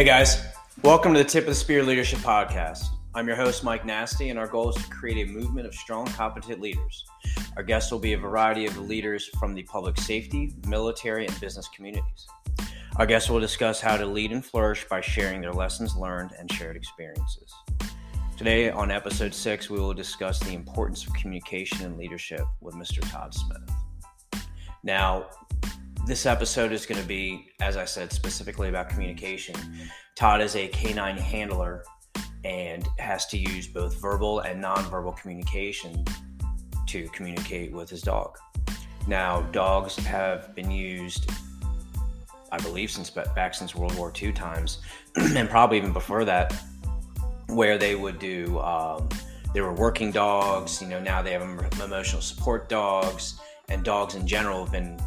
Hey 0.00 0.06
guys, 0.06 0.42
welcome 0.82 1.12
to 1.12 1.18
the 1.22 1.28
Tip 1.28 1.42
of 1.42 1.50
the 1.50 1.54
Spear 1.54 1.82
Leadership 1.82 2.20
Podcast. 2.20 2.86
I'm 3.14 3.26
your 3.26 3.36
host, 3.36 3.62
Mike 3.62 3.82
Nasti, 3.82 4.30
and 4.30 4.38
our 4.38 4.46
goal 4.46 4.70
is 4.70 4.76
to 4.76 4.88
create 4.88 5.28
a 5.28 5.30
movement 5.30 5.66
of 5.66 5.74
strong, 5.74 6.06
competent 6.06 6.58
leaders. 6.58 7.04
Our 7.58 7.62
guests 7.62 7.92
will 7.92 7.98
be 7.98 8.14
a 8.14 8.18
variety 8.18 8.64
of 8.64 8.78
leaders 8.78 9.28
from 9.38 9.52
the 9.52 9.62
public 9.64 9.98
safety, 9.98 10.54
military, 10.66 11.26
and 11.26 11.38
business 11.38 11.68
communities. 11.68 12.26
Our 12.96 13.04
guests 13.04 13.28
will 13.28 13.40
discuss 13.40 13.78
how 13.78 13.98
to 13.98 14.06
lead 14.06 14.32
and 14.32 14.42
flourish 14.42 14.88
by 14.88 15.02
sharing 15.02 15.42
their 15.42 15.52
lessons 15.52 15.94
learned 15.94 16.30
and 16.38 16.50
shared 16.50 16.76
experiences. 16.76 17.52
Today, 18.38 18.70
on 18.70 18.90
episode 18.90 19.34
six, 19.34 19.68
we 19.68 19.80
will 19.80 19.92
discuss 19.92 20.38
the 20.40 20.54
importance 20.54 21.06
of 21.06 21.12
communication 21.12 21.84
and 21.84 21.98
leadership 21.98 22.46
with 22.62 22.74
Mr. 22.74 23.06
Todd 23.12 23.34
Smith. 23.34 23.70
Now, 24.82 25.26
this 26.06 26.26
episode 26.26 26.72
is 26.72 26.86
going 26.86 27.00
to 27.00 27.06
be, 27.06 27.50
as 27.60 27.76
I 27.76 27.84
said, 27.84 28.12
specifically 28.12 28.68
about 28.68 28.88
communication. 28.88 29.54
Todd 30.16 30.40
is 30.40 30.56
a 30.56 30.68
canine 30.68 31.16
handler 31.16 31.84
and 32.44 32.88
has 32.98 33.26
to 33.26 33.38
use 33.38 33.66
both 33.66 34.00
verbal 34.00 34.40
and 34.40 34.62
nonverbal 34.62 35.16
communication 35.16 36.04
to 36.86 37.08
communicate 37.08 37.72
with 37.72 37.90
his 37.90 38.02
dog. 38.02 38.36
Now, 39.06 39.42
dogs 39.52 39.96
have 39.96 40.54
been 40.54 40.70
used, 40.70 41.30
I 42.50 42.58
believe, 42.58 42.90
since 42.90 43.10
back 43.10 43.54
since 43.54 43.74
World 43.74 43.96
War 43.96 44.12
II 44.20 44.32
times, 44.32 44.78
and 45.16 45.48
probably 45.48 45.76
even 45.76 45.92
before 45.92 46.24
that, 46.24 46.54
where 47.48 47.78
they 47.78 47.94
would 47.94 48.18
do. 48.18 48.58
Um, 48.60 49.08
they 49.52 49.60
were 49.60 49.72
working 49.72 50.12
dogs. 50.12 50.80
You 50.80 50.88
know, 50.88 51.00
now 51.00 51.22
they 51.22 51.32
have 51.32 51.42
emotional 51.42 52.22
support 52.22 52.68
dogs, 52.68 53.40
and 53.68 53.84
dogs 53.84 54.14
in 54.14 54.26
general 54.26 54.64
have 54.64 54.72
been 54.72 54.98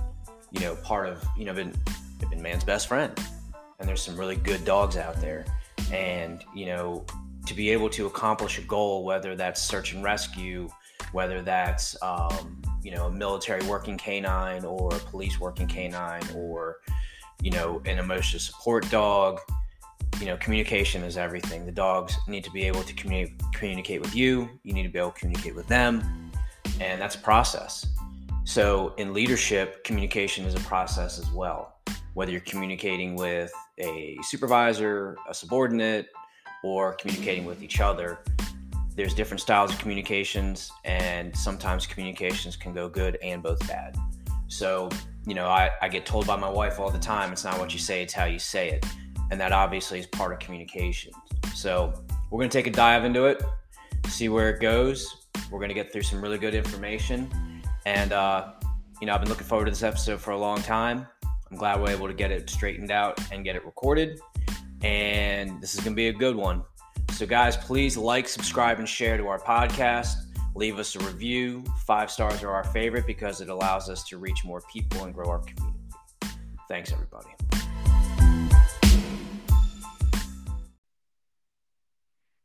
you 0.53 0.61
know, 0.61 0.75
part 0.77 1.09
of, 1.09 1.23
you 1.37 1.45
know, 1.45 1.53
been, 1.53 1.73
been 2.29 2.41
man's 2.41 2.63
best 2.63 2.87
friend. 2.87 3.11
And 3.79 3.89
there's 3.89 4.01
some 4.01 4.15
really 4.15 4.37
good 4.37 4.63
dogs 4.63 4.95
out 4.95 5.19
there. 5.19 5.45
And, 5.91 6.43
you 6.55 6.67
know, 6.67 7.05
to 7.45 7.53
be 7.53 7.69
able 7.71 7.89
to 7.89 8.05
accomplish 8.05 8.57
a 8.59 8.61
goal, 8.61 9.03
whether 9.03 9.35
that's 9.35 9.61
search 9.61 9.93
and 9.93 10.03
rescue, 10.03 10.69
whether 11.11 11.41
that's, 11.41 12.01
um, 12.01 12.61
you 12.81 12.91
know, 12.91 13.07
a 13.07 13.11
military 13.11 13.65
working 13.65 13.97
canine 13.97 14.63
or 14.63 14.93
a 14.95 14.99
police 14.99 15.39
working 15.39 15.67
canine 15.67 16.23
or, 16.35 16.77
you 17.41 17.51
know, 17.51 17.81
an 17.85 17.97
emotional 17.97 18.39
support 18.39 18.89
dog, 18.89 19.39
you 20.19 20.27
know, 20.27 20.37
communication 20.37 21.03
is 21.03 21.17
everything. 21.17 21.65
The 21.65 21.71
dogs 21.71 22.15
need 22.27 22.43
to 22.43 22.51
be 22.51 22.63
able 22.63 22.83
to 22.83 22.93
communi- 22.93 23.33
communicate 23.53 24.01
with 24.01 24.15
you. 24.15 24.47
You 24.63 24.73
need 24.73 24.83
to 24.83 24.89
be 24.89 24.99
able 24.99 25.11
to 25.11 25.19
communicate 25.19 25.55
with 25.55 25.67
them. 25.67 26.31
And 26.79 27.01
that's 27.01 27.15
a 27.15 27.19
process. 27.19 27.85
So, 28.45 28.93
in 28.97 29.13
leadership, 29.13 29.85
communication 29.85 30.45
is 30.45 30.53
a 30.53 30.59
process 30.59 31.17
as 31.17 31.31
well. 31.31 31.77
Whether 32.13 32.33
you're 32.33 32.41
communicating 32.41 33.15
with 33.15 33.51
a 33.79 34.17
supervisor, 34.21 35.15
a 35.29 35.33
subordinate, 35.33 36.09
or 36.61 36.93
communicating 36.95 37.45
with 37.45 37.63
each 37.63 37.79
other, 37.79 38.19
there's 38.95 39.13
different 39.13 39.39
styles 39.39 39.71
of 39.71 39.79
communications, 39.79 40.71
and 40.83 41.35
sometimes 41.35 41.87
communications 41.87 42.57
can 42.57 42.73
go 42.73 42.89
good 42.89 43.17
and 43.23 43.41
both 43.41 43.65
bad. 43.65 43.95
So, 44.49 44.89
you 45.25 45.35
know, 45.35 45.47
I, 45.47 45.71
I 45.81 45.87
get 45.87 46.05
told 46.05 46.27
by 46.27 46.35
my 46.35 46.49
wife 46.49 46.79
all 46.79 46.91
the 46.91 46.99
time 46.99 47.31
it's 47.31 47.45
not 47.45 47.57
what 47.59 47.73
you 47.73 47.79
say, 47.79 48.03
it's 48.03 48.13
how 48.13 48.25
you 48.25 48.39
say 48.39 48.71
it. 48.71 48.85
And 49.31 49.39
that 49.39 49.53
obviously 49.53 49.99
is 49.99 50.05
part 50.05 50.33
of 50.33 50.39
communication. 50.39 51.13
So, 51.55 51.93
we're 52.29 52.39
going 52.39 52.49
to 52.49 52.57
take 52.57 52.67
a 52.67 52.71
dive 52.71 53.05
into 53.05 53.23
it, 53.25 53.41
see 54.07 54.27
where 54.27 54.49
it 54.49 54.59
goes. 54.59 55.27
We're 55.49 55.59
going 55.59 55.69
to 55.69 55.75
get 55.75 55.93
through 55.93 56.01
some 56.01 56.21
really 56.21 56.37
good 56.37 56.55
information 56.55 57.29
and, 57.85 58.13
uh, 58.13 58.53
you 59.01 59.07
know, 59.07 59.13
I've 59.13 59.21
been 59.21 59.29
looking 59.29 59.47
forward 59.47 59.65
to 59.65 59.71
this 59.71 59.83
episode 59.83 60.21
for 60.21 60.31
a 60.31 60.37
long 60.37 60.61
time. 60.61 61.07
I'm 61.51 61.57
glad 61.57 61.79
we're 61.79 61.91
able 61.91 62.07
to 62.07 62.13
get 62.13 62.31
it 62.31 62.49
straightened 62.49 62.91
out 62.91 63.19
and 63.31 63.43
get 63.43 63.55
it 63.55 63.65
recorded. 63.65 64.19
And 64.81 65.61
this 65.61 65.73
is 65.73 65.81
going 65.81 65.93
to 65.93 65.95
be 65.95 66.07
a 66.07 66.13
good 66.13 66.35
one. 66.35 66.63
So, 67.11 67.25
guys, 67.25 67.57
please 67.57 67.95
like, 67.95 68.27
subscribe, 68.27 68.79
and 68.79 68.89
share 68.89 69.17
to 69.17 69.27
our 69.27 69.39
podcast. 69.39 70.15
Leave 70.55 70.79
us 70.79 70.95
a 70.95 70.99
review. 70.99 71.63
Five 71.85 72.09
stars 72.09 72.43
are 72.43 72.51
our 72.51 72.63
favorite 72.63 73.05
because 73.05 73.41
it 73.41 73.49
allows 73.49 73.89
us 73.89 74.03
to 74.05 74.17
reach 74.17 74.43
more 74.45 74.61
people 74.71 75.03
and 75.03 75.13
grow 75.13 75.29
our 75.29 75.39
community. 75.39 75.79
Thanks, 76.67 76.91
everybody. 76.91 77.29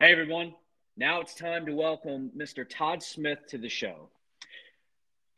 Hey, 0.00 0.12
everyone. 0.12 0.54
Now 0.96 1.20
it's 1.20 1.34
time 1.34 1.64
to 1.66 1.74
welcome 1.74 2.30
Mr. 2.36 2.68
Todd 2.68 3.02
Smith 3.02 3.38
to 3.48 3.58
the 3.58 3.68
show. 3.68 4.10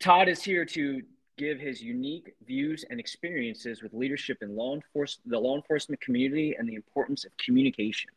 Todd 0.01 0.29
is 0.29 0.41
here 0.41 0.65
to 0.65 1.03
give 1.37 1.59
his 1.59 1.81
unique 1.81 2.33
views 2.45 2.83
and 2.89 2.99
experiences 2.99 3.83
with 3.83 3.93
leadership 3.93 4.39
in 4.41 4.55
law 4.55 4.73
enforcement, 4.73 5.29
the 5.29 5.39
law 5.39 5.55
enforcement 5.55 6.01
community, 6.01 6.55
and 6.57 6.67
the 6.67 6.73
importance 6.73 7.23
of 7.23 7.31
communication. 7.37 8.09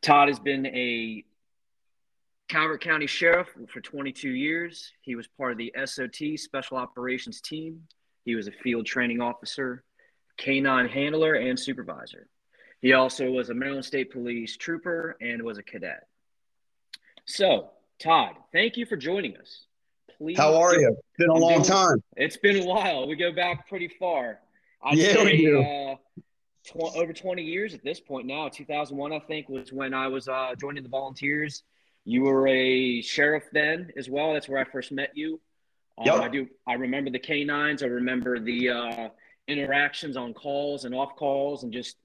Todd 0.00 0.28
has 0.28 0.40
been 0.40 0.64
a 0.66 1.22
Calvert 2.48 2.80
County 2.80 3.06
Sheriff 3.06 3.48
for 3.68 3.80
22 3.82 4.30
years. 4.30 4.92
He 5.02 5.16
was 5.16 5.26
part 5.26 5.52
of 5.52 5.58
the 5.58 5.74
SOT 5.84 6.38
Special 6.38 6.78
Operations 6.78 7.42
Team. 7.42 7.82
He 8.24 8.34
was 8.34 8.48
a 8.48 8.52
field 8.52 8.86
training 8.86 9.20
officer, 9.20 9.84
canine 10.38 10.88
handler, 10.88 11.34
and 11.34 11.60
supervisor. 11.60 12.26
He 12.80 12.94
also 12.94 13.30
was 13.30 13.50
a 13.50 13.54
Maryland 13.54 13.84
State 13.84 14.12
Police 14.12 14.56
trooper 14.56 15.16
and 15.20 15.42
was 15.42 15.58
a 15.58 15.62
cadet. 15.62 16.06
So, 17.26 17.70
Todd, 17.98 18.36
thank 18.52 18.78
you 18.78 18.86
for 18.86 18.96
joining 18.96 19.36
us 19.36 19.66
please. 20.16 20.38
How 20.38 20.56
are 20.60 20.74
you? 20.78 20.88
It's 20.88 21.18
been 21.18 21.30
a 21.30 21.34
long 21.34 21.62
time. 21.62 22.02
It's 22.16 22.36
been 22.36 22.62
a 22.62 22.64
while. 22.64 23.06
We 23.06 23.16
go 23.16 23.32
back 23.32 23.68
pretty 23.68 23.88
far. 23.88 24.40
I'd 24.82 24.98
yeah, 24.98 25.14
say, 25.14 25.24
we 25.24 25.36
do. 25.38 25.62
Uh, 25.62 25.96
tw- 26.64 26.96
over 26.96 27.12
20 27.12 27.42
years 27.42 27.74
at 27.74 27.82
this 27.82 28.00
point 28.00 28.26
now. 28.26 28.48
2001, 28.48 29.12
I 29.12 29.18
think, 29.20 29.48
was 29.48 29.72
when 29.72 29.94
I 29.94 30.08
was 30.08 30.28
uh, 30.28 30.54
joining 30.58 30.82
the 30.82 30.88
volunteers. 30.88 31.62
You 32.04 32.22
were 32.22 32.46
a 32.46 33.02
sheriff 33.02 33.44
then 33.52 33.92
as 33.96 34.08
well. 34.08 34.32
That's 34.32 34.48
where 34.48 34.60
I 34.60 34.64
first 34.64 34.92
met 34.92 35.10
you. 35.14 35.40
Um, 35.98 36.06
yep. 36.06 36.14
I 36.16 36.28
do. 36.28 36.46
I 36.66 36.74
remember 36.74 37.10
the 37.10 37.18
canines. 37.18 37.82
I 37.82 37.86
remember 37.86 38.38
the 38.38 38.70
uh, 38.70 39.08
interactions 39.48 40.16
on 40.16 40.34
calls 40.34 40.84
and 40.84 40.94
off 40.94 41.16
calls, 41.16 41.62
and 41.62 41.72
just 41.72 41.96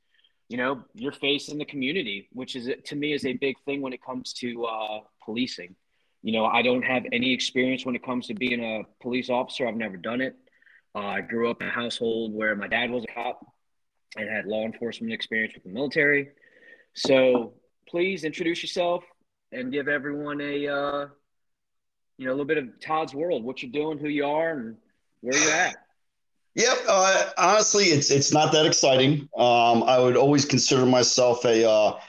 you 0.48 0.58
know 0.58 0.84
your 0.94 1.12
face 1.12 1.50
in 1.50 1.58
the 1.58 1.66
community, 1.66 2.30
which 2.32 2.56
is 2.56 2.70
to 2.86 2.96
me 2.96 3.14
is 3.14 3.26
a 3.26 3.34
big 3.34 3.58
thing 3.66 3.82
when 3.82 3.94
it 3.94 4.02
comes 4.02 4.34
to 4.34 4.66
uh, 4.66 5.00
policing. 5.24 5.76
You 6.24 6.34
know, 6.34 6.46
I 6.46 6.62
don't 6.62 6.84
have 6.84 7.04
any 7.12 7.34
experience 7.34 7.86
when 7.86 7.96
it 7.96 8.04
comes 8.04 8.28
to 8.28 8.34
being 8.34 8.64
a 8.64 8.84
police 9.02 9.30
officer. 9.30 9.68
I've 9.68 9.76
never 9.76 9.98
done 9.98 10.22
it. 10.22 10.36
Uh, 10.94 11.00
I 11.00 11.22
grew 11.22 11.50
up 11.50 11.62
in 11.62 11.68
a 11.68 11.72
household 11.72 12.34
where 12.34 12.56
my 12.56 12.68
dad 12.68 12.92
was 12.92 13.04
a 13.04 13.14
cop 13.14 13.46
and 14.18 14.30
had 14.30 14.46
law 14.46 14.66
enforcement 14.66 15.14
experience 15.14 15.54
with 15.54 15.64
the 15.64 15.70
military. 15.70 16.30
So 16.94 17.54
please 17.88 18.24
introduce 18.24 18.62
yourself 18.62 19.04
and 19.52 19.72
give 19.72 19.88
everyone 19.88 20.42
a 20.42 20.68
uh, 20.68 21.08
you 22.18 22.26
know 22.26 22.32
a 22.32 22.34
little 22.34 22.46
bit 22.46 22.58
of 22.58 22.80
Todd's 22.80 23.14
world, 23.14 23.44
what 23.44 23.64
you're 23.64 23.72
doing, 23.72 23.98
who 23.98 24.10
you 24.10 24.26
are, 24.26 24.52
and 24.52 24.78
where 25.22 25.42
you're 25.42 25.52
at. 25.52 25.76
Yep. 26.56 26.78
Uh, 26.88 27.30
honestly, 27.38 27.86
it's 27.86 28.12
it's 28.12 28.34
not 28.34 28.52
that 28.52 28.66
exciting. 28.66 29.30
Um, 29.38 29.84
I 29.84 29.98
would 30.00 30.18
always 30.18 30.46
consider 30.46 30.86
myself 30.86 31.46
a 31.46 31.70
uh, 31.70 32.00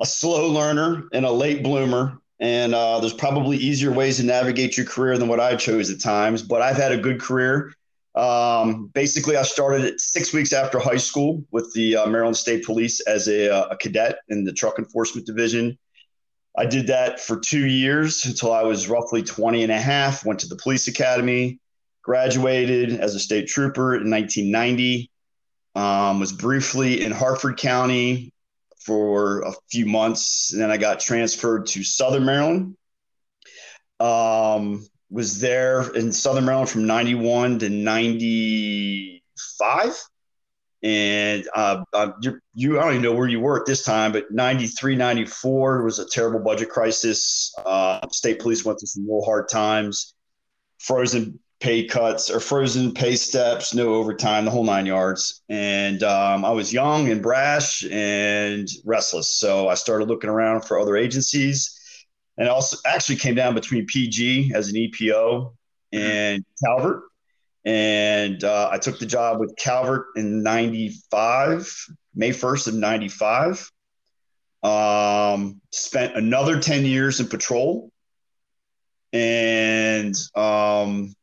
a 0.00 0.06
slow 0.06 0.48
learner 0.48 1.08
and 1.12 1.24
a 1.24 1.30
late 1.30 1.62
bloomer. 1.62 2.20
And 2.40 2.74
uh, 2.74 3.00
there's 3.00 3.14
probably 3.14 3.56
easier 3.56 3.90
ways 3.90 4.18
to 4.18 4.22
navigate 4.22 4.76
your 4.76 4.86
career 4.86 5.18
than 5.18 5.28
what 5.28 5.40
I 5.40 5.56
chose 5.56 5.90
at 5.90 6.00
times, 6.00 6.42
but 6.42 6.62
I've 6.62 6.76
had 6.76 6.92
a 6.92 6.96
good 6.96 7.20
career. 7.20 7.72
Um, 8.14 8.86
basically, 8.94 9.36
I 9.36 9.42
started 9.42 10.00
six 10.00 10.32
weeks 10.32 10.52
after 10.52 10.78
high 10.78 10.96
school 10.96 11.44
with 11.50 11.72
the 11.74 11.96
uh, 11.96 12.06
Maryland 12.06 12.36
State 12.36 12.64
Police 12.64 13.00
as 13.00 13.28
a, 13.28 13.52
uh, 13.52 13.68
a, 13.70 13.76
cadet 13.76 14.18
in 14.28 14.44
the 14.44 14.52
Truck 14.52 14.78
Enforcement 14.78 15.26
Division. 15.26 15.78
I 16.56 16.66
did 16.66 16.88
that 16.88 17.20
for 17.20 17.38
two 17.38 17.66
years 17.66 18.24
until 18.24 18.52
I 18.52 18.62
was 18.62 18.88
roughly 18.88 19.22
20 19.22 19.62
and 19.62 19.70
a 19.70 19.80
half, 19.80 20.24
went 20.24 20.40
to 20.40 20.48
the 20.48 20.56
police 20.56 20.88
academy, 20.88 21.60
graduated 22.02 22.98
as 22.98 23.14
a 23.14 23.20
state 23.20 23.46
trooper 23.46 23.94
in 23.94 24.10
1990, 24.10 25.10
um, 25.76 26.18
was 26.18 26.32
briefly 26.32 27.02
in 27.04 27.12
Harford 27.12 27.56
County 27.56 28.32
for 28.88 29.42
a 29.42 29.52
few 29.70 29.84
months. 29.84 30.50
And 30.52 30.62
then 30.62 30.70
I 30.70 30.78
got 30.78 30.98
transferred 30.98 31.66
to 31.66 31.84
Southern 31.84 32.24
Maryland. 32.24 32.74
Um, 34.00 34.86
was 35.10 35.40
there 35.40 35.94
in 35.94 36.10
Southern 36.10 36.46
Maryland 36.46 36.70
from 36.70 36.86
91 36.86 37.58
to 37.58 37.68
95. 37.68 40.02
And 40.82 41.46
uh, 41.54 41.84
uh, 41.92 42.12
you, 42.22 42.40
you, 42.54 42.78
I 42.78 42.84
don't 42.84 42.92
even 42.92 43.02
know 43.02 43.12
where 43.12 43.28
you 43.28 43.40
were 43.40 43.60
at 43.60 43.66
this 43.66 43.84
time, 43.84 44.12
but 44.12 44.30
93, 44.30 44.96
94 44.96 45.82
was 45.82 45.98
a 45.98 46.08
terrible 46.08 46.40
budget 46.40 46.70
crisis. 46.70 47.52
Uh, 47.66 48.00
state 48.10 48.38
police 48.38 48.64
went 48.64 48.80
through 48.80 48.86
some 48.86 49.04
real 49.04 49.22
hard 49.22 49.50
times, 49.50 50.14
frozen 50.78 51.40
pay 51.60 51.84
cuts 51.84 52.30
or 52.30 52.38
frozen 52.40 52.92
pay 52.92 53.16
steps, 53.16 53.74
no 53.74 53.94
overtime, 53.94 54.44
the 54.44 54.50
whole 54.50 54.64
nine 54.64 54.86
yards. 54.86 55.42
And 55.48 56.02
um, 56.02 56.44
I 56.44 56.50
was 56.50 56.72
young 56.72 57.10
and 57.10 57.22
brash 57.22 57.84
and 57.90 58.68
restless. 58.84 59.36
So 59.36 59.68
I 59.68 59.74
started 59.74 60.08
looking 60.08 60.30
around 60.30 60.64
for 60.64 60.78
other 60.78 60.96
agencies 60.96 61.74
and 62.36 62.48
also 62.48 62.76
actually 62.86 63.16
came 63.16 63.34
down 63.34 63.54
between 63.54 63.86
PG 63.86 64.52
as 64.54 64.68
an 64.68 64.76
EPO 64.76 65.52
and 65.92 66.44
Calvert. 66.64 67.02
And 67.64 68.42
uh, 68.44 68.70
I 68.70 68.78
took 68.78 68.98
the 68.98 69.06
job 69.06 69.40
with 69.40 69.56
Calvert 69.56 70.06
in 70.16 70.42
95, 70.42 71.86
May 72.14 72.30
1st 72.30 72.68
of 72.68 72.74
95. 72.74 73.70
Um, 74.62 75.60
spent 75.72 76.16
another 76.16 76.60
10 76.60 76.84
years 76.84 77.20
in 77.20 77.26
patrol 77.26 77.90
and 79.12 80.14
um, 80.34 81.14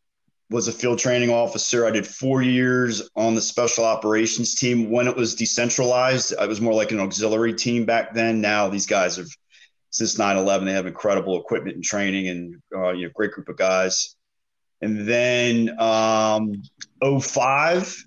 was 0.50 0.68
a 0.68 0.72
field 0.72 1.00
training 1.00 1.30
officer. 1.30 1.86
I 1.86 1.92
did 1.92 2.06
four 2.06 2.42
years 2.42 3.10
on 3.16 3.36
the 3.36 3.42
special 3.42 3.84
operations 3.84 4.56
team 4.56 4.92
when 4.92 5.08
it 5.08 5.16
was 5.16 5.36
decentralized. 5.36 6.36
I 6.40 6.46
was 6.46 6.62
more 6.62 6.74
like 6.74 6.92
an 6.92 7.00
auxiliary 7.00 7.54
team 7.54 7.86
back 7.86 8.14
then. 8.14 8.42
Now 8.42 8.70
these 8.70 8.86
guys 8.86 9.16
have 9.18 9.28
since 9.90 10.18
9-11 10.18 10.66
they 10.66 10.74
have 10.74 10.88
incredible 10.88 11.40
equipment 11.40 11.76
and 11.76 11.84
training 11.84 12.28
and 12.28 12.62
uh, 12.76 12.92
you 12.92 13.06
know 13.06 13.12
great 13.16 13.32
group 13.32 13.48
of 13.48 13.56
guys 13.56 14.18
and 14.82 15.08
then 15.08 15.80
um, 15.80 16.62
05 17.02 18.06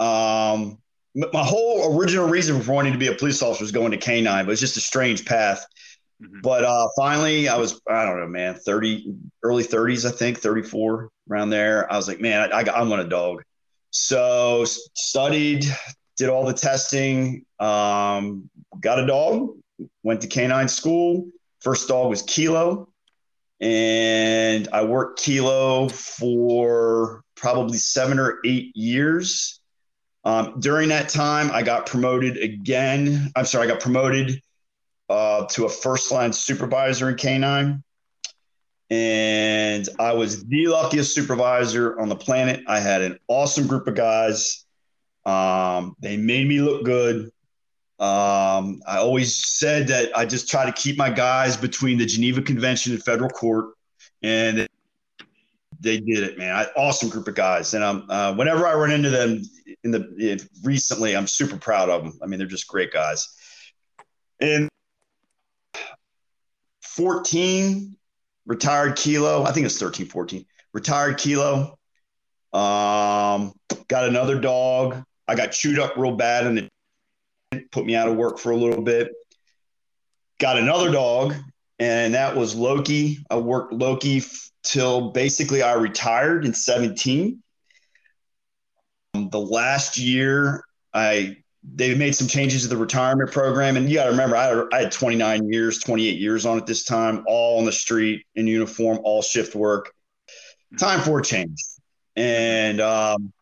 um, 0.00 0.78
my 1.14 1.42
whole 1.42 1.98
original 1.98 2.28
reason 2.28 2.60
for 2.60 2.72
wanting 2.72 2.92
to 2.92 2.98
be 2.98 3.08
a 3.08 3.14
police 3.14 3.42
officer 3.42 3.64
was 3.64 3.72
going 3.72 3.90
to 3.90 3.98
K9, 3.98 4.44
but 4.44 4.52
it's 4.52 4.60
just 4.60 4.76
a 4.76 4.80
strange 4.80 5.24
path. 5.24 5.66
Mm-hmm. 6.22 6.40
But 6.42 6.64
uh, 6.64 6.88
finally, 6.96 7.48
I 7.48 7.56
was, 7.56 7.80
I 7.88 8.04
don't 8.04 8.20
know, 8.20 8.28
man, 8.28 8.54
30, 8.54 9.14
early 9.42 9.64
30s, 9.64 10.06
I 10.06 10.12
think, 10.12 10.38
34 10.38 11.10
around 11.30 11.50
there. 11.50 11.90
I 11.92 11.96
was 11.96 12.08
like, 12.08 12.20
man, 12.20 12.52
I, 12.52 12.60
I, 12.60 12.62
I 12.62 12.82
want 12.82 13.02
a 13.02 13.08
dog. 13.08 13.42
So 13.90 14.64
studied, 14.64 15.64
did 16.16 16.28
all 16.28 16.44
the 16.44 16.52
testing, 16.52 17.44
um, 17.58 18.50
got 18.80 18.98
a 18.98 19.06
dog, 19.06 19.56
went 20.02 20.20
to 20.22 20.26
canine 20.26 20.68
school. 20.68 21.28
First 21.60 21.88
dog 21.88 22.10
was 22.10 22.22
Kilo. 22.22 22.88
And 23.60 24.68
I 24.72 24.84
worked 24.84 25.20
Kilo 25.20 25.88
for 25.88 27.22
probably 27.34 27.78
seven 27.78 28.18
or 28.18 28.38
eight 28.44 28.76
years. 28.76 29.60
Um, 30.24 30.60
during 30.60 30.90
that 30.90 31.08
time, 31.08 31.50
I 31.50 31.62
got 31.62 31.86
promoted 31.86 32.36
again. 32.36 33.32
I'm 33.34 33.46
sorry, 33.46 33.66
I 33.66 33.70
got 33.70 33.80
promoted 33.80 34.40
uh, 35.08 35.46
to 35.46 35.64
a 35.64 35.68
first 35.68 36.12
line 36.12 36.32
supervisor 36.32 37.08
in 37.08 37.16
canine. 37.16 37.82
And 38.90 39.86
I 39.98 40.12
was 40.12 40.44
the 40.44 40.68
luckiest 40.68 41.14
supervisor 41.14 41.98
on 42.00 42.08
the 42.08 42.16
planet. 42.16 42.64
I 42.66 42.80
had 42.80 43.02
an 43.02 43.18
awesome 43.28 43.66
group 43.66 43.86
of 43.86 43.94
guys. 43.94 44.64
Um, 45.26 45.94
they 46.00 46.16
made 46.16 46.48
me 46.48 46.60
look 46.60 46.84
good. 46.84 47.30
Um, 47.98 48.80
I 48.86 48.98
always 48.98 49.44
said 49.44 49.88
that 49.88 50.16
I 50.16 50.24
just 50.24 50.48
try 50.48 50.64
to 50.64 50.72
keep 50.72 50.96
my 50.96 51.10
guys 51.10 51.56
between 51.56 51.98
the 51.98 52.06
Geneva 52.06 52.40
Convention 52.40 52.92
and 52.92 53.02
federal 53.02 53.28
court, 53.28 53.74
and 54.22 54.68
they 55.80 55.98
did 55.98 56.22
it, 56.22 56.38
man. 56.38 56.54
I, 56.54 56.66
awesome 56.76 57.08
group 57.08 57.26
of 57.26 57.34
guys, 57.34 57.74
and 57.74 57.82
um, 57.82 58.06
uh, 58.08 58.32
whenever 58.34 58.66
I 58.66 58.74
run 58.74 58.92
into 58.92 59.10
them 59.10 59.42
in 59.82 59.90
the 59.90 60.48
recently, 60.62 61.16
I'm 61.16 61.26
super 61.26 61.56
proud 61.56 61.90
of 61.90 62.04
them. 62.04 62.18
I 62.22 62.26
mean, 62.26 62.38
they're 62.38 62.46
just 62.46 62.68
great 62.68 62.92
guys. 62.92 63.28
And 64.40 64.68
14 66.82 67.96
retired 68.48 68.96
kilo. 68.96 69.44
I 69.44 69.52
think 69.52 69.66
it's 69.66 69.78
13, 69.78 70.06
14 70.06 70.44
retired 70.72 71.18
kilo. 71.18 71.78
Um, 72.52 73.52
got 73.86 74.08
another 74.08 74.40
dog. 74.40 75.04
I 75.28 75.36
got 75.36 75.52
chewed 75.52 75.78
up 75.78 75.96
real 75.96 76.16
bad 76.16 76.46
and 76.46 76.58
it 77.52 77.70
put 77.70 77.84
me 77.84 77.94
out 77.94 78.08
of 78.08 78.16
work 78.16 78.38
for 78.38 78.50
a 78.50 78.56
little 78.56 78.82
bit. 78.82 79.12
Got 80.40 80.58
another 80.58 80.90
dog, 80.90 81.34
and 81.78 82.14
that 82.14 82.36
was 82.36 82.54
Loki. 82.54 83.18
I 83.28 83.36
worked 83.36 83.72
Loki 83.72 84.18
f- 84.18 84.50
till 84.62 85.10
basically 85.10 85.62
I 85.62 85.74
retired 85.74 86.44
in 86.44 86.54
17. 86.54 87.42
Um, 89.14 89.30
the 89.30 89.40
last 89.40 89.98
year, 89.98 90.62
I 90.94 91.38
they 91.62 91.94
made 91.94 92.14
some 92.14 92.28
changes 92.28 92.62
to 92.62 92.68
the 92.68 92.76
retirement 92.76 93.32
program, 93.32 93.76
and 93.76 93.88
you 93.88 93.96
got 93.96 94.04
to 94.04 94.10
remember, 94.10 94.36
I 94.36 94.64
I 94.72 94.82
had 94.82 94.92
29 94.92 95.48
years, 95.50 95.78
28 95.78 96.18
years 96.18 96.46
on 96.46 96.58
it 96.58 96.66
this 96.66 96.84
time, 96.84 97.24
all 97.26 97.58
on 97.58 97.64
the 97.64 97.72
street 97.72 98.24
in 98.34 98.46
uniform, 98.46 99.00
all 99.02 99.22
shift 99.22 99.54
work. 99.54 99.92
Time 100.78 101.00
for 101.00 101.18
a 101.18 101.22
change, 101.22 101.62
and 102.14 102.80
um, 102.80 103.32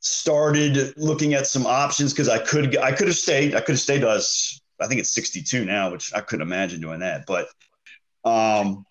started 0.00 0.94
looking 0.96 1.34
at 1.34 1.46
some 1.46 1.66
options 1.66 2.12
because 2.12 2.28
I 2.28 2.38
could 2.38 2.76
I 2.78 2.92
could 2.92 3.08
have 3.08 3.16
stayed. 3.16 3.54
I 3.54 3.60
could 3.60 3.74
have 3.74 3.80
stayed 3.80 4.04
us. 4.04 4.60
I 4.80 4.86
think 4.86 5.00
it's 5.00 5.12
62 5.14 5.64
now, 5.64 5.90
which 5.90 6.12
I 6.14 6.20
couldn't 6.20 6.46
imagine 6.46 6.80
doing 6.80 7.00
that. 7.00 7.24
But 7.26 7.48
um, 8.24 8.84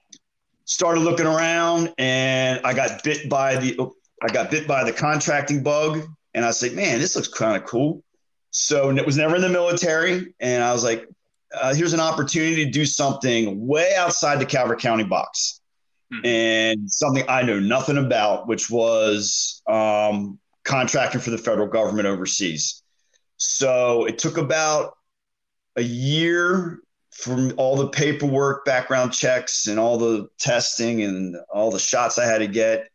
started 0.65 1.01
looking 1.01 1.25
around, 1.25 1.93
and 1.97 2.61
I 2.63 2.73
got 2.73 3.03
bit 3.03 3.29
by 3.29 3.57
the 3.57 3.91
I 4.21 4.27
got 4.31 4.49
bit 4.49 4.67
by 4.67 4.83
the 4.83 4.93
contracting 4.93 5.61
bug, 5.63 6.03
and 6.33 6.45
I 6.45 6.51
said, 6.51 6.73
"Man, 6.73 6.99
this 6.99 7.15
looks 7.15 7.27
kind 7.27 7.61
of 7.61 7.67
cool." 7.67 8.03
So 8.57 8.89
it 8.89 9.05
was 9.05 9.17
never 9.17 9.35
in 9.35 9.41
the 9.41 9.49
military, 9.49 10.33
and 10.39 10.63
I 10.63 10.71
was 10.71 10.81
like, 10.81 11.05
uh, 11.53 11.73
"Here's 11.73 11.91
an 11.91 11.99
opportunity 11.99 12.63
to 12.63 12.71
do 12.71 12.85
something 12.85 13.67
way 13.67 13.93
outside 13.97 14.39
the 14.39 14.45
Calvert 14.45 14.79
County 14.79 15.03
box." 15.03 15.59
Hmm. 16.09 16.25
And 16.25 16.89
something 16.89 17.25
I 17.27 17.41
know 17.41 17.59
nothing 17.59 17.97
about, 17.97 18.47
which 18.47 18.69
was 18.69 19.61
um, 19.67 20.39
contracting 20.63 21.19
for 21.19 21.31
the 21.31 21.37
federal 21.37 21.67
government 21.67 22.07
overseas. 22.07 22.81
So 23.35 24.05
it 24.05 24.19
took 24.19 24.37
about 24.37 24.93
a 25.75 25.83
year 25.83 26.79
from 27.11 27.51
all 27.57 27.75
the 27.75 27.89
paperwork, 27.89 28.63
background 28.63 29.11
checks, 29.11 29.67
and 29.67 29.77
all 29.77 29.97
the 29.97 30.29
testing 30.39 31.03
and 31.03 31.35
all 31.49 31.71
the 31.71 31.79
shots 31.79 32.17
I 32.17 32.25
had 32.25 32.37
to 32.37 32.47
get. 32.47 32.87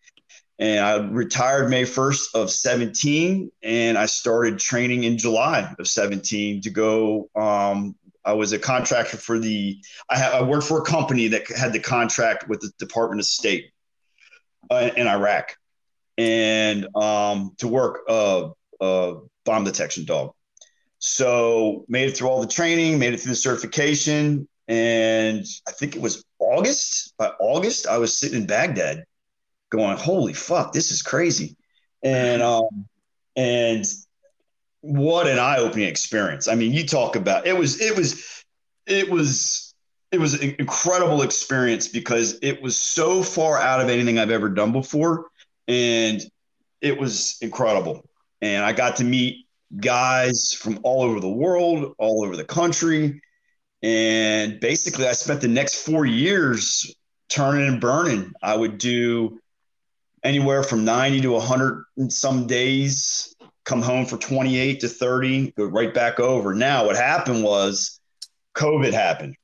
And 0.60 0.84
I 0.84 0.98
retired 0.98 1.70
May 1.70 1.84
1st 1.84 2.34
of 2.34 2.50
17, 2.50 3.50
and 3.62 3.96
I 3.96 4.04
started 4.04 4.58
training 4.58 5.05
in 5.05 5.17
July 5.17 5.74
of 5.79 5.88
17 5.88 6.60
to 6.60 6.70
go. 6.70 7.31
Um, 7.34 7.96
I 8.26 8.34
was 8.34 8.52
a 8.52 8.58
contractor 8.58 9.17
for 9.17 9.38
the. 9.38 9.79
I, 10.10 10.19
ha- 10.19 10.38
I 10.38 10.43
worked 10.43 10.67
for 10.67 10.79
a 10.79 10.84
company 10.84 11.29
that 11.29 11.48
had 11.50 11.72
the 11.72 11.81
contract 11.81 12.46
with 12.46 12.60
the 12.60 12.70
Department 12.79 13.20
of 13.20 13.26
State 13.26 13.70
uh, 14.70 14.90
in 14.94 15.06
Iraq 15.06 15.56
and 16.19 16.94
um, 16.94 17.55
to 17.56 17.67
work 17.67 18.00
a, 18.06 18.50
a 18.82 19.14
bomb 19.46 19.64
detection 19.64 20.05
dog. 20.05 20.32
So 20.98 21.86
made 21.88 22.10
it 22.10 22.17
through 22.19 22.29
all 22.29 22.43
the 22.43 22.46
training, 22.46 22.98
made 22.98 23.14
it 23.14 23.20
through 23.20 23.32
the 23.32 23.36
certification, 23.36 24.46
and 24.69 25.46
I 25.67 25.72
think 25.72 25.96
it 25.96 26.02
was 26.02 26.22
August. 26.38 27.14
By 27.17 27.29
August, 27.40 27.86
I 27.86 27.96
was 27.96 28.19
sitting 28.19 28.43
in 28.43 28.46
Baghdad, 28.46 29.05
going, 29.70 29.96
"Holy 29.96 30.32
fuck, 30.32 30.72
this 30.72 30.91
is 30.91 31.03
crazy!" 31.03 31.56
And 32.03 32.43
um, 32.43 32.86
and 33.36 33.84
what 34.82 35.27
an 35.27 35.39
eye-opening 35.39 35.89
experience. 35.89 36.48
I 36.48 36.55
mean, 36.55 36.72
you 36.72 36.86
talk 36.86 37.17
about 37.17 37.46
it 37.46 37.56
was 37.56 37.81
it 37.81 37.96
was 37.96 38.44
it 38.86 39.10
was 39.10 39.74
it 40.10 40.19
was 40.19 40.34
an 40.34 40.56
incredible 40.58 41.22
experience 41.22 41.89
because 41.89 42.39
it 42.43 42.60
was 42.60 42.77
so 42.77 43.22
far 43.22 43.58
out 43.58 43.81
of 43.81 43.89
anything 43.89 44.19
I've 44.19 44.31
ever 44.31 44.48
done 44.48 44.72
before 44.72 45.27
and 45.69 46.20
it 46.81 46.98
was 46.98 47.39
incredible. 47.41 48.05
And 48.41 48.65
I 48.65 48.72
got 48.72 48.96
to 48.96 49.05
meet 49.05 49.46
guys 49.79 50.53
from 50.53 50.81
all 50.82 51.03
over 51.03 51.20
the 51.20 51.29
world, 51.29 51.94
all 51.98 52.24
over 52.24 52.36
the 52.36 52.44
country. 52.44 53.22
And 53.82 54.58
basically, 54.58 55.06
I 55.06 55.12
spent 55.12 55.41
the 55.41 55.48
next 55.48 55.86
four 55.86 56.05
years 56.05 56.93
turning 57.29 57.69
and 57.69 57.81
burning. 57.81 58.32
I 58.43 58.56
would 58.56 58.79
do 58.79 59.39
anywhere 60.22 60.62
from 60.62 60.84
90 60.84 61.22
to 61.22 61.32
100 61.32 61.84
in 61.96 62.10
some 62.10 62.46
days, 62.46 63.34
come 63.65 63.82
home 63.82 64.06
for 64.06 64.17
28 64.19 64.81
to 64.81 64.89
30, 64.89 65.53
go 65.53 65.65
right 65.65 65.93
back 65.94 66.20
over. 66.20 66.55
Now, 66.55 66.86
what 66.86 66.96
happened 66.96 67.43
was 67.43 68.00
COVID 68.55 68.93
happened. 68.93 69.36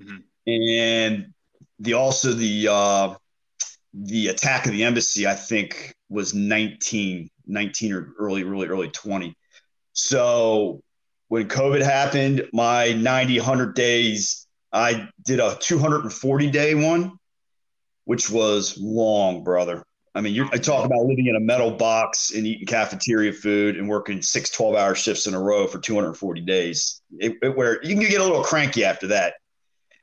Mm-hmm. 0.00 0.50
And 0.50 1.34
the 1.78 1.94
also 1.94 2.32
the 2.32 2.68
uh, 2.70 3.14
the 3.94 4.28
attack 4.28 4.66
of 4.66 4.72
the 4.72 4.84
embassy, 4.84 5.26
I 5.26 5.34
think, 5.34 5.94
was 6.08 6.34
19, 6.34 7.30
19 7.46 7.92
or 7.92 8.14
early, 8.18 8.44
really 8.44 8.68
early 8.68 8.90
20. 8.90 9.34
So 9.92 10.82
when 11.28 11.48
COVID 11.48 11.82
happened, 11.82 12.48
my 12.52 12.92
90, 12.92 13.38
100 13.38 13.74
days, 13.74 14.46
I 14.72 15.08
did 15.24 15.40
a 15.40 15.56
240 15.60 16.50
day 16.50 16.74
one. 16.74 17.18
which 18.04 18.30
was 18.30 18.78
long, 18.78 19.44
brother. 19.44 19.84
I 20.16 20.22
mean, 20.22 20.34
you're 20.34 20.46
I 20.46 20.56
talk 20.56 20.86
about 20.86 21.04
living 21.04 21.26
in 21.26 21.36
a 21.36 21.40
metal 21.40 21.70
box 21.70 22.32
and 22.34 22.46
eating 22.46 22.66
cafeteria 22.66 23.34
food 23.34 23.76
and 23.76 23.86
working 23.86 24.22
six 24.22 24.48
12 24.48 24.74
hour 24.74 24.94
shifts 24.94 25.26
in 25.26 25.34
a 25.34 25.38
row 25.40 25.66
for 25.66 25.78
240 25.78 26.40
days, 26.40 27.02
it, 27.18 27.36
it, 27.42 27.54
where 27.54 27.84
you 27.84 27.94
can 27.94 28.08
get 28.08 28.22
a 28.22 28.24
little 28.24 28.42
cranky 28.42 28.82
after 28.82 29.08
that. 29.08 29.34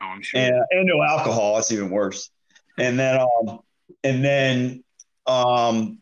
Oh, 0.00 0.06
I'm 0.06 0.22
sure. 0.22 0.40
And, 0.40 0.54
and 0.70 0.86
no 0.86 1.02
alcohol. 1.02 1.56
That's 1.56 1.72
even 1.72 1.90
worse. 1.90 2.30
And 2.78 2.96
then, 2.96 3.20
um, 3.20 3.58
and 4.04 4.24
then, 4.24 4.84
um, 5.26 5.98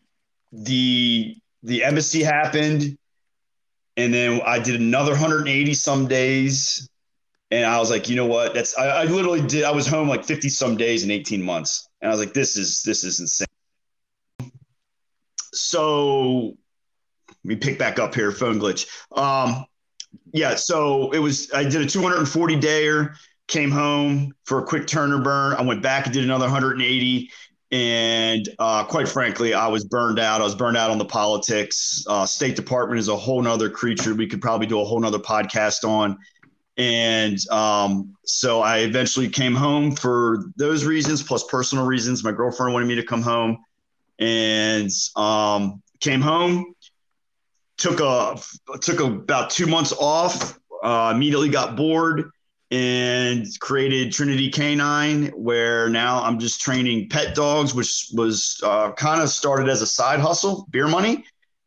the, 0.51 1.35
the 1.63 1.83
embassy 1.83 2.21
happened. 2.21 2.99
And 3.97 4.13
then 4.13 4.41
I 4.45 4.59
did 4.59 4.79
another 4.79 5.13
180 5.13 5.73
some 5.73 6.07
days. 6.07 6.87
And 7.49 7.65
I 7.65 7.79
was 7.79 7.89
like, 7.89 8.09
you 8.09 8.15
know 8.15 8.27
what? 8.27 8.53
That's, 8.53 8.77
I, 8.77 8.89
I 8.89 9.03
literally 9.05 9.41
did. 9.41 9.63
I 9.63 9.71
was 9.71 9.87
home 9.87 10.07
like 10.07 10.23
50 10.23 10.49
some 10.49 10.77
days 10.77 11.03
in 11.03 11.09
18 11.09 11.41
months. 11.41 11.89
And 11.99 12.11
I 12.11 12.13
was 12.13 12.23
like, 12.23 12.35
this 12.35 12.57
is, 12.57 12.83
this 12.83 13.03
is 13.03 13.19
insane 13.19 13.47
so 15.73 16.55
let 17.27 17.35
me 17.43 17.55
pick 17.55 17.79
back 17.79 17.97
up 17.97 18.13
here, 18.13 18.31
phone 18.31 18.59
glitch. 18.59 18.87
Um, 19.11 19.65
yeah, 20.31 20.53
so 20.53 21.11
it 21.11 21.19
was 21.19 21.51
I 21.51 21.63
did 21.63 21.81
a 21.81 21.87
240 21.87 22.59
dayer, 22.59 23.15
came 23.47 23.71
home 23.71 24.33
for 24.45 24.59
a 24.59 24.63
quick 24.63 24.85
turner 24.85 25.19
burn. 25.19 25.55
I 25.55 25.63
went 25.63 25.81
back 25.81 26.05
and 26.05 26.13
did 26.13 26.23
another 26.23 26.45
180. 26.45 27.31
And 27.71 28.47
uh, 28.59 28.83
quite 28.83 29.07
frankly, 29.07 29.55
I 29.55 29.67
was 29.67 29.83
burned 29.83 30.19
out. 30.19 30.41
I 30.41 30.43
was 30.43 30.53
burned 30.53 30.77
out 30.77 30.91
on 30.91 30.99
the 30.99 31.05
politics. 31.05 32.05
Uh, 32.07 32.23
State 32.27 32.55
Department 32.55 32.99
is 32.99 33.07
a 33.07 33.15
whole 33.15 33.41
nother 33.41 33.67
creature. 33.67 34.13
We 34.13 34.27
could 34.27 34.43
probably 34.43 34.67
do 34.67 34.79
a 34.79 34.85
whole 34.85 34.99
nother 34.99 35.17
podcast 35.17 35.83
on. 35.83 36.19
And 36.77 37.39
um, 37.49 38.15
so 38.25 38.61
I 38.61 38.79
eventually 38.79 39.27
came 39.27 39.55
home 39.55 39.95
for 39.95 40.45
those 40.55 40.85
reasons, 40.85 41.23
plus 41.23 41.43
personal 41.45 41.87
reasons. 41.87 42.23
My 42.23 42.31
girlfriend 42.31 42.73
wanted 42.73 42.85
me 42.85 42.95
to 42.95 43.03
come 43.03 43.23
home 43.23 43.57
and 44.23 44.89
um, 45.17 45.81
came 45.99 46.21
home. 46.21 46.73
Took 47.77 47.99
a 47.99 48.39
took 48.81 48.99
about 49.01 49.49
two 49.49 49.67
months 49.67 49.93
off. 49.99 50.57
Uh, 50.81 51.11
immediately 51.13 51.49
got 51.49 51.75
bored 51.75 52.29
and 52.71 53.45
created 53.59 54.11
Trinity 54.11 54.49
Canine, 54.49 55.27
where 55.29 55.89
now 55.89 56.23
I'm 56.23 56.39
just 56.39 56.61
training 56.61 57.09
pet 57.09 57.35
dogs, 57.35 57.73
which 57.73 58.07
was 58.13 58.59
uh, 58.63 58.91
kind 58.93 59.21
of 59.21 59.29
started 59.29 59.69
as 59.69 59.81
a 59.81 59.85
side 59.87 60.19
hustle, 60.19 60.65
beer 60.71 60.87
money, 60.87 61.25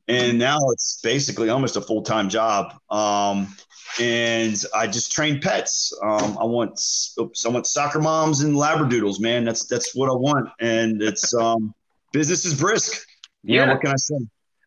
and 0.09 0.39
now 0.39 0.59
it's 0.71 1.01
basically 1.03 1.51
almost 1.51 1.77
a 1.77 1.81
full 1.81 2.03
time 2.03 2.29
job. 2.29 2.73
Um, 2.91 3.55
and 4.01 4.63
I 4.75 4.87
just 4.87 5.13
train 5.13 5.41
pets. 5.41 5.93
Um, 6.03 6.39
I 6.41 6.45
want 6.45 6.81
oops, 7.21 7.45
I 7.45 7.51
want 7.51 7.67
soccer 7.67 8.01
moms 8.01 8.41
and 8.41 8.55
labradoodles, 8.55 9.21
man. 9.21 9.45
That's 9.45 9.67
that's 9.67 9.95
what 9.95 10.09
I 10.09 10.15
want, 10.15 10.49
and 10.61 11.03
it's 11.03 11.35
um, 11.35 11.75
business 12.17 12.47
is 12.47 12.59
brisk. 12.59 13.07
You 13.43 13.57
yeah. 13.57 13.67
Know, 13.67 13.73
what 13.73 13.83
can 13.83 13.91
I 13.91 13.97
say? 13.97 14.17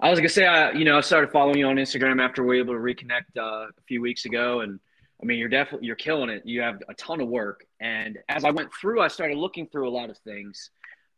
I 0.01 0.09
was 0.11 0.19
gonna 0.19 0.29
say, 0.29 0.45
I 0.45 0.71
you 0.71 0.85
know, 0.85 0.97
I 0.97 1.01
started 1.01 1.31
following 1.31 1.57
you 1.57 1.65
on 1.65 1.77
Instagram 1.77 2.23
after 2.23 2.43
we 2.43 2.61
were 2.61 2.63
able 2.63 2.73
to 2.75 2.79
reconnect 2.79 3.37
uh, 3.37 3.65
a 3.65 3.81
few 3.87 4.01
weeks 4.01 4.25
ago, 4.25 4.61
and 4.61 4.79
I 5.21 5.25
mean, 5.25 5.39
you're 5.39 5.49
definitely 5.49 5.87
you're 5.87 5.95
killing 5.95 6.29
it. 6.29 6.45
You 6.45 6.61
have 6.61 6.81
a 6.87 6.93
ton 6.93 7.21
of 7.21 7.27
work, 7.27 7.65
and 7.79 8.19
as 8.29 8.45
I 8.45 8.51
went 8.51 8.69
through, 8.79 9.01
I 9.01 9.07
started 9.07 9.37
looking 9.37 9.67
through 9.67 9.89
a 9.89 9.93
lot 9.99 10.11
of 10.11 10.17
things, 10.19 10.69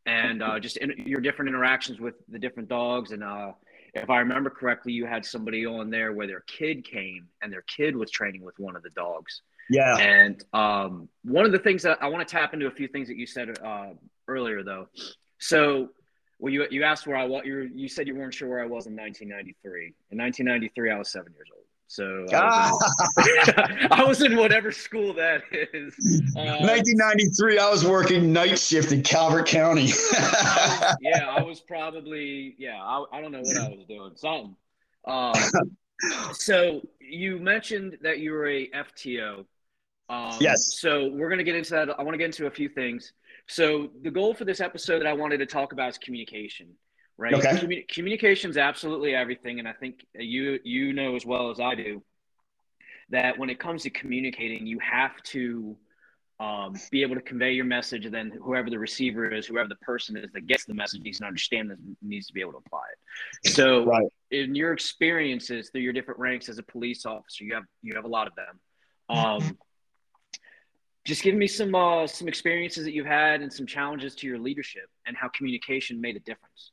and 0.05 0.41
uh, 0.41 0.57
just 0.57 0.77
in, 0.77 0.93
your 1.05 1.19
different 1.19 1.49
interactions 1.49 1.99
with 1.99 2.15
the 2.29 2.39
different 2.39 2.69
dogs, 2.69 3.11
and 3.11 3.23
uh, 3.23 3.51
if 3.93 4.09
I 4.09 4.19
remember 4.19 4.49
correctly, 4.49 4.93
you 4.93 5.05
had 5.05 5.25
somebody 5.25 5.65
on 5.65 5.89
there 5.89 6.13
where 6.13 6.27
their 6.27 6.43
kid 6.47 6.85
came 6.85 7.27
and 7.41 7.51
their 7.51 7.63
kid 7.63 7.93
was 7.95 8.09
training 8.09 8.41
with 8.41 8.57
one 8.57 8.77
of 8.77 8.83
the 8.83 8.89
dogs. 8.91 9.41
Yeah. 9.69 9.97
And 9.97 10.41
um, 10.53 11.09
one 11.23 11.45
of 11.45 11.51
the 11.51 11.59
things 11.59 11.83
that 11.83 12.01
I 12.01 12.07
want 12.07 12.25
to 12.25 12.31
tap 12.31 12.53
into 12.53 12.67
a 12.67 12.71
few 12.71 12.87
things 12.87 13.09
that 13.09 13.17
you 13.17 13.27
said 13.27 13.49
uh, 13.63 13.89
earlier, 14.29 14.63
though. 14.63 14.87
So 15.39 15.89
well, 16.41 16.51
you 16.51 16.65
you 16.71 16.83
asked 16.83 17.05
where 17.05 17.15
I 17.15 17.23
was. 17.25 17.43
You 17.45 17.69
you 17.73 17.87
said 17.87 18.07
you 18.07 18.15
weren't 18.15 18.33
sure 18.33 18.49
where 18.49 18.61
I 18.61 18.65
was 18.65 18.87
in 18.87 18.95
1993. 18.95 19.93
In 20.09 20.17
1993, 20.17 20.91
I 20.91 20.97
was 20.97 21.09
seven 21.09 21.33
years 21.33 21.47
old. 21.53 21.61
So 21.85 22.25
I 22.33 22.71
was, 22.71 23.27
in, 23.27 23.87
I 23.91 24.03
was 24.03 24.21
in 24.23 24.35
whatever 24.37 24.71
school 24.71 25.13
that 25.13 25.43
is. 25.51 25.93
Uh, 26.35 26.65
1993, 26.65 27.59
I 27.59 27.69
was 27.69 27.85
working 27.85 28.33
night 28.33 28.57
shift 28.57 28.91
in 28.91 29.03
Calvert 29.03 29.45
County. 29.45 29.83
I 29.83 29.85
was, 29.85 30.97
yeah, 31.01 31.27
I 31.29 31.43
was 31.43 31.59
probably 31.67 32.55
yeah. 32.57 32.81
I, 32.81 33.03
I 33.13 33.21
don't 33.21 33.31
know 33.31 33.41
what 33.41 33.57
I 33.57 33.69
was 33.69 33.85
doing. 33.87 34.11
Something. 34.15 34.55
Um, 35.05 35.33
so 36.33 36.81
you 36.99 37.37
mentioned 37.37 37.99
that 38.01 38.17
you 38.17 38.31
were 38.31 38.47
a 38.47 38.67
FTO. 38.69 39.45
Um, 40.09 40.37
yes. 40.39 40.79
So 40.79 41.07
we're 41.09 41.29
going 41.29 41.37
to 41.37 41.43
get 41.43 41.55
into 41.55 41.71
that. 41.71 41.99
I 41.99 42.01
want 42.01 42.15
to 42.15 42.17
get 42.17 42.25
into 42.25 42.47
a 42.47 42.51
few 42.51 42.67
things. 42.67 43.13
So 43.47 43.89
the 44.01 44.11
goal 44.11 44.33
for 44.33 44.45
this 44.45 44.59
episode 44.59 44.99
that 44.99 45.07
I 45.07 45.13
wanted 45.13 45.37
to 45.37 45.45
talk 45.45 45.73
about 45.73 45.89
is 45.89 45.97
communication, 45.97 46.69
right? 47.17 47.33
Okay. 47.33 47.59
Commun- 47.59 47.83
communication 47.89 48.49
is 48.49 48.57
absolutely 48.57 49.15
everything, 49.15 49.59
and 49.59 49.67
I 49.67 49.73
think 49.73 50.05
you 50.13 50.59
you 50.63 50.93
know 50.93 51.15
as 51.15 51.25
well 51.25 51.49
as 51.49 51.59
I 51.59 51.75
do 51.75 52.03
that 53.11 53.37
when 53.37 53.49
it 53.49 53.59
comes 53.59 53.83
to 53.83 53.89
communicating, 53.89 54.65
you 54.65 54.79
have 54.79 55.21
to 55.23 55.77
um, 56.39 56.73
be 56.89 57.03
able 57.03 57.15
to 57.15 57.21
convey 57.21 57.51
your 57.51 57.65
message, 57.65 58.05
and 58.05 58.13
then 58.13 58.31
whoever 58.43 58.69
the 58.69 58.79
receiver 58.79 59.31
is, 59.31 59.45
whoever 59.45 59.69
the 59.69 59.75
person 59.75 60.17
is 60.17 60.31
that 60.33 60.47
gets 60.47 60.65
the 60.65 60.73
message 60.73 61.01
needs 61.01 61.19
to 61.19 61.25
understand 61.25 61.69
this, 61.69 61.77
needs 62.01 62.25
to 62.27 62.33
be 62.33 62.41
able 62.41 62.53
to 62.53 62.57
apply 62.57 62.81
it. 63.43 63.53
So, 63.53 63.85
right. 63.85 64.07
in 64.31 64.55
your 64.55 64.73
experiences 64.73 65.69
through 65.69 65.81
your 65.81 65.93
different 65.93 66.19
ranks 66.19 66.49
as 66.49 66.57
a 66.57 66.63
police 66.63 67.05
officer, 67.05 67.43
you 67.43 67.53
have 67.53 67.65
you 67.83 67.93
have 67.95 68.05
a 68.05 68.07
lot 68.07 68.27
of 68.27 68.33
them. 68.35 69.15
Um, 69.15 69.57
just 71.05 71.23
give 71.23 71.35
me 71.35 71.47
some 71.47 71.73
uh, 71.73 72.05
some 72.07 72.27
experiences 72.27 72.83
that 72.85 72.93
you've 72.93 73.05
had 73.05 73.41
and 73.41 73.51
some 73.51 73.65
challenges 73.65 74.15
to 74.15 74.27
your 74.27 74.37
leadership 74.37 74.89
and 75.05 75.17
how 75.17 75.29
communication 75.29 75.99
made 75.99 76.15
a 76.15 76.19
difference. 76.19 76.71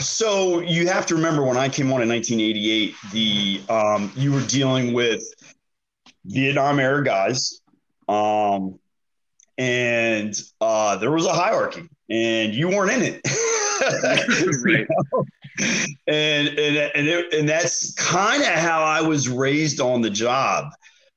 So 0.00 0.60
you 0.60 0.88
have 0.88 1.06
to 1.06 1.14
remember 1.14 1.44
when 1.44 1.56
I 1.56 1.68
came 1.68 1.92
on 1.92 2.02
in 2.02 2.08
1988, 2.08 2.94
the 3.12 3.60
um, 3.68 4.12
you 4.16 4.32
were 4.32 4.42
dealing 4.42 4.92
with 4.92 5.22
Vietnam 6.24 6.80
era 6.80 7.04
guys, 7.04 7.60
um, 8.08 8.78
and 9.58 10.34
uh, 10.60 10.96
there 10.96 11.10
was 11.10 11.26
a 11.26 11.32
hierarchy, 11.32 11.88
and 12.10 12.54
you 12.54 12.68
weren't 12.68 12.92
in 12.92 13.02
it. 13.02 13.20
right. 14.64 14.86
And 16.08 16.48
and 16.48 16.76
and, 16.76 17.08
it, 17.08 17.34
and 17.34 17.48
that's 17.48 17.94
kind 17.94 18.42
of 18.42 18.48
how 18.48 18.82
I 18.82 19.02
was 19.02 19.28
raised 19.28 19.80
on 19.80 20.00
the 20.00 20.10
job. 20.10 20.72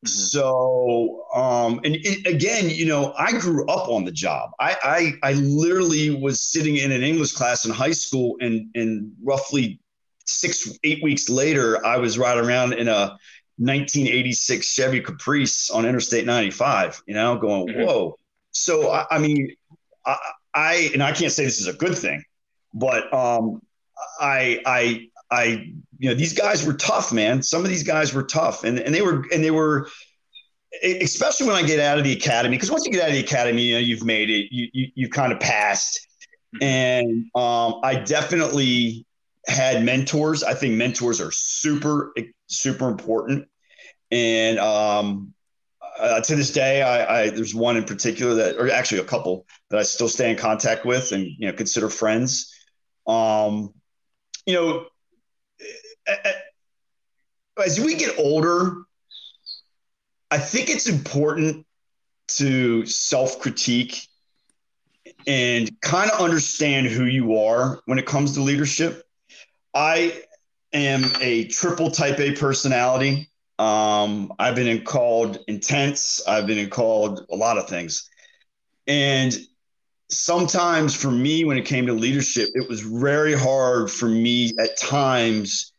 So, 0.05 1.25
um, 1.33 1.81
and 1.83 1.95
it, 1.95 2.25
again, 2.25 2.69
you 2.69 2.85
know, 2.85 3.13
I 3.17 3.33
grew 3.33 3.65
up 3.67 3.89
on 3.89 4.05
the 4.05 4.11
job. 4.11 4.51
I, 4.59 4.77
I, 4.81 5.29
I 5.29 5.33
literally 5.33 6.09
was 6.09 6.41
sitting 6.41 6.77
in 6.77 6.91
an 6.91 7.03
English 7.03 7.33
class 7.33 7.65
in 7.65 7.71
high 7.71 7.91
school, 7.91 8.37
and 8.39 8.69
and 8.75 9.11
roughly 9.21 9.79
six, 10.25 10.77
eight 10.83 11.03
weeks 11.03 11.29
later, 11.29 11.85
I 11.85 11.97
was 11.97 12.17
riding 12.17 12.45
around 12.45 12.73
in 12.73 12.87
a 12.87 13.17
1986 13.57 14.65
Chevy 14.65 15.01
Caprice 15.01 15.69
on 15.69 15.85
Interstate 15.85 16.25
95. 16.25 17.03
You 17.05 17.15
know, 17.15 17.37
going, 17.37 17.67
mm-hmm. 17.67 17.83
whoa. 17.83 18.15
So, 18.51 18.91
I, 18.91 19.05
I 19.11 19.19
mean, 19.19 19.53
I, 20.05 20.17
I, 20.53 20.89
and 20.93 21.03
I 21.03 21.11
can't 21.11 21.31
say 21.31 21.43
this 21.43 21.59
is 21.59 21.67
a 21.67 21.73
good 21.73 21.97
thing, 21.97 22.23
but 22.73 23.13
um, 23.13 23.61
I, 24.19 24.61
I, 24.65 25.09
I, 25.31 25.71
you 25.97 26.09
know, 26.09 26.15
these 26.15 26.33
guys 26.33 26.65
were 26.65 26.73
tough, 26.73 27.13
man. 27.13 27.43
Some 27.43 27.63
of 27.63 27.69
these 27.69 27.83
guys 27.83 28.13
were 28.13 28.23
tough, 28.23 28.63
and 28.63 28.79
and 28.79 28.93
they 28.93 29.01
were 29.01 29.25
and 29.31 29.43
they 29.43 29.51
were, 29.51 29.89
especially 30.83 31.47
when 31.47 31.55
I 31.55 31.63
get 31.63 31.79
out 31.79 31.97
of 31.97 32.03
the 32.03 32.13
academy, 32.13 32.55
because 32.55 32.71
once 32.71 32.85
you 32.85 32.91
get 32.91 33.03
out 33.03 33.09
of 33.09 33.15
the 33.15 33.21
academy, 33.21 33.63
you 33.63 33.73
know, 33.75 33.79
you've 33.79 34.03
made 34.03 34.29
it, 34.29 34.47
you 34.51 34.67
you 34.73 34.87
you 34.95 35.09
kind 35.09 35.31
of 35.31 35.39
passed, 35.39 36.07
mm-hmm. 36.55 36.63
and 36.63 37.25
um, 37.35 37.79
I 37.83 37.95
definitely 37.95 39.05
had 39.47 39.83
mentors. 39.83 40.43
I 40.43 40.53
think 40.53 40.75
mentors 40.75 41.21
are 41.21 41.31
super 41.31 42.13
super 42.47 42.89
important, 42.89 43.47
and 44.09 44.57
um, 44.57 45.33
uh, 45.99 46.21
to 46.21 46.35
this 46.35 46.51
day, 46.51 46.81
I, 46.81 47.21
I, 47.21 47.29
there's 47.29 47.53
one 47.53 47.75
in 47.75 47.83
particular 47.83 48.33
that, 48.35 48.57
or 48.57 48.71
actually 48.71 49.01
a 49.01 49.05
couple 49.05 49.45
that 49.69 49.79
I 49.79 49.83
still 49.83 50.07
stay 50.07 50.31
in 50.31 50.37
contact 50.37 50.85
with 50.85 51.11
and 51.11 51.27
you 51.37 51.47
know 51.47 51.53
consider 51.53 51.89
friends. 51.89 52.53
Um, 53.05 53.73
you 54.45 54.53
know, 54.53 54.85
as 57.63 57.79
we 57.79 57.95
get 57.95 58.17
older, 58.17 58.83
I 60.31 60.37
think 60.37 60.69
it's 60.69 60.87
important 60.87 61.65
to 62.29 62.85
self 62.85 63.39
critique 63.39 64.07
and 65.27 65.69
kind 65.81 66.11
of 66.11 66.19
understand 66.19 66.87
who 66.87 67.05
you 67.05 67.37
are 67.37 67.81
when 67.85 67.99
it 67.99 68.05
comes 68.05 68.33
to 68.33 68.41
leadership. 68.41 69.03
I 69.73 70.21
am 70.73 71.03
a 71.21 71.45
triple 71.45 71.91
type 71.91 72.19
A 72.19 72.33
personality. 72.33 73.29
Um, 73.57 74.31
I've 74.39 74.55
been 74.55 74.83
called 74.83 75.39
intense. 75.47 76.25
I've 76.27 76.47
been 76.47 76.69
called 76.69 77.25
a 77.29 77.35
lot 77.35 77.57
of 77.57 77.67
things. 77.67 78.09
And 78.87 79.37
sometimes 80.09 80.95
for 80.95 81.11
me, 81.11 81.43
when 81.43 81.57
it 81.57 81.65
came 81.65 81.87
to 81.87 81.93
leadership, 81.93 82.49
it 82.53 82.67
was 82.69 82.81
very 82.81 83.33
hard 83.33 83.91
for 83.91 84.07
me 84.07 84.53
at 84.59 84.77
times 84.77 85.73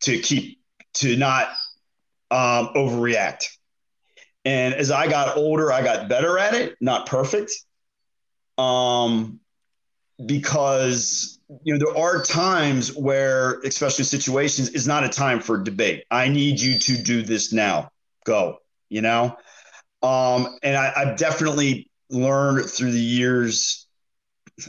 to 0.00 0.18
keep 0.18 0.60
to 0.94 1.16
not 1.16 1.48
um, 2.30 2.70
overreact. 2.74 3.44
And 4.44 4.74
as 4.74 4.90
I 4.90 5.08
got 5.08 5.36
older, 5.36 5.72
I 5.72 5.82
got 5.82 6.08
better 6.08 6.38
at 6.38 6.54
it, 6.54 6.76
not 6.80 7.06
perfect. 7.06 7.52
Um, 8.58 9.40
because 10.24 11.38
you 11.62 11.74
know 11.74 11.84
there 11.84 12.02
are 12.02 12.22
times 12.22 12.94
where, 12.94 13.60
especially 13.60 14.04
situations, 14.04 14.70
is 14.70 14.86
not 14.86 15.04
a 15.04 15.08
time 15.08 15.40
for 15.40 15.58
debate. 15.58 16.04
I 16.10 16.28
need 16.28 16.60
you 16.60 16.78
to 16.78 17.02
do 17.02 17.22
this 17.22 17.52
now. 17.52 17.90
Go. 18.24 18.58
You 18.88 19.02
know, 19.02 19.36
um, 20.02 20.58
and 20.62 20.76
I, 20.76 20.92
I've 20.96 21.16
definitely 21.16 21.90
learned 22.10 22.70
through 22.70 22.92
the 22.92 23.00
years. 23.00 23.86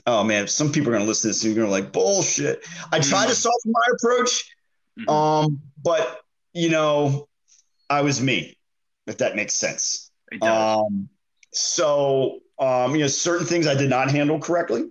Oh 0.06 0.24
man, 0.24 0.48
some 0.48 0.72
people 0.72 0.90
are 0.90 0.94
going 0.94 1.04
to 1.04 1.08
listen 1.08 1.24
to 1.24 1.28
this 1.30 1.44
and 1.44 1.56
you're 1.56 1.64
going 1.64 1.74
to 1.74 1.84
like 1.84 1.94
bullshit. 1.94 2.66
I 2.92 3.00
try 3.00 3.26
to 3.26 3.32
mm-hmm. 3.32 3.34
soften 3.34 3.72
my 3.72 3.94
approach, 3.94 4.44
mm-hmm. 4.98 5.10
um, 5.10 5.62
but 5.84 6.22
you 6.54 6.70
know, 6.70 7.28
I 7.90 8.02
was 8.02 8.22
me, 8.22 8.58
if 9.06 9.18
that 9.20 9.36
makes 9.36 9.54
sense. 9.54 10.12
Um, 10.42 11.10
so 11.54 12.40
um, 12.60 12.96
you 12.96 13.02
know, 13.02 13.08
certain 13.08 13.46
things 13.46 13.68
I 13.68 13.76
did 13.76 13.90
not 13.90 14.12
handle 14.12 14.40
correctly, 14.40 14.86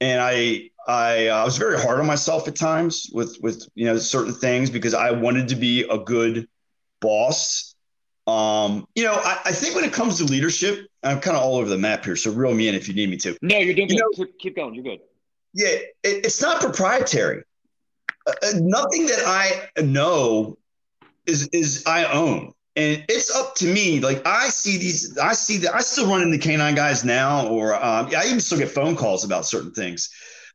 and 0.00 0.20
I 0.20 0.70
I, 0.86 1.28
uh, 1.28 1.42
I 1.42 1.44
was 1.44 1.56
very 1.56 1.80
hard 1.80 2.00
on 2.00 2.06
myself 2.06 2.48
at 2.48 2.56
times 2.56 3.10
with 3.12 3.38
with 3.40 3.66
you 3.74 3.86
know 3.86 3.98
certain 3.98 4.34
things 4.34 4.70
because 4.70 4.94
I 4.94 5.10
wanted 5.10 5.48
to 5.48 5.56
be 5.56 5.82
a 5.88 5.98
good 5.98 6.48
boss. 7.00 7.74
Um, 8.26 8.86
you 8.94 9.04
know, 9.04 9.14
I, 9.14 9.40
I 9.46 9.52
think 9.52 9.74
when 9.74 9.84
it 9.84 9.92
comes 9.92 10.18
to 10.18 10.24
leadership, 10.24 10.86
I'm 11.02 11.20
kind 11.20 11.36
of 11.36 11.42
all 11.42 11.56
over 11.56 11.68
the 11.68 11.78
map 11.78 12.04
here. 12.04 12.16
So 12.16 12.30
reel 12.30 12.54
me 12.54 12.68
in 12.68 12.74
if 12.74 12.88
you 12.88 12.94
need 12.94 13.10
me 13.10 13.16
to. 13.18 13.36
No, 13.42 13.58
you're 13.58 13.74
doing 13.74 13.88
you 13.88 13.96
good. 13.96 14.18
Know, 14.18 14.24
keep, 14.24 14.38
keep, 14.38 14.56
going. 14.56 14.74
You're 14.74 14.84
good. 14.84 15.00
Yeah, 15.52 15.68
it, 15.68 16.24
it's 16.26 16.40
not 16.40 16.60
proprietary. 16.60 17.42
Uh, 18.26 18.32
uh, 18.42 18.52
nothing 18.60 19.06
that 19.06 19.24
I 19.26 19.82
know 19.82 20.58
is 21.26 21.48
is 21.52 21.84
I 21.86 22.04
own 22.04 22.52
and 22.76 23.04
it's 23.08 23.34
up 23.34 23.54
to 23.56 23.66
me. 23.66 24.00
Like 24.00 24.26
I 24.26 24.48
see 24.48 24.78
these, 24.78 25.18
I 25.18 25.32
see 25.32 25.58
that 25.58 25.74
I 25.74 25.80
still 25.80 26.08
run 26.08 26.22
into 26.22 26.36
the 26.36 26.42
canine 26.42 26.74
guys 26.74 27.04
now, 27.04 27.46
or 27.48 27.74
um, 27.74 28.10
I 28.16 28.24
even 28.26 28.40
still 28.40 28.58
get 28.58 28.70
phone 28.70 28.96
calls 28.96 29.24
about 29.24 29.44
certain 29.44 29.72
things, 29.72 30.10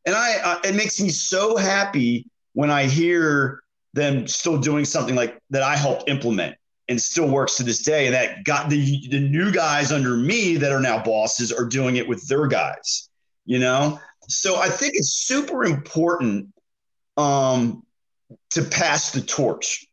and 0.05 0.15
I 0.15 0.38
uh, 0.43 0.60
it 0.63 0.75
makes 0.75 1.00
me 1.00 1.10
so 1.10 1.57
happy 1.57 2.27
when 2.53 2.72
I 2.72 2.84
hear 2.86 3.62
them 3.93 4.27
still 4.27 4.57
doing 4.57 4.86
something 4.86 5.15
like 5.15 5.38
that 5.50 5.62
I 5.62 5.75
helped 5.75 6.10
implement 6.10 6.55
and 6.88 7.01
still 7.01 7.29
works 7.29 7.57
to 7.57 7.63
this 7.63 7.81
day. 7.84 8.05
And 8.05 8.15
that 8.15 8.43
got 8.43 8.69
the 8.69 9.07
the 9.10 9.19
new 9.19 9.51
guys 9.51 9.91
under 9.91 10.15
me 10.15 10.55
that 10.57 10.72
are 10.72 10.81
now 10.81 11.03
bosses 11.03 11.51
are 11.51 11.65
doing 11.65 11.98
it 11.98 12.07
with 12.07 12.27
their 12.27 12.48
guys, 12.48 13.10
you 13.45 13.60
know. 13.60 14.00
So 14.29 14.55
I 14.55 14.69
think 14.69 14.95
it's 14.95 15.12
super 15.12 15.65
important 15.65 16.48
um, 17.17 17.84
to 18.51 18.63
pass 18.63 19.12
the 19.12 19.22
torch 19.22 19.86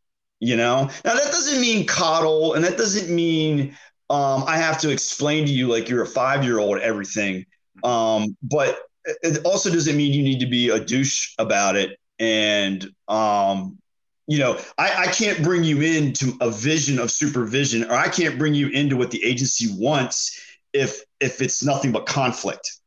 you 0.42 0.56
know? 0.56 0.90
Now 1.04 1.14
that 1.14 1.30
doesn't 1.30 1.60
mean 1.60 1.86
coddle 1.86 2.54
and 2.54 2.64
that 2.64 2.76
doesn't 2.76 3.14
mean 3.14 3.76
um, 4.10 4.44
i 4.46 4.56
have 4.58 4.76
to 4.78 4.90
explain 4.90 5.46
to 5.46 5.52
you 5.52 5.68
like 5.68 5.88
you're 5.88 6.02
a 6.02 6.06
five 6.06 6.44
year 6.44 6.58
old 6.58 6.78
everything. 6.78 7.46
Um, 7.84 8.36
but 8.42 8.80
it 9.04 9.44
also 9.44 9.70
doesn't 9.70 9.96
mean 9.96 10.12
you 10.12 10.22
need 10.22 10.40
to 10.40 10.46
be 10.46 10.68
a 10.68 10.80
douche 10.80 11.34
about 11.38 11.76
it. 11.76 11.98
And 12.18 12.86
um, 13.08 13.78
you 14.26 14.38
know 14.38 14.58
I, 14.78 15.04
I 15.04 15.06
can't 15.06 15.42
bring 15.42 15.64
you 15.64 15.80
into 15.80 16.36
a 16.40 16.50
vision 16.50 16.98
of 16.98 17.10
supervision 17.10 17.84
or 17.84 17.94
i 17.94 18.08
can't 18.08 18.38
bring 18.38 18.54
you 18.54 18.68
into 18.68 18.96
what 18.96 19.10
the 19.10 19.22
agency 19.24 19.68
wants 19.72 20.40
if 20.72 21.02
if 21.20 21.42
it's 21.42 21.64
nothing 21.64 21.90
but 21.90 22.06
conflict 22.06 22.78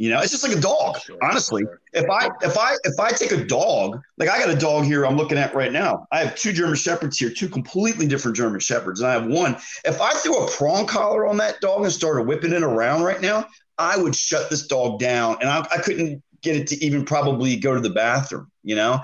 you 0.00 0.08
know, 0.08 0.18
it's 0.20 0.30
just 0.30 0.48
like 0.48 0.56
a 0.56 0.60
dog. 0.60 0.98
Sure, 0.98 1.18
honestly, 1.22 1.60
sure. 1.60 1.78
if 1.92 2.08
I 2.08 2.30
if 2.40 2.56
I 2.56 2.74
if 2.84 2.98
I 2.98 3.10
take 3.10 3.32
a 3.32 3.44
dog, 3.44 4.00
like 4.16 4.30
I 4.30 4.38
got 4.38 4.48
a 4.48 4.58
dog 4.58 4.84
here, 4.84 5.04
I'm 5.04 5.18
looking 5.18 5.36
at 5.36 5.54
right 5.54 5.70
now. 5.70 6.06
I 6.10 6.20
have 6.20 6.34
two 6.36 6.54
German 6.54 6.76
shepherds 6.76 7.18
here, 7.18 7.28
two 7.28 7.50
completely 7.50 8.06
different 8.06 8.34
German 8.34 8.60
shepherds, 8.60 9.00
and 9.00 9.10
I 9.10 9.12
have 9.12 9.26
one. 9.26 9.58
If 9.84 10.00
I 10.00 10.12
threw 10.14 10.38
a 10.38 10.50
prong 10.52 10.86
collar 10.86 11.26
on 11.26 11.36
that 11.36 11.60
dog 11.60 11.82
and 11.82 11.92
started 11.92 12.26
whipping 12.26 12.54
it 12.54 12.62
around 12.62 13.02
right 13.02 13.20
now, 13.20 13.46
I 13.76 13.98
would 13.98 14.16
shut 14.16 14.48
this 14.48 14.66
dog 14.66 15.00
down, 15.00 15.36
and 15.42 15.50
I, 15.50 15.66
I 15.70 15.76
couldn't 15.82 16.22
get 16.40 16.56
it 16.56 16.66
to 16.68 16.82
even 16.82 17.04
probably 17.04 17.56
go 17.56 17.74
to 17.74 17.80
the 17.80 17.90
bathroom. 17.90 18.50
You 18.62 18.76
know, 18.76 19.02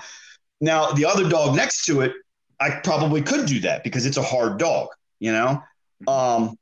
now 0.62 0.92
the 0.92 1.04
other 1.04 1.28
dog 1.28 1.54
next 1.54 1.84
to 1.86 2.00
it, 2.00 2.14
I 2.58 2.70
probably 2.70 3.20
could 3.20 3.44
do 3.44 3.60
that 3.60 3.85
because 3.85 4.06
it's 4.06 4.16
a 4.16 4.22
hard 4.22 4.59
dog. 4.59 4.88
You 5.20 5.32
know, 5.32 5.62
mm-hmm. 6.06 6.09
um, 6.09 6.59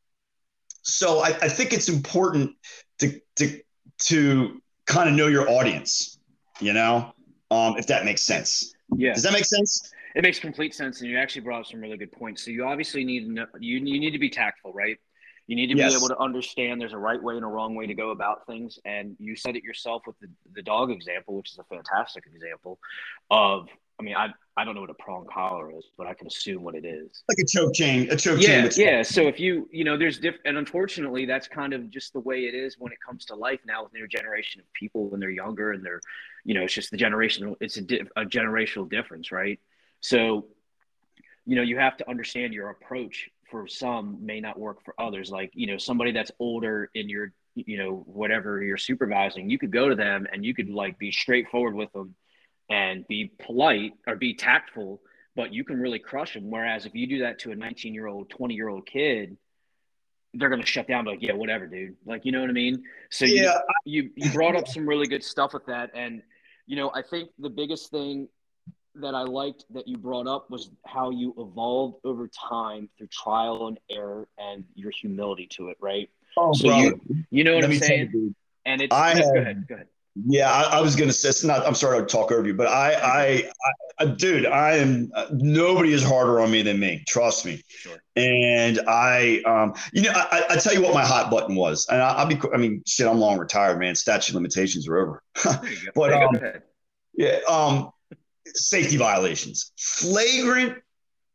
so 0.82 1.20
I, 1.20 1.28
I 1.28 1.48
think 1.48 1.72
it's 1.72 1.88
important 1.88 2.56
to 2.98 3.20
to 3.36 3.60
to 4.00 4.60
kind 4.86 5.08
of 5.08 5.14
know 5.14 5.26
your 5.26 5.48
audience, 5.48 6.18
you 6.60 6.72
know, 6.72 7.12
um, 7.50 7.76
if 7.76 7.86
that 7.86 8.04
makes 8.04 8.22
sense. 8.22 8.74
Yeah. 8.96 9.14
Does 9.14 9.22
that 9.22 9.32
make 9.32 9.44
sense? 9.44 9.90
It 10.14 10.22
makes 10.22 10.38
complete 10.38 10.74
sense, 10.74 11.00
and 11.00 11.10
you 11.10 11.18
actually 11.18 11.42
brought 11.42 11.60
up 11.60 11.66
some 11.66 11.80
really 11.80 11.96
good 11.96 12.12
points. 12.12 12.44
So 12.44 12.50
you 12.50 12.64
obviously 12.64 13.04
need 13.04 13.26
to 13.26 13.32
know, 13.32 13.46
you 13.58 13.78
you 13.78 13.98
need 13.98 14.12
to 14.12 14.18
be 14.18 14.30
tactful, 14.30 14.72
right? 14.72 14.96
You 15.46 15.56
need 15.56 15.66
to 15.68 15.76
yes. 15.76 15.92
be 15.92 15.98
able 15.98 16.08
to 16.08 16.18
understand 16.18 16.80
there's 16.80 16.94
a 16.94 16.98
right 16.98 17.22
way 17.22 17.36
and 17.36 17.44
a 17.44 17.48
wrong 17.48 17.74
way 17.74 17.86
to 17.86 17.94
go 17.94 18.10
about 18.10 18.46
things. 18.46 18.78
And 18.84 19.14
you 19.18 19.36
said 19.36 19.56
it 19.56 19.62
yourself 19.62 20.02
with 20.06 20.18
the, 20.20 20.28
the 20.54 20.62
dog 20.62 20.90
example, 20.90 21.36
which 21.36 21.50
is 21.52 21.58
a 21.58 21.64
fantastic 21.64 22.24
example 22.26 22.78
of 23.30 23.68
I 23.98 24.02
mean, 24.02 24.16
I 24.16 24.32
I 24.56 24.64
don't 24.64 24.74
know 24.74 24.80
what 24.80 24.90
a 24.90 24.94
prong 24.94 25.26
collar 25.32 25.70
is, 25.76 25.84
but 25.96 26.06
I 26.06 26.14
can 26.14 26.26
assume 26.26 26.62
what 26.62 26.74
it 26.74 26.84
is. 26.84 27.22
Like 27.28 27.38
a 27.38 27.46
choke 27.46 27.74
chain, 27.74 28.10
a 28.10 28.16
choke 28.16 28.40
yeah, 28.40 28.68
chain. 28.68 28.86
Yeah, 28.86 29.02
So 29.02 29.28
if 29.28 29.38
you 29.38 29.68
you 29.72 29.84
know, 29.84 29.96
there's 29.96 30.18
different, 30.18 30.46
and 30.46 30.58
unfortunately, 30.58 31.26
that's 31.26 31.48
kind 31.48 31.72
of 31.72 31.90
just 31.90 32.12
the 32.12 32.20
way 32.20 32.40
it 32.46 32.54
is 32.54 32.76
when 32.78 32.92
it 32.92 32.98
comes 33.04 33.24
to 33.26 33.34
life 33.34 33.60
now 33.66 33.84
with 33.84 33.92
new 33.92 34.08
generation 34.08 34.60
of 34.60 34.72
people 34.72 35.08
when 35.08 35.20
they're 35.20 35.30
younger 35.30 35.72
and 35.72 35.84
they're, 35.84 36.00
you 36.44 36.54
know, 36.54 36.62
it's 36.62 36.74
just 36.74 36.90
the 36.90 36.96
generational. 36.96 37.56
It's 37.60 37.76
a, 37.76 37.82
di- 37.82 38.02
a 38.16 38.24
generational 38.24 38.88
difference, 38.88 39.30
right? 39.30 39.60
So, 40.00 40.46
you 41.46 41.56
know, 41.56 41.62
you 41.62 41.78
have 41.78 41.96
to 41.98 42.08
understand 42.08 42.52
your 42.52 42.70
approach 42.70 43.30
for 43.54 43.68
some 43.68 44.18
may 44.20 44.40
not 44.40 44.58
work 44.58 44.84
for 44.84 44.94
others. 44.98 45.30
Like 45.30 45.52
you 45.54 45.68
know, 45.68 45.78
somebody 45.78 46.10
that's 46.10 46.32
older 46.40 46.90
in 46.92 47.08
your 47.08 47.32
you 47.54 47.78
know 47.78 48.02
whatever 48.06 48.60
you're 48.64 48.76
supervising, 48.76 49.48
you 49.48 49.60
could 49.60 49.70
go 49.70 49.88
to 49.88 49.94
them 49.94 50.26
and 50.32 50.44
you 50.44 50.52
could 50.56 50.68
like 50.68 50.98
be 50.98 51.12
straightforward 51.12 51.76
with 51.76 51.92
them 51.92 52.16
and 52.68 53.06
be 53.06 53.30
polite 53.38 53.92
or 54.08 54.16
be 54.16 54.34
tactful, 54.34 55.00
but 55.36 55.54
you 55.54 55.62
can 55.62 55.80
really 55.80 56.00
crush 56.00 56.34
them. 56.34 56.50
Whereas 56.50 56.84
if 56.84 56.96
you 56.96 57.06
do 57.06 57.20
that 57.20 57.38
to 57.40 57.52
a 57.52 57.54
19 57.54 57.94
year 57.94 58.08
old, 58.08 58.28
20 58.30 58.54
year 58.54 58.68
old 58.68 58.86
kid, 58.86 59.36
they're 60.32 60.48
going 60.48 60.60
to 60.60 60.66
shut 60.66 60.88
down 60.88 61.04
like, 61.04 61.22
yeah, 61.22 61.34
whatever, 61.34 61.68
dude. 61.68 61.94
Like, 62.04 62.24
you 62.24 62.32
know 62.32 62.40
what 62.40 62.50
I 62.50 62.54
mean? 62.54 62.82
So 63.12 63.24
yeah. 63.24 63.60
you, 63.84 64.02
you, 64.02 64.10
you 64.16 64.32
brought 64.32 64.56
up 64.56 64.66
some 64.66 64.84
really 64.84 65.06
good 65.06 65.22
stuff 65.22 65.52
with 65.52 65.66
that. 65.66 65.90
And, 65.94 66.22
you 66.66 66.74
know, 66.74 66.90
I 66.92 67.02
think 67.02 67.30
the 67.38 67.50
biggest 67.50 67.92
thing 67.92 68.26
that 68.96 69.14
I 69.14 69.22
liked 69.22 69.64
that 69.70 69.88
you 69.88 69.96
brought 69.96 70.26
up 70.26 70.50
was 70.50 70.70
how 70.86 71.10
you 71.10 71.34
evolved 71.38 71.98
over 72.04 72.28
time 72.28 72.88
through 72.96 73.08
trial 73.08 73.68
and 73.68 73.78
error 73.90 74.28
and 74.38 74.64
your 74.74 74.90
humility 74.90 75.46
to 75.52 75.68
it, 75.68 75.76
right? 75.80 76.08
Oh, 76.36 76.52
so 76.52 76.76
you, 76.76 77.00
you 77.30 77.44
know 77.44 77.54
what 77.54 77.62
Let 77.62 77.70
I'm 77.70 77.78
saying? 77.78 78.10
You, 78.12 78.34
and 78.66 78.82
it's 78.82 78.94
I 78.94 79.16
have, 79.16 79.24
go 79.24 79.40
ahead, 79.40 79.66
go 79.68 79.74
ahead. 79.74 79.88
Yeah, 80.26 80.50
I, 80.50 80.78
I, 80.78 80.80
was 80.80 80.94
gonna 80.94 81.12
say 81.12 81.30
it's 81.30 81.42
not. 81.42 81.66
I'm 81.66 81.74
sorry 81.74 81.98
to 81.98 82.06
talk 82.06 82.30
over 82.30 82.46
you, 82.46 82.54
but 82.54 82.68
I, 82.68 82.94
I, 82.94 83.50
I, 83.98 84.04
dude, 84.04 84.46
I 84.46 84.76
am. 84.76 85.10
Uh, 85.12 85.26
nobody 85.32 85.92
is 85.92 86.04
harder 86.04 86.40
on 86.40 86.52
me 86.52 86.62
than 86.62 86.78
me. 86.78 87.02
Trust 87.08 87.44
me. 87.44 87.60
Sure. 87.66 87.96
And 88.14 88.78
I, 88.86 89.42
um, 89.44 89.74
you 89.92 90.02
know, 90.02 90.12
I, 90.14 90.44
I 90.50 90.56
tell 90.56 90.72
you 90.72 90.82
what 90.82 90.94
my 90.94 91.04
hot 91.04 91.32
button 91.32 91.56
was, 91.56 91.88
and 91.90 92.00
I, 92.00 92.22
will 92.22 92.36
be. 92.36 92.40
I 92.54 92.58
mean, 92.58 92.84
shit, 92.86 93.08
I'm 93.08 93.18
long 93.18 93.38
retired, 93.38 93.80
man. 93.80 93.96
Statute 93.96 94.34
limitations 94.34 94.86
are 94.86 94.98
over. 94.98 95.22
but 95.96 96.12
um, 96.12 96.38
yeah, 97.16 97.40
um, 97.48 97.90
safety 98.46 98.96
violations, 98.96 99.72
flagrant 99.78 100.78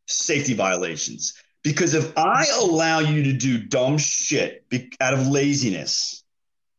safety 0.08 0.54
violations. 0.54 1.34
Because 1.64 1.94
if 1.94 2.18
I 2.18 2.46
allow 2.62 3.00
you 3.00 3.24
to 3.24 3.34
do 3.34 3.60
dumb 3.60 3.98
shit 3.98 4.64
out 5.02 5.14
of 5.14 5.28
laziness. 5.28 6.24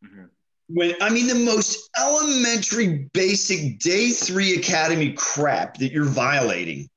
Mm-hmm 0.05 0.25
when 0.73 0.95
I 1.01 1.11
mean 1.11 1.27
the 1.27 1.35
most 1.35 1.91
elementary, 1.99 3.09
basic 3.13 3.81
day 3.81 4.11
three 4.11 4.55
academy 4.55 5.13
crap 5.13 5.79
that 5.79 5.91
you're 5.91 6.05
violating, 6.05 6.89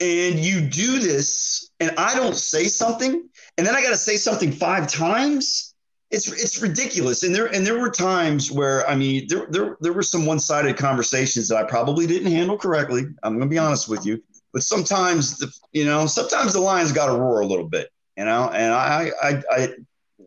and 0.00 0.38
you 0.38 0.60
do 0.60 0.98
this, 0.98 1.70
and 1.80 1.92
I 1.96 2.14
don't 2.14 2.36
say 2.36 2.64
something, 2.64 3.28
and 3.56 3.66
then 3.66 3.74
I 3.74 3.82
got 3.82 3.90
to 3.90 3.96
say 3.96 4.16
something 4.16 4.52
five 4.52 4.86
times. 4.86 5.67
It's 6.10 6.26
it's 6.32 6.62
ridiculous, 6.62 7.22
and 7.22 7.34
there 7.34 7.46
and 7.46 7.66
there 7.66 7.78
were 7.78 7.90
times 7.90 8.50
where 8.50 8.88
I 8.88 8.94
mean 8.94 9.26
there 9.28 9.46
there 9.50 9.76
there 9.80 9.92
were 9.92 10.02
some 10.02 10.24
one 10.24 10.40
sided 10.40 10.76
conversations 10.78 11.48
that 11.48 11.58
I 11.58 11.64
probably 11.64 12.06
didn't 12.06 12.32
handle 12.32 12.56
correctly. 12.56 13.02
I'm 13.22 13.34
going 13.34 13.48
to 13.48 13.52
be 13.52 13.58
honest 13.58 13.88
with 13.88 14.06
you, 14.06 14.22
but 14.52 14.62
sometimes 14.62 15.36
the 15.38 15.52
you 15.72 15.84
know 15.84 16.06
sometimes 16.06 16.54
the 16.54 16.60
lion's 16.60 16.92
got 16.92 17.06
to 17.06 17.12
roar 17.12 17.40
a 17.40 17.46
little 17.46 17.68
bit, 17.68 17.90
you 18.16 18.24
know, 18.24 18.48
and 18.48 18.72
I 18.72 19.10
I 19.22 19.42
I 19.50 19.68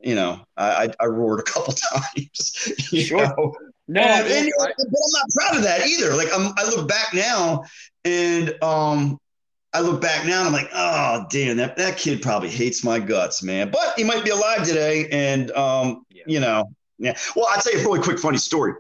you 0.04 0.15
know, 0.15 0.44
I, 0.58 0.89
I 1.00 1.06
roared 1.06 1.39
a 1.39 1.44
couple 1.44 1.74
times. 1.94 2.74
sure. 2.80 3.28
Know? 3.28 3.54
No, 3.88 4.02
and, 4.02 4.28
and, 4.28 4.52
I, 4.60 4.65
but 4.65 4.76
I'm 4.78 5.12
not 5.13 5.30
proud 5.36 5.58
of 5.58 5.63
that 5.63 5.86
either. 5.86 6.13
Like 6.15 6.30
I'm, 6.34 6.54
I 6.58 6.63
look 6.70 6.88
back 6.88 7.13
now, 7.13 7.63
and 8.06 8.56
um, 8.63 9.20
I 9.73 9.81
look 9.81 10.01
back 10.01 10.25
now, 10.25 10.39
and 10.39 10.47
I'm 10.47 10.53
like, 10.53 10.69
oh 10.73 11.25
damn, 11.29 11.57
that 11.57 11.77
that 11.77 11.97
kid 11.97 12.21
probably 12.21 12.49
hates 12.49 12.84
my 12.84 12.99
guts, 12.99 13.41
man. 13.41 13.71
But 13.71 13.93
he 13.95 14.03
might 14.03 14.23
be 14.23 14.31
alive 14.31 14.63
today, 14.63 15.07
and 15.12 15.51
um, 15.51 16.05
yeah. 16.10 16.23
you 16.27 16.39
know, 16.39 16.71
yeah. 16.97 17.17
Well, 17.36 17.47
I'll 17.49 17.62
tell 17.62 17.73
you 17.73 17.79
a 17.79 17.84
really 17.84 18.01
quick 18.01 18.19
funny 18.19 18.38
story. 18.38 18.73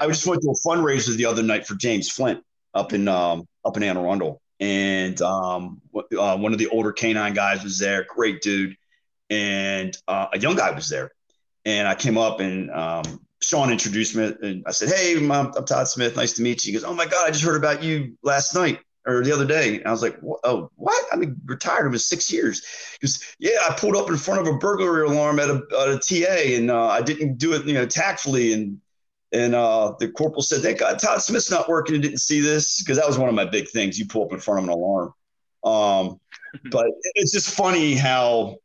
I 0.00 0.06
just 0.06 0.26
went 0.26 0.42
to 0.42 0.50
a 0.50 0.68
fundraiser 0.68 1.16
the 1.16 1.26
other 1.26 1.42
night 1.42 1.66
for 1.66 1.74
James 1.74 2.10
Flint 2.10 2.42
up 2.74 2.92
in 2.92 3.06
um, 3.08 3.46
up 3.64 3.76
in 3.76 3.82
Anne 3.82 3.96
Arundel, 3.96 4.40
and 4.58 5.20
um, 5.22 5.80
uh, 5.94 6.36
one 6.36 6.52
of 6.52 6.58
the 6.58 6.68
older 6.68 6.92
canine 6.92 7.34
guys 7.34 7.62
was 7.62 7.78
there. 7.78 8.04
Great 8.08 8.42
dude 8.42 8.76
and 9.32 9.96
uh, 10.06 10.26
a 10.32 10.38
young 10.38 10.54
guy 10.54 10.70
was 10.70 10.88
there. 10.88 11.10
and 11.64 11.88
I 11.88 11.94
came 11.94 12.18
up 12.18 12.40
and 12.40 12.70
um, 12.70 13.20
Sean 13.40 13.72
introduced 13.72 14.14
me, 14.14 14.34
and 14.42 14.62
I 14.66 14.72
said, 14.72 14.88
"Hey, 14.88 15.18
Mom, 15.18 15.52
I'm 15.56 15.64
Todd 15.64 15.88
Smith. 15.88 16.16
Nice 16.16 16.34
to 16.34 16.42
meet 16.42 16.64
you." 16.64 16.72
He 16.72 16.78
goes, 16.78 16.84
"Oh 16.84 16.94
my 16.94 17.06
God, 17.06 17.26
I 17.26 17.30
just 17.30 17.44
heard 17.44 17.56
about 17.56 17.82
you 17.82 18.16
last 18.22 18.54
night 18.54 18.80
or 19.06 19.22
the 19.22 19.32
other 19.32 19.46
day." 19.46 19.82
I 19.84 19.90
was 19.90 20.02
like, 20.02 20.18
"Oh, 20.44 20.70
what? 20.76 21.04
I've 21.12 21.20
been 21.20 21.40
retired. 21.44 21.84
I've 21.84 21.92
been 21.92 21.98
six 21.98 22.30
years." 22.30 22.62
He 23.00 23.08
"Yeah, 23.38 23.58
I 23.68 23.74
pulled 23.74 23.96
up 23.96 24.08
in 24.08 24.16
front 24.16 24.40
of 24.40 24.54
a 24.54 24.58
burglary 24.58 25.06
alarm 25.06 25.38
at 25.38 25.50
a, 25.50 25.62
at 25.80 25.88
a 25.88 25.98
TA, 25.98 26.56
and 26.56 26.70
uh, 26.70 26.86
I 26.86 27.02
didn't 27.02 27.38
do 27.38 27.52
it, 27.54 27.64
you 27.64 27.74
know, 27.74 27.86
tactfully." 27.86 28.52
And 28.52 28.80
and 29.32 29.54
uh, 29.54 29.94
the 29.98 30.08
corporal 30.10 30.42
said, 30.42 30.62
"Thank 30.62 30.78
God 30.78 30.98
Todd 30.98 31.22
Smith's 31.22 31.50
not 31.50 31.68
working 31.68 31.94
and 31.94 32.02
didn't 32.02 32.20
see 32.20 32.40
this 32.40 32.82
because 32.82 32.98
that 32.98 33.06
was 33.06 33.18
one 33.18 33.28
of 33.28 33.34
my 33.34 33.44
big 33.44 33.68
things. 33.68 33.98
You 33.98 34.06
pull 34.06 34.24
up 34.24 34.32
in 34.32 34.40
front 34.40 34.58
of 34.58 34.64
an 34.64 34.70
alarm." 34.70 35.14
Um, 35.64 36.20
but 36.70 36.86
it's 37.14 37.32
just 37.32 37.54
funny 37.54 37.94
how 37.94 38.56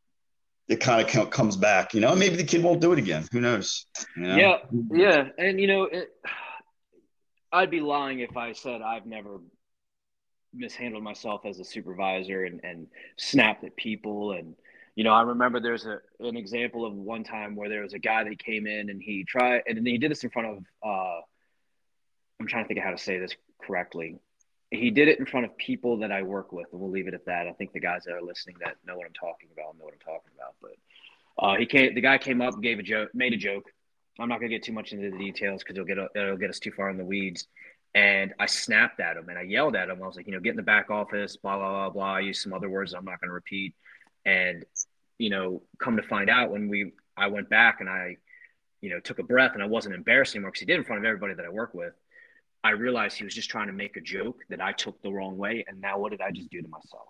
it 0.68 0.80
kind 0.80 1.00
of 1.00 1.30
comes 1.30 1.56
back, 1.56 1.94
you 1.94 2.00
know. 2.00 2.14
Maybe 2.14 2.36
the 2.36 2.44
kid 2.44 2.62
won't 2.62 2.80
do 2.80 2.92
it 2.92 2.98
again. 2.98 3.26
Who 3.32 3.40
knows? 3.40 3.86
You 4.16 4.22
know? 4.24 4.36
Yeah, 4.36 4.56
yeah, 4.90 5.28
and 5.38 5.58
you 5.58 5.66
know, 5.66 5.84
it, 5.84 6.10
I'd 7.50 7.70
be 7.70 7.80
lying 7.80 8.20
if 8.20 8.36
I 8.36 8.52
said 8.52 8.82
I've 8.82 9.06
never 9.06 9.38
mishandled 10.54 11.02
myself 11.02 11.44
as 11.44 11.58
a 11.58 11.64
supervisor 11.64 12.44
and, 12.44 12.60
and 12.64 12.86
snapped 13.16 13.64
at 13.64 13.76
people. 13.76 14.32
And 14.32 14.54
you 14.94 15.04
know, 15.04 15.12
I 15.12 15.22
remember 15.22 15.60
there's 15.60 15.86
a 15.86 16.00
an 16.20 16.36
example 16.36 16.84
of 16.84 16.94
one 16.94 17.24
time 17.24 17.56
where 17.56 17.68
there 17.68 17.82
was 17.82 17.94
a 17.94 17.98
guy 17.98 18.24
that 18.24 18.38
came 18.38 18.66
in 18.66 18.90
and 18.90 19.02
he 19.02 19.24
tried, 19.24 19.62
and 19.66 19.86
he 19.86 19.98
did 19.98 20.10
this 20.10 20.24
in 20.24 20.30
front 20.30 20.48
of. 20.48 20.58
Uh, 20.84 21.20
I'm 22.40 22.46
trying 22.46 22.64
to 22.64 22.68
think 22.68 22.78
of 22.78 22.84
how 22.84 22.92
to 22.92 22.98
say 22.98 23.18
this 23.18 23.34
correctly 23.60 24.20
he 24.70 24.90
did 24.90 25.08
it 25.08 25.18
in 25.18 25.26
front 25.26 25.46
of 25.46 25.56
people 25.56 25.98
that 25.98 26.12
I 26.12 26.22
work 26.22 26.52
with, 26.52 26.66
and 26.72 26.80
we'll 26.80 26.90
leave 26.90 27.08
it 27.08 27.14
at 27.14 27.24
that. 27.26 27.46
I 27.46 27.52
think 27.52 27.72
the 27.72 27.80
guys 27.80 28.04
that 28.04 28.14
are 28.14 28.22
listening 28.22 28.56
that 28.60 28.76
know 28.86 28.96
what 28.96 29.06
I'm 29.06 29.14
talking 29.14 29.48
about 29.52 29.78
know 29.78 29.84
what 29.84 29.94
I'm 29.94 30.00
talking 30.00 30.30
about. 30.36 30.54
But 30.60 31.42
uh, 31.42 31.56
he 31.56 31.66
came, 31.66 31.94
the 31.94 32.00
guy 32.00 32.18
came 32.18 32.42
up, 32.42 32.60
gave 32.60 32.78
a 32.78 32.82
joke, 32.82 33.10
made 33.14 33.32
a 33.32 33.36
joke. 33.36 33.64
I'm 34.18 34.28
not 34.28 34.40
gonna 34.40 34.50
get 34.50 34.64
too 34.64 34.72
much 34.72 34.92
into 34.92 35.10
the 35.10 35.16
details 35.16 35.62
because 35.62 35.76
it'll 35.76 35.86
get 35.86 35.98
it'll 36.14 36.36
get 36.36 36.50
us 36.50 36.58
too 36.58 36.72
far 36.72 36.90
in 36.90 36.98
the 36.98 37.04
weeds. 37.04 37.46
And 37.94 38.34
I 38.38 38.46
snapped 38.46 39.00
at 39.00 39.16
him 39.16 39.28
and 39.28 39.38
I 39.38 39.42
yelled 39.42 39.74
at 39.74 39.88
him. 39.88 40.02
I 40.02 40.06
was 40.06 40.16
like, 40.16 40.26
you 40.26 40.32
know, 40.32 40.40
get 40.40 40.50
in 40.50 40.56
the 40.56 40.62
back 40.62 40.90
office, 40.90 41.36
blah 41.36 41.56
blah 41.56 41.70
blah 41.70 41.90
blah. 41.90 42.14
I 42.14 42.20
used 42.20 42.42
some 42.42 42.52
other 42.52 42.68
words 42.68 42.92
I'm 42.92 43.04
not 43.04 43.20
gonna 43.20 43.32
repeat. 43.32 43.74
And 44.24 44.64
you 45.18 45.30
know, 45.30 45.62
come 45.78 45.96
to 45.96 46.02
find 46.02 46.30
out 46.30 46.50
when 46.50 46.68
we 46.68 46.92
I 47.16 47.28
went 47.28 47.48
back 47.48 47.80
and 47.80 47.88
I, 47.88 48.16
you 48.80 48.90
know, 48.90 49.00
took 49.00 49.18
a 49.18 49.22
breath 49.22 49.52
and 49.54 49.62
I 49.62 49.66
wasn't 49.66 49.94
embarrassed 49.94 50.34
anymore 50.34 50.50
because 50.50 50.60
he 50.60 50.66
did 50.66 50.76
in 50.76 50.84
front 50.84 51.00
of 51.00 51.06
everybody 51.06 51.34
that 51.34 51.44
I 51.44 51.48
work 51.48 51.74
with. 51.74 51.94
I 52.62 52.70
realized 52.70 53.16
he 53.16 53.24
was 53.24 53.34
just 53.34 53.50
trying 53.50 53.68
to 53.68 53.72
make 53.72 53.96
a 53.96 54.00
joke 54.00 54.40
that 54.50 54.60
I 54.60 54.72
took 54.72 55.00
the 55.02 55.12
wrong 55.12 55.36
way. 55.36 55.64
And 55.66 55.80
now 55.80 55.98
what 55.98 56.10
did 56.10 56.20
I 56.20 56.30
just 56.30 56.50
do 56.50 56.60
to 56.60 56.68
myself? 56.68 57.08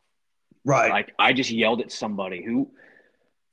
Right. 0.64 0.90
Like 0.90 1.14
I 1.18 1.32
just 1.32 1.50
yelled 1.50 1.80
at 1.80 1.92
somebody 1.92 2.42
who, 2.44 2.70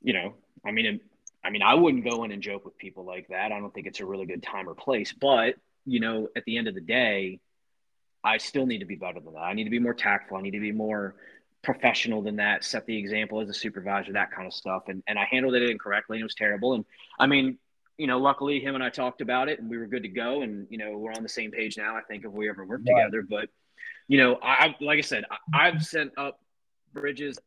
you 0.02 0.14
know, 0.14 0.36
I 0.66 0.72
mean, 0.72 1.00
I 1.44 1.50
mean, 1.50 1.62
I 1.62 1.76
wouldn't 1.76 2.04
go 2.04 2.24
in 2.24 2.32
and 2.32 2.42
joke 2.42 2.66
with 2.66 2.78
people 2.78 3.06
like 3.06 3.28
that. 3.30 3.52
I 3.52 3.60
don't 3.60 3.74
think 3.74 3.88
it's 3.88 4.00
a 4.00 4.06
really 4.06 4.26
good 4.26 4.44
time 4.44 4.68
or 4.68 4.76
place. 4.76 5.14
But, 5.14 5.56
you 5.86 6.00
know, 6.00 6.30
at 6.36 6.43
the 6.45 6.58
end 6.58 6.67
of 6.67 6.76
the 6.76 6.82
day, 6.82 7.39
I 8.24 8.38
still 8.38 8.65
need 8.65 8.80
to 8.80 8.86
be 8.86 8.95
better 8.95 9.19
than 9.19 9.34
that. 9.34 9.39
I 9.39 9.54
need 9.54 9.65
to 9.65 9.69
be 9.69 9.80
more 9.80 9.93
tactful. 9.93 10.38
I 10.38 10.41
need 10.41 10.52
to 10.52 10.60
be 10.60 10.71
more 10.71 11.15
professional 11.62 12.21
than 12.21 12.36
that, 12.38 12.63
set 12.63 12.86
the 12.86 12.98
example 12.98 13.41
as 13.41 13.50
a 13.50 13.54
supervisor, 13.54 14.13
that 14.13 14.32
kind 14.32 14.48
of 14.48 14.54
stuff. 14.54 14.84
And 14.88 15.04
and 15.08 15.17
I 15.17 15.26
handled 15.26 15.56
it 15.56 15.69
incorrectly 15.69 16.17
and 16.17 16.21
it 16.21 16.26
was 16.26 16.36
terrible. 16.36 16.74
And 16.74 16.86
I 17.19 17.28
mean, 17.28 17.58
you 17.98 18.08
know, 18.08 18.19
luckily 18.19 18.60
him 18.60 18.76
and 18.76 18.84
I 18.84 18.89
talked 18.89 19.21
about 19.21 19.50
it 19.50 19.60
and 19.60 19.69
we 19.69 19.78
were 19.78 19.88
good 19.88 20.04
to 20.04 20.10
go. 20.10 20.41
And, 20.41 20.67
you 20.69 20.78
know, 20.78 20.98
we're 20.98 21.13
on 21.13 21.24
the 21.24 21.30
same 21.30 21.52
page 21.52 21.78
now, 21.78 21.95
I 21.95 22.02
think, 22.02 22.26
if 22.26 22.32
we 22.32 22.50
ever 22.50 22.65
work 22.65 22.82
right. 22.86 22.95
together. 22.95 23.26
But, 23.28 23.50
you 24.08 24.17
know, 24.17 24.38
I, 24.41 24.76
like 24.82 25.00
I 25.00 25.02
said, 25.02 25.24
I, 25.32 25.67
I've 25.67 25.84
sent 25.84 26.12
up 26.17 26.39
bridges 26.93 27.39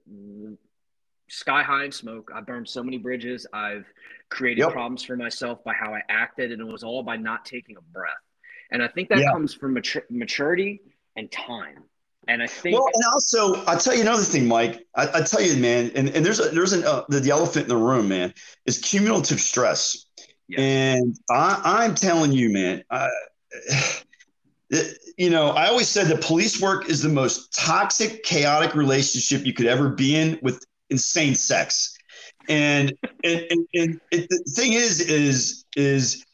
sky 1.29 1.62
high 1.62 1.85
in 1.85 1.92
smoke. 1.92 2.31
I 2.35 2.40
burned 2.40 2.68
so 2.68 2.83
many 2.83 2.98
bridges. 2.98 3.46
I've 3.53 3.85
created 4.31 4.62
yep. 4.62 4.72
problems 4.72 5.05
for 5.05 5.16
myself 5.16 5.62
by 5.62 5.74
how 5.74 5.92
I 5.92 6.01
acted. 6.09 6.53
And 6.53 6.62
it 6.62 6.66
was 6.66 6.83
all 6.83 7.03
by 7.03 7.16
not 7.16 7.44
taking 7.44 7.77
a 7.77 7.83
breath. 7.92 8.14
And 8.70 8.83
I 8.83 8.88
think 8.88 9.09
that 9.09 9.18
yeah. 9.18 9.31
comes 9.33 9.54
from 9.54 9.74
matur- 9.74 10.11
maturity 10.11 10.83
and 11.16 11.31
time. 11.31 11.85
And 12.26 12.42
I 12.42 12.46
think, 12.46 12.78
well, 12.78 12.88
and 12.92 13.04
also, 13.12 13.64
I'll 13.64 13.78
tell 13.78 13.94
you 13.94 14.02
another 14.02 14.22
thing, 14.22 14.46
Mike. 14.46 14.87
I, 14.94 15.09
I 15.14 15.22
tell 15.22 15.40
you, 15.40 15.57
man, 15.57 15.90
and, 15.94 16.11
and 16.11 16.24
there's 16.24 16.40
a, 16.40 16.50
there's 16.50 16.74
an, 16.74 16.85
uh, 16.85 17.04
the, 17.09 17.20
the 17.20 17.31
elephant 17.31 17.64
in 17.64 17.68
the 17.70 17.76
room, 17.76 18.09
man, 18.09 18.35
is 18.66 18.78
cumulative 18.78 19.40
stress. 19.40 20.04
And 20.57 21.18
I, 21.31 21.85
am 21.85 21.94
telling 21.94 22.33
you, 22.33 22.50
man, 22.50 22.83
I, 22.90 23.09
you 25.16 25.31
know, 25.31 25.48
I 25.48 25.68
always 25.68 25.88
said 25.88 26.07
that 26.09 26.22
police 26.22 26.61
work 26.61 26.88
is 26.88 27.02
the 27.02 27.09
most 27.09 27.52
toxic, 27.52 28.22
chaotic 28.22 28.74
relationship 28.74 29.44
you 29.44 29.52
could 29.52 29.66
ever 29.66 29.90
be 29.90 30.16
in 30.16 30.38
with 30.42 30.64
insane 30.90 31.35
sex. 31.35 31.96
And 32.48 32.94
and, 33.24 33.46
and, 33.50 33.66
and 33.74 34.00
it, 34.11 34.26
the 34.31 34.52
thing 34.57 34.72
is, 34.72 35.00
is 35.00 35.66
is 35.76 36.24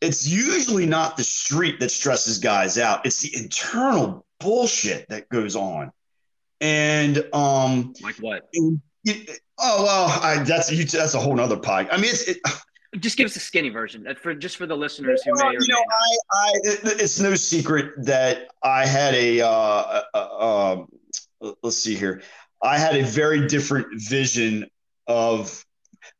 it's 0.00 0.26
usually 0.26 0.86
not 0.86 1.16
the 1.16 1.24
street 1.24 1.80
that 1.80 1.90
stresses 1.90 2.38
guys 2.38 2.78
out. 2.78 3.06
It's 3.06 3.20
the 3.22 3.36
internal 3.36 4.26
bullshit 4.40 5.08
that 5.08 5.28
goes 5.28 5.56
on. 5.56 5.92
And 6.60 7.24
um, 7.32 7.94
like 8.02 8.16
what? 8.16 8.48
And, 8.54 8.80
oh 9.58 9.84
well, 9.84 10.20
I, 10.22 10.42
that's 10.42 10.70
you, 10.70 10.84
that's 10.84 11.14
a 11.14 11.20
whole 11.20 11.34
nother 11.34 11.58
pie. 11.58 11.86
I 11.90 11.96
mean, 11.96 12.10
it's 12.10 12.28
it, 12.28 12.38
just 12.98 13.16
give 13.16 13.26
us 13.26 13.36
a 13.36 13.40
skinny 13.40 13.68
version 13.68 14.06
uh, 14.06 14.14
for 14.14 14.34
just 14.34 14.56
for 14.56 14.66
the 14.66 14.76
listeners 14.76 15.22
who 15.22 15.32
may 15.34 15.48
or 15.48 15.60
you 15.60 15.68
know, 15.68 15.78
I, 15.78 16.16
I, 16.34 16.50
it's 16.64 17.20
no 17.20 17.34
secret 17.34 17.92
that 18.04 18.48
I 18.62 18.86
had 18.86 19.14
a, 19.14 19.42
uh, 19.42 20.02
uh, 20.14 20.84
uh, 21.42 21.52
let's 21.62 21.76
see 21.76 21.94
here. 21.94 22.22
I 22.62 22.78
had 22.78 22.96
a 22.96 23.02
very 23.02 23.46
different 23.46 23.88
vision 24.00 24.66
of. 25.06 25.62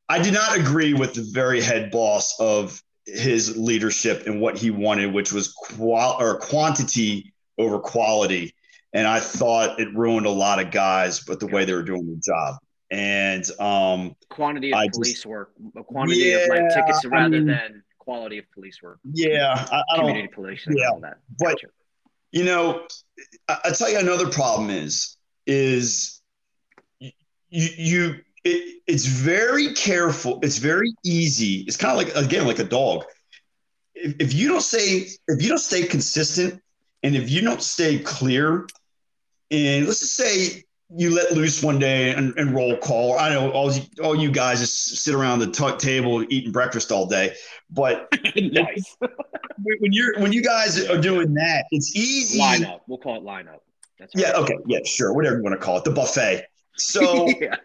I 0.08 0.22
did 0.22 0.34
not 0.34 0.56
agree 0.56 0.94
with 0.94 1.14
the 1.14 1.28
very 1.32 1.60
head 1.60 1.90
boss 1.90 2.38
of 2.38 2.80
his 3.06 3.56
leadership 3.56 4.26
and 4.26 4.40
what 4.40 4.58
he 4.58 4.70
wanted, 4.70 5.12
which 5.12 5.32
was 5.32 5.52
qual 5.52 6.20
or 6.20 6.38
quantity 6.38 7.32
over 7.58 7.78
quality. 7.78 8.54
And 8.92 9.06
I 9.06 9.20
thought 9.20 9.78
it 9.80 9.94
ruined 9.94 10.26
a 10.26 10.30
lot 10.30 10.60
of 10.60 10.70
guys, 10.70 11.20
but 11.20 11.40
the 11.40 11.46
way 11.46 11.64
they 11.64 11.74
were 11.74 11.82
doing 11.82 12.06
the 12.06 12.16
job 12.16 12.56
and 12.90 13.44
um, 13.60 14.14
quantity 14.28 14.72
of 14.72 14.78
I 14.78 14.88
police 14.88 15.14
just, 15.14 15.26
work, 15.26 15.52
a 15.76 15.82
quantity 15.82 16.20
yeah, 16.20 16.36
of 16.36 16.48
like 16.48 16.74
tickets 16.74 17.04
rather 17.04 17.24
I 17.24 17.28
mean, 17.28 17.46
than 17.46 17.82
quality 17.98 18.38
of 18.38 18.50
police 18.52 18.80
work. 18.82 19.00
Yeah, 19.04 19.66
I, 19.70 19.82
I 19.92 19.96
community 19.98 20.28
police. 20.28 20.66
Yeah, 20.68 20.90
all 20.90 21.00
that. 21.00 21.18
but 21.38 21.48
gotcha. 21.48 21.68
you 22.30 22.44
know, 22.44 22.86
I, 23.48 23.58
I 23.66 23.70
tell 23.70 23.90
you 23.90 23.98
another 23.98 24.28
problem 24.28 24.70
is 24.70 25.16
is 25.46 26.20
you 27.00 27.10
you 27.50 28.14
it, 28.46 28.82
it's 28.86 29.06
very 29.06 29.72
careful. 29.74 30.38
It's 30.42 30.58
very 30.58 30.94
easy. 31.04 31.64
It's 31.66 31.76
kind 31.76 31.98
of 31.98 32.06
like 32.06 32.16
again 32.24 32.46
like 32.46 32.60
a 32.60 32.64
dog. 32.64 33.04
If, 33.94 34.14
if 34.20 34.34
you 34.34 34.48
don't 34.48 34.62
say 34.62 35.08
if 35.26 35.42
you 35.42 35.48
don't 35.48 35.58
stay 35.58 35.84
consistent 35.84 36.62
and 37.02 37.16
if 37.16 37.28
you 37.28 37.42
don't 37.42 37.62
stay 37.62 37.98
clear, 37.98 38.66
and 39.50 39.86
let's 39.86 40.00
just 40.00 40.14
say 40.14 40.62
you 40.88 41.12
let 41.12 41.32
loose 41.32 41.60
one 41.64 41.80
day 41.80 42.12
and, 42.12 42.32
and 42.38 42.54
roll 42.54 42.76
call. 42.76 43.18
I 43.18 43.30
know 43.30 43.50
all 43.50 43.72
you, 43.72 43.82
all 44.00 44.14
you 44.14 44.30
guys 44.30 44.60
just 44.60 44.96
sit 44.98 45.14
around 45.14 45.40
the 45.40 45.50
t- 45.50 45.76
table 45.78 46.24
eating 46.28 46.52
breakfast 46.52 46.92
all 46.92 47.06
day, 47.06 47.34
but 47.68 48.08
nice. 48.36 48.96
when 49.00 49.92
you're 49.92 50.20
when 50.20 50.32
you 50.32 50.42
guys 50.42 50.88
are 50.88 51.00
doing 51.00 51.34
that, 51.34 51.64
it's 51.72 51.96
easy. 51.96 52.38
Lineup. 52.38 52.82
We'll 52.86 52.98
call 52.98 53.16
it 53.16 53.24
lineup. 53.24 53.58
That's 53.98 54.12
yeah. 54.14 54.32
Okay. 54.36 54.56
Yeah. 54.66 54.80
Sure. 54.84 55.12
Whatever 55.12 55.38
you 55.38 55.42
want 55.42 55.58
to 55.58 55.64
call 55.64 55.78
it, 55.78 55.84
the 55.84 55.90
buffet. 55.90 56.44
So, 56.78 57.26
yeah. 57.40 57.56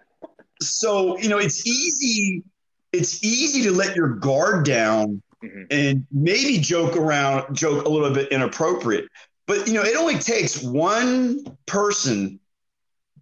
So 0.61 1.17
you 1.17 1.29
know, 1.29 1.37
it's 1.37 1.65
easy. 1.65 2.43
It's 2.91 3.23
easy 3.23 3.63
to 3.63 3.71
let 3.71 3.95
your 3.95 4.09
guard 4.09 4.65
down 4.65 5.21
mm-hmm. 5.43 5.63
and 5.71 6.05
maybe 6.11 6.57
joke 6.57 6.97
around, 6.97 7.55
joke 7.55 7.85
a 7.85 7.89
little 7.89 8.11
bit 8.11 8.31
inappropriate. 8.31 9.07
But 9.47 9.67
you 9.67 9.73
know, 9.73 9.83
it 9.83 9.95
only 9.95 10.17
takes 10.17 10.61
one 10.61 11.45
person 11.65 12.39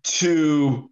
to 0.04 0.90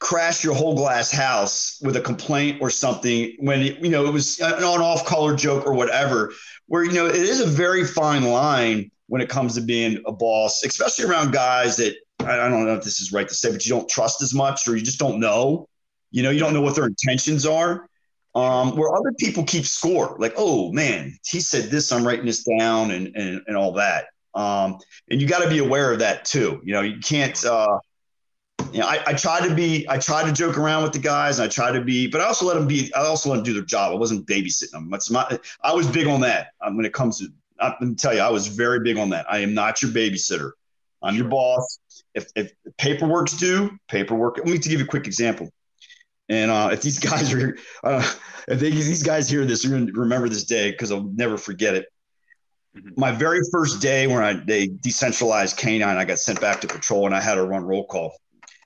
crash 0.00 0.42
your 0.42 0.54
whole 0.54 0.74
glass 0.74 1.12
house 1.12 1.78
with 1.82 1.94
a 1.94 2.00
complaint 2.00 2.58
or 2.60 2.70
something 2.70 3.36
when 3.38 3.60
it, 3.60 3.78
you 3.80 3.90
know 3.90 4.06
it 4.06 4.12
was 4.12 4.40
an 4.40 4.64
on-off 4.64 5.04
color 5.04 5.36
joke 5.36 5.66
or 5.66 5.74
whatever 5.74 6.32
where 6.66 6.82
you 6.82 6.92
know 6.92 7.06
it 7.06 7.14
is 7.14 7.40
a 7.40 7.46
very 7.46 7.84
fine 7.84 8.24
line 8.24 8.90
when 9.08 9.20
it 9.20 9.28
comes 9.28 9.54
to 9.54 9.60
being 9.60 10.02
a 10.06 10.12
boss 10.12 10.64
especially 10.64 11.04
around 11.04 11.32
guys 11.32 11.76
that 11.76 11.94
i 12.24 12.48
don't 12.48 12.64
know 12.64 12.74
if 12.74 12.84
this 12.84 13.00
is 13.00 13.12
right 13.12 13.28
to 13.28 13.34
say 13.34 13.50
but 13.50 13.64
you 13.64 13.70
don't 13.70 13.88
trust 13.88 14.22
as 14.22 14.34
much 14.34 14.66
or 14.68 14.76
you 14.76 14.82
just 14.82 14.98
don't 14.98 15.20
know 15.20 15.66
you 16.10 16.22
know 16.22 16.30
you 16.30 16.40
don't 16.40 16.52
know 16.52 16.60
what 16.60 16.74
their 16.74 16.86
intentions 16.86 17.46
are 17.46 17.86
um, 18.32 18.76
where 18.76 18.94
other 18.94 19.12
people 19.18 19.42
keep 19.42 19.64
score 19.64 20.16
like 20.20 20.32
oh 20.36 20.72
man 20.72 21.16
he 21.26 21.40
said 21.40 21.64
this 21.64 21.90
i'm 21.90 22.06
writing 22.06 22.26
this 22.26 22.44
down 22.44 22.90
and 22.92 23.14
and, 23.16 23.40
and 23.46 23.56
all 23.56 23.72
that 23.72 24.06
um, 24.34 24.78
and 25.10 25.20
you 25.20 25.26
got 25.26 25.42
to 25.42 25.48
be 25.48 25.58
aware 25.58 25.92
of 25.92 25.98
that 25.98 26.24
too 26.24 26.60
you 26.64 26.72
know 26.72 26.80
you 26.80 27.00
can't 27.00 27.44
uh, 27.44 27.78
you 28.72 28.80
know, 28.80 28.86
I, 28.86 29.02
I 29.06 29.12
try 29.14 29.46
to 29.46 29.54
be, 29.54 29.86
I 29.88 29.98
try 29.98 30.24
to 30.24 30.32
joke 30.32 30.56
around 30.56 30.82
with 30.84 30.92
the 30.92 30.98
guys, 30.98 31.38
and 31.38 31.46
I 31.46 31.48
try 31.48 31.72
to 31.72 31.80
be, 31.80 32.06
but 32.06 32.20
I 32.20 32.24
also 32.24 32.46
let 32.46 32.54
them 32.54 32.66
be, 32.66 32.92
I 32.94 33.00
also 33.00 33.30
let 33.30 33.36
them 33.36 33.44
do 33.44 33.54
their 33.54 33.64
job. 33.64 33.92
I 33.92 33.96
wasn't 33.96 34.26
babysitting 34.26 34.70
them. 34.70 34.90
That's 34.90 35.10
my, 35.10 35.38
I 35.62 35.72
was 35.72 35.88
big 35.88 36.06
on 36.06 36.20
that 36.20 36.48
um, 36.60 36.76
when 36.76 36.86
it 36.86 36.92
comes 36.92 37.18
to. 37.18 37.28
I'm 37.58 37.74
to 37.80 37.94
tell 37.94 38.14
you, 38.14 38.20
I 38.20 38.30
was 38.30 38.46
very 38.46 38.80
big 38.80 38.96
on 38.96 39.10
that. 39.10 39.26
I 39.30 39.38
am 39.40 39.54
not 39.54 39.82
your 39.82 39.90
babysitter. 39.90 40.52
I'm 41.02 41.14
your 41.16 41.28
boss. 41.28 41.79
If, 42.14 42.28
if 42.34 42.52
paperwork's 42.76 43.36
due, 43.36 43.78
paperwork. 43.88 44.38
Let 44.38 44.46
me 44.46 44.58
give 44.58 44.80
you 44.80 44.84
a 44.84 44.88
quick 44.88 45.06
example. 45.06 45.50
And 46.28 46.50
uh, 46.50 46.70
if 46.72 46.82
these 46.82 46.98
guys 47.10 47.32
are, 47.32 47.56
uh, 47.84 48.14
if 48.48 48.60
they, 48.60 48.70
these 48.70 49.02
guys 49.02 49.28
hear 49.28 49.44
this, 49.44 49.62
they're 49.62 49.72
going 49.72 49.86
to 49.86 49.92
remember 49.92 50.28
this 50.28 50.44
day 50.44 50.70
because 50.70 50.92
I'll 50.92 51.10
never 51.14 51.36
forget 51.36 51.74
it. 51.74 51.86
Mm-hmm. 52.76 52.90
My 52.96 53.10
very 53.10 53.40
first 53.52 53.82
day 53.82 54.06
when 54.06 54.22
I 54.22 54.34
they 54.34 54.68
decentralized 54.68 55.56
canine, 55.56 55.96
I 55.96 56.04
got 56.04 56.18
sent 56.18 56.40
back 56.40 56.60
to 56.60 56.68
patrol 56.68 57.06
and 57.06 57.14
I 57.14 57.20
had 57.20 57.34
to 57.34 57.44
run 57.44 57.64
roll 57.64 57.86
call. 57.86 58.14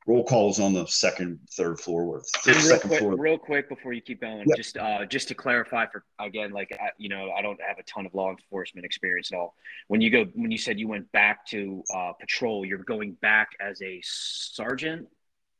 Roll 0.07 0.23
call 0.23 0.49
was 0.49 0.61
on 0.61 0.75
the 0.75 0.87
second, 0.87 1.39
third 1.53 1.81
floor, 1.81 2.03
or 2.03 2.23
real 2.47 2.55
second 2.61 2.89
quick, 2.89 3.01
floor. 3.01 3.17
Real 3.17 3.39
quick 3.39 3.71
before 3.71 3.95
you 3.95 4.03
keep 4.03 4.21
going, 4.21 4.45
yep. 4.47 4.57
just 4.57 4.77
uh, 4.77 5.07
just 5.07 5.29
to 5.29 5.35
clarify 5.35 5.87
for 5.87 6.05
again, 6.19 6.53
like 6.53 6.77
I, 6.79 6.91
you 6.99 7.09
know, 7.09 7.31
I 7.31 7.41
don't 7.41 7.59
have 7.67 7.79
a 7.79 7.83
ton 7.85 8.05
of 8.05 8.13
law 8.13 8.31
enforcement 8.31 8.85
experience 8.85 9.33
at 9.33 9.39
all. 9.39 9.55
When 9.89 10.03
you 10.03 10.11
go, 10.11 10.27
when 10.35 10.51
you 10.51 10.59
said 10.59 10.79
you 10.79 10.89
went 10.89 11.11
back 11.13 11.47
to 11.49 11.83
uh, 11.95 12.13
patrol, 12.21 12.67
you're 12.67 12.79
going 12.79 13.13
back 13.23 13.53
as 13.61 13.81
a 13.81 13.99
sergeant. 14.05 15.09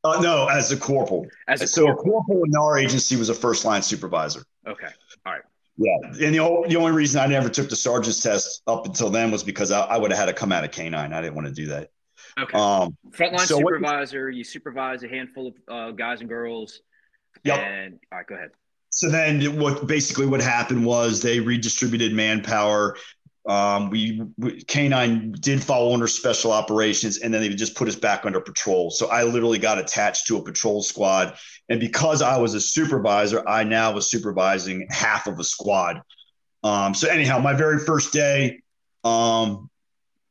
Uh, 0.03 0.21
no, 0.21 0.47
as 0.47 0.71
a 0.71 0.77
corporal. 0.77 1.25
As 1.47 1.63
a 1.63 1.67
so 1.67 1.85
corporal. 1.85 1.99
a 1.99 2.03
corporal 2.03 2.43
in 2.43 2.55
our 2.55 2.77
agency 2.77 3.15
was 3.15 3.29
a 3.29 3.33
first 3.33 3.65
line 3.65 3.81
supervisor. 3.81 4.43
Okay, 4.67 4.89
all 5.25 5.33
right. 5.33 5.41
Yeah, 5.77 5.97
and 6.03 6.33
the, 6.35 6.39
o- 6.39 6.65
the 6.67 6.75
only 6.77 6.91
reason 6.91 7.19
I 7.19 7.25
never 7.25 7.49
took 7.49 7.69
the 7.69 7.75
sergeant's 7.75 8.21
test 8.21 8.61
up 8.67 8.85
until 8.85 9.09
then 9.09 9.31
was 9.31 9.43
because 9.43 9.71
I, 9.71 9.81
I 9.81 9.97
would 9.97 10.11
have 10.11 10.19
had 10.19 10.27
to 10.27 10.33
come 10.33 10.51
out 10.51 10.63
of 10.63 10.71
canine. 10.71 11.11
I 11.11 11.19
didn't 11.21 11.35
want 11.35 11.47
to 11.47 11.53
do 11.53 11.65
that. 11.67 11.89
Okay. 12.39 12.57
Um, 12.57 12.97
Frontline 13.11 13.39
so 13.39 13.57
supervisor, 13.57 14.25
what, 14.25 14.35
you 14.35 14.43
supervise 14.43 15.03
a 15.03 15.07
handful 15.07 15.47
of 15.47 15.53
uh, 15.67 15.91
guys 15.91 16.19
and 16.19 16.29
girls. 16.29 16.81
Yep. 17.43 17.59
And 17.59 17.99
all 18.11 18.17
right, 18.19 18.27
go 18.27 18.35
ahead. 18.35 18.51
So 18.89 19.09
then, 19.09 19.59
what 19.59 19.87
basically 19.87 20.25
what 20.25 20.41
happened 20.41 20.85
was 20.85 21.21
they 21.21 21.39
redistributed 21.39 22.13
manpower. 22.13 22.95
Um, 23.47 23.91
we, 23.91 24.21
we 24.37 24.63
canine 24.63 25.33
did 25.39 25.63
fall 25.63 25.93
under 25.93 26.07
special 26.07 26.51
operations, 26.51 27.19
and 27.19 27.33
then 27.33 27.41
they 27.41 27.49
just 27.49 27.75
put 27.75 27.87
us 27.87 27.95
back 27.95 28.25
under 28.25 28.41
patrol. 28.41 28.89
So 28.89 29.07
I 29.07 29.23
literally 29.23 29.59
got 29.59 29.77
attached 29.77 30.27
to 30.27 30.37
a 30.37 30.43
patrol 30.43 30.81
squad, 30.81 31.35
and 31.69 31.79
because 31.79 32.21
I 32.21 32.37
was 32.37 32.55
a 32.55 32.61
supervisor, 32.61 33.47
I 33.47 33.63
now 33.63 33.91
was 33.91 34.09
supervising 34.09 34.87
half 34.89 35.27
of 35.27 35.39
a 35.39 35.43
squad. 35.43 36.01
Um, 36.63 36.95
so 36.95 37.07
anyhow, 37.07 37.37
my 37.37 37.53
very 37.53 37.77
first 37.77 38.11
day, 38.11 38.61
um, 39.03 39.69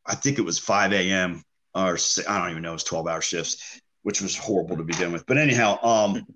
I 0.05 0.17
think 0.17 0.39
it 0.39 0.43
was 0.43 0.59
5 0.59 0.93
a.m. 0.93 1.44
or 1.75 1.99
I 2.29 2.39
don't 2.39 2.51
even 2.51 2.63
know, 2.63 2.71
it 2.71 2.75
was 2.75 2.85
12 2.85 3.07
hour 3.09 3.21
shifts, 3.21 3.81
which 4.03 4.21
was 4.21 4.37
horrible 4.37 4.77
to 4.77 4.85
begin 4.85 5.13
with. 5.13 5.27
But 5.27 5.39
anyhow, 5.39 5.79
um, 5.83 6.27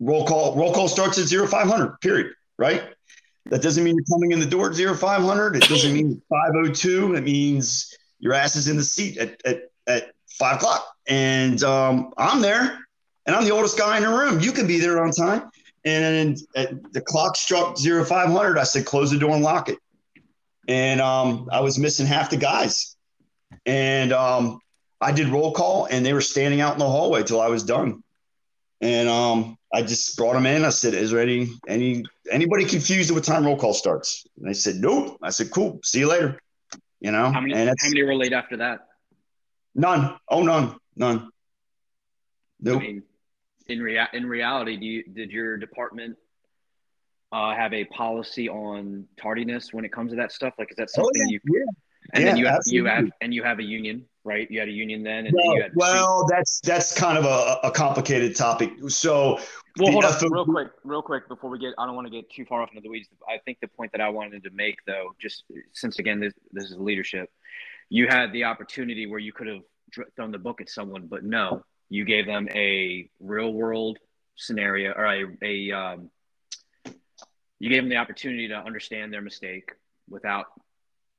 roll 0.00 0.26
call 0.26 0.56
roll 0.56 0.72
call 0.72 0.88
starts 0.88 1.18
at 1.18 1.26
zero 1.26 1.46
five 1.46 1.68
hundred. 1.68 2.00
Period. 2.00 2.34
Right. 2.58 2.82
That 3.46 3.62
doesn't 3.62 3.82
mean 3.82 3.96
you're 3.96 4.04
coming 4.16 4.30
in 4.32 4.38
the 4.38 4.46
door 4.46 4.70
at 4.70 4.74
zero 4.74 4.94
five 4.94 5.22
hundred. 5.22 5.56
It 5.56 5.68
doesn't 5.68 5.92
mean 5.92 6.22
five 6.28 6.52
oh 6.54 6.68
two. 6.68 7.14
It 7.14 7.24
means 7.24 7.96
your 8.20 8.34
ass 8.34 8.54
is 8.56 8.68
in 8.68 8.76
the 8.76 8.84
seat 8.84 9.18
at 9.18 9.40
at, 9.44 9.62
at 9.86 10.12
five 10.38 10.56
o'clock, 10.56 10.86
and 11.08 11.62
um, 11.64 12.12
I'm 12.16 12.40
there 12.40 12.78
and 13.26 13.36
I'm 13.36 13.44
the 13.44 13.50
oldest 13.50 13.78
guy 13.78 13.96
in 13.96 14.02
the 14.02 14.08
room. 14.08 14.40
You 14.40 14.52
can 14.52 14.66
be 14.66 14.78
there 14.78 15.02
on 15.02 15.10
time. 15.10 15.50
And 15.84 16.38
the 16.54 17.02
clock 17.04 17.36
struck 17.36 17.76
zero 17.76 18.04
five 18.04 18.28
hundred. 18.28 18.58
I 18.58 18.62
said, 18.62 18.86
close 18.86 19.10
the 19.10 19.18
door 19.18 19.34
and 19.34 19.42
lock 19.42 19.68
it. 19.68 19.78
And 20.68 21.00
um, 21.00 21.48
I 21.50 21.60
was 21.60 21.78
missing 21.78 22.06
half 22.06 22.30
the 22.30 22.36
guys. 22.36 22.91
And 23.66 24.12
um, 24.12 24.60
I 25.00 25.12
did 25.12 25.28
roll 25.28 25.52
call, 25.52 25.86
and 25.86 26.04
they 26.04 26.12
were 26.12 26.20
standing 26.20 26.60
out 26.60 26.72
in 26.74 26.78
the 26.78 26.88
hallway 26.88 27.22
till 27.22 27.40
I 27.40 27.48
was 27.48 27.62
done. 27.62 28.02
And 28.80 29.08
um, 29.08 29.56
I 29.72 29.82
just 29.82 30.16
brought 30.16 30.32
them 30.34 30.46
in. 30.46 30.64
I 30.64 30.70
said, 30.70 30.94
"Is 30.94 31.12
there 31.12 31.20
any 31.20 31.48
any 31.68 32.04
anybody 32.30 32.64
confused 32.64 33.10
what 33.10 33.24
time 33.24 33.44
roll 33.44 33.56
call 33.56 33.74
starts?" 33.74 34.26
And 34.38 34.48
they 34.48 34.54
said, 34.54 34.76
"Nope." 34.76 35.18
I 35.22 35.30
said, 35.30 35.50
"Cool. 35.50 35.80
See 35.84 36.00
you 36.00 36.08
later." 36.08 36.40
You 37.00 37.12
know. 37.12 37.30
How 37.30 37.40
many? 37.40 37.54
how 37.54 37.74
many 37.84 38.02
were 38.02 38.14
late 38.14 38.32
after 38.32 38.56
that? 38.58 38.80
None. 39.74 40.16
Oh, 40.28 40.42
none. 40.42 40.76
None. 40.96 41.30
Nope. 42.60 42.82
I 42.82 42.86
mean, 42.86 43.02
in 43.68 43.82
rea- 43.82 44.08
in 44.12 44.26
reality, 44.26 44.76
do 44.76 44.86
you 44.86 45.04
did 45.04 45.30
your 45.30 45.56
department 45.56 46.16
uh, 47.32 47.54
have 47.54 47.72
a 47.72 47.84
policy 47.86 48.48
on 48.48 49.06
tardiness 49.20 49.72
when 49.72 49.84
it 49.84 49.92
comes 49.92 50.10
to 50.10 50.16
that 50.16 50.32
stuff? 50.32 50.54
Like, 50.58 50.70
is 50.70 50.76
that 50.76 50.88
oh, 50.90 51.02
something 51.02 51.22
oh, 51.22 51.30
yeah, 51.30 51.32
you? 51.32 51.40
Yeah. 51.44 51.72
And 52.12 52.24
yeah, 52.24 52.30
then 52.30 52.36
you 52.36 52.46
have, 52.46 52.60
you 52.66 52.84
have 52.86 53.10
and 53.20 53.32
you 53.32 53.42
have 53.42 53.58
a 53.58 53.62
union, 53.62 54.04
right? 54.24 54.50
You 54.50 54.60
had 54.60 54.68
a 54.68 54.72
union 54.72 55.02
then, 55.02 55.26
and 55.26 55.34
well, 55.34 55.54
you 55.54 55.62
had 55.62 55.72
well 55.74 56.26
that's 56.28 56.60
that's 56.60 56.94
kind 56.94 57.16
of 57.16 57.24
a, 57.24 57.66
a 57.66 57.70
complicated 57.70 58.36
topic. 58.36 58.72
So, 58.88 59.38
well, 59.78 59.92
hold 59.92 60.04
on, 60.04 60.30
real 60.30 60.44
quick, 60.44 60.68
real 60.84 61.02
quick 61.02 61.28
before 61.28 61.48
we 61.48 61.58
get. 61.58 61.74
I 61.78 61.86
don't 61.86 61.94
want 61.94 62.06
to 62.06 62.10
get 62.10 62.28
too 62.30 62.44
far 62.44 62.62
off 62.62 62.70
into 62.70 62.82
the 62.82 62.90
weeds. 62.90 63.08
I 63.28 63.38
think 63.44 63.58
the 63.60 63.68
point 63.68 63.92
that 63.92 64.00
I 64.00 64.08
wanted 64.08 64.42
to 64.44 64.50
make, 64.50 64.78
though, 64.86 65.14
just 65.20 65.44
since 65.72 65.98
again 65.98 66.20
this 66.20 66.34
this 66.50 66.64
is 66.64 66.76
leadership, 66.76 67.30
you 67.88 68.08
had 68.08 68.32
the 68.32 68.44
opportunity 68.44 69.06
where 69.06 69.20
you 69.20 69.32
could 69.32 69.46
have 69.46 69.62
thrown 70.16 70.32
the 70.32 70.38
book 70.38 70.60
at 70.60 70.68
someone, 70.68 71.06
but 71.06 71.24
no, 71.24 71.62
you 71.88 72.04
gave 72.04 72.26
them 72.26 72.48
a 72.54 73.08
real 73.20 73.52
world 73.52 73.98
scenario 74.36 74.92
or 74.92 75.06
a, 75.06 75.24
a 75.42 75.72
um, 75.72 76.10
you 77.58 77.70
gave 77.70 77.82
them 77.82 77.90
the 77.90 77.96
opportunity 77.96 78.48
to 78.48 78.56
understand 78.56 79.12
their 79.12 79.22
mistake 79.22 79.72
without 80.08 80.46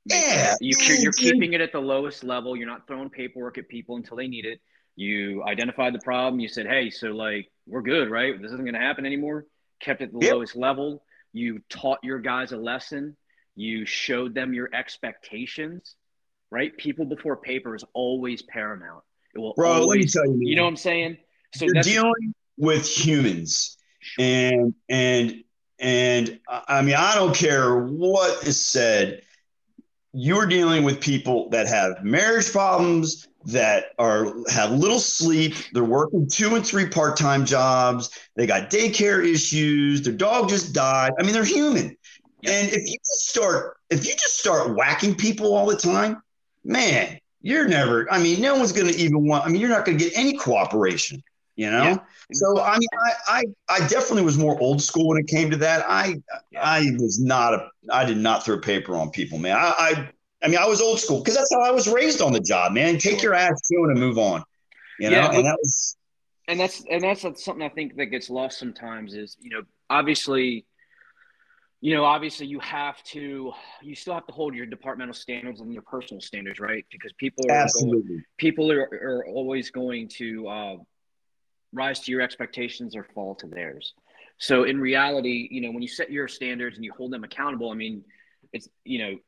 yeah, 0.06 0.54
you, 0.60 0.76
you're 0.98 1.12
keeping 1.12 1.54
it 1.54 1.60
at 1.60 1.72
the 1.72 1.80
lowest 1.80 2.24
level. 2.24 2.56
You're 2.56 2.68
not 2.68 2.86
throwing 2.86 3.10
paperwork 3.10 3.58
at 3.58 3.68
people 3.68 3.96
until 3.96 4.16
they 4.16 4.28
need 4.28 4.44
it. 4.44 4.60
You 4.96 5.42
identified 5.44 5.94
the 5.94 6.00
problem. 6.00 6.40
You 6.40 6.48
said, 6.48 6.66
"Hey, 6.66 6.90
so 6.90 7.08
like 7.08 7.50
we're 7.66 7.82
good, 7.82 8.10
right? 8.10 8.40
This 8.40 8.52
isn't 8.52 8.64
going 8.64 8.74
to 8.74 8.80
happen 8.80 9.06
anymore." 9.06 9.46
Kept 9.80 10.00
it 10.02 10.04
at 10.04 10.12
the 10.12 10.18
yep. 10.20 10.34
lowest 10.34 10.56
level. 10.56 11.02
You 11.32 11.60
taught 11.68 11.98
your 12.02 12.20
guys 12.20 12.52
a 12.52 12.56
lesson. 12.56 13.16
You 13.56 13.86
showed 13.86 14.34
them 14.34 14.52
your 14.52 14.68
expectations, 14.74 15.96
right? 16.50 16.76
People 16.76 17.06
before 17.06 17.36
paper 17.36 17.74
is 17.74 17.84
always 17.92 18.42
paramount. 18.42 19.02
It 19.34 19.38
will 19.38 19.54
Bro, 19.54 19.72
always, 19.72 19.88
let 19.88 19.98
me 19.98 20.06
tell 20.06 20.26
you, 20.26 20.38
man. 20.38 20.46
you 20.46 20.56
know 20.56 20.62
what 20.62 20.68
I'm 20.68 20.76
saying? 20.76 21.16
So 21.54 21.66
you're 21.66 21.82
dealing 21.82 22.34
with 22.56 22.86
humans, 22.88 23.78
and 24.18 24.74
and 24.88 25.42
and 25.78 26.40
I 26.48 26.82
mean, 26.82 26.94
I 26.94 27.14
don't 27.14 27.34
care 27.34 27.78
what 27.78 28.46
is 28.46 28.64
said. 28.64 29.22
You're 30.14 30.46
dealing 30.46 30.84
with 30.84 31.00
people 31.00 31.48
that 31.50 31.66
have 31.66 32.04
marriage 32.04 32.50
problems, 32.52 33.26
that 33.46 33.86
are 33.98 34.32
have 34.48 34.72
little 34.72 34.98
sleep. 34.98 35.54
They're 35.72 35.84
working 35.84 36.28
two 36.28 36.54
and 36.54 36.66
three 36.66 36.88
part 36.88 37.16
time 37.16 37.44
jobs. 37.44 38.10
They 38.36 38.46
got 38.46 38.70
daycare 38.70 39.26
issues. 39.26 40.02
Their 40.02 40.14
dog 40.14 40.48
just 40.48 40.72
died. 40.72 41.12
I 41.18 41.22
mean, 41.22 41.32
they're 41.32 41.44
human. 41.44 41.96
And 42.46 42.68
if 42.68 42.90
you 42.90 42.96
just 43.06 43.28
start, 43.28 43.76
if 43.90 44.06
you 44.06 44.12
just 44.12 44.38
start 44.38 44.74
whacking 44.76 45.14
people 45.14 45.54
all 45.54 45.66
the 45.66 45.76
time, 45.76 46.22
man, 46.64 47.18
you're 47.40 47.66
never, 47.66 48.10
I 48.12 48.18
mean, 48.18 48.40
no 48.40 48.56
one's 48.56 48.72
going 48.72 48.92
to 48.92 48.98
even 48.98 49.26
want, 49.26 49.44
I 49.44 49.48
mean, 49.48 49.60
you're 49.60 49.70
not 49.70 49.84
going 49.84 49.98
to 49.98 50.04
get 50.04 50.16
any 50.16 50.34
cooperation, 50.34 51.22
you 51.56 51.70
know? 51.70 51.84
Yeah. 51.84 51.96
So, 52.32 52.60
I 52.60 52.78
mean, 52.78 52.88
I, 53.02 53.12
I, 53.28 53.44
I 53.68 53.78
definitely 53.88 54.22
was 54.22 54.38
more 54.38 54.58
old 54.60 54.82
school 54.82 55.08
when 55.08 55.18
it 55.18 55.28
came 55.28 55.50
to 55.50 55.56
that. 55.58 55.84
I. 55.88 56.16
I 56.56 56.92
was 56.98 57.20
not 57.20 57.52
a, 57.52 57.68
I 57.92 58.04
did 58.04 58.16
not 58.16 58.44
throw 58.44 58.58
paper 58.58 58.96
on 58.96 59.10
people, 59.10 59.38
man. 59.38 59.56
I, 59.56 59.74
I, 59.76 60.10
I 60.42 60.48
mean, 60.48 60.58
I 60.58 60.66
was 60.66 60.80
old 60.80 61.00
school 61.00 61.18
because 61.18 61.34
that's 61.34 61.52
how 61.52 61.60
I 61.60 61.72
was 61.72 61.88
raised 61.88 62.22
on 62.22 62.32
the 62.32 62.40
job, 62.40 62.72
man. 62.72 62.96
Take 62.96 63.20
sure. 63.20 63.30
your 63.30 63.34
ass 63.34 63.68
and 63.70 63.98
move 63.98 64.18
on, 64.18 64.44
you 65.00 65.10
know? 65.10 65.16
Yeah, 65.16 65.32
and 65.32 65.44
that 65.44 65.58
was, 65.60 65.96
and 66.46 66.60
that's, 66.60 66.84
and 66.88 67.02
that's 67.02 67.22
something 67.22 67.62
I 67.62 67.68
think 67.68 67.96
that 67.96 68.06
gets 68.06 68.30
lost 68.30 68.58
sometimes 68.58 69.14
is, 69.14 69.36
you 69.40 69.50
know, 69.50 69.62
obviously, 69.90 70.64
you 71.80 71.94
know, 71.94 72.04
obviously 72.04 72.46
you 72.46 72.60
have 72.60 73.02
to, 73.04 73.52
you 73.82 73.94
still 73.94 74.14
have 74.14 74.26
to 74.28 74.32
hold 74.32 74.54
your 74.54 74.66
departmental 74.66 75.14
standards 75.14 75.60
and 75.60 75.72
your 75.72 75.82
personal 75.82 76.20
standards, 76.20 76.60
right? 76.60 76.86
Because 76.90 77.12
people 77.14 77.44
are 77.50 77.54
Absolutely. 77.54 78.08
Going, 78.08 78.24
people 78.38 78.72
are, 78.72 78.82
are 78.82 79.26
always 79.26 79.70
going 79.70 80.08
to 80.16 80.48
uh, 80.48 80.76
rise 81.74 82.00
to 82.00 82.10
your 82.10 82.20
expectations 82.20 82.96
or 82.96 83.06
fall 83.14 83.34
to 83.36 83.46
theirs. 83.46 83.92
So 84.38 84.64
in 84.64 84.80
reality, 84.80 85.48
you 85.50 85.60
know, 85.60 85.70
when 85.70 85.82
you 85.82 85.88
set 85.88 86.10
your 86.10 86.28
standards 86.28 86.76
and 86.76 86.84
you 86.84 86.92
hold 86.92 87.12
them 87.12 87.24
accountable, 87.24 87.70
I 87.70 87.74
mean, 87.74 88.04
it's 88.52 88.68
you 88.84 88.98
know, 88.98 89.18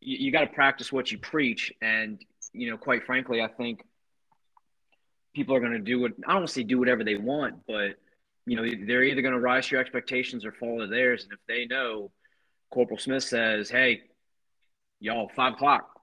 you, 0.00 0.16
you 0.18 0.32
got 0.32 0.40
to 0.40 0.46
practice 0.48 0.92
what 0.92 1.12
you 1.12 1.18
preach, 1.18 1.72
and 1.82 2.20
you 2.52 2.70
know, 2.70 2.76
quite 2.76 3.04
frankly, 3.04 3.42
I 3.42 3.48
think 3.48 3.82
people 5.34 5.54
are 5.54 5.60
going 5.60 5.72
to 5.72 5.78
do 5.78 6.00
what 6.00 6.12
I 6.26 6.34
don't 6.34 6.48
say 6.48 6.62
do 6.62 6.78
whatever 6.78 7.04
they 7.04 7.16
want, 7.16 7.66
but 7.66 7.96
you 8.46 8.56
know, 8.56 8.64
they're 8.86 9.04
either 9.04 9.20
going 9.20 9.34
to 9.34 9.40
rise 9.40 9.66
to 9.66 9.72
your 9.72 9.80
expectations 9.80 10.46
or 10.46 10.52
fall 10.52 10.78
to 10.80 10.86
theirs. 10.86 11.24
And 11.24 11.32
if 11.34 11.38
they 11.46 11.66
know 11.66 12.10
Corporal 12.70 12.98
Smith 12.98 13.24
says, 13.24 13.68
hey, 13.68 14.02
y'all, 15.00 15.30
five 15.36 15.52
o'clock, 15.52 16.00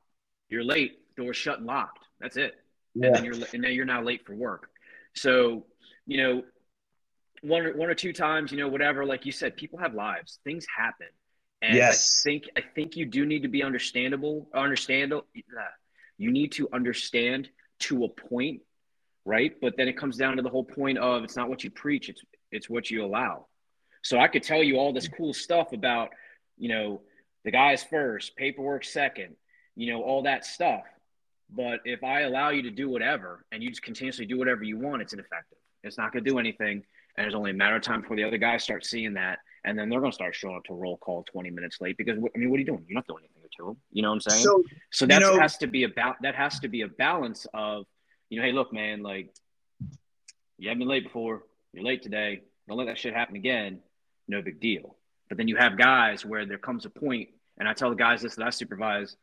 you're 0.47 0.63
late, 0.63 0.99
door's 1.17 1.35
shut 1.35 1.57
and 1.57 1.65
locked. 1.65 2.05
That's 2.19 2.37
it. 2.37 2.53
Yeah. 2.93 3.07
And 3.07 3.15
then 3.15 3.25
you're 3.25 3.33
and 3.53 3.63
then 3.63 3.73
you're 3.73 3.85
now 3.85 4.01
late 4.03 4.25
for 4.25 4.35
work. 4.35 4.69
So, 5.15 5.65
you 6.05 6.17
know, 6.21 6.43
one 7.41 7.65
or 7.65 7.75
one 7.75 7.89
or 7.89 7.95
two 7.95 8.13
times, 8.13 8.51
you 8.51 8.57
know, 8.57 8.67
whatever, 8.67 9.05
like 9.05 9.25
you 9.25 9.31
said, 9.31 9.55
people 9.55 9.79
have 9.79 9.93
lives. 9.93 10.39
Things 10.43 10.65
happen. 10.75 11.07
And 11.61 11.75
yes. 11.75 12.21
I 12.23 12.29
think 12.29 12.43
I 12.57 12.61
think 12.61 12.95
you 12.95 13.05
do 13.05 13.25
need 13.25 13.43
to 13.43 13.47
be 13.47 13.63
understandable, 13.63 14.49
understandable. 14.53 15.25
Uh, 15.37 15.61
you 16.17 16.31
need 16.31 16.51
to 16.53 16.69
understand 16.73 17.49
to 17.79 18.05
a 18.05 18.09
point 18.09 18.61
right? 19.25 19.53
But 19.59 19.75
then 19.75 19.87
it 19.87 19.97
comes 19.97 20.17
down 20.17 20.37
to 20.37 20.43
the 20.43 20.49
whole 20.49 20.63
point 20.63 20.97
of 20.99 21.23
it's 21.23 21.35
not 21.35 21.49
what 21.49 21.63
you 21.63 21.71
preach, 21.71 22.09
it's 22.09 22.21
it's 22.51 22.69
what 22.69 22.89
you 22.89 23.03
allow. 23.03 23.47
So 24.03 24.19
I 24.19 24.27
could 24.27 24.43
tell 24.43 24.63
you 24.63 24.77
all 24.77 24.93
this 24.93 25.07
cool 25.07 25.33
stuff 25.33 25.73
about, 25.73 26.09
you 26.57 26.69
know, 26.69 27.01
the 27.43 27.51
guys 27.51 27.83
first, 27.83 28.35
paperwork 28.37 28.85
second, 28.85 29.35
you 29.75 29.91
know, 29.91 30.03
all 30.03 30.23
that 30.23 30.45
stuff. 30.45 30.83
But 31.49 31.81
if 31.85 32.03
I 32.03 32.21
allow 32.21 32.49
you 32.49 32.63
to 32.63 32.71
do 32.71 32.89
whatever 32.89 33.45
and 33.51 33.61
you 33.61 33.69
just 33.69 33.81
continuously 33.81 34.25
do 34.25 34.37
whatever 34.37 34.63
you 34.63 34.77
want, 34.77 35.01
it's 35.01 35.13
ineffective. 35.13 35.57
It's 35.83 35.97
not 35.97 36.11
going 36.11 36.23
to 36.23 36.29
do 36.29 36.39
anything. 36.39 36.83
And 37.17 37.23
there's 37.23 37.35
only 37.35 37.51
a 37.51 37.53
matter 37.53 37.75
of 37.75 37.81
time 37.81 38.01
before 38.01 38.17
the 38.17 38.23
other 38.23 38.37
guys 38.37 38.63
start 38.63 38.85
seeing 38.85 39.13
that. 39.13 39.39
And 39.63 39.77
then 39.77 39.89
they're 39.89 39.99
going 39.99 40.11
to 40.11 40.15
start 40.15 40.35
showing 40.35 40.55
up 40.55 40.63
to 40.65 40.73
roll 40.73 40.97
call 40.97 41.23
20 41.23 41.49
minutes 41.49 41.77
late 41.79 41.97
because, 41.97 42.17
I 42.17 42.37
mean, 42.37 42.49
what 42.49 42.57
are 42.57 42.59
you 42.59 42.65
doing? 42.65 42.85
You're 42.87 42.95
not 42.95 43.07
doing 43.07 43.23
anything 43.23 43.49
to 43.57 43.65
them. 43.65 43.77
You 43.91 44.01
know 44.01 44.09
what 44.09 44.15
I'm 44.15 44.21
saying? 44.21 44.43
So, 44.43 44.63
so 44.91 45.05
that 45.05 45.21
you 45.21 45.27
know, 45.27 45.39
has 45.39 45.57
to 45.57 45.67
be 45.67 45.83
about, 45.83 46.17
that 46.21 46.35
has 46.35 46.59
to 46.59 46.67
be 46.67 46.81
a 46.81 46.87
balance 46.87 47.47
of, 47.53 47.85
you 48.29 48.39
know, 48.39 48.45
hey, 48.45 48.51
look, 48.51 48.73
man, 48.73 49.01
like 49.01 49.33
you 50.57 50.69
haven't 50.69 50.79
been 50.79 50.87
late 50.87 51.03
before, 51.03 51.43
you're 51.73 51.83
late 51.83 52.03
today. 52.03 52.41
Don't 52.67 52.77
let 52.77 52.87
that 52.87 52.97
shit 52.97 53.13
happen 53.13 53.35
again. 53.35 53.79
No 54.27 54.41
big 54.41 54.59
deal. 54.59 54.97
But 55.29 55.37
then 55.37 55.47
you 55.47 55.55
have 55.55 55.77
guys 55.77 56.25
where 56.25 56.45
there 56.45 56.57
comes 56.57 56.85
a 56.85 56.89
point, 56.89 57.29
and 57.57 57.67
I 57.67 57.73
tell 57.73 57.89
the 57.89 57.95
guys 57.95 58.21
this 58.21 58.35
that 58.35 58.45
I 58.45 58.49
supervise, 58.49 59.15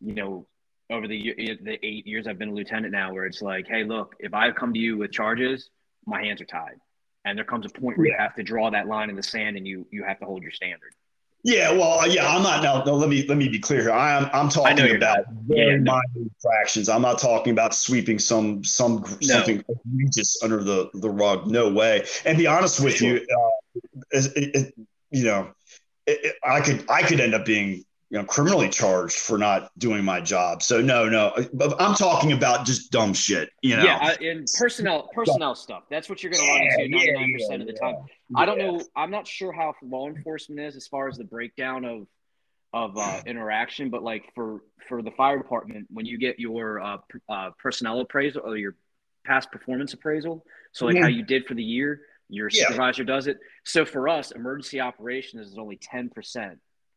you 0.00 0.14
know, 0.14 0.46
over 0.90 1.06
the 1.06 1.58
the 1.62 1.78
eight 1.86 2.06
years 2.06 2.26
I've 2.26 2.38
been 2.38 2.50
a 2.50 2.54
lieutenant 2.54 2.92
now, 2.92 3.12
where 3.12 3.26
it's 3.26 3.42
like, 3.42 3.66
hey, 3.68 3.84
look, 3.84 4.14
if 4.18 4.34
I 4.34 4.50
come 4.50 4.72
to 4.74 4.78
you 4.78 4.98
with 4.98 5.12
charges, 5.12 5.70
my 6.06 6.22
hands 6.22 6.40
are 6.40 6.46
tied, 6.46 6.76
and 7.24 7.38
there 7.38 7.44
comes 7.44 7.66
a 7.66 7.68
point 7.68 7.96
where 7.96 8.08
yeah. 8.08 8.14
you 8.14 8.18
have 8.18 8.34
to 8.36 8.42
draw 8.42 8.70
that 8.70 8.86
line 8.86 9.10
in 9.10 9.16
the 9.16 9.22
sand, 9.22 9.56
and 9.56 9.66
you 9.66 9.86
you 9.90 10.04
have 10.04 10.18
to 10.20 10.26
hold 10.26 10.42
your 10.42 10.52
standard. 10.52 10.94
Yeah, 11.42 11.72
well, 11.72 12.00
uh, 12.00 12.04
yeah, 12.04 12.28
I'm 12.28 12.42
not. 12.42 12.62
No, 12.62 12.82
no. 12.84 12.96
Let 12.96 13.08
me 13.08 13.26
let 13.26 13.38
me 13.38 13.48
be 13.48 13.58
clear 13.58 13.80
here. 13.80 13.92
I 13.92 14.16
am. 14.16 14.28
I'm 14.32 14.50
talking 14.50 14.94
about 14.94 15.24
very 15.46 15.76
yeah, 15.76 15.78
minor 15.78 16.02
infractions. 16.16 16.90
I'm 16.90 17.00
not 17.00 17.18
talking 17.18 17.52
about 17.52 17.74
sweeping 17.74 18.18
some 18.18 18.62
some 18.62 18.96
no. 18.96 19.16
something 19.20 19.64
egregious 19.68 20.42
under 20.42 20.62
the 20.62 20.90
the 20.94 21.08
rug. 21.08 21.46
No 21.46 21.70
way. 21.70 22.04
And 22.26 22.36
be 22.36 22.46
honest 22.46 22.80
with 22.80 22.96
sure. 22.96 23.08
you, 23.08 23.16
uh, 23.16 23.80
it, 24.10 24.32
it, 24.36 24.74
you 25.10 25.24
know, 25.24 25.50
it, 26.06 26.36
I 26.44 26.60
could 26.60 26.84
I 26.90 27.02
could 27.02 27.20
end 27.20 27.34
up 27.34 27.46
being 27.46 27.84
you 28.10 28.18
know 28.18 28.24
criminally 28.24 28.68
charged 28.68 29.16
for 29.16 29.38
not 29.38 29.70
doing 29.78 30.04
my 30.04 30.20
job. 30.20 30.62
So 30.62 30.80
no, 30.80 31.08
no, 31.08 31.32
I'm 31.78 31.94
talking 31.94 32.32
about 32.32 32.66
just 32.66 32.90
dumb 32.90 33.14
shit. 33.14 33.50
You 33.62 33.76
know, 33.76 33.84
yeah, 33.84 34.16
and 34.20 34.46
personnel 34.58 35.08
personnel 35.14 35.54
stuff. 35.54 35.84
That's 35.90 36.08
what 36.08 36.22
you're 36.22 36.32
going 36.32 36.44
to 36.44 36.50
run 36.50 36.80
into 36.80 36.96
99 36.96 37.32
percent 37.34 37.62
of 37.62 37.68
the 37.68 37.74
time. 37.74 37.96
I 38.34 38.44
don't 38.44 38.58
know. 38.58 38.82
I'm 38.96 39.10
not 39.10 39.26
sure 39.26 39.52
how 39.52 39.74
law 39.82 40.08
enforcement 40.08 40.60
is 40.60 40.76
as 40.76 40.88
far 40.88 41.08
as 41.08 41.16
the 41.16 41.24
breakdown 41.24 41.84
of 41.84 42.06
of 42.72 42.96
uh, 42.98 43.22
interaction, 43.26 43.90
but 43.90 44.02
like 44.02 44.32
for 44.34 44.62
for 44.88 45.02
the 45.02 45.12
fire 45.12 45.38
department, 45.38 45.86
when 45.90 46.04
you 46.04 46.18
get 46.18 46.40
your 46.40 46.80
uh, 46.80 46.98
uh, 47.28 47.50
personnel 47.58 48.00
appraisal 48.00 48.42
or 48.44 48.56
your 48.56 48.74
past 49.24 49.52
performance 49.52 49.92
appraisal, 49.92 50.44
so 50.72 50.86
like 50.86 50.98
how 50.98 51.06
you 51.06 51.22
did 51.22 51.46
for 51.46 51.54
the 51.54 51.62
year, 51.62 52.00
your 52.28 52.50
supervisor 52.50 53.04
does 53.04 53.28
it. 53.28 53.38
So 53.64 53.84
for 53.84 54.08
us, 54.08 54.32
emergency 54.32 54.80
operations 54.80 55.48
is 55.48 55.58
only 55.58 55.78
10%. 55.78 56.56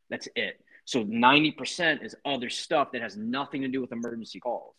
That's 0.10 0.28
it. 0.36 0.60
So 0.86 1.04
90% 1.04 2.04
is 2.04 2.16
other 2.26 2.50
stuff 2.50 2.92
that 2.92 3.02
has 3.02 3.16
nothing 3.16 3.62
to 3.62 3.68
do 3.68 3.82
with 3.82 3.92
emergency 3.92 4.40
calls. 4.40 4.76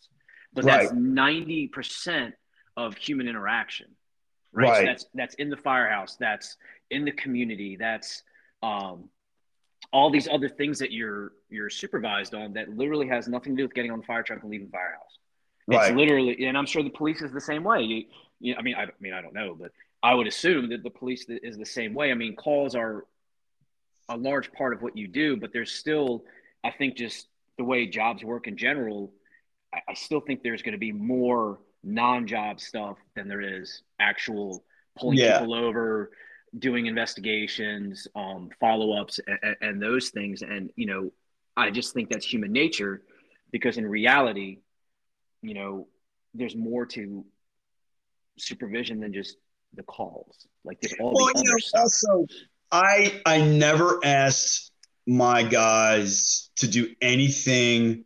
But 0.53 0.65
right. 0.65 0.83
that's 0.83 0.93
90% 0.93 2.33
of 2.77 2.95
human 2.95 3.27
interaction. 3.27 3.87
Right? 4.53 4.69
right. 4.69 4.77
So 4.77 4.85
that's 4.85 5.05
that's 5.13 5.35
in 5.35 5.49
the 5.49 5.57
firehouse, 5.57 6.15
that's 6.17 6.55
in 6.89 7.03
the 7.03 7.11
community, 7.11 7.75
that's 7.75 8.23
um, 8.63 9.09
all 9.91 10.09
these 10.09 10.27
other 10.27 10.47
things 10.47 10.79
that 10.79 10.91
you're 10.91 11.33
you're 11.49 11.69
supervised 11.69 12.33
on 12.33 12.53
that 12.53 12.69
literally 12.69 13.07
has 13.07 13.27
nothing 13.27 13.55
to 13.55 13.61
do 13.61 13.65
with 13.65 13.73
getting 13.73 13.91
on 13.91 13.99
the 13.99 14.05
fire 14.05 14.23
truck 14.23 14.41
and 14.41 14.51
leaving 14.51 14.67
the 14.67 14.71
firehouse. 14.71 15.19
Right. 15.67 15.89
It's 15.89 15.97
literally, 15.97 16.45
and 16.45 16.57
I'm 16.57 16.65
sure 16.65 16.83
the 16.83 16.89
police 16.89 17.21
is 17.21 17.31
the 17.31 17.41
same 17.41 17.63
way. 17.63 17.81
You, 17.81 18.03
you, 18.39 18.55
I 18.57 18.61
mean, 18.61 18.75
I, 18.75 18.83
I 18.83 18.89
mean, 18.99 19.13
I 19.13 19.21
don't 19.21 19.33
know, 19.33 19.55
but 19.59 19.71
I 20.03 20.13
would 20.13 20.27
assume 20.27 20.69
that 20.69 20.83
the 20.83 20.89
police 20.91 21.25
is 21.27 21.57
the 21.57 21.65
same 21.65 21.93
way. 21.93 22.11
I 22.11 22.13
mean, 22.13 22.35
calls 22.35 22.75
are 22.75 23.05
a 24.09 24.17
large 24.17 24.51
part 24.51 24.73
of 24.73 24.81
what 24.81 24.97
you 24.97 25.07
do, 25.07 25.37
but 25.37 25.51
there's 25.53 25.71
still, 25.71 26.23
I 26.63 26.71
think, 26.71 26.95
just 26.95 27.27
the 27.57 27.63
way 27.63 27.87
jobs 27.87 28.23
work 28.23 28.47
in 28.47 28.57
general. 28.57 29.13
I, 29.73 29.79
I 29.89 29.93
still 29.93 30.21
think 30.21 30.43
there's 30.43 30.61
going 30.61 30.73
to 30.73 30.77
be 30.79 30.91
more 30.91 31.59
non-job 31.83 32.59
stuff 32.59 32.97
than 33.15 33.27
there 33.27 33.41
is 33.41 33.81
actual 33.99 34.63
pulling 34.97 35.17
yeah. 35.17 35.39
people 35.39 35.53
over, 35.53 36.11
doing 36.57 36.85
investigations, 36.85 38.07
um, 38.15 38.49
follow-ups, 38.59 39.19
and, 39.27 39.55
and 39.61 39.81
those 39.81 40.09
things. 40.09 40.41
And 40.41 40.71
you 40.75 40.85
know, 40.85 41.11
I 41.57 41.71
just 41.71 41.93
think 41.93 42.09
that's 42.09 42.25
human 42.25 42.51
nature, 42.51 43.03
because 43.51 43.77
in 43.77 43.85
reality, 43.85 44.59
you 45.41 45.53
know, 45.53 45.87
there's 46.33 46.55
more 46.55 46.85
to 46.87 47.25
supervision 48.37 48.99
than 48.99 49.13
just 49.13 49.37
the 49.75 49.83
calls. 49.83 50.47
Like 50.63 50.81
there's 50.81 50.95
all 50.99 51.13
well, 51.13 51.27
the 51.27 51.39
other 51.39 51.43
know, 51.43 51.57
stuff. 51.57 51.81
Also, 51.81 52.27
I 52.71 53.21
I 53.25 53.41
never 53.41 53.99
asked 54.03 54.71
my 55.07 55.43
guys 55.43 56.49
to 56.57 56.67
do 56.67 56.93
anything 57.01 58.05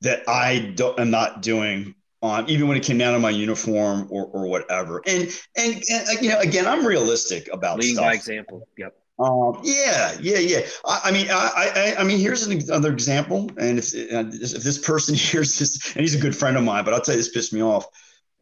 that 0.00 0.28
I 0.28 0.72
don't, 0.74 0.98
am 0.98 1.10
not 1.10 1.42
doing 1.42 1.94
on 2.22 2.48
even 2.48 2.68
when 2.68 2.76
it 2.76 2.82
came 2.82 2.98
down 2.98 3.14
to 3.14 3.18
my 3.18 3.30
uniform 3.30 4.06
or, 4.10 4.26
or 4.26 4.46
whatever. 4.46 5.02
And, 5.06 5.28
and, 5.56 5.82
and 5.90 6.22
you 6.22 6.30
know, 6.30 6.38
again, 6.40 6.66
I'm 6.66 6.84
realistic 6.84 7.48
about 7.52 7.78
leading 7.78 7.96
stuff. 7.96 8.06
by 8.06 8.14
example. 8.14 8.68
Yep. 8.76 8.96
Um, 9.18 9.60
yeah, 9.62 10.16
yeah, 10.20 10.38
yeah. 10.38 10.60
I, 10.84 11.00
I 11.04 11.10
mean, 11.12 11.28
I, 11.30 11.94
I, 11.98 12.00
I, 12.00 12.04
mean, 12.04 12.18
here's 12.18 12.46
another 12.46 12.92
example. 12.92 13.50
And 13.58 13.78
if, 13.78 13.92
if 13.94 14.62
this 14.62 14.78
person 14.78 15.14
hears 15.16 15.58
this, 15.58 15.94
and 15.94 16.00
he's 16.00 16.14
a 16.14 16.18
good 16.18 16.36
friend 16.36 16.56
of 16.56 16.64
mine, 16.64 16.84
but 16.84 16.94
I'll 16.94 17.00
tell 17.00 17.14
you, 17.14 17.20
this 17.20 17.28
pissed 17.28 17.52
me 17.52 17.62
off. 17.62 17.86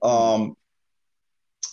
Um, 0.02 0.57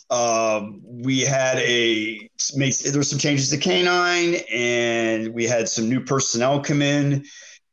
uh, 0.09 0.67
we 0.83 1.21
had 1.21 1.57
a 1.57 2.29
made, 2.55 2.73
there 2.73 2.99
were 2.99 3.03
some 3.03 3.19
changes 3.19 3.49
to 3.49 3.57
canine 3.57 4.35
and 4.51 5.33
we 5.33 5.45
had 5.45 5.67
some 5.67 5.89
new 5.89 5.99
personnel 5.99 6.61
come 6.61 6.81
in 6.81 7.25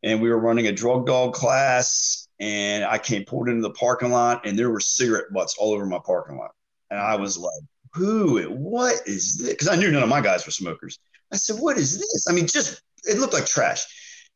and 0.02 0.20
we 0.20 0.30
were 0.30 0.38
running 0.38 0.66
a 0.66 0.72
drug 0.72 1.06
dog 1.06 1.34
class 1.34 2.26
and 2.40 2.84
i 2.84 2.96
came 2.96 3.24
pulled 3.24 3.48
into 3.48 3.60
the 3.60 3.74
parking 3.74 4.10
lot 4.10 4.46
and 4.46 4.58
there 4.58 4.70
were 4.70 4.80
cigarette 4.80 5.26
butts 5.32 5.56
all 5.58 5.72
over 5.72 5.84
my 5.86 6.00
parking 6.04 6.38
lot. 6.38 6.52
And 6.90 6.98
i 6.98 7.16
was 7.16 7.36
like 7.36 7.62
who 7.92 8.42
what 8.44 9.06
is 9.06 9.36
this? 9.36 9.50
Because 9.50 9.68
i 9.68 9.76
knew 9.76 9.90
none 9.90 10.02
of 10.02 10.08
my 10.08 10.20
guys 10.20 10.46
were 10.46 10.52
smokers. 10.52 10.98
I 11.32 11.36
said 11.36 11.56
what 11.60 11.76
is 11.76 11.98
this? 11.98 12.26
I 12.28 12.32
mean 12.32 12.46
just 12.46 12.80
it 13.04 13.18
looked 13.18 13.34
like 13.34 13.46
trash. 13.46 13.84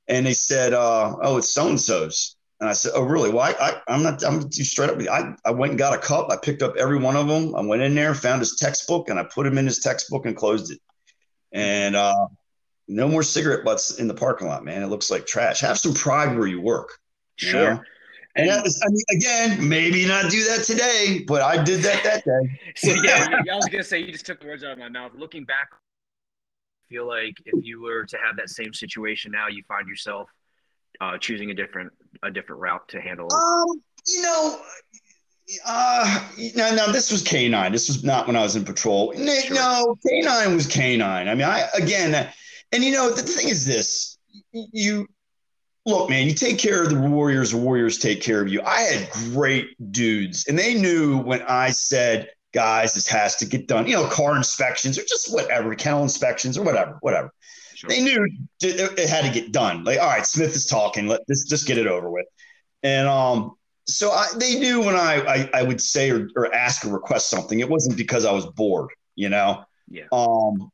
And 0.08 0.26
they 0.26 0.34
said 0.34 0.74
uh, 0.74 1.16
oh 1.22 1.38
it's 1.38 1.48
so 1.48 1.68
and 1.68 1.80
so's 1.80 2.35
and 2.60 2.70
I 2.70 2.72
said, 2.72 2.92
"Oh, 2.94 3.02
really? 3.02 3.30
Well, 3.30 3.42
I, 3.42 3.80
I 3.86 3.94
am 3.94 4.02
not. 4.02 4.24
I'm 4.24 4.50
straight 4.50 4.90
up. 4.90 5.00
I, 5.10 5.34
I 5.44 5.50
went 5.50 5.70
and 5.70 5.78
got 5.78 5.94
a 5.94 5.98
cup. 5.98 6.30
I 6.30 6.36
picked 6.36 6.62
up 6.62 6.76
every 6.76 6.98
one 6.98 7.16
of 7.16 7.28
them. 7.28 7.54
I 7.54 7.60
went 7.60 7.82
in 7.82 7.94
there, 7.94 8.14
found 8.14 8.40
his 8.40 8.56
textbook, 8.56 9.10
and 9.10 9.18
I 9.18 9.24
put 9.24 9.46
him 9.46 9.58
in 9.58 9.66
his 9.66 9.80
textbook 9.80 10.24
and 10.24 10.34
closed 10.34 10.72
it. 10.72 10.80
And 11.52 11.94
uh, 11.94 12.28
no 12.88 13.08
more 13.08 13.22
cigarette 13.22 13.64
butts 13.64 13.98
in 13.98 14.08
the 14.08 14.14
parking 14.14 14.48
lot, 14.48 14.64
man. 14.64 14.82
It 14.82 14.86
looks 14.86 15.10
like 15.10 15.26
trash. 15.26 15.60
Have 15.60 15.78
some 15.78 15.92
pride 15.92 16.36
where 16.36 16.46
you 16.46 16.60
work. 16.60 16.98
You 17.40 17.48
sure. 17.48 17.74
Know? 17.74 17.80
And 18.36 18.50
that 18.50 18.62
was, 18.62 18.82
I 18.84 18.90
mean, 18.90 19.04
again, 19.18 19.68
maybe 19.68 20.06
not 20.06 20.30
do 20.30 20.44
that 20.44 20.62
today, 20.64 21.24
but 21.26 21.40
I 21.40 21.62
did 21.62 21.80
that 21.80 22.04
that 22.04 22.24
day. 22.24 22.60
so 22.76 22.92
yeah, 23.02 23.28
I 23.50 23.56
was 23.56 23.66
gonna 23.66 23.82
say 23.82 24.00
you 24.00 24.12
just 24.12 24.26
took 24.26 24.40
the 24.40 24.46
words 24.46 24.62
out 24.62 24.72
of 24.72 24.78
my 24.78 24.90
mouth. 24.90 25.12
Looking 25.14 25.44
back, 25.44 25.68
I 25.72 26.84
feel 26.88 27.06
like 27.06 27.34
if 27.46 27.64
you 27.64 27.80
were 27.80 28.04
to 28.04 28.18
have 28.18 28.36
that 28.36 28.50
same 28.50 28.74
situation 28.74 29.32
now, 29.32 29.48
you 29.48 29.62
find 29.66 29.88
yourself 29.88 30.28
uh, 31.00 31.16
choosing 31.16 31.50
a 31.50 31.54
different 31.54 31.92
a 32.22 32.30
different 32.30 32.60
route 32.60 32.88
to 32.88 33.00
handle? 33.00 33.28
Um, 33.32 33.82
you 34.06 34.22
know, 34.22 34.60
uh, 35.64 36.28
no, 36.56 36.74
no, 36.74 36.92
this 36.92 37.12
was 37.12 37.22
K9. 37.22 37.72
This 37.72 37.88
was 37.88 38.02
not 38.02 38.26
when 38.26 38.36
I 38.36 38.42
was 38.42 38.56
in 38.56 38.64
patrol. 38.64 39.12
Sure. 39.12 39.54
No, 39.54 39.96
K9 40.06 40.54
was 40.54 40.66
K9. 40.66 41.02
I 41.02 41.34
mean, 41.34 41.42
I 41.46 41.68
again, 41.74 42.32
and 42.72 42.84
you 42.84 42.92
know, 42.92 43.10
the 43.10 43.22
thing 43.22 43.48
is 43.48 43.64
this: 43.64 44.18
you 44.52 45.06
look, 45.84 46.10
man, 46.10 46.26
you 46.26 46.34
take 46.34 46.58
care 46.58 46.82
of 46.82 46.90
the 46.90 47.00
warriors, 47.00 47.52
the 47.52 47.58
warriors 47.58 47.98
take 47.98 48.20
care 48.20 48.40
of 48.40 48.48
you. 48.48 48.60
I 48.62 48.80
had 48.80 49.10
great 49.10 49.68
dudes, 49.92 50.46
and 50.48 50.58
they 50.58 50.74
knew 50.74 51.18
when 51.18 51.42
I 51.42 51.70
said, 51.70 52.28
guys, 52.52 52.94
this 52.94 53.06
has 53.06 53.36
to 53.36 53.46
get 53.46 53.68
done. 53.68 53.86
You 53.86 53.94
know, 53.94 54.08
car 54.08 54.36
inspections 54.36 54.98
or 54.98 55.02
just 55.02 55.32
whatever, 55.32 55.74
kennel 55.74 56.02
inspections 56.02 56.58
or 56.58 56.64
whatever, 56.64 56.98
whatever. 57.00 57.32
Sure. 57.88 57.96
They 57.96 58.02
knew 58.02 58.28
it 58.62 59.08
had 59.08 59.24
to 59.24 59.30
get 59.30 59.52
done. 59.52 59.84
Like, 59.84 59.98
all 59.98 60.08
right, 60.08 60.26
Smith 60.26 60.54
is 60.54 60.66
talking. 60.66 61.06
Let 61.06 61.20
this 61.26 61.44
just 61.44 61.66
get 61.66 61.78
it 61.78 61.86
over 61.86 62.10
with. 62.10 62.26
And 62.82 63.08
um, 63.08 63.52
so 63.86 64.10
I, 64.10 64.26
they 64.36 64.58
knew 64.58 64.80
when 64.80 64.94
I, 64.94 65.22
I, 65.26 65.50
I 65.54 65.62
would 65.62 65.80
say 65.80 66.10
or, 66.10 66.28
or 66.36 66.52
ask 66.54 66.84
or 66.84 66.92
request 66.92 67.30
something, 67.30 67.60
it 67.60 67.68
wasn't 67.68 67.96
because 67.96 68.24
I 68.24 68.32
was 68.32 68.46
bored, 68.46 68.90
you 69.14 69.28
know. 69.28 69.64
Yeah. 69.88 70.06
Um, 70.12 70.70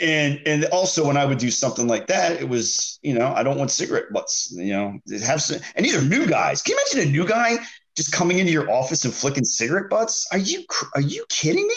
and 0.00 0.40
and 0.44 0.64
also 0.66 1.06
when 1.06 1.16
I 1.16 1.24
would 1.24 1.38
do 1.38 1.50
something 1.50 1.86
like 1.86 2.08
that, 2.08 2.40
it 2.40 2.48
was 2.48 2.98
you 3.02 3.14
know 3.14 3.32
I 3.34 3.42
don't 3.42 3.58
want 3.58 3.70
cigarette 3.70 4.12
butts, 4.12 4.52
you 4.52 4.72
know. 4.72 4.98
Have 5.24 5.40
some, 5.40 5.60
and 5.76 5.84
these 5.86 5.96
are 5.96 6.02
new 6.02 6.26
guys. 6.26 6.62
Can 6.62 6.74
you 6.74 6.82
imagine 6.82 7.08
a 7.08 7.12
new 7.12 7.26
guy 7.26 7.58
just 7.96 8.10
coming 8.12 8.38
into 8.38 8.52
your 8.52 8.70
office 8.72 9.04
and 9.04 9.14
flicking 9.14 9.44
cigarette 9.44 9.88
butts? 9.90 10.26
Are 10.32 10.38
you 10.38 10.64
are 10.94 11.00
you 11.00 11.24
kidding 11.28 11.66
me? 11.66 11.74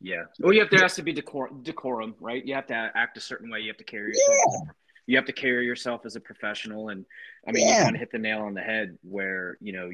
Yeah. 0.00 0.24
Well, 0.38 0.52
you 0.52 0.60
have 0.60 0.70
there 0.70 0.80
has 0.80 0.94
to 0.96 1.02
be 1.02 1.12
decorum, 1.12 1.62
decorum, 1.62 2.14
right? 2.20 2.44
You 2.44 2.54
have 2.54 2.66
to 2.68 2.90
act 2.94 3.16
a 3.18 3.20
certain 3.20 3.50
way. 3.50 3.60
You 3.60 3.68
have 3.68 3.76
to 3.76 3.84
carry 3.84 4.08
yourself. 4.08 4.54
Yeah. 4.66 4.72
you 5.06 5.16
have 5.16 5.26
to 5.26 5.32
carry 5.32 5.66
yourself 5.66 6.06
as 6.06 6.16
a 6.16 6.20
professional, 6.20 6.88
and 6.88 7.04
I 7.46 7.52
mean, 7.52 7.66
yeah. 7.66 7.78
you 7.78 7.84
kind 7.84 7.96
of 7.96 8.00
hit 8.00 8.10
the 8.10 8.18
nail 8.18 8.42
on 8.42 8.54
the 8.54 8.62
head 8.62 8.96
where 9.02 9.58
you 9.60 9.72
know 9.72 9.90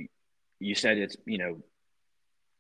you 0.61 0.75
said 0.75 0.99
it's 0.99 1.17
you 1.27 1.39
know 1.39 1.59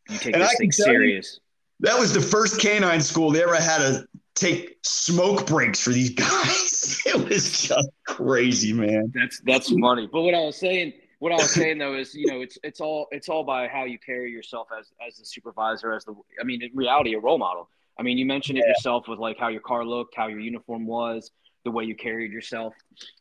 you 0.09 0.19
take 0.19 0.35
and 0.35 0.43
this 0.43 0.51
I 0.51 0.57
thing 0.57 0.73
serious. 0.73 1.41
You, 1.81 1.89
that 1.89 1.99
was 1.99 2.13
the 2.13 2.21
first 2.21 2.61
canine 2.61 3.01
school 3.01 3.31
they 3.31 3.43
ever 3.43 3.55
had 3.55 3.79
to 3.79 4.09
take 4.35 4.79
smoke 4.83 5.47
breaks 5.47 5.81
for 5.81 5.91
these 5.91 6.11
guys. 6.15 7.03
it 7.07 7.29
was 7.29 7.69
just 7.69 7.89
crazy, 8.07 8.73
man. 8.73 9.13
That's 9.15 9.41
that's 9.45 9.71
funny. 9.71 10.09
But 10.11 10.23
what 10.23 10.35
I 10.35 10.41
was 10.41 10.57
saying, 10.57 10.95
what 11.19 11.33
I 11.33 11.37
was 11.37 11.51
saying 11.55 11.79
though 11.79 11.97
is, 11.97 12.15
you 12.15 12.27
know, 12.27 12.41
it's 12.41 12.59
it's 12.63 12.81
all 12.81 13.07
it's 13.11 13.29
all 13.29 13.45
by 13.45 13.69
how 13.69 13.85
you 13.85 13.99
carry 13.99 14.31
yourself 14.31 14.69
as 14.79 14.93
as 15.07 15.17
the 15.17 15.25
supervisor, 15.25 15.93
as 15.93 16.05
the 16.05 16.15
I 16.41 16.45
mean, 16.45 16.63
in 16.63 16.71
reality, 16.75 17.15
a 17.15 17.19
role 17.21 17.39
model. 17.39 17.69
I 17.99 18.03
mean, 18.03 18.19
you 18.19 18.27
mentioned 18.27 18.59
yeah. 18.59 18.65
it 18.65 18.69
yourself 18.69 19.09
with 19.09 19.19
like 19.19 19.39
how 19.39 19.49
your 19.49 19.63
car 19.63 19.85
looked, 19.85 20.15
how 20.15 20.27
your 20.27 20.41
uniform 20.41 20.87
was, 20.87 21.31
the 21.65 21.71
way 21.71 21.85
you 21.85 21.95
carried 21.95 22.31
yourself. 22.31 22.75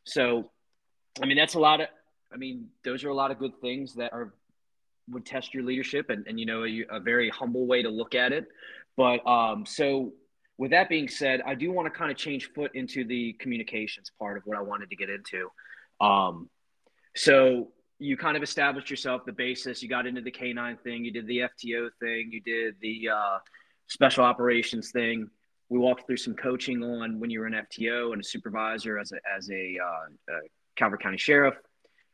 So, 0.03 0.51
I 1.21 1.25
mean, 1.25 1.37
that's 1.37 1.55
a 1.55 1.59
lot 1.59 1.81
of. 1.81 1.87
I 2.33 2.37
mean, 2.37 2.67
those 2.83 3.03
are 3.05 3.09
a 3.09 3.13
lot 3.13 3.31
of 3.31 3.39
good 3.39 3.59
things 3.61 3.93
that 3.95 4.11
are 4.11 4.33
would 5.09 5.25
test 5.25 5.53
your 5.53 5.63
leadership, 5.63 6.09
and 6.09 6.25
and 6.27 6.39
you 6.39 6.45
know, 6.45 6.65
a, 6.65 6.85
a 6.89 6.99
very 6.99 7.29
humble 7.29 7.65
way 7.65 7.81
to 7.81 7.89
look 7.89 8.15
at 8.15 8.33
it. 8.33 8.47
But 8.97 9.25
um, 9.27 9.65
so 9.65 10.13
with 10.57 10.71
that 10.71 10.89
being 10.89 11.07
said, 11.07 11.41
I 11.45 11.55
do 11.55 11.71
want 11.71 11.85
to 11.85 11.97
kind 11.97 12.11
of 12.11 12.17
change 12.17 12.51
foot 12.53 12.71
into 12.75 13.03
the 13.03 13.33
communications 13.33 14.11
part 14.17 14.37
of 14.37 14.43
what 14.45 14.57
I 14.57 14.61
wanted 14.61 14.89
to 14.89 14.95
get 14.95 15.09
into. 15.09 15.49
Um, 15.99 16.49
so 17.15 17.69
you 17.99 18.17
kind 18.17 18.35
of 18.35 18.43
established 18.43 18.89
yourself 18.89 19.25
the 19.25 19.31
basis. 19.31 19.81
You 19.81 19.89
got 19.89 20.05
into 20.05 20.21
the 20.21 20.31
canine 20.31 20.77
thing. 20.83 21.05
You 21.05 21.11
did 21.11 21.27
the 21.27 21.39
FTO 21.39 21.89
thing. 21.99 22.29
You 22.31 22.41
did 22.41 22.75
the 22.81 23.09
uh, 23.09 23.37
special 23.87 24.25
operations 24.25 24.91
thing. 24.91 25.29
We 25.69 25.79
walked 25.79 26.05
through 26.05 26.17
some 26.17 26.35
coaching 26.35 26.83
on 26.83 27.19
when 27.19 27.29
you 27.29 27.39
were 27.39 27.47
an 27.47 27.53
FTO 27.53 28.11
and 28.11 28.21
a 28.21 28.23
supervisor 28.23 28.99
as 28.99 29.11
a 29.11 29.17
as 29.35 29.49
a, 29.49 29.77
uh, 29.83 30.33
a 30.33 30.39
Calvert 30.75 31.01
County 31.01 31.17
sheriff. 31.17 31.55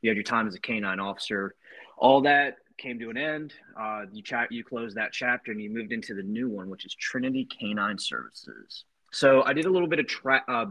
You 0.01 0.09
had 0.09 0.17
your 0.17 0.23
time 0.23 0.47
as 0.47 0.55
a 0.55 0.59
canine 0.59 0.99
officer. 0.99 1.55
All 1.97 2.21
that 2.21 2.55
came 2.77 2.99
to 2.99 3.09
an 3.09 3.17
end. 3.17 3.53
Uh, 3.79 4.03
you 4.11 4.23
chat, 4.23 4.51
you 4.51 4.63
closed 4.63 4.97
that 4.97 5.11
chapter, 5.11 5.51
and 5.51 5.61
you 5.61 5.69
moved 5.69 5.91
into 5.91 6.13
the 6.13 6.23
new 6.23 6.49
one, 6.49 6.69
which 6.69 6.86
is 6.86 6.95
Trinity 6.95 7.45
Canine 7.45 7.99
Services. 7.99 8.86
So 9.11 9.43
I 9.43 9.53
did 9.53 9.65
a 9.65 9.69
little 9.69 9.88
bit 9.88 9.99
of 9.99 10.07
tra- 10.07 10.43
uh, 10.47 10.65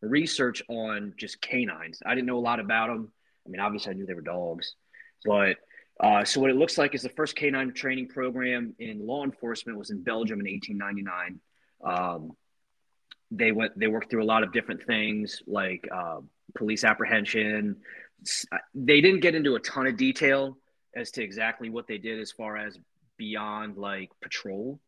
research 0.00 0.62
on 0.68 1.14
just 1.16 1.40
canines. 1.40 2.02
I 2.04 2.14
didn't 2.14 2.26
know 2.26 2.38
a 2.38 2.40
lot 2.40 2.60
about 2.60 2.88
them. 2.88 3.12
I 3.46 3.48
mean, 3.48 3.60
obviously, 3.60 3.92
I 3.92 3.94
knew 3.94 4.06
they 4.06 4.14
were 4.14 4.20
dogs, 4.20 4.74
but 5.24 5.56
uh, 5.98 6.24
so 6.24 6.40
what 6.40 6.50
it 6.50 6.56
looks 6.56 6.76
like 6.76 6.94
is 6.94 7.02
the 7.02 7.08
first 7.10 7.36
canine 7.36 7.72
training 7.72 8.08
program 8.08 8.74
in 8.78 9.06
law 9.06 9.24
enforcement 9.24 9.78
was 9.78 9.90
in 9.90 10.02
Belgium 10.02 10.40
in 10.40 10.46
1899. 10.46 11.40
Um, 11.84 12.32
they 13.30 13.50
went, 13.52 13.78
they 13.78 13.86
worked 13.86 14.10
through 14.10 14.22
a 14.22 14.26
lot 14.26 14.42
of 14.42 14.52
different 14.52 14.84
things 14.84 15.42
like 15.46 15.88
uh, 15.92 16.20
police 16.54 16.84
apprehension. 16.84 17.76
They 18.74 19.00
didn't 19.00 19.20
get 19.20 19.34
into 19.34 19.54
a 19.54 19.60
ton 19.60 19.86
of 19.86 19.96
detail 19.96 20.58
as 20.94 21.10
to 21.12 21.22
exactly 21.22 21.70
what 21.70 21.86
they 21.86 21.98
did 21.98 22.20
as 22.20 22.30
far 22.30 22.56
as 22.56 22.78
beyond 23.16 23.76
like 23.76 24.10
patrol. 24.20 24.80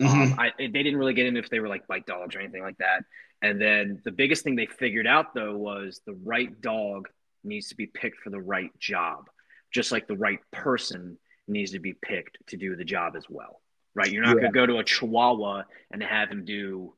Mm-hmm. 0.00 0.32
Um, 0.32 0.38
I, 0.38 0.52
they 0.58 0.68
didn't 0.68 0.96
really 0.96 1.14
get 1.14 1.26
into 1.26 1.40
if 1.40 1.50
they 1.50 1.60
were 1.60 1.68
like 1.68 1.86
bite 1.86 2.06
dogs 2.06 2.34
or 2.34 2.40
anything 2.40 2.62
like 2.62 2.78
that. 2.78 3.04
And 3.42 3.60
then 3.60 4.00
the 4.04 4.10
biggest 4.10 4.42
thing 4.42 4.56
they 4.56 4.66
figured 4.66 5.06
out 5.06 5.34
though 5.34 5.56
was 5.56 6.00
the 6.06 6.14
right 6.24 6.60
dog 6.60 7.08
needs 7.46 7.68
to 7.68 7.76
be 7.76 7.86
picked 7.86 8.20
for 8.22 8.30
the 8.30 8.40
right 8.40 8.70
job, 8.78 9.28
just 9.72 9.92
like 9.92 10.06
the 10.06 10.16
right 10.16 10.40
person 10.52 11.18
needs 11.48 11.72
to 11.72 11.78
be 11.78 11.94
picked 11.94 12.38
to 12.48 12.56
do 12.56 12.76
the 12.76 12.84
job 12.84 13.14
as 13.16 13.24
well. 13.28 13.60
Right? 13.94 14.10
You're 14.10 14.22
not 14.22 14.36
yeah. 14.36 14.42
going 14.42 14.52
to 14.52 14.58
go 14.58 14.66
to 14.66 14.78
a 14.78 14.84
Chihuahua 14.84 15.62
and 15.90 16.02
have 16.02 16.28
him 16.28 16.44
do, 16.44 16.92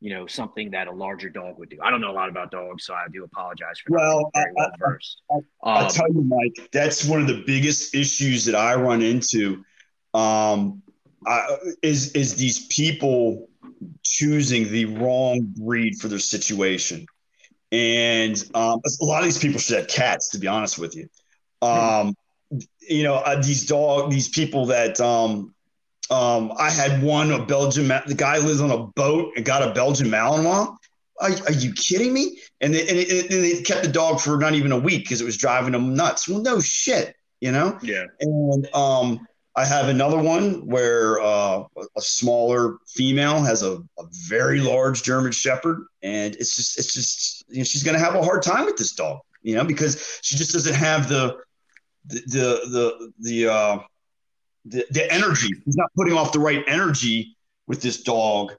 you 0.00 0.14
know, 0.14 0.26
something 0.26 0.70
that 0.70 0.86
a 0.86 0.92
larger 0.92 1.28
dog 1.28 1.58
would 1.58 1.70
do. 1.70 1.78
I 1.82 1.90
don't 1.90 2.00
know 2.00 2.12
a 2.12 2.12
lot 2.12 2.28
about 2.28 2.52
dogs, 2.52 2.84
so 2.84 2.94
I 2.94 3.06
do 3.12 3.24
apologize 3.24 3.80
for 3.84 3.96
well, 3.96 4.30
very 4.34 4.52
well 4.54 4.70
versed. 4.78 5.22
I, 5.30 5.34
I, 5.64 5.84
um, 5.84 5.90
tell 5.90 6.12
you, 6.12 6.22
Mike, 6.22 6.68
that's 6.70 7.04
one 7.04 7.20
of 7.20 7.26
the 7.26 7.42
biggest 7.46 7.94
issues 7.94 8.44
that 8.44 8.54
I 8.54 8.76
run 8.76 9.02
into. 9.02 9.64
Um, 10.14 10.82
I, 11.26 11.56
is 11.82 12.12
is 12.12 12.36
these 12.36 12.66
people 12.66 13.48
choosing 14.04 14.70
the 14.70 14.84
wrong 14.84 15.52
breed 15.56 15.96
for 15.96 16.06
their 16.06 16.20
situation? 16.20 17.06
And 17.72 18.36
um, 18.54 18.80
a 19.00 19.04
lot 19.04 19.20
of 19.20 19.24
these 19.24 19.38
people 19.38 19.58
should 19.58 19.76
have 19.76 19.88
cats, 19.88 20.30
to 20.30 20.38
be 20.38 20.46
honest 20.46 20.78
with 20.78 20.94
you. 20.94 21.08
Um, 21.62 22.14
you 22.80 23.02
know, 23.02 23.14
uh, 23.14 23.42
these 23.42 23.66
dog, 23.66 24.10
these 24.10 24.28
people 24.28 24.66
that 24.66 25.00
um, 25.00 25.54
um, 26.10 26.52
I 26.58 26.70
had 26.70 27.02
one 27.02 27.32
a 27.32 27.44
Belgian. 27.44 27.88
The 27.88 28.14
guy 28.16 28.38
lives 28.38 28.60
on 28.60 28.70
a 28.70 28.78
boat 28.78 29.32
and 29.36 29.44
got 29.44 29.62
a 29.62 29.72
Belgian 29.72 30.08
Malinois. 30.08 30.76
Are, 31.18 31.30
are 31.30 31.52
you 31.52 31.72
kidding 31.72 32.12
me? 32.12 32.38
And 32.60 32.74
they, 32.74 32.82
and, 32.82 32.98
it, 32.98 33.30
and 33.30 33.42
they 33.42 33.62
kept 33.62 33.82
the 33.82 33.90
dog 33.90 34.20
for 34.20 34.36
not 34.38 34.54
even 34.54 34.70
a 34.70 34.78
week 34.78 35.04
because 35.04 35.20
it 35.20 35.24
was 35.24 35.36
driving 35.36 35.72
them 35.72 35.94
nuts. 35.94 36.28
Well, 36.28 36.42
no 36.42 36.60
shit, 36.60 37.16
you 37.40 37.50
know. 37.50 37.78
Yeah. 37.82 38.04
And 38.20 38.68
um, 38.74 39.26
I 39.56 39.64
have 39.64 39.88
another 39.88 40.18
one 40.18 40.66
where 40.66 41.18
uh, 41.18 41.64
a 41.96 42.00
smaller 42.00 42.76
female 42.86 43.42
has 43.42 43.62
a, 43.62 43.78
a, 43.98 44.04
very 44.28 44.60
large 44.60 45.02
German 45.02 45.32
Shepherd, 45.32 45.86
and 46.02 46.34
it's 46.36 46.56
just 46.56 46.78
it's 46.78 46.92
just 46.92 47.44
you 47.48 47.58
know, 47.58 47.64
she's 47.64 47.82
going 47.82 47.98
to 47.98 48.04
have 48.04 48.14
a 48.14 48.22
hard 48.22 48.42
time 48.42 48.66
with 48.66 48.76
this 48.76 48.92
dog, 48.92 49.20
you 49.42 49.54
know, 49.54 49.64
because 49.64 50.20
she 50.22 50.36
just 50.36 50.52
doesn't 50.52 50.74
have 50.74 51.08
the 51.08 51.38
the 52.04 52.20
the 52.26 52.60
the 52.70 53.12
the, 53.18 53.48
uh, 53.52 53.78
the, 54.66 54.84
the 54.90 55.10
energy. 55.12 55.48
She's 55.64 55.76
not 55.76 55.88
putting 55.96 56.12
off 56.12 56.32
the 56.32 56.40
right 56.40 56.62
energy 56.66 57.34
with 57.66 57.80
this 57.80 58.02
dog, 58.02 58.52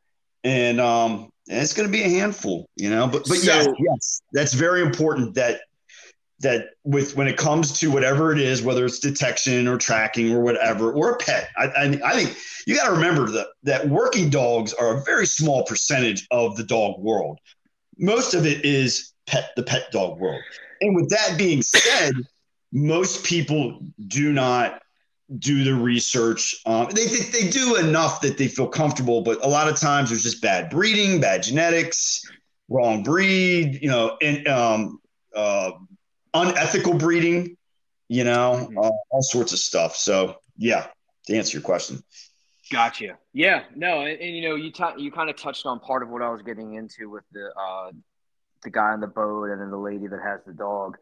and 0.43 0.81
um, 0.81 1.29
and 1.47 1.61
it's 1.61 1.73
going 1.73 1.87
to 1.87 1.91
be 1.91 2.03
a 2.03 2.09
handful, 2.09 2.69
you 2.75 2.89
know. 2.89 3.05
But 3.05 3.27
but 3.27 3.37
so, 3.37 3.53
yes, 3.53 3.67
yes, 3.79 4.21
that's 4.33 4.53
very 4.53 4.81
important 4.81 5.35
that 5.35 5.61
that 6.39 6.69
with 6.83 7.15
when 7.15 7.27
it 7.27 7.37
comes 7.37 7.79
to 7.79 7.89
whatever 7.89 8.31
it 8.31 8.39
is, 8.39 8.61
whether 8.61 8.85
it's 8.85 8.99
detection 8.99 9.67
or 9.67 9.77
tracking 9.77 10.31
or 10.31 10.41
whatever, 10.41 10.91
or 10.91 11.11
a 11.11 11.17
pet, 11.17 11.49
I, 11.57 11.65
I, 11.65 11.99
I 12.05 12.13
think 12.13 12.37
you 12.65 12.75
got 12.75 12.85
to 12.85 12.91
remember 12.91 13.29
that 13.31 13.47
that 13.63 13.89
working 13.89 14.29
dogs 14.29 14.73
are 14.73 14.97
a 14.97 15.03
very 15.03 15.25
small 15.25 15.63
percentage 15.63 16.27
of 16.31 16.55
the 16.55 16.63
dog 16.63 16.99
world. 16.99 17.39
Most 17.97 18.33
of 18.33 18.45
it 18.45 18.63
is 18.63 19.13
pet 19.25 19.49
the 19.55 19.63
pet 19.63 19.91
dog 19.91 20.19
world. 20.19 20.41
And 20.81 20.95
with 20.95 21.09
that 21.09 21.37
being 21.37 21.63
said, 21.63 22.13
most 22.71 23.25
people 23.25 23.79
do 24.07 24.31
not 24.31 24.81
do 25.39 25.63
the 25.63 25.73
research. 25.73 26.55
Um, 26.65 26.87
they 26.91 27.05
think 27.05 27.31
they 27.31 27.49
do 27.49 27.75
enough 27.75 28.21
that 28.21 28.37
they 28.37 28.47
feel 28.47 28.67
comfortable, 28.67 29.21
but 29.21 29.43
a 29.43 29.47
lot 29.47 29.67
of 29.67 29.77
times 29.77 30.09
there's 30.09 30.23
just 30.23 30.41
bad 30.41 30.69
breeding, 30.69 31.19
bad 31.19 31.43
genetics, 31.43 32.21
wrong 32.69 33.03
breed, 33.03 33.79
you 33.81 33.89
know, 33.89 34.17
and 34.21 34.47
um, 34.47 34.99
uh, 35.35 35.71
unethical 36.41 36.93
breeding, 36.93 37.57
you 38.07 38.23
know, 38.23 38.69
uh, 38.77 38.91
all 39.09 39.21
sorts 39.21 39.53
of 39.53 39.59
stuff. 39.59 39.95
So, 39.95 40.37
yeah, 40.57 40.87
to 41.25 41.37
answer 41.37 41.57
your 41.57 41.63
question. 41.63 42.03
Gotcha. 42.71 43.17
Yeah, 43.33 43.63
no, 43.75 44.01
and, 44.01 44.19
and 44.19 44.35
you 44.35 44.49
know, 44.49 44.55
you 44.55 44.71
t- 44.71 44.83
you 44.97 45.11
kind 45.11 45.29
of 45.29 45.37
touched 45.37 45.65
on 45.65 45.79
part 45.79 46.03
of 46.03 46.09
what 46.09 46.21
I 46.21 46.29
was 46.29 46.41
getting 46.41 46.75
into 46.75 47.09
with 47.09 47.23
the 47.31 47.49
uh, 47.57 47.91
the 48.63 48.69
guy 48.69 48.89
on 48.89 48.99
the 48.99 49.07
boat 49.07 49.49
and 49.49 49.61
then 49.61 49.71
the 49.71 49.77
lady 49.77 50.07
that 50.07 50.19
has 50.21 50.41
the 50.45 50.53
dog. 50.53 50.97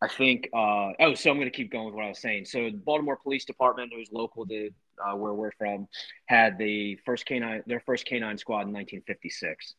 I 0.00 0.06
think. 0.06 0.48
Uh, 0.54 0.92
oh, 1.00 1.14
so 1.14 1.30
I'm 1.30 1.38
going 1.38 1.50
to 1.50 1.56
keep 1.56 1.72
going 1.72 1.86
with 1.86 1.94
what 1.94 2.04
I 2.04 2.08
was 2.08 2.20
saying. 2.20 2.44
So, 2.44 2.70
the 2.70 2.76
Baltimore 2.76 3.16
Police 3.16 3.44
Department, 3.44 3.92
who's 3.92 4.10
local 4.12 4.46
to 4.46 4.70
uh, 5.04 5.16
where 5.16 5.34
we're 5.34 5.52
from, 5.58 5.88
had 6.26 6.56
the 6.56 6.96
first 7.04 7.26
canine, 7.26 7.62
their 7.66 7.80
first 7.80 8.06
canine 8.06 8.38
squad 8.38 8.68
in 8.68 8.72
1956. 8.72 9.74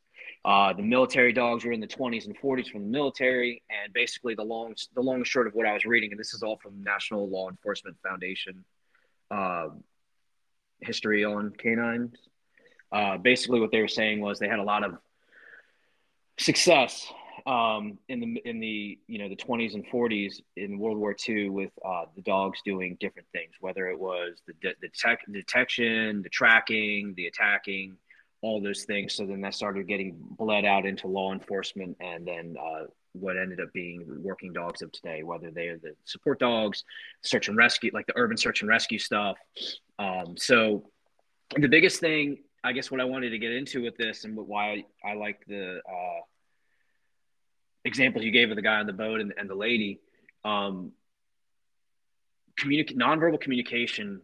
Uh, 0.46 0.74
the 0.74 0.84
military 0.84 1.34
dogs 1.34 1.66
were 1.66 1.72
in 1.72 1.80
the 1.80 1.88
20s 1.88 2.26
and 2.26 2.38
40s 2.38 2.72
from 2.72 2.84
the 2.84 2.90
military, 2.90 3.62
and 3.70 3.94
basically 3.94 4.36
the 4.36 4.44
long 4.44 4.76
the 4.96 5.02
long 5.02 5.18
and 5.18 5.28
short 5.28 5.48
of 5.48 5.54
what 5.54 5.66
I 5.66 5.74
was 5.74 5.86
reading, 5.86 6.12
and 6.12 6.20
this 6.20 6.34
is 6.34 6.44
all 6.44 6.58
from 6.58 6.84
National 6.84 7.28
Law 7.28 7.50
Enforcement 7.50 7.98
Foundation 8.04 8.64
uh, 9.32 9.70
history 10.80 11.26
on 11.26 11.52
canines. 11.52 12.16
Uh, 12.92 13.18
basically, 13.18 13.60
what 13.60 13.72
they 13.72 13.82
were 13.82 13.88
saying 13.88 14.22
was 14.22 14.40
they 14.40 14.48
had 14.48 14.60
a 14.60 14.64
lot 14.64 14.84
of 14.84 14.98
success 16.38 17.12
um, 17.46 17.98
in 18.08 18.20
the 18.20 18.42
in 18.46 18.60
the 18.60 18.98
you 19.08 19.20
know 19.20 19.30
the 19.30 19.36
20s 19.36 19.74
and 19.74 19.86
40s 19.88 20.42
in 20.56 20.80
World 20.80 20.98
War 20.98 21.16
II 21.28 21.50
with 21.50 21.72
uh, 21.86 22.06
the 22.16 22.22
dogs 22.22 22.60
doing 22.66 22.98
different 23.00 23.28
things, 23.32 23.52
whether 23.60 23.88
it 23.88 24.00
was 24.00 24.42
the, 24.48 24.54
de- 24.62 24.76
the 24.82 24.90
tech, 24.90 25.20
detection, 25.32 26.22
the 26.22 26.30
tracking, 26.30 27.14
the 27.16 27.28
attacking 27.28 27.98
all 28.42 28.62
those 28.62 28.84
things. 28.86 29.14
So 29.14 29.26
then 29.26 29.42
that 29.42 29.54
started 29.54 29.88
getting 29.88 30.16
bled 30.20 30.66
out 30.66 30.86
into 30.86 31.08
law 31.08 31.34
enforcement 31.34 31.98
and 32.00 32.26
then 32.26 32.56
uh, 32.60 32.86
what 33.14 33.38
ended 33.38 33.60
up 33.60 33.74
being 33.74 34.06
working 34.22 34.54
dogs 34.54 34.82
of 34.82 34.92
today, 34.92 35.24
whether 35.24 35.52
they 35.52 35.68
are 35.68 35.78
the 35.78 35.96
support 36.06 36.40
dogs, 36.40 36.84
search 37.22 37.48
and 37.48 37.58
rescue, 37.58 37.92
like 37.94 38.06
the 38.08 38.14
urban 38.16 38.38
search 38.38 38.62
and 38.62 38.70
rescue 38.70 39.00
stuff. 39.00 39.38
Um, 39.98 40.36
so 40.38 40.90
the 41.58 41.68
biggest 41.68 42.00
thing, 42.00 42.38
I 42.64 42.72
guess, 42.74 42.92
what 42.92 43.02
I 43.02 43.06
wanted 43.06 43.32
to 43.32 43.40
get 43.40 43.52
into 43.52 43.82
with 43.84 43.98
this 43.98 44.24
and 44.24 44.36
why 44.36 44.84
I, 45.04 45.14
like 45.14 45.44
the 45.48 45.78
uh, 45.78 46.22
examples 47.84 48.24
you 48.24 48.32
gave 48.32 48.50
of 48.50 48.56
the 48.56 48.62
guy 48.62 48.76
on 48.76 48.86
the 48.86 48.94
boat 48.94 49.22
and, 49.22 49.34
and 49.38 49.50
the 49.50 49.56
lady, 49.56 50.00
um, 50.46 50.92
communicate 52.58 52.98
nonverbal 52.98 53.40
communication 53.40 54.22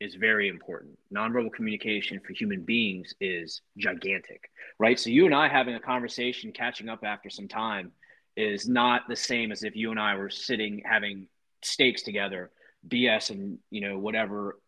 is 0.00 0.14
very 0.14 0.48
important. 0.48 0.98
Nonverbal 1.14 1.52
communication 1.52 2.20
for 2.20 2.32
human 2.32 2.62
beings 2.62 3.14
is 3.20 3.60
gigantic, 3.76 4.50
right? 4.78 4.98
So 4.98 5.10
you 5.10 5.26
and 5.26 5.34
I 5.34 5.48
having 5.48 5.74
a 5.74 5.80
conversation, 5.80 6.52
catching 6.52 6.88
up 6.88 7.04
after 7.04 7.28
some 7.28 7.48
time, 7.48 7.92
is 8.36 8.66
not 8.68 9.02
the 9.08 9.16
same 9.16 9.52
as 9.52 9.62
if 9.62 9.76
you 9.76 9.90
and 9.90 10.00
I 10.00 10.16
were 10.16 10.30
sitting 10.30 10.82
having 10.84 11.28
steaks 11.62 12.02
together, 12.02 12.50
BS 12.88 13.30
and 13.30 13.58
you 13.70 13.82
know 13.82 13.98
whatever, 13.98 14.58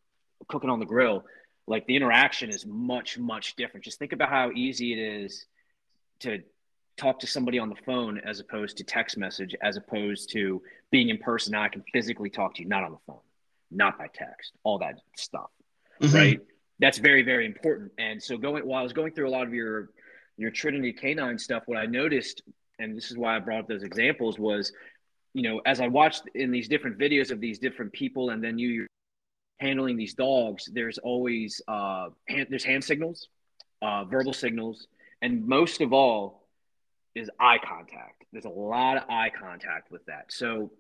cooking 0.49 0.71
on 0.71 0.81
the 0.81 0.87
grill. 0.87 1.25
Like 1.67 1.87
the 1.87 1.97
interaction 1.97 2.51
is 2.51 2.67
much 2.67 3.19
much 3.19 3.57
different. 3.57 3.85
Just 3.85 3.99
think 3.99 4.13
about 4.13 4.29
how 4.29 4.51
easy 4.51 4.93
it 4.93 4.99
is 4.99 5.47
to 6.21 6.41
talk 6.99 7.21
to 7.21 7.27
somebody 7.27 7.59
on 7.59 7.71
the 7.71 7.77
phone 7.87 8.19
as 8.19 8.41
opposed 8.41 8.77
to 8.77 8.85
text 8.85 9.17
message, 9.17 9.55
as 9.63 9.77
opposed 9.79 10.31
to 10.33 10.61
being 10.91 11.09
in 11.09 11.19
person. 11.19 11.53
Now 11.53 11.63
I 11.63 11.69
can 11.69 11.85
physically 11.93 12.29
talk 12.29 12.55
to 12.57 12.63
you, 12.63 12.69
not 12.69 12.85
on 12.85 12.93
the 12.93 12.99
phone, 13.07 13.21
not 13.73 13.99
by 13.99 14.07
text, 14.13 14.53
all 14.65 14.79
that 14.79 14.97
stuff, 15.17 15.51
mm-hmm. 16.01 16.15
right? 16.15 16.41
That's 16.79 16.99
very, 16.99 17.23
very 17.23 17.47
important. 17.47 17.93
And 17.99 18.23
so 18.23 18.37
going 18.37 18.67
while 18.67 18.81
I 18.81 18.83
was 18.83 18.93
going 18.93 19.13
through 19.13 19.29
a 19.29 19.31
lot 19.31 19.47
of 19.47 19.55
your 19.55 19.91
your 20.37 20.51
Trinity 20.51 20.93
Canine 20.93 21.39
stuff, 21.39 21.63
what 21.67 21.79
I 21.79 21.87
noticed, 21.87 22.43
and 22.79 22.97
this 22.97 23.11
is 23.11 23.17
why 23.17 23.37
I 23.37 23.39
brought 23.39 23.61
up 23.61 23.69
those 23.69 23.85
examples, 23.85 24.39
was 24.39 24.73
you 25.35 25.43
know 25.43 25.61
as 25.65 25.81
I 25.81 25.89
watched 25.89 26.23
in 26.35 26.51
these 26.51 26.69
different 26.69 26.99
videos 26.99 27.31
of 27.31 27.41
these 27.41 27.59
different 27.59 27.93
people, 27.93 28.31
and 28.31 28.43
then 28.43 28.59
you 28.59 28.87
handling 29.63 29.97
these 29.97 30.15
dogs, 30.15 30.69
there's 30.73 30.99
always 30.99 31.63
uh, 31.69 32.09
hand, 32.29 32.49
there's 32.51 32.65
hand 32.65 32.83
signals, 32.83 33.29
uh, 33.81 34.05
verbal 34.05 34.33
signals, 34.33 34.89
and 35.23 35.47
most 35.47 35.81
of 35.81 35.93
all 35.93 36.49
is 37.15 37.31
eye 37.39 37.59
contact. 37.65 38.25
There's 38.33 38.45
a 38.45 38.51
lot 38.51 38.97
of 38.97 39.05
eye 39.09 39.31
contact 39.31 39.91
with 39.91 40.05
that. 40.07 40.27
So, 40.31 40.73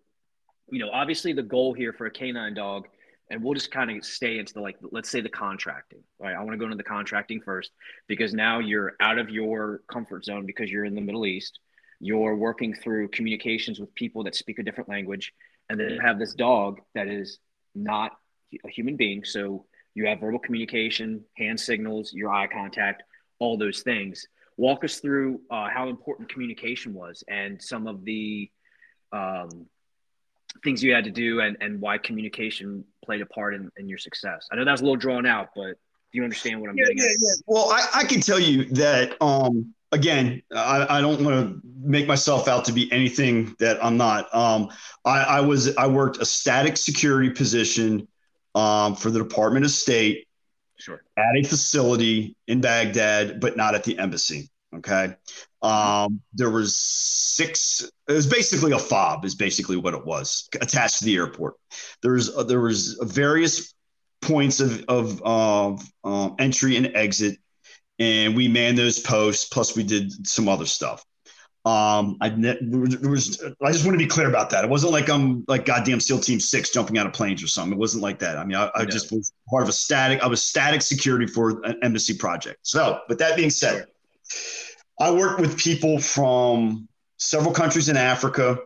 you 0.70 0.78
know, 0.78 0.90
obviously 0.90 1.32
the 1.32 1.42
goal 1.42 1.72
here 1.72 1.92
for 1.92 2.06
a 2.06 2.10
canine 2.10 2.54
dog, 2.54 2.86
and 3.30 3.42
we'll 3.42 3.54
just 3.54 3.70
kind 3.70 3.90
of 3.90 4.04
stay 4.04 4.38
into 4.38 4.52
the 4.52 4.60
like, 4.60 4.76
let's 4.90 5.10
say 5.10 5.20
the 5.20 5.28
contracting. 5.28 6.02
Right, 6.18 6.34
I 6.34 6.38
want 6.38 6.52
to 6.52 6.58
go 6.58 6.64
into 6.64 6.76
the 6.76 6.82
contracting 6.82 7.40
first 7.40 7.70
because 8.08 8.34
now 8.34 8.58
you're 8.58 8.94
out 9.00 9.18
of 9.18 9.30
your 9.30 9.82
comfort 9.90 10.24
zone 10.24 10.46
because 10.46 10.70
you're 10.70 10.84
in 10.84 10.94
the 10.94 11.00
Middle 11.00 11.26
East. 11.26 11.58
You're 12.00 12.34
working 12.34 12.74
through 12.74 13.08
communications 13.08 13.78
with 13.78 13.94
people 13.94 14.24
that 14.24 14.34
speak 14.34 14.58
a 14.58 14.62
different 14.62 14.90
language, 14.90 15.32
and 15.68 15.78
then 15.78 15.90
you 15.90 16.00
have 16.00 16.18
this 16.18 16.34
dog 16.34 16.80
that 16.94 17.06
is 17.06 17.38
not 17.74 18.12
a 18.64 18.68
human 18.68 18.96
being. 18.96 19.24
So 19.24 19.66
you 19.94 20.06
have 20.06 20.20
verbal 20.20 20.38
communication, 20.38 21.24
hand 21.36 21.60
signals, 21.60 22.12
your 22.12 22.32
eye 22.32 22.48
contact, 22.48 23.02
all 23.38 23.56
those 23.56 23.82
things. 23.82 24.26
Walk 24.56 24.84
us 24.84 25.00
through 25.00 25.40
uh, 25.50 25.68
how 25.72 25.88
important 25.88 26.28
communication 26.28 26.94
was 26.94 27.24
and 27.28 27.60
some 27.60 27.86
of 27.86 28.04
the 28.04 28.50
um, 29.12 29.66
things 30.62 30.82
you 30.82 30.94
had 30.94 31.04
to 31.04 31.10
do 31.10 31.40
and, 31.40 31.56
and 31.60 31.80
why 31.80 31.98
communication 31.98 32.84
played 33.04 33.20
a 33.20 33.26
part 33.26 33.54
in, 33.54 33.70
in 33.76 33.88
your 33.88 33.98
success. 33.98 34.48
I 34.52 34.56
know 34.56 34.64
that 34.64 34.70
was 34.70 34.80
a 34.80 34.84
little 34.84 34.96
drawn 34.96 35.26
out, 35.26 35.50
but 35.54 35.72
do 36.12 36.18
you 36.18 36.24
understand 36.24 36.60
what 36.60 36.70
I'm 36.70 36.76
yeah, 36.76 36.84
getting 36.84 36.98
yeah, 36.98 37.04
at? 37.04 37.16
Yeah. 37.18 37.32
Well, 37.46 37.70
I, 37.70 37.88
I 37.94 38.04
can 38.04 38.20
tell 38.20 38.38
you 38.38 38.66
that, 38.66 39.16
um, 39.20 39.74
again, 39.92 40.42
I, 40.54 40.98
I 40.98 41.00
don't 41.00 41.24
want 41.24 41.36
to 41.36 41.60
make 41.82 42.06
myself 42.06 42.48
out 42.48 42.64
to 42.66 42.72
be 42.72 42.90
anything 42.92 43.56
that 43.58 43.82
I'm 43.84 43.96
not. 43.96 44.32
Um, 44.34 44.68
I, 45.04 45.20
I 45.20 45.40
was, 45.40 45.76
I 45.76 45.86
worked 45.86 46.18
a 46.18 46.24
static 46.24 46.76
security 46.76 47.30
position 47.30 48.06
um, 48.54 48.94
for 48.94 49.10
the 49.10 49.18
Department 49.18 49.64
of 49.64 49.70
State 49.70 50.28
sure. 50.78 51.02
at 51.16 51.36
a 51.36 51.42
facility 51.42 52.36
in 52.46 52.60
Baghdad, 52.60 53.40
but 53.40 53.56
not 53.56 53.74
at 53.74 53.84
the 53.84 53.98
embassy. 53.98 54.50
Okay. 54.74 55.14
Um, 55.60 56.20
there 56.32 56.50
was 56.50 56.76
six. 56.76 57.88
It 58.08 58.12
was 58.12 58.26
basically 58.26 58.72
a 58.72 58.78
fob. 58.78 59.24
Is 59.24 59.34
basically 59.34 59.76
what 59.76 59.94
it 59.94 60.04
was 60.04 60.48
attached 60.60 60.98
to 61.00 61.04
the 61.04 61.16
airport. 61.16 61.54
There's 62.02 62.34
uh, 62.34 62.42
there 62.44 62.60
was 62.60 62.98
various 63.02 63.74
points 64.22 64.60
of 64.60 64.84
of, 64.88 65.22
of 65.24 65.82
um, 66.04 66.36
entry 66.38 66.76
and 66.76 66.96
exit, 66.96 67.38
and 67.98 68.34
we 68.34 68.48
manned 68.48 68.78
those 68.78 68.98
posts. 68.98 69.48
Plus, 69.48 69.76
we 69.76 69.82
did 69.82 70.26
some 70.26 70.48
other 70.48 70.66
stuff. 70.66 71.04
Um, 71.64 72.16
I 72.20 72.28
was, 72.28 73.40
I 73.62 73.70
just 73.70 73.84
want 73.84 73.94
to 73.94 74.04
be 74.04 74.08
clear 74.08 74.28
about 74.28 74.50
that. 74.50 74.64
It 74.64 74.70
wasn't 74.70 74.92
like 74.92 75.08
I'm 75.08 75.44
like 75.46 75.64
goddamn 75.64 76.00
SEAL 76.00 76.18
Team 76.18 76.40
Six 76.40 76.70
jumping 76.70 76.98
out 76.98 77.06
of 77.06 77.12
planes 77.12 77.40
or 77.40 77.46
something. 77.46 77.74
It 77.74 77.78
wasn't 77.78 78.02
like 78.02 78.18
that. 78.18 78.36
I 78.36 78.44
mean, 78.44 78.56
I, 78.56 78.68
I 78.74 78.82
no. 78.82 78.90
just 78.90 79.12
was 79.12 79.32
part 79.48 79.62
of 79.62 79.68
a 79.68 79.72
static. 79.72 80.20
I 80.22 80.26
was 80.26 80.42
static 80.42 80.82
security 80.82 81.26
for 81.26 81.62
an 81.64 81.78
embassy 81.84 82.14
project. 82.14 82.58
So, 82.62 83.02
but 83.06 83.18
that 83.18 83.36
being 83.36 83.50
said, 83.50 83.86
I 85.02 85.10
work 85.10 85.38
with 85.38 85.58
people 85.58 85.98
from 85.98 86.88
several 87.16 87.52
countries 87.52 87.88
in 87.88 87.96
Africa, 87.96 88.58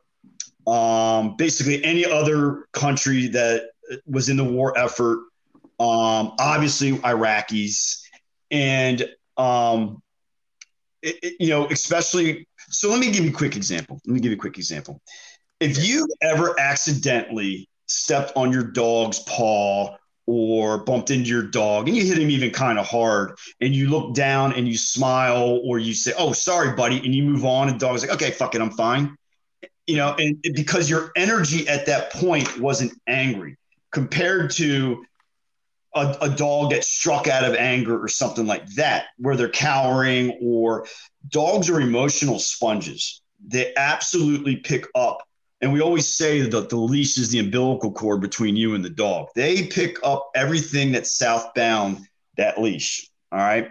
um, 0.66 1.34
basically 1.39 1.82
any 1.82 2.05
other 2.05 2.66
country 2.72 3.28
that 3.28 3.70
was 4.05 4.28
in 4.28 4.37
the 4.37 4.45
war 4.45 4.76
effort. 4.76 5.20
Um, 5.80 6.34
obviously, 6.39 6.93
Iraqis, 6.93 8.03
and 8.51 9.09
um, 9.39 10.03
it, 11.01 11.16
it, 11.22 11.34
you 11.41 11.49
know, 11.49 11.68
especially 11.68 12.47
so 12.68 12.91
let 12.91 12.99
me 12.99 13.11
give 13.11 13.24
you 13.24 13.30
a 13.30 13.34
quick 13.34 13.57
example. 13.57 13.99
Let 14.05 14.12
me 14.12 14.20
give 14.20 14.30
you 14.30 14.37
a 14.37 14.41
quick 14.41 14.59
example. 14.59 15.01
If 15.59 15.89
you 15.89 16.07
ever 16.20 16.55
accidentally 16.61 17.66
stepped 17.87 18.32
on 18.37 18.53
your 18.53 18.64
dog's 18.64 19.20
paw 19.20 19.97
or 20.26 20.78
bumped 20.78 21.10
into 21.10 21.28
your 21.28 21.42
dog 21.42 21.86
and 21.88 21.96
you 21.96 22.04
hit 22.04 22.18
him 22.18 22.30
even 22.30 22.50
kind 22.50 22.78
of 22.78 22.86
hard 22.86 23.36
and 23.60 23.74
you 23.74 23.88
look 23.88 24.14
down 24.14 24.52
and 24.52 24.66
you 24.66 24.76
smile 24.76 25.60
or 25.64 25.78
you 25.78 25.94
say, 25.94 26.12
Oh, 26.18 26.32
sorry, 26.32 26.74
buddy, 26.74 26.98
and 26.98 27.14
you 27.14 27.22
move 27.22 27.44
on, 27.44 27.68
and 27.68 27.78
dog's 27.78 28.02
like, 28.02 28.14
Okay, 28.14 28.32
fuck 28.32 28.54
it, 28.54 28.60
I'm 28.60 28.70
fine. 28.70 29.16
You 29.86 29.96
know, 29.96 30.16
and 30.18 30.42
because 30.54 30.90
your 30.90 31.12
energy 31.16 31.68
at 31.68 31.86
that 31.86 32.12
point 32.12 32.58
wasn't 32.58 32.92
angry 33.06 33.56
compared 33.92 34.50
to 34.50 35.04
a, 35.94 36.16
a, 36.22 36.28
dog 36.28 36.70
gets 36.70 36.88
struck 36.88 37.28
out 37.28 37.44
of 37.44 37.54
anger 37.54 38.02
or 38.02 38.08
something 38.08 38.46
like 38.46 38.66
that, 38.74 39.06
where 39.18 39.36
they're 39.36 39.48
cowering, 39.48 40.38
or 40.42 40.86
dogs 41.28 41.70
are 41.70 41.80
emotional 41.80 42.38
sponges. 42.38 43.22
They 43.46 43.72
absolutely 43.76 44.56
pick 44.56 44.86
up. 44.94 45.22
And 45.61 45.72
we 45.72 45.80
always 45.80 46.07
say 46.07 46.40
that 46.40 46.68
the 46.68 46.76
leash 46.76 47.16
is 47.16 47.30
the 47.30 47.38
umbilical 47.38 47.90
cord 47.90 48.20
between 48.20 48.57
you 48.57 48.74
and 48.74 48.84
the 48.84 48.90
dog. 48.90 49.28
They 49.34 49.66
pick 49.66 49.98
up 50.02 50.30
everything 50.34 50.92
that's 50.92 51.16
southbound 51.16 52.07
that 52.36 52.61
leash. 52.61 53.09
All 53.32 53.38
right. 53.38 53.70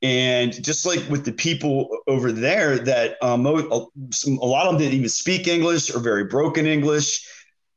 And 0.00 0.52
just 0.64 0.86
like 0.86 1.06
with 1.10 1.24
the 1.24 1.32
people 1.32 1.88
over 2.06 2.32
there, 2.32 2.78
that 2.78 3.16
um, 3.20 3.44
a, 3.44 3.50
lot 3.52 4.66
of 4.66 4.72
them 4.72 4.78
didn't 4.78 4.94
even 4.94 5.08
speak 5.08 5.48
English 5.48 5.94
or 5.94 5.98
very 5.98 6.24
broken 6.24 6.66
English. 6.66 7.26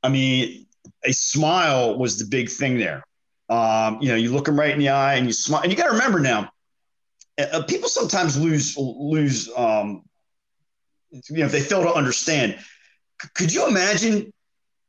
I 0.03 0.09
mean, 0.09 0.67
a 1.03 1.11
smile 1.11 1.97
was 1.97 2.19
the 2.19 2.25
big 2.25 2.49
thing 2.49 2.77
there 2.77 3.03
um, 3.51 3.97
you 4.01 4.07
know, 4.07 4.15
you 4.15 4.31
look 4.31 4.45
them 4.45 4.57
right 4.57 4.71
in 4.71 4.79
the 4.79 4.89
eye 4.89 5.15
and 5.15 5.27
you 5.27 5.33
smile. 5.33 5.61
And 5.61 5.71
you 5.71 5.77
got 5.77 5.87
to 5.87 5.91
remember 5.91 6.21
now, 6.21 6.49
uh, 7.37 7.63
people 7.63 7.89
sometimes 7.89 8.39
lose 8.39 8.77
lose. 8.77 9.49
Um, 9.55 10.03
you 11.11 11.39
know, 11.39 11.45
if 11.45 11.51
they 11.51 11.59
fail 11.59 11.83
to 11.83 11.93
understand. 11.93 12.57
Could 13.33 13.53
you 13.53 13.67
imagine 13.67 14.31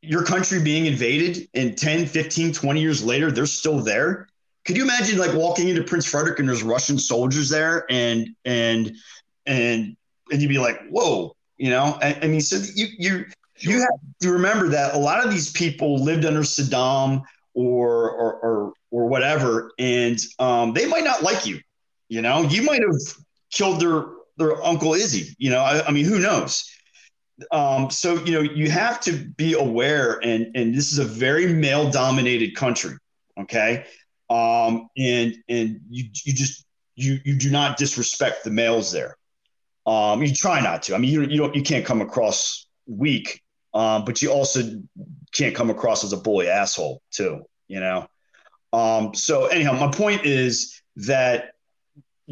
your 0.01 0.25
country 0.25 0.63
being 0.63 0.87
invaded 0.87 1.49
and 1.55 1.77
10, 1.77 2.07
15, 2.07 2.53
20 2.53 2.81
years 2.81 3.05
later, 3.05 3.31
they're 3.31 3.47
still 3.47 3.79
there? 3.79 4.29
Could 4.65 4.77
you 4.77 4.85
imagine 4.85 5.19
like 5.19 5.35
walking 5.35 5.69
into 5.69 5.83
Prince 5.83 6.07
Frederick 6.07 6.39
and 6.39 6.49
there's 6.49 6.63
Russian 6.63 6.99
soldiers 6.99 7.49
there 7.49 7.85
and 7.91 8.29
and 8.45 8.93
and 9.47 9.97
and 10.31 10.43
you'd 10.43 10.49
be 10.49 10.59
like, 10.59 10.81
whoa, 10.89 11.35
you 11.57 11.71
know? 11.71 11.99
And, 12.01 12.25
and 12.25 12.35
he 12.35 12.41
said 12.41 12.63
you 12.75 12.87
you 12.99 13.25
you 13.59 13.81
have 13.81 13.91
to 14.21 14.31
remember 14.31 14.69
that 14.69 14.95
a 14.95 14.99
lot 14.99 15.25
of 15.25 15.31
these 15.31 15.51
people 15.51 16.03
lived 16.03 16.25
under 16.25 16.41
Saddam 16.41 17.23
or 17.55 18.11
or 18.11 18.35
or, 18.35 18.73
or 18.91 19.07
whatever, 19.07 19.73
and 19.79 20.19
um, 20.39 20.73
they 20.73 20.87
might 20.87 21.05
not 21.05 21.23
like 21.23 21.47
you. 21.47 21.61
You 22.09 22.23
know, 22.23 22.43
you 22.43 22.63
might 22.63 22.83
have 22.83 23.01
killed 23.51 23.81
their 23.81 24.05
their 24.37 24.63
uncle 24.65 24.95
Izzy. 24.95 25.35
You 25.39 25.51
know, 25.51 25.61
I, 25.61 25.87
I 25.87 25.91
mean, 25.91 26.05
who 26.05 26.19
knows? 26.19 26.69
Um, 27.51 27.91
so 27.91 28.23
you 28.25 28.33
know, 28.33 28.41
you 28.41 28.71
have 28.71 29.01
to 29.03 29.13
be 29.13 29.55
aware, 29.55 30.19
and 30.23 30.55
and 30.55 30.75
this 30.75 30.93
is 30.93 30.99
a 30.99 31.05
very 31.05 31.47
male 31.47 31.91
dominated 31.91 32.55
country. 32.55 32.97
Okay, 33.39 33.85
um, 34.31 34.89
and 34.97 35.35
and 35.49 35.81
you 35.91 36.05
you 36.25 36.33
just 36.33 36.65
you 36.95 37.19
you 37.25 37.37
do 37.37 37.51
not 37.51 37.77
disrespect 37.77 38.45
the 38.45 38.51
males 38.51 38.93
there. 38.93 39.17
Um, 39.87 40.23
you 40.23 40.33
try 40.33 40.61
not 40.61 40.83
to. 40.85 40.95
I 40.95 40.99
mean, 40.99 41.11
you 41.11 41.23
you 41.23 41.39
don't 41.39 41.55
you 41.55 41.63
can't 41.63 41.85
come 41.85 42.01
across 42.01 42.67
weak, 42.87 43.43
um, 43.75 44.05
but 44.05 44.23
you 44.23 44.31
also 44.31 44.63
can't 45.33 45.55
come 45.55 45.71
across 45.71 46.05
as 46.05 46.13
a 46.13 46.17
bully 46.17 46.49
asshole 46.49 47.03
too, 47.11 47.43
you 47.69 47.81
know? 47.81 48.07
Um, 48.73 49.15
so 49.15 49.47
anyhow, 49.47 49.73
my 49.73 49.91
point 49.91 50.25
is 50.25 50.81
that 50.97 51.52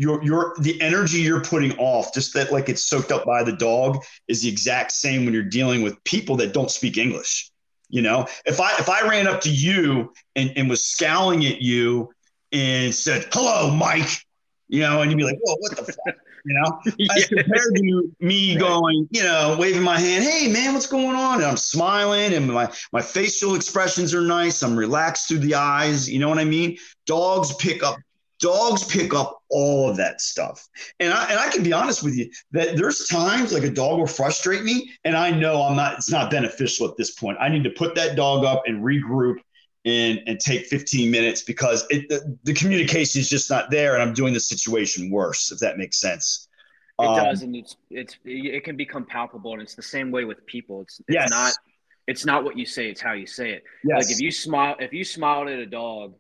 your 0.00 0.24
your 0.24 0.54
the 0.58 0.80
energy 0.80 1.18
you're 1.18 1.42
putting 1.42 1.76
off, 1.76 2.14
just 2.14 2.32
that 2.32 2.50
like 2.50 2.70
it's 2.70 2.86
soaked 2.86 3.12
up 3.12 3.26
by 3.26 3.42
the 3.42 3.52
dog, 3.52 4.02
is 4.28 4.40
the 4.40 4.48
exact 4.48 4.92
same 4.92 5.26
when 5.26 5.34
you're 5.34 5.42
dealing 5.42 5.82
with 5.82 6.02
people 6.04 6.36
that 6.36 6.54
don't 6.54 6.70
speak 6.70 6.96
English. 6.96 7.50
You 7.90 8.00
know, 8.00 8.26
if 8.46 8.60
I 8.60 8.72
if 8.78 8.88
I 8.88 9.06
ran 9.06 9.26
up 9.26 9.42
to 9.42 9.50
you 9.50 10.14
and, 10.34 10.52
and 10.56 10.70
was 10.70 10.82
scowling 10.82 11.44
at 11.44 11.60
you 11.60 12.10
and 12.50 12.94
said, 12.94 13.26
Hello, 13.30 13.70
Mike, 13.70 14.24
you 14.68 14.80
know, 14.80 15.02
and 15.02 15.10
you'd 15.10 15.18
be 15.18 15.24
like, 15.24 15.38
Whoa, 15.42 15.56
what 15.58 15.76
the 15.76 15.84
fuck? 15.84 16.16
you 16.46 16.54
know, 16.54 16.80
yeah. 16.98 17.12
as 17.16 17.26
compared 17.26 17.74
to 17.74 18.10
me 18.20 18.56
going, 18.56 19.06
you 19.10 19.22
know, 19.22 19.54
waving 19.58 19.82
my 19.82 19.98
hand, 19.98 20.24
hey 20.24 20.50
man, 20.50 20.72
what's 20.72 20.86
going 20.86 21.14
on? 21.14 21.38
And 21.38 21.44
I'm 21.44 21.58
smiling 21.58 22.32
and 22.32 22.50
my 22.50 22.72
my 22.90 23.02
facial 23.02 23.54
expressions 23.54 24.14
are 24.14 24.22
nice. 24.22 24.62
I'm 24.62 24.78
relaxed 24.78 25.28
through 25.28 25.40
the 25.40 25.56
eyes. 25.56 26.08
You 26.08 26.20
know 26.20 26.30
what 26.30 26.38
I 26.38 26.44
mean? 26.44 26.78
Dogs 27.04 27.54
pick 27.56 27.82
up 27.82 27.96
dogs 28.40 28.84
pick 28.84 29.14
up 29.14 29.42
all 29.50 29.88
of 29.88 29.96
that 29.96 30.20
stuff. 30.20 30.68
And 30.98 31.12
I 31.12 31.30
and 31.30 31.38
I 31.38 31.48
can 31.48 31.62
be 31.62 31.72
honest 31.72 32.02
with 32.02 32.16
you 32.16 32.30
that 32.52 32.76
there's 32.76 33.06
times 33.06 33.52
like 33.52 33.62
a 33.62 33.70
dog 33.70 33.98
will 33.98 34.06
frustrate 34.06 34.64
me 34.64 34.90
and 35.04 35.16
I 35.16 35.30
know 35.30 35.62
I'm 35.62 35.76
not 35.76 35.98
it's 35.98 36.10
not 36.10 36.30
beneficial 36.30 36.88
at 36.88 36.96
this 36.96 37.12
point. 37.12 37.38
I 37.40 37.48
need 37.48 37.64
to 37.64 37.70
put 37.70 37.94
that 37.94 38.16
dog 38.16 38.44
up 38.44 38.62
and 38.66 38.82
regroup 38.82 39.36
and 39.84 40.20
and 40.26 40.38
take 40.38 40.66
15 40.66 41.10
minutes 41.10 41.42
because 41.42 41.86
it, 41.88 42.08
the, 42.08 42.36
the 42.44 42.52
communication 42.52 43.18
is 43.18 43.30
just 43.30 43.48
not 43.48 43.70
there 43.70 43.94
and 43.94 44.02
i'm 44.02 44.12
doing 44.12 44.34
the 44.34 44.40
situation 44.40 45.10
worse 45.10 45.50
if 45.50 45.58
that 45.58 45.78
makes 45.78 45.98
sense 45.98 46.48
It 47.00 47.06
um, 47.06 47.16
does, 47.16 47.42
and 47.42 47.56
it's 47.56 47.76
it's 47.90 48.18
it 48.24 48.62
can 48.64 48.76
become 48.76 49.06
palpable, 49.06 49.54
and 49.54 49.62
it's 49.62 49.74
the 49.74 49.82
same 49.82 50.10
way 50.10 50.24
with 50.24 50.44
people. 50.46 50.82
It's, 50.82 51.00
it's 51.00 51.14
yes. 51.14 51.30
not 51.30 51.52
it's 52.06 52.26
not 52.26 52.44
what 52.44 52.58
you 52.58 52.66
say; 52.66 52.90
it's 52.90 53.00
how 53.00 53.12
you 53.12 53.26
say 53.26 53.52
it. 53.52 53.64
Yes. 53.84 54.04
Like 54.04 54.12
if 54.12 54.20
you 54.20 54.30
smile, 54.30 54.76
if 54.78 54.92
you 54.92 55.04
smiled 55.04 55.48
at 55.48 55.58
a 55.58 55.66
dog, 55.66 56.14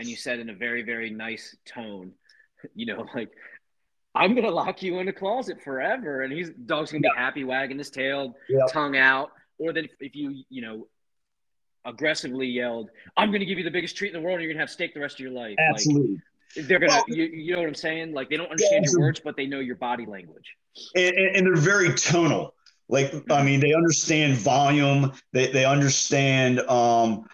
and 0.00 0.08
you 0.08 0.16
said 0.16 0.40
in 0.40 0.50
a 0.50 0.54
very 0.54 0.82
very 0.82 1.10
nice 1.10 1.54
tone, 1.64 2.12
you 2.74 2.86
know, 2.86 3.06
like 3.14 3.30
I'm 4.14 4.34
gonna 4.34 4.50
lock 4.50 4.82
you 4.82 4.98
in 4.98 5.06
a 5.06 5.12
closet 5.12 5.62
forever, 5.62 6.22
and 6.22 6.32
he's 6.32 6.50
dog's 6.50 6.90
gonna 6.90 7.02
be 7.02 7.10
happy, 7.16 7.44
wagging 7.44 7.78
his 7.78 7.90
tail, 7.90 8.34
yep. 8.48 8.66
tongue 8.72 8.96
out. 8.96 9.30
Or 9.58 9.72
that 9.72 9.84
if, 9.84 9.92
if 10.00 10.16
you 10.16 10.42
you 10.48 10.62
know 10.62 10.88
aggressively 11.84 12.48
yelled, 12.48 12.90
"I'm 13.16 13.30
gonna 13.30 13.44
give 13.44 13.58
you 13.58 13.64
the 13.64 13.70
biggest 13.70 13.96
treat 13.96 14.12
in 14.12 14.20
the 14.20 14.26
world, 14.26 14.36
and 14.36 14.42
you're 14.42 14.52
gonna 14.52 14.62
have 14.62 14.70
steak 14.70 14.94
the 14.94 15.00
rest 15.00 15.16
of 15.16 15.20
your 15.20 15.30
life." 15.30 15.56
Absolutely. 15.70 16.14
Like, 16.56 16.66
they're 16.66 16.80
gonna, 16.80 16.92
well, 16.92 17.04
you, 17.06 17.24
you 17.24 17.52
know 17.52 17.60
what 17.60 17.68
I'm 17.68 17.74
saying? 17.74 18.12
Like 18.12 18.28
they 18.28 18.36
don't 18.36 18.50
understand 18.50 18.84
yeah, 18.84 18.92
your 18.92 19.00
words, 19.02 19.20
but 19.22 19.36
they 19.36 19.46
know 19.46 19.60
your 19.60 19.76
body 19.76 20.06
language. 20.06 20.56
And, 20.96 21.14
and 21.14 21.46
they're 21.46 21.54
very 21.54 21.94
tonal. 21.94 22.54
Like 22.88 23.14
I 23.14 23.18
mm-hmm. 23.18 23.46
mean, 23.46 23.60
they 23.60 23.72
understand 23.72 24.36
volume. 24.38 25.12
They 25.32 25.52
they 25.52 25.64
understand 25.64 26.58
um, 26.60 27.26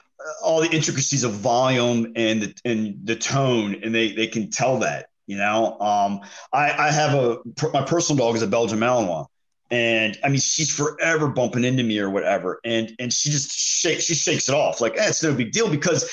all 0.42 0.60
the 0.60 0.70
intricacies 0.70 1.24
of 1.24 1.32
volume 1.32 2.12
and 2.16 2.42
the, 2.42 2.54
and 2.64 2.98
the 3.04 3.16
tone, 3.16 3.76
and 3.82 3.94
they 3.94 4.12
they 4.12 4.26
can 4.26 4.50
tell 4.50 4.78
that. 4.80 5.06
You 5.26 5.36
know, 5.36 5.78
um, 5.80 6.20
I 6.52 6.70
I 6.72 6.90
have 6.90 7.14
a 7.14 7.38
my 7.72 7.82
personal 7.82 8.24
dog 8.24 8.36
is 8.36 8.42
a 8.42 8.46
Belgian 8.46 8.78
Malinois. 8.78 9.26
And 9.68 10.16
I 10.22 10.28
mean, 10.28 10.38
she's 10.38 10.70
forever 10.70 11.26
bumping 11.26 11.64
into 11.64 11.82
me 11.82 11.98
or 11.98 12.08
whatever, 12.08 12.60
and 12.64 12.92
and 13.00 13.12
she 13.12 13.30
just 13.30 13.50
shakes, 13.50 14.04
she 14.04 14.14
shakes 14.14 14.48
it 14.48 14.54
off 14.54 14.80
like 14.80 14.96
eh, 14.96 15.08
it's 15.08 15.24
no 15.24 15.34
big 15.34 15.50
deal 15.50 15.68
because 15.68 16.08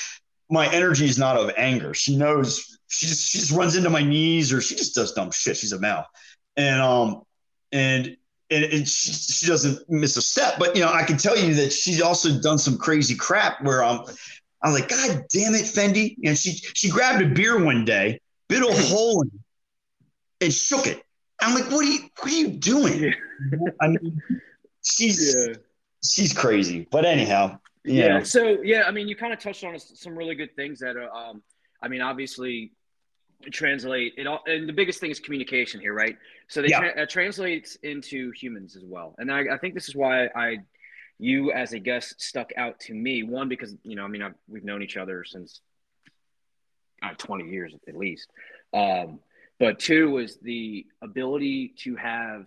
my 0.50 0.72
energy 0.74 1.06
is 1.06 1.20
not 1.20 1.38
of 1.38 1.52
anger. 1.56 1.94
She 1.94 2.16
knows 2.16 2.80
she 2.88 3.06
just 3.06 3.30
she 3.30 3.38
just 3.38 3.52
runs 3.52 3.76
into 3.76 3.92
my 3.92 4.02
knees 4.02 4.52
or 4.52 4.60
she 4.60 4.76
just 4.76 4.96
does 4.96 5.14
dumb 5.14 5.30
shit. 5.32 5.58
She's 5.58 5.72
a 5.72 5.80
male, 5.80 6.06
and 6.58 6.82
um 6.82 7.22
and 7.72 8.18
and, 8.54 8.66
and 8.66 8.88
she, 8.88 9.12
she 9.12 9.48
doesn't 9.48 9.90
miss 9.90 10.18
a 10.18 10.22
step. 10.22 10.56
But 10.60 10.76
you 10.76 10.82
know, 10.82 10.92
I 10.92 11.04
can 11.04 11.18
tell 11.18 11.38
you 11.38 11.54
that 11.56 11.74
she's 11.74 12.02
also 12.02 12.40
done 12.40 12.58
some 12.58 12.78
crazy 12.78 13.16
crap 13.16 13.64
where 13.64 13.84
I'm 13.84 14.06
I'm 14.64 14.74
like, 14.74 14.90
God 14.90 15.26
damn 15.30 15.54
it, 15.56 15.66
Fendi. 15.66 16.16
And 16.24 16.38
she 16.38 16.52
she 16.74 16.90
grabbed 16.90 17.22
a 17.22 17.28
beer 17.28 17.64
one 17.64 17.86
day, 17.86 18.20
bit 18.48 18.62
a 18.62 18.72
hole 18.88 19.22
in 19.24 19.28
it, 19.28 20.46
and 20.46 20.54
shook 20.54 20.88
it. 20.88 21.04
I'm 21.42 21.54
like, 21.54 21.70
what 21.72 21.86
are 21.86 21.90
you 21.90 22.00
what 22.20 22.32
are 22.32 22.36
you 22.36 22.48
doing? 22.50 23.14
I 23.82 23.88
mean, 23.88 24.22
she's 24.84 25.36
yeah. 25.36 25.56
she's 26.04 26.34
crazy. 26.34 26.88
But 26.90 27.06
anyhow, 27.06 27.60
yeah. 27.84 28.20
Know. 28.20 28.24
So 28.24 28.62
yeah, 28.64 28.84
I 28.88 28.92
mean, 28.92 29.08
you 29.08 29.16
kind 29.16 29.34
of 29.34 29.40
touched 29.40 29.64
on 29.64 29.78
some 29.80 30.18
really 30.18 30.36
good 30.36 30.56
things 30.56 30.80
that 30.80 30.96
are. 30.96 31.12
Um, 31.14 31.44
I 31.82 31.90
mean, 31.90 32.02
obviously, 32.02 32.72
translate 33.52 34.14
it 34.18 34.28
all 34.28 34.40
and 34.46 34.68
the 34.68 34.74
biggest 34.74 35.00
thing 35.00 35.12
is 35.12 35.20
communication 35.20 35.80
here 35.80 35.94
right? 35.94 36.18
So 36.48 36.62
they 36.62 36.70
yeah. 36.70 36.92
tra- 36.92 37.08
translates 37.08 37.76
into 37.84 38.32
humans 38.32 38.76
as 38.76 38.84
well. 38.86 39.16
And 39.18 39.32
I, 39.32 39.54
I, 39.54 39.58
think 39.58 39.74
this 39.74 39.90
is 39.90 39.96
why 39.96 40.28
i 40.28 40.58
you 41.20 41.52
as 41.52 41.74
a 41.74 41.80
guest 41.80 42.22
stuck 42.22 42.52
out 42.58 42.80
to 42.82 42.94
me. 42.94 43.24
One 43.24 43.50
because 43.50 43.76
you 43.84 43.96
know 43.96 44.04
i 44.04 44.08
mean 44.08 44.22
I've, 44.22 44.36
we've 44.48 44.64
known 44.64 44.82
each 44.82 44.98
other 44.98 45.24
since 45.24 45.62
uh, 47.02 47.14
20 47.18 47.50
years 47.50 47.74
at 47.88 47.96
least. 47.96 48.30
Um, 48.74 49.20
but 49.60 49.80
two 49.80 50.10
was 50.10 50.38
the 50.38 50.86
ability 51.02 51.76
to 51.80 51.96
have 51.96 52.46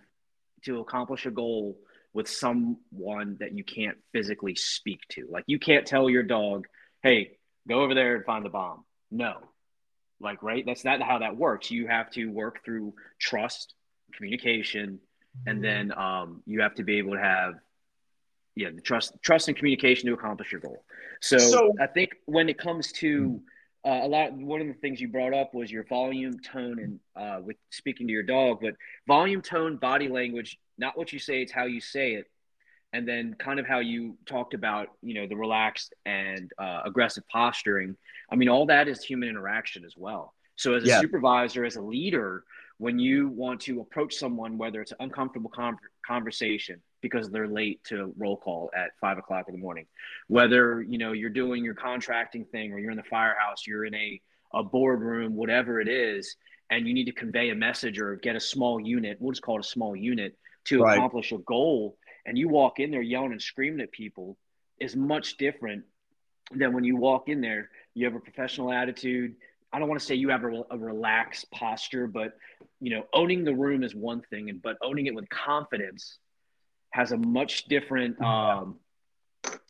to 0.65 0.81
accomplish 0.81 1.27
a 1.27 1.31
goal 1.31 1.79
with 2.13 2.29
someone 2.29 3.37
that 3.41 3.53
you 3.53 3.63
can't 3.63 3.99
physically 4.13 4.55
speak 4.55 5.01
to. 5.11 5.27
Like 5.31 5.45
you 5.47 5.59
can't 5.59 5.87
tell 5.87 6.09
your 6.09 6.23
dog 6.23 6.67
hey 7.03 7.39
go 7.69 7.83
over 7.83 7.95
there 7.95 8.17
and 8.17 8.25
find 8.25 8.45
the 8.45 8.51
bomb. 8.51 8.85
No 9.11 9.37
like, 10.21 10.43
right? 10.43 10.65
That's 10.67 10.85
not 10.85 11.03
how 11.03 11.19
that 11.19 11.37
works. 11.37 11.71
You 11.71 11.87
have 11.87 12.11
to 12.13 12.27
work 12.27 12.65
through 12.65 12.95
trust, 13.19 13.75
communication, 14.15 15.01
and 15.47 15.63
then 15.63 15.93
um, 15.97 16.43
you 16.47 16.63
have 16.63 16.75
to 16.77 16.85
be 16.85 16.99
able 16.99 17.13
to 17.13 17.21
have 17.21 17.55
yeah 18.55 18.71
the 18.75 18.81
trust 18.81 19.13
trust 19.23 19.49
and 19.49 19.57
communication 19.57 20.07
to 20.07 20.15
accomplish 20.15 20.51
your 20.51 20.61
goal 20.61 20.83
so, 21.21 21.37
so 21.37 21.75
i 21.81 21.87
think 21.87 22.13
when 22.25 22.49
it 22.49 22.59
comes 22.59 22.91
to 22.91 23.41
uh, 23.85 24.01
a 24.03 24.09
lot 24.09 24.33
one 24.33 24.61
of 24.61 24.67
the 24.67 24.75
things 24.75 25.01
you 25.01 25.09
brought 25.09 25.35
up 25.35 25.55
was 25.55 25.71
your 25.71 25.85
volume 25.85 26.39
tone 26.41 26.79
and 26.79 27.01
uh, 27.17 27.41
with 27.43 27.57
speaking 27.71 28.07
to 28.07 28.13
your 28.13 28.23
dog 28.23 28.59
but 28.61 28.75
volume 29.07 29.43
tone 29.43 29.77
body 29.77 30.09
language 30.09 30.59
not 30.79 30.97
what 30.97 31.13
you 31.13 31.19
say 31.19 31.43
it's 31.43 31.53
how 31.53 31.65
you 31.65 31.81
say 31.81 32.15
it 32.15 32.27
and 32.93 33.07
then 33.07 33.35
kind 33.39 33.59
of 33.59 33.67
how 33.67 33.81
you 33.81 34.17
talked 34.27 34.55
about 34.55 34.89
you 35.03 35.15
know 35.15 35.27
the 35.27 35.37
relaxed 35.37 35.95
and 36.05 36.51
uh, 36.59 36.81
aggressive 36.85 37.25
posturing 37.31 37.97
i 38.31 38.37
mean 38.37 38.49
all 38.49 38.67
that 38.67 38.89
is 38.89 39.03
human 39.03 39.29
interaction 39.29 39.85
as 39.85 39.95
well 39.97 40.35
so 40.57 40.75
as 40.75 40.85
a 40.85 40.87
yeah. 40.87 41.01
supervisor 41.01 41.65
as 41.65 41.77
a 41.77 41.83
leader 41.83 42.45
when 42.79 42.99
you 42.99 43.29
want 43.29 43.61
to 43.61 43.81
approach 43.81 44.15
someone 44.15 44.59
whether 44.59 44.81
it's 44.81 44.93
an 44.93 44.99
uncomfortable 45.01 45.51
con- 45.51 45.77
conversation 46.07 46.81
because 47.01 47.31
they're 47.31 47.49
late 47.49 47.83
to 47.85 48.13
roll 48.17 48.37
call 48.37 48.71
at 48.77 48.91
five 49.01 49.19
o'clock 49.19 49.47
in 49.49 49.55
the 49.55 49.61
morning 49.61 49.87
whether 50.29 50.83
you 50.83 50.99
know 50.99 51.13
you're 51.13 51.31
doing 51.31 51.65
your 51.65 51.75
contracting 51.75 52.45
thing 52.47 52.73
or 52.73 52.79
you're 52.79 52.91
in 52.91 52.97
the 52.97 53.03
firehouse 53.05 53.67
you're 53.67 53.85
in 53.85 53.95
a, 53.95 54.21
a 54.55 54.63
boardroom 54.63 55.35
whatever 55.35 55.81
it 55.81 55.89
is 55.89 56.37
and 56.71 56.89
you 56.89 56.95
need 56.95 57.05
to 57.05 57.13
convey 57.13 57.51
a 57.51 57.55
message 57.55 58.01
or 58.01 58.17
get 58.17 58.37
a 58.37 58.41
small 58.41 58.81
unit 58.81 59.17
we'll 59.21 59.33
just 59.33 59.43
call 59.43 59.57
it 59.57 59.65
a 59.65 59.69
small 59.69 59.95
unit 59.95 60.37
to 60.65 60.83
right. 60.83 60.97
accomplish 60.97 61.33
a 61.33 61.39
goal 61.39 61.97
and 62.27 62.37
you 62.37 62.49
walk 62.49 62.81
in 62.81 62.91
there 62.91 63.01
yelling 63.01 63.33
and 63.33 63.41
screaming 63.41 63.81
at 63.81 63.93
people 63.93 64.37
is 64.79 64.95
much 64.95 65.37
different 65.37 65.85
than 66.53 66.73
when 66.73 66.85
you 66.85 66.97
walk 66.97 67.29
in 67.29 67.41
there. 67.41 67.71
You 67.95 68.05
have 68.05 68.15
a 68.15 68.21
professional 68.21 68.73
attitude. 68.73 69.37
I 69.73 69.79
don't 69.79 69.89
want 69.89 70.01
to 70.01 70.07
say 70.07 70.15
you 70.15 70.29
have 70.29 70.45
a, 70.45 70.65
a 70.71 70.79
relaxed 70.79 71.51
posture 71.51 72.07
but 72.07 72.37
you 72.81 72.95
know 72.95 73.05
owning 73.13 73.45
the 73.45 73.55
room 73.55 73.83
is 73.83 73.95
one 73.95 74.23
thing 74.31 74.49
and 74.51 74.63
but 74.63 74.77
owning 74.83 75.07
it 75.07 75.15
with 75.15 75.29
confidence 75.29 76.19
has 76.91 77.13
a 77.13 77.17
much 77.17 77.65
different 77.65 78.21
um, 78.23 78.77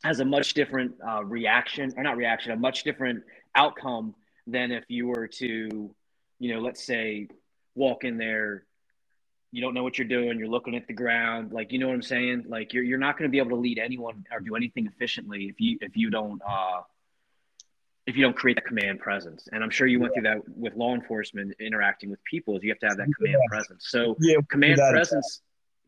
has 0.04 0.20
a 0.20 0.24
much 0.24 0.54
different 0.54 0.94
uh, 1.06 1.24
reaction 1.24 1.92
or 1.96 2.02
not 2.02 2.16
reaction 2.16 2.52
a 2.52 2.56
much 2.56 2.84
different 2.84 3.22
outcome 3.54 4.14
than 4.46 4.70
if 4.70 4.84
you 4.88 5.08
were 5.08 5.26
to 5.26 5.92
you 6.38 6.54
know 6.54 6.60
let's 6.60 6.84
say 6.84 7.26
walk 7.74 8.04
in 8.04 8.16
there 8.16 8.64
you 9.52 9.62
don't 9.62 9.74
know 9.74 9.82
what 9.82 9.98
you're 9.98 10.08
doing 10.08 10.38
you're 10.38 10.48
looking 10.48 10.74
at 10.74 10.86
the 10.86 10.92
ground 10.92 11.52
like 11.52 11.72
you 11.72 11.78
know 11.78 11.88
what 11.88 11.94
i'm 11.94 12.02
saying? 12.02 12.44
Like 12.48 12.72
you're, 12.72 12.84
you're 12.84 12.98
not 12.98 13.18
going 13.18 13.28
to 13.28 13.32
be 13.32 13.38
able 13.38 13.50
to 13.50 13.56
lead 13.56 13.78
anyone 13.78 14.24
or 14.32 14.40
do 14.40 14.54
anything 14.56 14.86
efficiently 14.86 15.44
if 15.44 15.60
you 15.60 15.78
if 15.80 15.96
you 15.96 16.10
don't 16.10 16.40
uh 16.48 16.82
if 18.06 18.16
you 18.16 18.22
don't 18.22 18.36
create 18.36 18.56
that 18.56 18.66
command 18.66 19.00
presence. 19.00 19.48
And 19.52 19.62
i'm 19.62 19.70
sure 19.70 19.86
you 19.86 20.00
went 20.00 20.14
through 20.14 20.24
that 20.24 20.38
with 20.48 20.74
law 20.74 20.94
enforcement 20.94 21.54
interacting 21.58 22.10
with 22.10 22.22
people 22.24 22.56
is 22.56 22.62
you 22.62 22.70
have 22.70 22.78
to 22.80 22.86
have 22.86 22.96
that 22.98 23.08
command 23.16 23.38
yeah. 23.40 23.48
presence. 23.48 23.86
So 23.88 24.16
yeah, 24.20 24.36
command 24.50 24.78
presence 24.90 25.42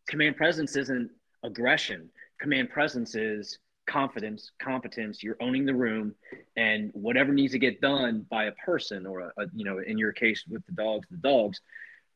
command 0.09 0.37
presence 0.37 0.77
isn't 0.77 1.11
aggression. 1.45 2.09
Command 2.41 2.71
presence 2.71 3.15
is 3.15 3.59
confidence 3.89 4.53
competence 4.61 5.23
you're 5.23 5.39
owning 5.41 5.65
the 5.65 5.75
room 5.75 6.15
and 6.57 6.91
whatever 6.93 7.33
needs 7.33 7.53
to 7.53 7.59
get 7.59 7.81
done 7.81 8.25
by 8.29 8.45
a 8.45 8.53
person 8.53 9.07
or 9.07 9.21
a, 9.21 9.33
a 9.39 9.47
you 9.55 9.65
know 9.65 9.79
in 9.79 9.97
your 9.97 10.13
case 10.13 10.45
with 10.47 10.65
the 10.67 10.73
dogs 10.73 11.09
the 11.11 11.17
dogs 11.17 11.63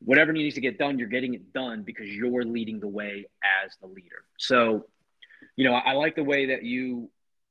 whatever 0.05 0.33
needs 0.33 0.55
to 0.55 0.61
get 0.61 0.77
done, 0.77 0.99
you're 0.99 1.07
getting 1.07 1.33
it 1.33 1.53
done 1.53 1.83
because 1.83 2.09
you're 2.09 2.43
leading 2.43 2.79
the 2.79 2.87
way 2.87 3.25
as 3.63 3.75
the 3.81 3.87
leader. 3.87 4.23
So, 4.37 4.85
you 5.55 5.65
know, 5.65 5.73
I 5.73 5.93
like 5.93 6.15
the 6.15 6.23
way 6.23 6.47
that 6.47 6.63
you 6.63 7.09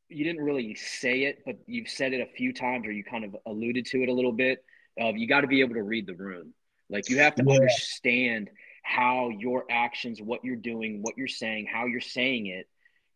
you 0.08 0.24
didn't 0.24 0.42
really 0.42 0.74
say 0.74 1.22
it, 1.22 1.38
but 1.46 1.56
you've 1.66 1.88
said 1.88 2.12
it 2.12 2.20
a 2.20 2.26
few 2.36 2.52
times, 2.52 2.86
or 2.86 2.92
you 2.92 3.02
kind 3.02 3.24
of 3.24 3.34
alluded 3.46 3.86
to 3.86 4.02
it 4.02 4.08
a 4.08 4.12
little 4.12 4.32
bit. 4.32 4.64
Of 4.98 5.16
you 5.16 5.26
got 5.26 5.40
to 5.40 5.46
be 5.46 5.60
able 5.62 5.74
to 5.74 5.82
read 5.82 6.06
the 6.06 6.14
room. 6.14 6.52
Like 6.90 7.08
you 7.08 7.18
have 7.20 7.34
to 7.36 7.44
yeah. 7.46 7.54
understand 7.54 8.50
how 8.82 9.30
your 9.30 9.64
actions, 9.70 10.20
what 10.20 10.44
you're 10.44 10.56
doing, 10.56 11.00
what 11.00 11.16
you're 11.16 11.28
saying, 11.28 11.66
how 11.72 11.86
you're 11.86 12.00
saying 12.00 12.46
it, 12.46 12.68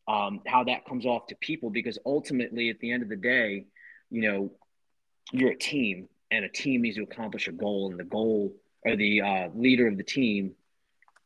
um, 0.09 0.41
how 0.47 0.65
that 0.65 0.87
comes 0.87 1.05
off 1.05 1.27
to 1.27 1.37
people. 1.37 1.69
Because 1.69 1.99
ultimately, 2.07 2.71
at 2.71 2.79
the 2.81 2.93
end 2.93 3.03
of 3.03 3.11
the 3.11 3.17
day, 3.17 3.67
you 4.11 4.23
know, 4.23 4.53
you're 5.33 5.51
a 5.51 5.59
team, 5.59 6.09
and 6.31 6.45
a 6.45 6.49
team 6.49 6.81
needs 6.81 6.97
to 6.97 7.03
accomplish 7.03 7.49
a 7.49 7.53
goal, 7.53 7.91
and 7.91 8.01
the 8.01 8.05
goal 8.05 8.55
or 8.87 8.97
the 8.97 9.21
uh, 9.21 9.49
leader 9.55 9.89
of 9.89 9.97
the 9.97 10.05
team 10.05 10.55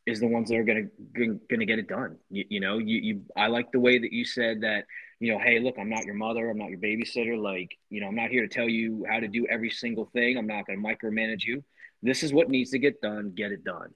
is 0.06 0.20
the 0.20 0.26
ones 0.26 0.48
that 0.48 0.56
are 0.56 0.64
going 0.64 0.90
to 1.14 1.38
going 1.48 1.60
to 1.60 1.66
get 1.66 1.78
it 1.78 1.88
done. 1.88 2.16
You, 2.30 2.44
you, 2.48 2.60
know, 2.60 2.78
you, 2.78 2.98
you 2.98 3.22
I 3.36 3.46
like 3.46 3.70
the 3.72 3.80
way 3.80 3.98
that 3.98 4.12
you 4.12 4.24
said 4.24 4.62
that. 4.62 4.84
You 5.20 5.34
know, 5.34 5.38
hey, 5.38 5.60
look, 5.60 5.74
I'm 5.78 5.90
not 5.90 6.06
your 6.06 6.14
mother. 6.14 6.48
I'm 6.48 6.56
not 6.56 6.70
your 6.70 6.78
babysitter. 6.78 7.40
Like, 7.40 7.76
you 7.90 8.00
know, 8.00 8.08
I'm 8.08 8.14
not 8.14 8.30
here 8.30 8.40
to 8.40 8.48
tell 8.48 8.68
you 8.68 9.04
how 9.06 9.20
to 9.20 9.28
do 9.28 9.46
every 9.50 9.68
single 9.68 10.06
thing. 10.06 10.38
I'm 10.38 10.46
not 10.46 10.66
going 10.66 10.82
to 10.82 10.88
micromanage 10.88 11.44
you. 11.44 11.62
This 12.02 12.22
is 12.22 12.32
what 12.32 12.48
needs 12.48 12.70
to 12.70 12.78
get 12.78 13.02
done. 13.02 13.32
Get 13.36 13.52
it 13.52 13.62
done. 13.62 13.90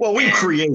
Well, 0.00 0.12
we 0.12 0.28
create. 0.32 0.72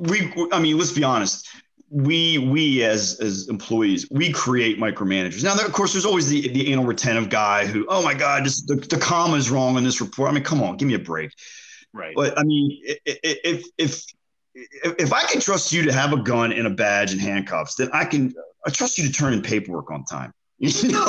We, 0.00 0.32
I 0.50 0.58
mean, 0.58 0.76
let's 0.76 0.92
be 0.92 1.04
honest. 1.04 1.48
We, 1.88 2.38
we 2.38 2.82
as 2.82 3.20
as 3.20 3.48
employees, 3.48 4.08
we 4.10 4.32
create 4.32 4.80
micromanagers. 4.80 5.44
Now, 5.44 5.54
of 5.54 5.72
course, 5.72 5.92
there's 5.92 6.04
always 6.04 6.28
the 6.28 6.48
the 6.48 6.72
anal 6.72 6.84
retentive 6.84 7.30
guy 7.30 7.64
who, 7.64 7.86
oh 7.88 8.02
my 8.02 8.14
God, 8.14 8.44
this, 8.44 8.62
the 8.62 8.74
the 8.74 8.98
comma 8.98 9.36
is 9.36 9.48
wrong 9.48 9.78
in 9.78 9.84
this 9.84 10.00
report. 10.00 10.28
I 10.28 10.32
mean, 10.32 10.42
come 10.42 10.60
on, 10.60 10.76
give 10.76 10.88
me 10.88 10.94
a 10.94 10.98
break. 10.98 11.30
Right. 11.96 12.14
But 12.14 12.38
I 12.38 12.44
mean, 12.44 12.78
if 13.04 13.66
if 13.78 14.04
if 14.54 15.12
I 15.12 15.22
can 15.22 15.40
trust 15.40 15.72
you 15.72 15.82
to 15.82 15.92
have 15.92 16.12
a 16.12 16.18
gun 16.18 16.52
and 16.52 16.66
a 16.66 16.70
badge 16.70 17.12
and 17.12 17.20
handcuffs, 17.20 17.76
then 17.76 17.88
I 17.92 18.04
can 18.04 18.34
I 18.66 18.70
trust 18.70 18.98
you 18.98 19.06
to 19.06 19.12
turn 19.12 19.32
in 19.32 19.42
paperwork 19.42 19.90
on 19.90 20.04
time. 20.04 20.32
You 20.58 20.90
know, 20.90 21.04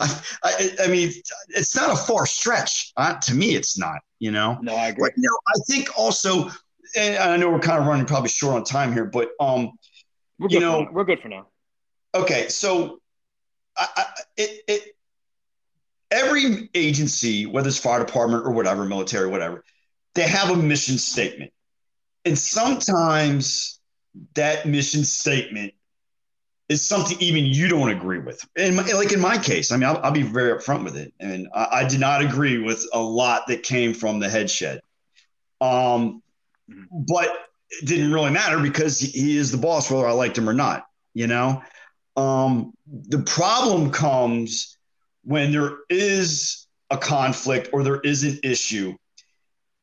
I, 0.00 0.20
I, 0.42 0.70
I 0.84 0.86
mean, 0.88 1.12
it's 1.50 1.76
not 1.76 1.92
a 1.92 1.96
far 1.96 2.26
stretch. 2.26 2.92
Uh, 2.96 3.14
to 3.20 3.34
me, 3.34 3.54
it's 3.54 3.78
not. 3.78 4.00
You 4.18 4.32
know. 4.32 4.58
No, 4.60 4.74
I 4.74 4.88
agree. 4.88 5.02
But, 5.02 5.12
you 5.16 5.22
know, 5.22 5.38
I 5.46 5.58
think 5.68 5.96
also 5.96 6.50
and 6.96 7.16
I 7.16 7.36
know 7.36 7.50
we're 7.50 7.60
kind 7.60 7.80
of 7.80 7.86
running 7.86 8.06
probably 8.06 8.28
short 8.28 8.54
on 8.54 8.64
time 8.64 8.92
here, 8.92 9.04
but 9.04 9.30
um, 9.40 9.72
you 10.48 10.60
know, 10.60 10.88
we're 10.90 11.04
good 11.04 11.20
for 11.20 11.28
now. 11.28 11.46
Okay, 12.14 12.48
so 12.48 13.00
I, 13.76 13.88
I, 13.96 14.04
it, 14.36 14.62
it 14.66 14.96
every 16.10 16.70
agency, 16.74 17.46
whether 17.46 17.68
it's 17.68 17.78
fire 17.78 18.04
department 18.04 18.44
or 18.44 18.52
whatever, 18.52 18.84
military, 18.84 19.28
whatever, 19.28 19.64
they 20.18 20.26
have 20.26 20.50
a 20.50 20.56
mission 20.56 20.98
statement, 20.98 21.52
and 22.24 22.36
sometimes 22.36 23.80
that 24.34 24.66
mission 24.66 25.04
statement 25.04 25.72
is 26.68 26.86
something 26.86 27.16
even 27.20 27.46
you 27.46 27.68
don't 27.68 27.88
agree 27.88 28.18
with. 28.18 28.44
And 28.56 28.76
like 28.76 29.12
in 29.12 29.20
my 29.20 29.38
case, 29.38 29.72
I 29.72 29.76
mean, 29.76 29.88
I'll, 29.88 29.98
I'll 29.98 30.10
be 30.10 30.22
very 30.22 30.52
upfront 30.52 30.84
with 30.84 30.96
it, 30.96 31.14
and 31.20 31.48
I, 31.54 31.68
I, 31.72 31.88
did 31.88 32.00
not 32.00 32.20
agree 32.20 32.58
with 32.58 32.84
a 32.92 33.00
lot 33.00 33.46
that 33.46 33.62
came 33.62 33.94
from 33.94 34.18
the 34.18 34.28
head 34.28 34.50
shed. 34.50 34.80
Um, 35.60 36.22
but 36.90 37.28
it 37.70 37.86
didn't 37.86 38.12
really 38.12 38.30
matter 38.30 38.60
because 38.60 38.98
he, 38.98 39.08
he 39.08 39.36
is 39.36 39.50
the 39.50 39.58
boss, 39.58 39.90
whether 39.90 40.06
I 40.06 40.12
liked 40.12 40.36
him 40.36 40.48
or 40.48 40.54
not. 40.54 40.84
You 41.14 41.26
know, 41.26 41.62
um, 42.16 42.74
the 42.86 43.22
problem 43.22 43.90
comes 43.90 44.76
when 45.22 45.52
there 45.52 45.78
is 45.88 46.66
a 46.90 46.98
conflict 46.98 47.70
or 47.72 47.82
there 47.82 48.00
is 48.00 48.24
an 48.24 48.40
issue, 48.42 48.94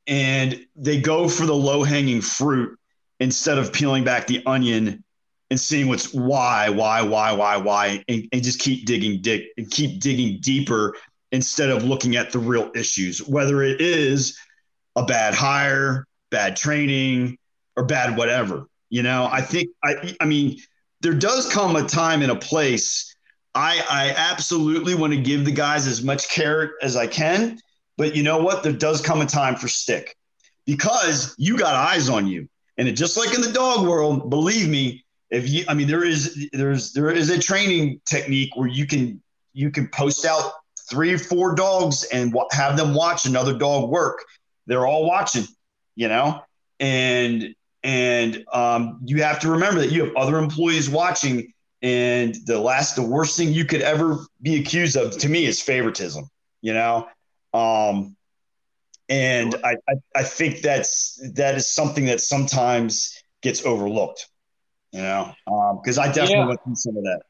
and 0.08 0.66
they 0.76 1.00
go 1.00 1.28
for 1.28 1.46
the 1.46 1.56
low 1.56 1.84
hanging 1.84 2.22
fruit 2.22 2.78
instead 3.20 3.58
of 3.58 3.74
peeling 3.74 4.04
back 4.04 4.28
the 4.28 4.44
onion 4.46 5.04
and 5.50 5.60
seeing 5.60 5.88
what's 5.88 6.14
why, 6.14 6.70
why, 6.70 7.02
why, 7.02 7.32
why, 7.32 7.58
why, 7.58 8.04
and, 8.08 8.28
and 8.32 8.44
just 8.44 8.60
keep 8.60 8.86
digging, 8.86 9.22
dig, 9.22 9.44
and 9.58 9.70
keep 9.70 10.00
digging 10.00 10.40
deeper 10.42 10.96
instead 11.32 11.70
of 11.70 11.84
looking 11.84 12.16
at 12.16 12.32
the 12.32 12.40
real 12.40 12.72
issues, 12.76 13.20
whether 13.20 13.62
it 13.62 13.82
is 13.82 14.38
a 14.96 15.06
bad 15.06 15.34
hire, 15.34 16.08
bad 16.32 16.56
training, 16.56 17.38
or 17.76 17.86
bad 17.86 18.18
whatever. 18.18 18.68
You 18.90 19.04
know, 19.04 19.28
I 19.32 19.42
think 19.42 19.70
I 19.84 20.16
I 20.22 20.26
mean, 20.26 20.58
there 21.02 21.14
does 21.14 21.52
come 21.52 21.76
a 21.76 21.84
time 21.88 22.22
and 22.22 22.32
a 22.32 22.36
place. 22.36 23.16
I 23.54 23.84
I 23.90 24.14
absolutely 24.16 24.96
want 24.96 25.14
to 25.14 25.20
give 25.20 25.46
the 25.46 25.52
guys 25.52 25.88
as 25.88 26.04
much 26.04 26.30
care 26.30 26.74
as 26.82 26.96
I 26.96 27.08
can, 27.08 27.60
but 27.98 28.16
you 28.16 28.24
know 28.24 28.38
what? 28.38 28.64
There 28.64 28.74
does 28.74 29.02
come 29.02 29.22
a 29.22 29.26
time 29.26 29.56
for 29.56 29.68
stick. 29.68 30.16
Because 30.66 31.36
you 31.38 31.58
got 31.58 31.76
eyes 31.76 32.10
on 32.10 32.28
you. 32.28 32.50
And 32.78 32.88
it, 32.88 32.94
just 32.94 33.18
like 33.18 33.34
in 33.36 33.42
the 33.42 33.52
dog 33.52 33.88
world, 33.88 34.30
believe 34.30 34.68
me, 34.68 35.04
if 35.32 35.50
you 35.50 35.66
i 35.68 35.74
mean 35.74 35.88
there 35.88 36.04
is 36.04 36.50
there's 36.54 36.94
there 36.94 37.10
is 37.10 37.32
a 37.32 37.40
training 37.40 38.00
technique 38.06 38.56
where 38.56 38.68
you 38.68 38.86
can 38.86 39.22
you 39.54 39.72
can 39.72 39.88
post 39.88 40.24
out 40.24 40.52
three 40.88 41.12
or 41.12 41.18
four 41.18 41.56
dogs 41.56 42.04
and 42.14 42.32
w- 42.32 42.48
have 42.52 42.78
them 42.78 42.94
watch 42.94 43.26
another 43.26 43.58
dog 43.58 43.90
work. 43.90 44.24
They're 44.68 44.86
all 44.86 45.08
watching 45.08 45.46
you 45.96 46.08
know? 46.08 46.42
And 46.80 47.56
and 47.84 48.44
um, 48.52 49.00
you 49.06 49.22
have 49.24 49.40
to 49.42 49.52
remember 49.52 49.80
that 49.80 49.92
you 49.92 50.06
have 50.06 50.16
other 50.16 50.38
employees 50.38 50.90
watching. 50.90 51.54
And 51.82 52.36
the 52.46 52.60
last 52.60 52.96
the 52.96 53.04
worst 53.04 53.38
thing 53.38 53.54
you 53.54 53.66
could 53.66 53.82
ever 53.82 54.18
be 54.42 54.60
accused 54.60 54.96
of 54.98 55.18
to 55.20 55.30
me 55.30 55.46
is 55.46 55.62
favoritism 55.62 56.28
you 56.62 56.74
know 56.74 57.08
um, 57.56 58.16
and 59.08 59.56
I, 59.64 59.78
I, 59.88 59.94
I 60.16 60.24
think 60.24 60.62
that's 60.62 61.22
that 61.36 61.56
is 61.56 61.68
something 61.68 62.06
that 62.06 62.22
sometimes 62.22 63.22
gets 63.42 63.66
overlooked 63.66 64.28
you 64.96 65.02
know, 65.02 65.36
because 65.82 65.98
um, 65.98 66.06
I 66.06 66.08
definitely 66.08 66.36
yeah. 66.38 66.48
went 66.48 66.64
through 66.64 66.76
some 66.76 66.96
of 66.96 67.04
that. 67.04 67.24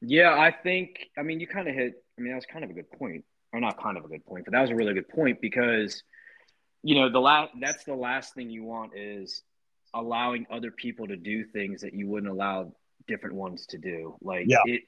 Yeah, 0.00 0.30
I 0.30 0.52
think. 0.52 1.08
I 1.18 1.22
mean, 1.22 1.40
you 1.40 1.48
kind 1.48 1.66
of 1.66 1.74
hit. 1.74 1.94
I 2.16 2.22
mean, 2.22 2.30
that 2.30 2.36
was 2.36 2.46
kind 2.46 2.62
of 2.62 2.70
a 2.70 2.72
good 2.72 2.88
point, 2.92 3.24
or 3.52 3.58
not 3.58 3.82
kind 3.82 3.96
of 3.96 4.04
a 4.04 4.08
good 4.08 4.24
point, 4.24 4.44
but 4.44 4.52
that 4.52 4.60
was 4.60 4.70
a 4.70 4.76
really 4.76 4.94
good 4.94 5.08
point 5.08 5.40
because, 5.40 6.04
you 6.84 6.94
know, 6.94 7.10
the 7.10 7.18
last. 7.18 7.50
That's 7.60 7.82
the 7.82 7.96
last 7.96 8.34
thing 8.34 8.48
you 8.48 8.62
want 8.62 8.92
is 8.96 9.42
allowing 9.92 10.46
other 10.52 10.70
people 10.70 11.08
to 11.08 11.16
do 11.16 11.44
things 11.44 11.80
that 11.80 11.94
you 11.94 12.06
wouldn't 12.06 12.30
allow 12.30 12.72
different 13.08 13.34
ones 13.34 13.66
to 13.70 13.78
do. 13.78 14.16
Like 14.20 14.46
yeah. 14.48 14.58
it. 14.66 14.82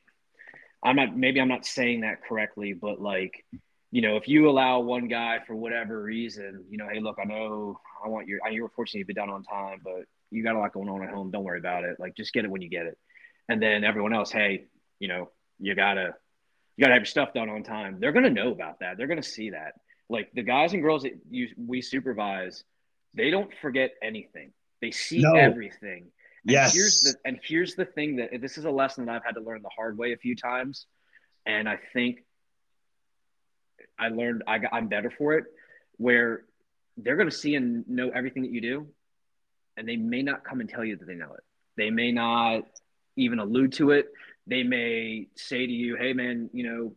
I'm 0.85 0.95
not. 0.95 1.17
Maybe 1.17 1.41
I'm 1.41 1.49
not 1.49 1.67
saying 1.67 2.03
that 2.03 2.23
correctly, 2.23 2.73
but 2.73 3.01
like 3.01 3.45
you 3.91 4.03
know, 4.03 4.17
if 4.17 4.29
you 4.29 4.49
allow 4.49 4.81
one 4.81 5.09
guy 5.09 5.39
for 5.47 5.55
whatever 5.55 6.03
reason, 6.03 6.65
you 6.69 6.77
know, 6.77 6.89
hey, 6.93 7.01
look, 7.01 7.17
I 7.21 7.25
know 7.25 7.79
I 8.05 8.09
want 8.09 8.27
your, 8.27 8.41
you're 8.51 8.69
fortunate 8.69 9.03
to 9.03 9.07
be 9.07 9.15
done 9.15 9.31
on 9.31 9.43
time, 9.43 9.81
but 9.83 10.05
you 10.31 10.43
got 10.43 10.57
a 10.57 10.59
lot 10.59 10.73
going 10.73 10.89
on 10.89 11.03
at 11.03 11.11
home. 11.11 11.31
Don't 11.31 11.45
worry 11.45 11.59
about 11.59 11.85
it. 11.85 11.97
Like 11.99 12.17
just 12.17 12.33
get 12.33 12.45
it 12.45 12.51
when 12.51 12.63
you 12.63 12.69
get 12.69 12.87
it. 12.87 12.99
And 13.49 13.63
then 13.63 13.85
everyone 13.85 14.13
else, 14.13 14.31
hey, 14.31 14.67
you 14.99 15.09
know, 15.09 15.31
you 15.59 15.75
gotta 15.75 16.15
you 16.77 16.83
gotta 16.83 16.95
have 16.95 17.03
your 17.03 17.07
stuff 17.07 17.33
done 17.33 17.49
on 17.49 17.63
time. 17.63 17.99
They're 18.01 18.13
gonna 18.13 18.31
know 18.31 18.51
about 18.51 18.81
that. 18.81 18.97
They're 18.97 19.07
gonna 19.07 19.23
see 19.23 19.51
that. 19.51 19.75
Like 20.09 20.31
the 20.35 20.43
guys 20.43 20.73
and 20.73 20.83
girls 20.83 21.03
that 21.03 21.13
you 21.31 21.49
we 21.57 21.81
supervise, 21.81 22.65
they 23.15 23.31
don't 23.31 23.51
forget 23.63 23.93
anything. 24.03 24.53
They 24.83 24.91
see 24.91 25.21
no. 25.21 25.35
everything. 25.35 26.11
And 26.45 26.53
yes. 26.53 26.75
Here's 26.75 27.01
the 27.01 27.15
and 27.25 27.39
here's 27.43 27.75
the 27.77 27.85
thing 27.85 28.17
that 28.17 28.31
this 28.41 28.59
is 28.59 28.65
a 28.65 28.71
lesson 28.71 29.07
that 29.07 29.17
I've 29.17 29.25
had 29.25 29.37
to 29.37 29.41
learn 29.41 29.63
the 29.63 29.71
hard 29.75 29.97
way 29.97 30.13
a 30.13 30.17
few 30.17 30.37
times, 30.37 30.87
and 31.47 31.69
I 31.69 31.79
think 31.93 32.25
I 33.99 34.09
learned 34.09 34.43
I 34.47 34.59
got, 34.59 34.73
I'm 34.73 34.89
better 34.89 35.11
for 35.11 35.35
it. 35.35 35.45
Where 35.99 36.45
they're 36.97 37.17
going 37.17 37.31
to 37.31 37.37
see 37.37 37.55
and 37.55 37.87
know 37.89 38.11
everything 38.11 38.43
that 38.43 38.53
you 38.53 38.61
do, 38.61 38.87
and 39.77 39.89
they 39.89 39.97
may 39.97 40.23
not 40.23 40.45
come 40.45 40.61
and 40.61 40.69
tell 40.69 40.85
you 40.85 40.97
that 40.97 41.07
they 41.07 41.15
know 41.15 41.33
it. 41.35 41.45
They 41.77 41.91
may 41.91 42.13
not 42.13 42.63
even 43.17 43.39
allude 43.39 43.73
to 43.75 43.91
it. 43.91 44.13
They 44.47 44.63
may 44.63 45.29
say 45.37 45.67
to 45.67 45.73
you, 45.73 45.97
"Hey, 45.97 46.13
man, 46.13 46.51
you 46.53 46.65
know," 46.65 46.97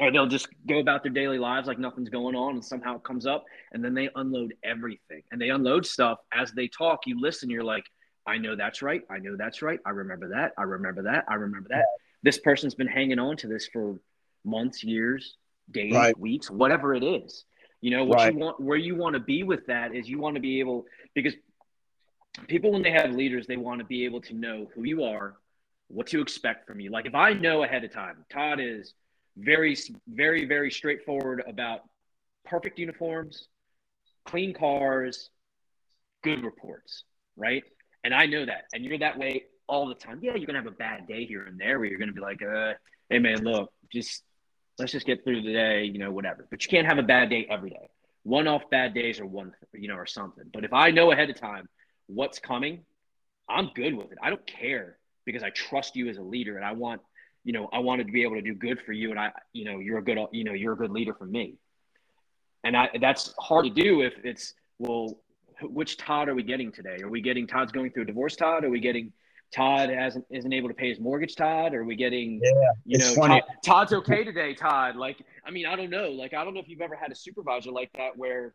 or 0.00 0.10
they'll 0.10 0.26
just 0.26 0.48
go 0.66 0.78
about 0.78 1.02
their 1.02 1.12
daily 1.12 1.38
lives 1.38 1.68
like 1.68 1.78
nothing's 1.78 2.08
going 2.08 2.34
on, 2.34 2.54
and 2.54 2.64
somehow 2.64 2.96
it 2.96 3.04
comes 3.04 3.26
up, 3.26 3.44
and 3.72 3.84
then 3.84 3.94
they 3.94 4.08
unload 4.14 4.54
everything, 4.64 5.22
and 5.30 5.40
they 5.40 5.50
unload 5.50 5.84
stuff 5.84 6.18
as 6.32 6.52
they 6.52 6.68
talk. 6.68 7.06
You 7.06 7.20
listen, 7.20 7.50
you're 7.50 7.64
like, 7.64 7.84
"I 8.26 8.38
know 8.38 8.56
that's 8.56 8.82
right. 8.82 9.02
I 9.10 9.18
know 9.18 9.36
that's 9.36 9.62
right. 9.62 9.80
I 9.84 9.90
remember 9.90 10.28
that. 10.28 10.52
I 10.56 10.62
remember 10.62 11.02
that. 11.02 11.24
I 11.28 11.34
remember 11.34 11.68
that." 11.70 11.86
This 12.22 12.38
person's 12.38 12.74
been 12.74 12.86
hanging 12.86 13.18
on 13.18 13.36
to 13.38 13.48
this 13.48 13.68
for 13.68 13.98
months, 14.44 14.82
years, 14.84 15.36
days, 15.72 15.94
right. 15.94 16.18
weeks, 16.18 16.50
whatever 16.50 16.94
it 16.94 17.02
is. 17.02 17.44
You 17.80 17.90
know, 17.90 18.04
what 18.04 18.18
right. 18.18 18.32
you 18.32 18.38
want, 18.38 18.60
where 18.60 18.78
you 18.78 18.94
want 18.94 19.14
to 19.14 19.20
be 19.20 19.42
with 19.42 19.66
that 19.66 19.94
is 19.94 20.08
you 20.08 20.18
want 20.18 20.36
to 20.36 20.40
be 20.40 20.60
able 20.60 20.86
because 21.14 21.34
people 22.46 22.72
when 22.72 22.82
they 22.82 22.90
have 22.90 23.12
leaders 23.12 23.46
they 23.46 23.56
want 23.56 23.78
to 23.78 23.84
be 23.84 24.04
able 24.04 24.20
to 24.20 24.34
know 24.34 24.68
who 24.74 24.84
you 24.84 25.04
are 25.04 25.36
what 25.88 26.06
to 26.06 26.20
expect 26.20 26.66
from 26.66 26.80
you 26.80 26.90
like 26.90 27.06
if 27.06 27.14
i 27.14 27.32
know 27.32 27.62
ahead 27.62 27.84
of 27.84 27.92
time 27.92 28.24
todd 28.30 28.58
is 28.60 28.94
very 29.36 29.76
very 30.08 30.44
very 30.46 30.70
straightforward 30.70 31.42
about 31.46 31.80
perfect 32.44 32.78
uniforms 32.78 33.48
clean 34.24 34.54
cars 34.54 35.30
good 36.22 36.42
reports 36.42 37.04
right 37.36 37.62
and 38.04 38.14
i 38.14 38.24
know 38.24 38.46
that 38.46 38.64
and 38.72 38.84
you're 38.84 38.98
that 38.98 39.18
way 39.18 39.44
all 39.68 39.86
the 39.86 39.94
time 39.94 40.18
yeah 40.22 40.34
you're 40.34 40.46
gonna 40.46 40.58
have 40.58 40.66
a 40.66 40.70
bad 40.70 41.06
day 41.06 41.24
here 41.24 41.44
and 41.44 41.58
there 41.58 41.78
where 41.78 41.88
you're 41.88 41.98
gonna 41.98 42.12
be 42.12 42.20
like 42.20 42.40
uh 42.42 42.72
hey 43.10 43.18
man 43.18 43.42
look 43.44 43.70
just 43.92 44.22
let's 44.78 44.92
just 44.92 45.06
get 45.06 45.22
through 45.24 45.42
the 45.42 45.52
day 45.52 45.84
you 45.84 45.98
know 45.98 46.10
whatever 46.10 46.46
but 46.50 46.64
you 46.64 46.70
can't 46.70 46.86
have 46.86 46.98
a 46.98 47.02
bad 47.02 47.30
day 47.30 47.46
every 47.50 47.70
day 47.70 47.88
one 48.24 48.46
off 48.46 48.62
bad 48.70 48.94
days 48.94 49.20
or 49.20 49.26
one 49.26 49.52
you 49.74 49.88
know 49.88 49.94
or 49.94 50.06
something 50.06 50.44
but 50.52 50.64
if 50.64 50.72
i 50.72 50.90
know 50.90 51.12
ahead 51.12 51.28
of 51.28 51.36
time 51.36 51.68
what's 52.06 52.38
coming, 52.38 52.84
I'm 53.48 53.70
good 53.74 53.94
with 53.94 54.12
it. 54.12 54.18
I 54.22 54.30
don't 54.30 54.46
care 54.46 54.98
because 55.24 55.42
I 55.42 55.50
trust 55.50 55.96
you 55.96 56.08
as 56.08 56.16
a 56.16 56.22
leader 56.22 56.56
and 56.56 56.64
I 56.64 56.72
want, 56.72 57.00
you 57.44 57.52
know, 57.52 57.68
I 57.72 57.78
wanted 57.80 58.06
to 58.06 58.12
be 58.12 58.22
able 58.22 58.36
to 58.36 58.42
do 58.42 58.54
good 58.54 58.80
for 58.84 58.92
you 58.92 59.10
and 59.10 59.18
I, 59.18 59.32
you 59.52 59.64
know, 59.64 59.78
you're 59.78 59.98
a 59.98 60.04
good, 60.04 60.18
you 60.32 60.44
know, 60.44 60.52
you're 60.52 60.72
a 60.72 60.76
good 60.76 60.90
leader 60.90 61.14
for 61.14 61.26
me. 61.26 61.56
And 62.64 62.76
I, 62.76 62.90
that's 63.00 63.34
hard 63.38 63.64
to 63.64 63.70
do 63.70 64.02
if 64.02 64.14
it's, 64.24 64.54
well, 64.78 65.18
which 65.62 65.96
Todd 65.96 66.28
are 66.28 66.34
we 66.34 66.42
getting 66.42 66.72
today? 66.72 66.98
Are 67.02 67.08
we 67.08 67.20
getting 67.20 67.46
Todd's 67.46 67.72
going 67.72 67.90
through 67.90 68.04
a 68.04 68.06
divorce 68.06 68.36
Todd? 68.36 68.64
Are 68.64 68.70
we 68.70 68.80
getting 68.80 69.12
Todd 69.54 69.90
hasn't 69.90 70.24
isn't 70.30 70.52
able 70.52 70.68
to 70.68 70.74
pay 70.74 70.88
his 70.88 71.00
mortgage 71.00 71.36
Todd? 71.36 71.74
Are 71.74 71.84
we 71.84 71.96
getting 71.96 72.40
yeah, 72.42 72.50
you 72.84 72.98
know 72.98 73.14
Todd, 73.14 73.42
Todd's 73.64 73.92
okay 73.92 74.24
today 74.24 74.54
Todd? 74.54 74.96
Like 74.96 75.18
I 75.44 75.50
mean 75.50 75.66
I 75.66 75.76
don't 75.76 75.90
know. 75.90 76.10
Like 76.10 76.34
I 76.34 76.44
don't 76.44 76.54
know 76.54 76.60
if 76.60 76.68
you've 76.68 76.80
ever 76.80 76.96
had 76.96 77.12
a 77.12 77.14
supervisor 77.14 77.70
like 77.70 77.90
that 77.94 78.16
where 78.16 78.54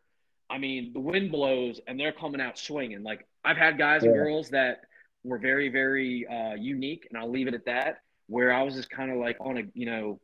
I 0.50 0.58
mean, 0.58 0.94
the 0.94 1.00
wind 1.00 1.32
blows 1.32 1.80
and 1.88 2.00
they're 2.00 2.14
coming 2.14 2.42
out 2.42 2.58
swinging. 2.58 3.04
Like 3.04 3.28
I've 3.44 3.58
had 3.58 3.78
guys 3.78 4.04
yeah. 4.04 4.10
and 4.10 4.18
girls 4.18 4.50
that 4.50 4.82
were 5.24 5.38
very, 5.38 5.70
very 5.70 6.26
uh, 6.28 6.56
unique, 6.56 7.08
and 7.10 7.18
I'll 7.18 7.30
leave 7.30 7.48
it 7.48 7.54
at 7.54 7.66
that. 7.66 8.00
Where 8.28 8.54
I 8.54 8.64
was 8.64 8.76
just 8.76 8.90
kind 8.90 9.12
of 9.12 9.18
like 9.18 9.38
on 9.40 9.58
a, 9.58 9.64
you 9.74 9.86
know, 9.86 10.20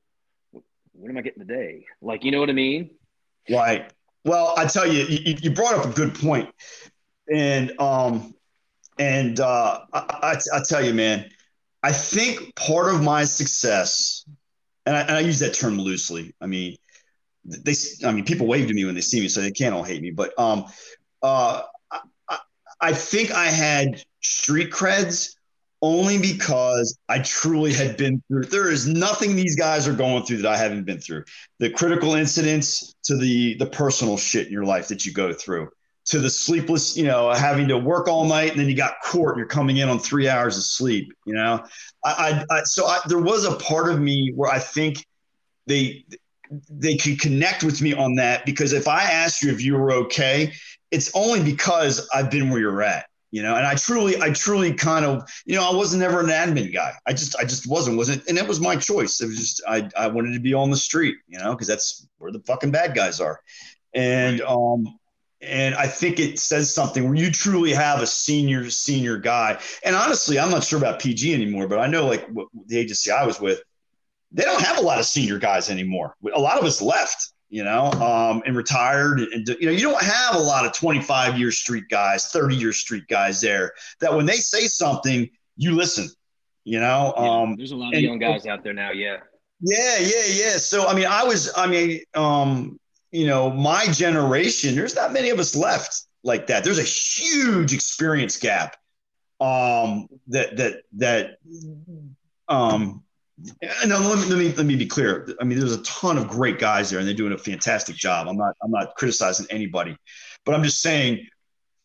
what 0.52 1.10
am 1.10 1.18
I 1.18 1.22
getting 1.22 1.46
today? 1.46 1.86
Like, 2.02 2.24
you 2.24 2.32
know 2.32 2.40
what 2.40 2.50
I 2.50 2.54
mean? 2.54 2.92
Right. 3.50 3.92
Well, 4.26 4.54
I 4.58 4.66
tell 4.66 4.88
you, 4.88 5.04
you, 5.04 5.36
you 5.42 5.52
brought 5.52 5.76
up 5.76 5.86
a 5.86 5.90
good 5.90 6.16
point, 6.16 6.50
and 7.34 7.74
um, 7.80 8.34
and 8.98 9.39
uh, 9.39 9.82
I, 9.94 10.00
I, 10.54 10.58
I 10.58 10.62
tell 10.68 10.84
you, 10.84 10.94
man, 10.94 11.30
I 11.82 11.91
think 11.91 12.56
part 12.56 12.94
of 12.94 13.02
my 13.02 13.26
success, 13.26 14.26
and 14.86 14.96
I, 14.96 15.02
and 15.02 15.12
I 15.12 15.20
use 15.20 15.39
that 15.39 15.54
term 15.54 15.80
loosely. 15.80 16.34
I 16.39 16.48
mean, 16.48 16.78
they 17.46 17.74
I 18.06 18.12
mean 18.12 18.26
people 18.26 18.48
wave 18.48 18.68
to 18.68 18.74
me 18.74 18.86
when 18.86 18.96
they 18.96 19.02
see 19.02 19.20
me, 19.20 19.28
so 19.28 19.41
they 19.41 19.52
can't 19.52 19.76
all 19.76 19.84
hate 19.84 20.02
me. 20.02 20.12
But 20.12 20.38
um, 20.39 20.66
uh, 21.22 21.64
I, 22.30 22.38
I 22.80 22.94
think 22.94 23.32
I 23.32 23.46
had 23.46 24.02
street 24.22 24.72
creds 24.72 25.36
only 25.82 26.18
because 26.18 26.98
I 27.10 27.20
truly 27.20 27.74
had 27.74 27.98
been 27.98 28.24
through. 28.28 28.46
There 28.46 28.72
is 28.72 28.88
nothing 28.88 29.36
these 29.36 29.58
guys 29.58 29.86
are 29.86 29.94
going 29.94 30.24
through 30.24 30.38
that 30.38 30.52
I 30.52 30.56
haven't 30.56 30.86
been 30.86 31.00
through. 31.00 31.26
The 31.60 31.70
critical 31.70 32.16
incidents 32.16 32.96
to 33.04 33.18
the 33.18 33.56
the 33.56 33.66
personal 33.66 34.18
shit 34.18 34.48
in 34.48 34.54
your 34.54 34.64
life 34.64 34.88
that 34.88 35.06
you 35.06 35.12
go 35.12 35.34
through. 35.34 35.70
To 36.06 36.20
the 36.20 36.30
sleepless, 36.30 36.97
you 36.97 37.06
know, 37.06 37.32
having 37.32 37.68
to 37.70 37.78
work 37.78 38.08
all 38.08 38.26
night 38.26 38.51
and 38.51 38.60
then 38.60 38.68
you 38.68 38.76
got 38.76 38.95
court 39.04 39.32
and 39.32 39.39
you're 39.39 39.47
coming 39.47 39.78
in 39.78 39.88
on 39.88 39.99
three 39.99 40.28
hours 40.28 40.58
of 40.58 40.64
sleep, 40.64 41.14
you 41.26 41.34
know? 41.34 41.64
I, 42.04 42.45
I, 42.49 42.58
I 42.58 42.64
so 42.64 42.86
I, 42.86 42.99
there 43.08 43.20
was 43.20 43.45
a 43.45 43.56
part 43.56 43.89
of 43.89 43.99
me 44.01 44.34
where 44.36 44.51
I 44.51 44.60
think 44.60 45.06
they, 45.66 46.06
they 46.70 46.97
could 46.97 47.20
connect 47.22 47.64
with 47.64 47.82
me 47.82 47.93
on 47.93 48.16
that 48.16 48.45
because 48.45 48.74
if 48.74 48.88
I 48.88 49.04
asked 49.04 49.41
you 49.41 49.51
if 49.51 49.62
you 49.62 49.76
were 49.76 49.93
okay, 49.93 50.51
it's 50.91 51.10
only 51.16 51.41
because 51.41 52.08
I've 52.14 52.30
been 52.30 52.49
where 52.49 52.60
you're 52.60 52.84
at, 52.84 53.06
you 53.32 53.41
know, 53.41 53.56
and 53.56 53.66
I 53.66 53.76
truly, 53.76 54.22
I 54.22 54.32
truly 54.32 54.74
kind 54.74 55.06
of, 55.06 55.24
you 55.45 55.56
know, 55.56 55.68
I 55.68 55.74
wasn't 55.74 56.04
ever 56.04 56.20
an 56.20 56.28
admin 56.28 56.74
guy. 56.74 56.91
I 57.06 57.14
just, 57.14 57.36
I 57.38 57.45
just 57.45 57.66
wasn't, 57.66 57.95
wasn't, 57.95 58.28
and 58.28 58.38
it 58.38 58.47
was 58.47 58.60
my 58.60 58.76
choice. 58.76 59.22
It 59.22 59.28
was 59.28 59.38
just, 59.38 59.64
I, 59.68 59.89
I 59.97 60.08
wanted 60.08 60.34
to 60.34 60.39
be 60.41 60.54
on 60.54 60.70
the 60.70 60.78
street, 60.78 61.16
you 61.28 61.39
know, 61.39 61.51
because 61.54 61.68
that's 61.68 62.08
where 62.18 62.32
the 62.32 62.41
fucking 62.41 62.72
bad 62.72 62.93
guys 62.93 63.22
are. 63.22 63.39
And, 63.93 64.41
um, 64.41 64.99
and 65.44 65.76
I 65.76 65.88
think 65.88 66.20
it 66.20 66.39
says 66.39 66.74
something 66.74 67.04
where 67.04 67.16
you 67.16 67.30
truly 67.30 67.74
have 67.74 68.02
a 68.02 68.08
senior, 68.08 68.70
senior 68.70 69.18
guy. 69.18 69.60
And 69.84 69.96
honestly, 69.96 70.39
I'm 70.39 70.50
not 70.50 70.64
sure 70.64 70.80
about 70.80 71.00
PG 71.00 71.34
anymore, 71.34 71.68
but 71.68 71.80
I 71.80 71.88
know 71.88 72.06
like 72.08 72.28
the 72.68 72.78
agency 72.78 73.12
I 73.12 73.26
was 73.26 73.39
with, 73.39 73.62
they 74.32 74.44
don't 74.44 74.62
have 74.62 74.78
a 74.78 74.82
lot 74.82 75.00
of 75.00 75.06
senior 75.06 75.38
guys 75.38 75.70
anymore. 75.70 76.16
A 76.34 76.39
lot 76.39 76.58
of 76.58 76.66
us 76.66 76.82
left, 76.82 77.34
you 77.50 77.64
know, 77.64 77.91
um, 77.91 78.41
and 78.46 78.56
retired. 78.56 79.20
And, 79.20 79.48
you 79.48 79.68
know, 79.68 79.72
you 79.72 79.82
don't 79.82 80.02
have 80.02 80.36
a 80.36 80.39
lot 80.39 80.66
of 80.66 80.74
25 80.74 81.38
year 81.38 81.52
street 81.52 81.86
guys, 81.89 82.28
30 82.28 82.56
year 82.56 82.74
street 82.74 83.08
guys 83.08 83.41
there 83.41 83.74
that 84.00 84.14
when 84.14 84.26
they 84.26 84.38
say 84.38 84.68
something, 84.68 85.30
you 85.58 85.76
listen, 85.76 86.10
you 86.64 86.80
know. 86.80 87.14
Yeah, 87.16 87.41
um, 87.41 87.56
there's 87.56 87.72
a 87.72 87.76
lot 87.76 87.89
of 87.89 87.98
and, 87.98 88.04
young 88.04 88.20
guys 88.20 88.48
out 88.48 88.64
there 88.64 88.74
now. 88.74 88.91
Yeah. 88.91 89.18
Yeah, 89.66 90.00
yeah, 90.00 90.26
yeah. 90.28 90.58
So, 90.58 90.88
I 90.88 90.94
mean, 90.94 91.06
I 91.06 91.24
was, 91.24 91.52
I 91.56 91.68
mean, 91.68 92.02
um, 92.16 92.80
you 93.14 93.28
know, 93.28 93.51
my 93.51 93.86
generation, 93.86 94.76
there's 94.76 94.95
not 94.95 95.14
many 95.14 95.30
of 95.30 95.39
us 95.39 95.55
left 95.55 96.01
like 96.24 96.47
that. 96.47 96.64
There's 96.64 96.80
a 96.80 96.84
huge 96.84 97.72
experience 97.72 98.38
gap 98.38 98.76
um, 99.39 100.07
that 100.30 100.57
that 100.57 100.82
that 100.93 101.38
um, 102.47 103.03
and 103.61 103.91
let 103.91 104.18
me, 104.18 104.26
let 104.26 104.39
me 104.39 104.53
let 104.53 104.66
me 104.66 104.76
be 104.76 104.88
clear. 104.88 105.30
I 105.39 105.43
mean, 105.43 105.59
there's 105.59 105.76
a 105.76 105.84
ton 105.84 106.18
of 106.18 106.28
great 106.28 106.57
guys 106.57 106.89
there, 106.89 106.97
and 106.97 107.07
they're 107.07 107.14
doing 107.14 107.34
a 107.34 107.38
fantastic 107.38 107.95
job. 107.95 108.28
I'm 108.28 108.36
not 108.36 108.55
I'm 108.64 108.72
not 108.72 108.95
criticizing 108.95 109.45
anybody, 109.51 109.95
but 110.43 110.55
I'm 110.55 110.64
just 110.64 110.82
saying 110.82 111.28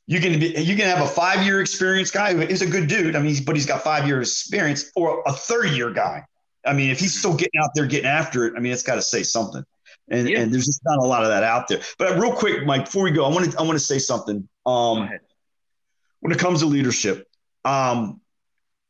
you 0.06 0.20
can 0.20 0.40
be 0.40 0.46
you 0.58 0.76
can 0.76 0.86
have 0.86 1.04
a 1.04 1.06
five 1.06 1.44
year 1.44 1.60
experience 1.60 2.10
guy 2.10 2.32
who 2.32 2.40
is 2.40 2.62
a 2.62 2.66
good 2.66 2.88
dude. 2.88 3.16
I 3.16 3.20
mean, 3.20 3.36
but 3.44 3.54
he's 3.54 3.66
got 3.66 3.82
five 3.82 4.06
years 4.06 4.30
experience, 4.30 4.90
or 4.96 5.22
a 5.26 5.32
30 5.32 5.76
year 5.76 5.90
guy. 5.90 6.24
I 6.64 6.72
mean, 6.72 6.90
if 6.90 6.98
he's 7.00 7.18
still 7.18 7.34
getting 7.34 7.60
out 7.62 7.70
there 7.74 7.84
getting 7.84 8.06
after 8.08 8.46
it, 8.46 8.54
I 8.56 8.60
mean, 8.60 8.72
it's 8.72 8.82
got 8.82 8.94
to 8.94 9.02
say 9.02 9.22
something 9.22 9.62
and 10.10 10.28
yeah. 10.28 10.40
and 10.40 10.52
there's 10.52 10.66
just 10.66 10.80
not 10.84 10.98
a 10.98 11.06
lot 11.06 11.22
of 11.22 11.28
that 11.28 11.42
out 11.42 11.68
there. 11.68 11.80
But 11.98 12.18
real 12.18 12.32
quick, 12.32 12.64
Mike, 12.64 12.86
before 12.86 13.04
we 13.04 13.10
go, 13.10 13.24
I 13.24 13.28
want 13.28 13.50
to 13.50 13.58
I 13.58 13.62
want 13.62 13.74
to 13.74 13.84
say 13.84 13.98
something. 13.98 14.48
Um, 14.66 15.08
when 16.20 16.32
it 16.32 16.38
comes 16.38 16.60
to 16.60 16.66
leadership, 16.66 17.26
um, 17.64 18.20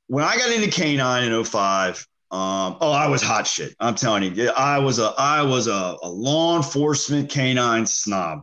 when 0.06 0.24
I 0.24 0.36
got 0.36 0.50
into 0.50 0.68
K9 0.68 1.26
in 1.26 1.44
05, 1.44 2.06
um, 2.30 2.76
oh, 2.80 2.92
I 2.92 3.08
was 3.08 3.22
hot 3.22 3.46
shit. 3.46 3.74
I'm 3.80 3.94
telling 3.94 4.34
you, 4.34 4.50
I 4.50 4.78
was 4.78 4.98
a 4.98 5.14
I 5.18 5.42
was 5.42 5.66
a, 5.66 5.96
a 6.02 6.08
law 6.08 6.56
enforcement 6.56 7.30
K9 7.30 7.86
snob, 7.86 8.42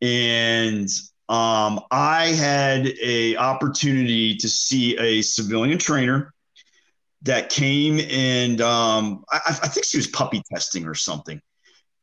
and 0.00 0.88
um, 1.28 1.80
I 1.90 2.26
had 2.26 2.88
a 3.02 3.36
opportunity 3.36 4.36
to 4.36 4.48
see 4.48 4.96
a 4.98 5.22
civilian 5.22 5.78
trainer 5.78 6.34
that 7.22 7.48
came 7.48 8.00
and 8.10 8.60
um, 8.60 9.24
I, 9.30 9.40
I, 9.46 9.68
think 9.68 9.86
she 9.86 9.96
was 9.96 10.08
puppy 10.08 10.42
testing 10.52 10.86
or 10.86 10.94
something 10.94 11.40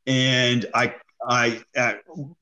and 0.06 0.66
I 0.74 0.96
I 1.28 1.62
uh, 1.76 1.94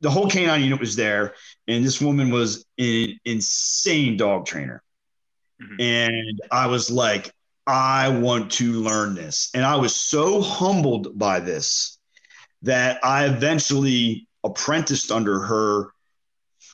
the 0.01 0.09
whole 0.09 0.29
canine 0.29 0.63
unit 0.63 0.79
was 0.79 0.95
there, 0.95 1.33
and 1.67 1.83
this 1.83 2.01
woman 2.01 2.29
was 2.29 2.65
an 2.77 3.19
insane 3.25 4.17
dog 4.17 4.45
trainer, 4.45 4.83
mm-hmm. 5.61 5.81
and 5.81 6.41
I 6.51 6.67
was 6.67 6.91
like, 6.91 7.31
I 7.65 8.09
want 8.09 8.51
to 8.53 8.73
learn 8.73 9.15
this, 9.15 9.49
and 9.53 9.65
I 9.65 9.75
was 9.75 9.95
so 9.95 10.41
humbled 10.41 11.17
by 11.17 11.39
this 11.39 11.97
that 12.61 13.03
I 13.03 13.25
eventually 13.25 14.27
apprenticed 14.43 15.11
under 15.11 15.39
her, 15.39 15.87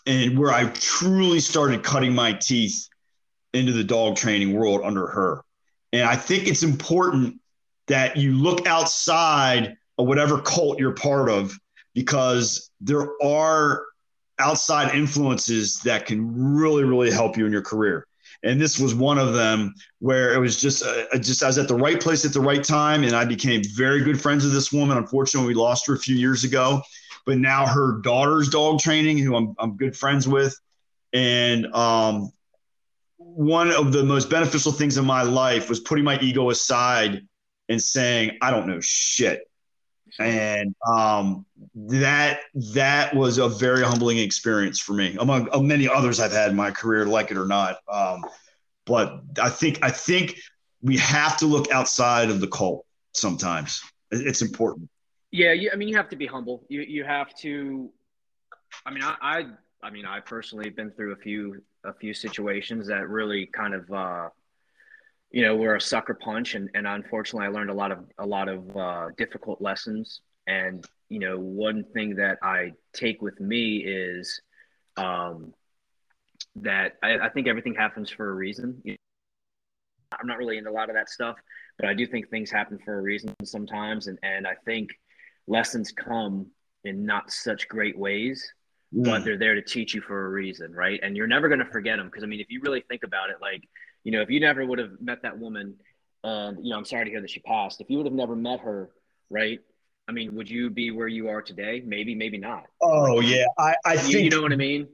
and 0.05 0.37
where 0.37 0.51
I 0.51 0.65
truly 0.65 1.39
started 1.39 1.83
cutting 1.83 2.13
my 2.13 2.33
teeth 2.33 2.87
into 3.53 3.71
the 3.71 3.83
dog 3.83 4.17
training 4.17 4.53
world 4.53 4.81
under 4.83 5.07
her, 5.07 5.43
and 5.93 6.03
I 6.03 6.17
think 6.17 6.47
it's 6.47 6.63
important 6.63 7.39
that 7.87 8.17
you 8.17 8.33
look 8.33 8.67
outside 8.67 9.77
or 9.97 10.05
whatever 10.05 10.41
cult 10.41 10.79
you're 10.79 10.93
part 10.93 11.29
of, 11.29 11.57
because 11.93 12.71
there 12.81 13.09
are 13.23 13.85
outside 14.39 14.95
influences 14.95 15.79
that 15.81 16.05
can 16.05 16.55
really, 16.55 16.83
really 16.83 17.11
help 17.11 17.37
you 17.37 17.45
in 17.45 17.51
your 17.51 17.61
career. 17.61 18.07
And 18.41 18.59
this 18.59 18.79
was 18.79 18.93
one 18.93 19.19
of 19.19 19.33
them 19.33 19.73
where 19.99 20.33
it 20.33 20.39
was 20.39 20.59
just, 20.59 20.83
uh, 20.83 21.17
just 21.19 21.43
I 21.43 21.47
was 21.47 21.57
at 21.57 21.67
the 21.67 21.75
right 21.75 22.01
place 22.01 22.25
at 22.25 22.33
the 22.33 22.41
right 22.41 22.63
time, 22.63 23.03
and 23.03 23.15
I 23.15 23.25
became 23.25 23.61
very 23.75 24.03
good 24.03 24.19
friends 24.19 24.43
with 24.43 24.53
this 24.53 24.71
woman. 24.73 24.97
Unfortunately, 24.97 25.47
we 25.47 25.53
lost 25.53 25.87
her 25.87 25.93
a 25.93 25.99
few 25.99 26.15
years 26.15 26.43
ago, 26.43 26.81
but 27.25 27.37
now 27.37 27.65
her 27.65 28.01
daughter's 28.01 28.49
dog 28.49 28.79
training, 28.79 29.17
who 29.19 29.35
I'm, 29.35 29.53
I'm 29.59 29.77
good 29.77 29.95
friends 29.95 30.27
with, 30.27 30.59
and 31.13 31.67
um, 31.73 32.31
one 33.17 33.71
of 33.71 33.93
the 33.93 34.03
most 34.03 34.29
beneficial 34.29 34.71
things 34.71 34.97
in 34.97 35.05
my 35.05 35.21
life 35.21 35.69
was 35.69 35.79
putting 35.79 36.03
my 36.03 36.19
ego 36.19 36.49
aside 36.49 37.25
and 37.69 37.81
saying, 37.81 38.37
I 38.41 38.51
don't 38.51 38.67
know 38.67 38.79
shit 38.81 39.43
and 40.19 40.75
um, 40.87 41.45
that 41.75 42.41
that 42.73 43.15
was 43.15 43.37
a 43.37 43.49
very 43.49 43.83
humbling 43.83 44.17
experience 44.17 44.79
for 44.79 44.93
me, 44.93 45.17
among 45.19 45.49
many 45.67 45.87
others 45.87 46.19
I've 46.19 46.31
had 46.31 46.51
in 46.51 46.55
my 46.55 46.71
career, 46.71 47.05
like 47.05 47.31
it 47.31 47.37
or 47.37 47.45
not. 47.45 47.77
Um, 47.91 48.23
but 48.85 49.21
I 49.41 49.49
think 49.49 49.79
I 49.81 49.89
think 49.89 50.37
we 50.81 50.97
have 50.97 51.37
to 51.37 51.45
look 51.45 51.71
outside 51.71 52.29
of 52.29 52.41
the 52.41 52.47
cult 52.47 52.85
sometimes. 53.13 53.81
It's 54.11 54.41
important. 54.41 54.89
Yeah, 55.31 55.53
you, 55.53 55.71
I 55.73 55.75
mean, 55.75 55.87
you 55.87 55.97
have 55.97 56.09
to 56.09 56.15
be 56.15 56.27
humble. 56.27 56.65
You 56.69 56.81
you 56.81 57.03
have 57.03 57.33
to. 57.37 57.89
I 58.85 58.91
mean, 58.91 59.03
I, 59.03 59.15
I 59.21 59.45
I 59.81 59.89
mean, 59.89 60.05
I 60.05 60.19
personally 60.19 60.65
have 60.65 60.75
been 60.75 60.91
through 60.91 61.13
a 61.13 61.17
few 61.17 61.61
a 61.83 61.93
few 61.93 62.13
situations 62.13 62.87
that 62.87 63.09
really 63.09 63.47
kind 63.47 63.73
of. 63.73 63.91
Uh, 63.91 64.29
you 65.33 65.41
know, 65.41 65.55
we're 65.55 65.75
a 65.75 65.81
sucker 65.81 66.13
punch, 66.13 66.53
and, 66.53 66.69
and 66.75 66.85
unfortunately, 66.85 67.47
I 67.47 67.49
learned 67.49 67.71
a 67.71 67.73
lot 67.73 67.91
of 67.91 68.05
a 68.19 68.25
lot 68.25 68.47
of 68.47 68.77
uh, 68.77 69.07
difficult 69.17 69.59
lessons. 69.59 70.21
And 70.45 70.85
you 71.09 71.19
know, 71.19 71.39
one 71.39 71.83
thing 71.93 72.15
that 72.17 72.37
I 72.43 72.73
take 72.93 73.21
with 73.21 73.39
me 73.39 73.77
is 73.77 74.39
um, 74.95 75.51
that 76.57 76.93
I, 77.01 77.17
I, 77.17 77.29
think 77.29 77.47
everything 77.47 77.73
happens 77.73 78.11
for 78.11 78.29
a 78.29 78.33
reason. 78.33 78.79
You 78.83 78.91
know, 78.91 78.97
I'm 80.21 80.27
not 80.27 80.37
really 80.37 80.59
into 80.59 80.69
a 80.69 80.71
lot 80.71 80.89
of 80.89 80.95
that 80.95 81.09
stuff, 81.09 81.35
but 81.79 81.89
I 81.89 81.95
do 81.95 82.05
think 82.05 82.29
things 82.29 82.51
happen 82.51 82.77
for 82.85 82.99
a 82.99 83.01
reason 83.01 83.33
sometimes, 83.43 84.05
and 84.05 84.19
and 84.21 84.45
I 84.45 84.53
think 84.65 84.91
lessons 85.47 85.91
come 85.91 86.45
in 86.83 87.07
not 87.07 87.31
such 87.31 87.67
great 87.67 87.97
ways, 87.97 88.53
mm. 88.93 89.03
but 89.03 89.23
they're 89.23 89.39
there 89.39 89.55
to 89.55 89.63
teach 89.63 89.95
you 89.95 90.01
for 90.01 90.27
a 90.27 90.29
reason, 90.29 90.73
right? 90.73 90.99
And 91.01 91.17
you're 91.17 91.25
never 91.25 91.47
going 91.47 91.59
to 91.59 91.65
forget 91.65 91.97
them 91.97 92.05
because 92.05 92.23
I 92.23 92.27
mean, 92.27 92.39
if 92.39 92.51
you 92.51 92.61
really 92.61 92.83
think 92.87 93.01
about 93.03 93.31
it, 93.31 93.37
like 93.41 93.67
you 94.03 94.11
know, 94.11 94.21
if 94.21 94.29
you 94.29 94.39
never 94.39 94.65
would 94.65 94.79
have 94.79 94.91
met 95.01 95.21
that 95.23 95.37
woman, 95.37 95.75
and 96.23 96.63
you 96.63 96.71
know, 96.71 96.77
I'm 96.77 96.85
sorry 96.85 97.05
to 97.05 97.11
hear 97.11 97.21
that 97.21 97.29
she 97.29 97.39
passed. 97.41 97.81
If 97.81 97.89
you 97.89 97.97
would 97.97 98.05
have 98.05 98.13
never 98.13 98.35
met 98.35 98.59
her, 98.61 98.89
right? 99.29 99.59
I 100.07 100.11
mean, 100.11 100.35
would 100.35 100.49
you 100.49 100.69
be 100.69 100.91
where 100.91 101.07
you 101.07 101.29
are 101.29 101.41
today? 101.41 101.81
Maybe, 101.85 102.13
maybe 102.13 102.37
not. 102.37 102.65
Oh 102.81 103.21
yeah, 103.21 103.45
I, 103.57 103.75
I 103.85 103.97
think 103.97 104.25
you 104.25 104.29
know 104.29 104.41
what 104.41 104.51
I 104.51 104.57
mean. 104.57 104.87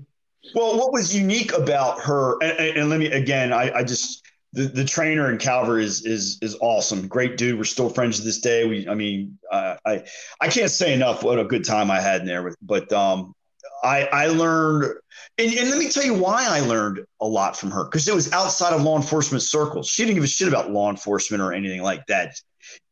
Well, 0.55 0.77
what 0.77 0.93
was 0.93 1.15
unique 1.15 1.51
about 1.53 1.99
her, 2.01 2.41
and, 2.41 2.77
and 2.77 2.89
let 2.89 2.99
me 2.99 3.07
again, 3.07 3.51
I, 3.51 3.71
I 3.71 3.83
just 3.83 4.23
the, 4.53 4.63
the 4.63 4.85
trainer 4.85 5.31
in 5.31 5.37
Calvert 5.37 5.81
is 5.81 6.05
is 6.05 6.37
is 6.41 6.55
awesome. 6.61 7.07
Great 7.07 7.37
dude. 7.37 7.57
We're 7.57 7.65
still 7.65 7.89
friends 7.89 8.17
to 8.17 8.23
this 8.23 8.39
day. 8.39 8.65
We, 8.65 8.87
I 8.87 8.93
mean, 8.93 9.37
uh, 9.51 9.77
I 9.85 10.03
I 10.39 10.47
can't 10.47 10.71
say 10.71 10.93
enough 10.93 11.23
what 11.23 11.39
a 11.39 11.45
good 11.45 11.65
time 11.65 11.91
I 11.91 11.99
had 11.99 12.21
in 12.21 12.27
there. 12.27 12.43
With, 12.43 12.55
but 12.61 12.91
um, 12.93 13.35
I, 13.83 14.05
I 14.11 14.27
learned, 14.27 14.93
and, 15.37 15.53
and, 15.53 15.69
let 15.69 15.79
me 15.79 15.89
tell 15.89 16.03
you 16.03 16.13
why 16.13 16.45
I 16.47 16.59
learned 16.61 17.05
a 17.21 17.27
lot 17.27 17.57
from 17.57 17.71
her 17.71 17.85
because 17.85 18.07
it 18.07 18.15
was 18.15 18.31
outside 18.33 18.73
of 18.73 18.81
law 18.81 18.97
enforcement 18.97 19.41
circles. 19.43 19.87
She 19.87 20.03
didn't 20.03 20.15
give 20.15 20.23
a 20.23 20.27
shit 20.27 20.47
about 20.47 20.71
law 20.71 20.89
enforcement 20.89 21.41
or 21.41 21.53
anything 21.53 21.81
like 21.81 22.05
that, 22.07 22.35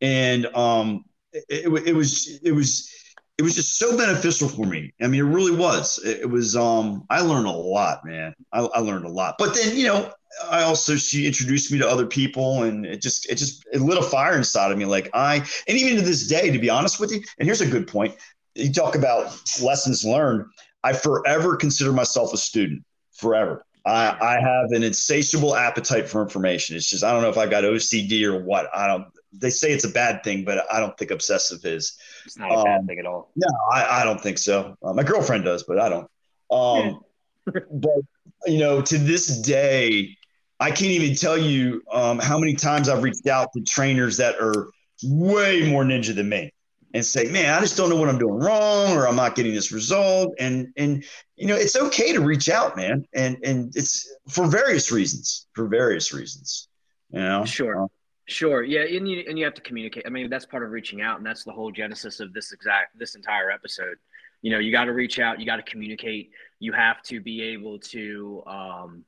and 0.02 0.46
um, 0.48 1.06
it, 1.34 1.68
it, 1.88 1.94
was 1.94 2.40
it 2.44 2.52
was 2.52 2.92
it 3.38 3.44
was 3.44 3.56
just 3.56 3.78
so 3.78 3.98
beneficial 3.98 4.50
for 4.50 4.66
me. 4.66 4.94
I 5.02 5.08
mean, 5.08 5.22
it 5.22 5.30
really 5.30 5.56
was. 5.56 6.00
It, 6.04 6.22
it 6.22 6.30
was. 6.30 6.56
Um, 6.56 7.06
I 7.10 7.22
learned 7.22 7.48
a 7.48 7.52
lot, 7.52 8.04
man. 8.04 8.34
I, 8.52 8.62
I 8.62 8.80
learned 8.80 9.06
a 9.06 9.10
lot. 9.10 9.36
But 9.38 9.54
then, 9.54 9.76
you 9.76 9.86
know, 9.86 10.12
I 10.50 10.64
also 10.64 10.96
she 10.96 11.28
introduced 11.28 11.72
me 11.72 11.78
to 11.80 11.88
other 11.88 12.06
people, 12.06 12.64
and 12.64 12.86
it 12.86 13.02
just 13.02 13.30
it 13.30 13.36
just 13.36 13.66
it 13.72 13.82
lit 13.82 13.98
a 13.98 14.04
fire 14.04 14.38
inside 14.38 14.72
of 14.72 14.78
me. 14.78 14.86
Like 14.86 15.10
I, 15.14 15.44
and 15.68 15.78
even 15.78 15.98
to 15.98 16.02
this 16.02 16.28
day, 16.28 16.50
to 16.52 16.60
be 16.60 16.70
honest 16.70 17.00
with 17.00 17.12
you. 17.12 17.22
And 17.38 17.46
here's 17.46 17.62
a 17.62 17.68
good 17.68 17.88
point. 17.88 18.16
You 18.56 18.74
talk 18.74 18.96
about 18.96 19.40
lessons 19.62 20.04
learned 20.04 20.46
I 20.88 20.94
forever 20.94 21.58
consider 21.58 21.92
myself 21.92 22.34
a 22.34 22.38
student, 22.38 22.86
forever. 23.12 23.66
I, 23.86 24.16
I 24.22 24.40
have 24.40 24.72
an 24.72 24.84
insatiable 24.84 25.54
appetite 25.54 26.08
for 26.08 26.22
information. 26.22 26.78
It's 26.78 26.90
just 26.90 27.04
I 27.04 27.12
don't 27.12 27.22
know 27.22 27.30
if 27.30 27.38
I 27.38 27.46
got 27.46 27.66
OCD 27.66 28.24
or 28.24 28.42
what. 28.42 28.74
I 28.74 28.88
don't. 28.88 29.06
They 29.34 29.50
say 29.50 29.74
it's 29.74 29.84
a 29.84 29.90
bad 29.90 30.24
thing, 30.24 30.46
but 30.46 30.66
I 30.72 30.80
don't 30.80 30.98
think 30.98 31.12
obsessive 31.12 31.66
is. 31.66 31.98
It's 32.26 32.38
not 32.38 32.52
a 32.52 32.56
um, 32.56 32.64
bad 32.64 32.88
thing 32.88 33.00
at 33.00 33.06
all. 33.06 33.32
No, 33.36 33.48
I, 33.74 34.02
I 34.02 34.04
don't 34.06 34.22
think 34.22 34.38
so. 34.38 34.78
Uh, 34.82 34.94
my 34.94 35.04
girlfriend 35.04 35.44
does, 35.44 35.64
but 35.64 35.78
I 35.78 35.90
don't. 35.90 36.08
Um, 36.52 37.02
but 37.54 38.00
you 38.46 38.60
know, 38.60 38.82
to 38.82 38.98
this 38.98 39.42
day, 39.42 40.16
I 40.62 40.70
can't 40.70 40.92
even 40.92 41.18
tell 41.18 41.38
you 41.38 41.84
um, 41.92 42.18
how 42.18 42.40
many 42.40 42.56
times 42.56 42.88
I've 42.88 43.04
reached 43.04 43.28
out 43.28 43.50
to 43.58 43.62
trainers 43.62 44.16
that 44.18 44.36
are 44.40 44.70
way 45.04 45.70
more 45.70 45.84
ninja 45.84 46.16
than 46.16 46.30
me 46.30 46.54
and 46.94 47.06
say, 47.06 47.26
man, 47.26 47.54
I 47.54 47.60
just 47.60 47.76
don't 47.76 47.90
know 47.90 47.96
what 47.96 48.10
I'm 48.10 48.18
doing 48.18 48.40
wrong 48.40 48.96
or 48.96 49.08
I'm 49.08 49.16
not 49.16 49.36
getting 49.36 49.54
this 49.54 49.72
result. 49.72 50.34
And, 50.40 50.68
and, 50.78 51.04
you 51.36 51.48
know, 51.48 51.56
it's 51.56 51.76
okay 51.76 52.14
to 52.14 52.22
reach 52.22 52.50
out, 52.50 52.78
man. 52.78 53.06
And, 53.14 53.38
and 53.44 53.76
it's 53.76 54.10
for 54.30 54.48
various 54.48 54.92
reasons, 54.92 55.48
for 55.54 55.68
various 55.68 56.14
reasons, 56.14 56.70
you 57.12 57.20
know? 57.20 57.46
Sure. 57.46 57.84
Uh, 57.84 57.88
sure. 58.28 58.64
Yeah. 58.64 58.82
And 58.82 59.08
you, 59.08 59.24
and 59.28 59.38
you 59.38 59.44
have 59.46 59.54
to 59.56 59.62
communicate. 59.62 60.04
I 60.06 60.10
mean, 60.10 60.30
that's 60.30 60.46
part 60.46 60.64
of 60.64 60.72
reaching 60.72 61.02
out 61.02 61.18
and 61.18 61.26
that's 61.26 61.44
the 61.44 61.52
whole 61.52 61.72
genesis 61.72 62.20
of 62.20 62.34
this 62.34 62.52
exact, 62.54 62.98
this 62.98 63.16
entire 63.16 63.52
episode. 63.52 63.98
You 64.42 64.52
know, 64.52 64.60
you 64.60 64.72
got 64.72 64.86
to 64.86 64.94
reach 64.94 65.20
out, 65.20 65.40
you 65.40 65.46
got 65.46 65.58
to 65.58 65.64
communicate. 65.64 66.32
You 66.60 66.72
have 66.72 67.02
to 67.04 67.20
be 67.20 67.42
able 67.42 67.80
to, 67.80 68.44
um, 68.48 69.04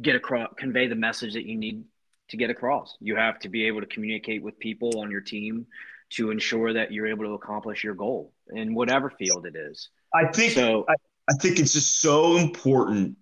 get 0.00 0.16
across, 0.16 0.48
convey 0.56 0.86
the 0.86 0.94
message 0.94 1.34
that 1.34 1.44
you 1.44 1.56
need 1.56 1.84
to 2.28 2.36
get 2.36 2.50
across. 2.50 2.96
You 3.00 3.16
have 3.16 3.38
to 3.40 3.48
be 3.48 3.66
able 3.66 3.80
to 3.80 3.86
communicate 3.86 4.42
with 4.42 4.58
people 4.58 5.00
on 5.00 5.10
your 5.10 5.20
team 5.20 5.66
to 6.10 6.30
ensure 6.30 6.72
that 6.72 6.92
you're 6.92 7.06
able 7.06 7.24
to 7.24 7.34
accomplish 7.34 7.84
your 7.84 7.94
goal 7.94 8.32
in 8.54 8.74
whatever 8.74 9.10
field 9.10 9.46
it 9.46 9.56
is. 9.56 9.90
I 10.14 10.26
think 10.26 10.52
so. 10.52 10.84
I, 10.88 10.94
I 11.30 11.34
think 11.40 11.58
it's 11.58 11.72
just 11.72 12.00
so 12.00 12.38
important 12.38 13.16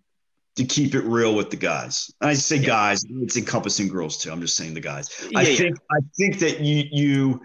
to 0.57 0.65
keep 0.65 0.95
it 0.95 1.03
real 1.03 1.35
with 1.35 1.51
the 1.51 1.57
guys. 1.57 2.11
I 2.21 2.35
say 2.35 2.57
yeah. 2.57 2.67
guys, 2.67 3.05
it's 3.23 3.37
encompassing 3.37 3.89
girls 3.89 4.19
too. 4.19 4.31
I'm 4.31 4.41
just 4.41 4.57
saying 4.57 4.75
the 4.75 4.81
guys. 4.81 5.09
Yeah, 5.31 5.39
I 5.39 5.45
think 5.45 5.77
yeah. 5.77 5.97
I 5.97 5.99
think 6.17 6.39
that 6.39 6.61
you 6.61 6.85
you 6.91 7.41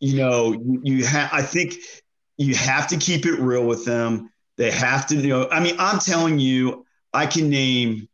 you 0.00 0.16
know 0.16 0.52
you, 0.52 0.80
you 0.84 1.04
have 1.04 1.30
I 1.32 1.42
think 1.42 1.76
you 2.36 2.54
have 2.54 2.86
to 2.88 2.96
keep 2.96 3.26
it 3.26 3.40
real 3.40 3.66
with 3.66 3.84
them. 3.84 4.30
They 4.56 4.70
have 4.70 5.06
to 5.08 5.16
you 5.16 5.28
know. 5.28 5.48
I 5.50 5.60
mean, 5.60 5.76
I'm 5.78 5.98
telling 5.98 6.38
you, 6.38 6.86
I 7.12 7.26
can 7.26 7.48
name 7.48 8.08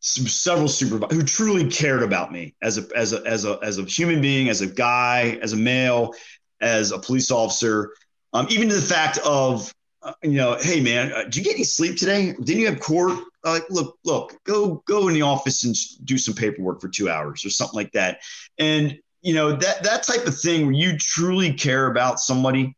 several 0.00 0.68
supervisors 0.68 1.16
who 1.16 1.22
truly 1.22 1.68
cared 1.70 2.02
about 2.02 2.32
me 2.32 2.54
as 2.62 2.78
a 2.78 2.86
as 2.96 3.12
a 3.12 3.22
as 3.26 3.44
a 3.44 3.58
as 3.62 3.78
a 3.78 3.84
human 3.84 4.20
being, 4.20 4.48
as 4.48 4.60
a 4.62 4.66
guy, 4.66 5.38
as 5.42 5.52
a 5.52 5.56
male, 5.56 6.14
as 6.60 6.90
a 6.90 6.98
police 6.98 7.30
officer, 7.30 7.94
um, 8.32 8.46
even 8.50 8.68
to 8.68 8.74
the 8.74 8.80
fact 8.80 9.18
of 9.18 9.72
uh, 10.02 10.12
you 10.22 10.32
know, 10.32 10.56
hey 10.60 10.80
man, 10.80 11.12
uh, 11.12 11.24
did 11.24 11.36
you 11.36 11.44
get 11.44 11.54
any 11.54 11.64
sleep 11.64 11.96
today? 11.96 12.32
Didn't 12.32 12.60
you 12.60 12.66
have 12.66 12.80
court? 12.80 13.18
Uh, 13.44 13.60
look, 13.68 13.98
look, 14.04 14.42
go 14.44 14.82
go 14.86 15.08
in 15.08 15.14
the 15.14 15.22
office 15.22 15.64
and 15.64 15.74
do 16.06 16.16
some 16.16 16.34
paperwork 16.34 16.80
for 16.80 16.88
two 16.88 17.10
hours 17.10 17.44
or 17.44 17.50
something 17.50 17.76
like 17.76 17.92
that, 17.92 18.20
and 18.58 18.98
you 19.20 19.34
know 19.34 19.52
that 19.52 19.82
that 19.82 20.02
type 20.02 20.26
of 20.26 20.38
thing 20.38 20.66
where 20.66 20.74
you 20.74 20.96
truly 20.96 21.52
care 21.52 21.86
about 21.90 22.18
somebody, 22.18 22.74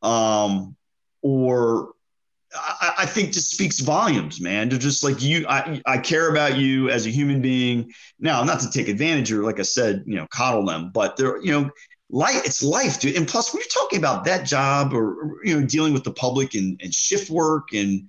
um, 0.00 0.74
or 1.20 1.92
I, 2.54 2.94
I, 2.98 3.06
think 3.06 3.32
just 3.32 3.50
speaks 3.50 3.80
volumes, 3.80 4.40
man. 4.40 4.70
To 4.70 4.78
just 4.78 5.02
like 5.02 5.22
you, 5.22 5.46
I, 5.48 5.80
I 5.86 5.98
care 5.98 6.30
about 6.30 6.56
you 6.56 6.88
as 6.88 7.06
a 7.06 7.10
human 7.10 7.40
being. 7.40 7.92
Now, 8.18 8.44
not 8.44 8.60
to 8.60 8.70
take 8.70 8.88
advantage 8.88 9.32
or, 9.32 9.42
like 9.42 9.58
I 9.58 9.62
said, 9.62 10.04
you 10.06 10.16
know, 10.16 10.26
coddle 10.30 10.64
them, 10.64 10.90
but 10.92 11.16
they're, 11.16 11.42
you 11.42 11.52
know, 11.52 11.70
life, 12.10 12.42
it's 12.44 12.62
life, 12.62 13.00
dude. 13.00 13.16
And 13.16 13.26
plus, 13.26 13.52
when 13.52 13.60
you're 13.60 13.82
talking 13.82 13.98
about 13.98 14.24
that 14.26 14.46
job 14.46 14.94
or, 14.94 15.40
you 15.42 15.58
know, 15.58 15.66
dealing 15.66 15.92
with 15.92 16.04
the 16.04 16.12
public 16.12 16.54
and, 16.54 16.80
and 16.82 16.94
shift 16.94 17.30
work 17.30 17.72
and, 17.72 18.08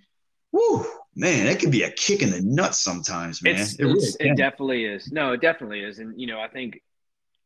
whoo, 0.52 0.86
man, 1.16 1.46
that 1.46 1.60
could 1.60 1.72
be 1.72 1.84
a 1.84 1.91
kick 1.91 2.22
in 2.22 2.30
the 2.30 2.41
nuts 2.41 2.80
sometimes, 2.80 3.41
man. 3.41 3.56
It's, 3.56 3.76
it, 3.76 3.86
really 3.86 4.08
it 4.20 4.38
definitely 4.38 4.86
is. 4.86 5.12
No, 5.12 5.34
it 5.34 5.41
definitely 5.41 5.82
is. 5.82 6.00
And, 6.00 6.20
you 6.20 6.28
know, 6.28 6.39
I 6.39 6.48
think, 6.48 6.82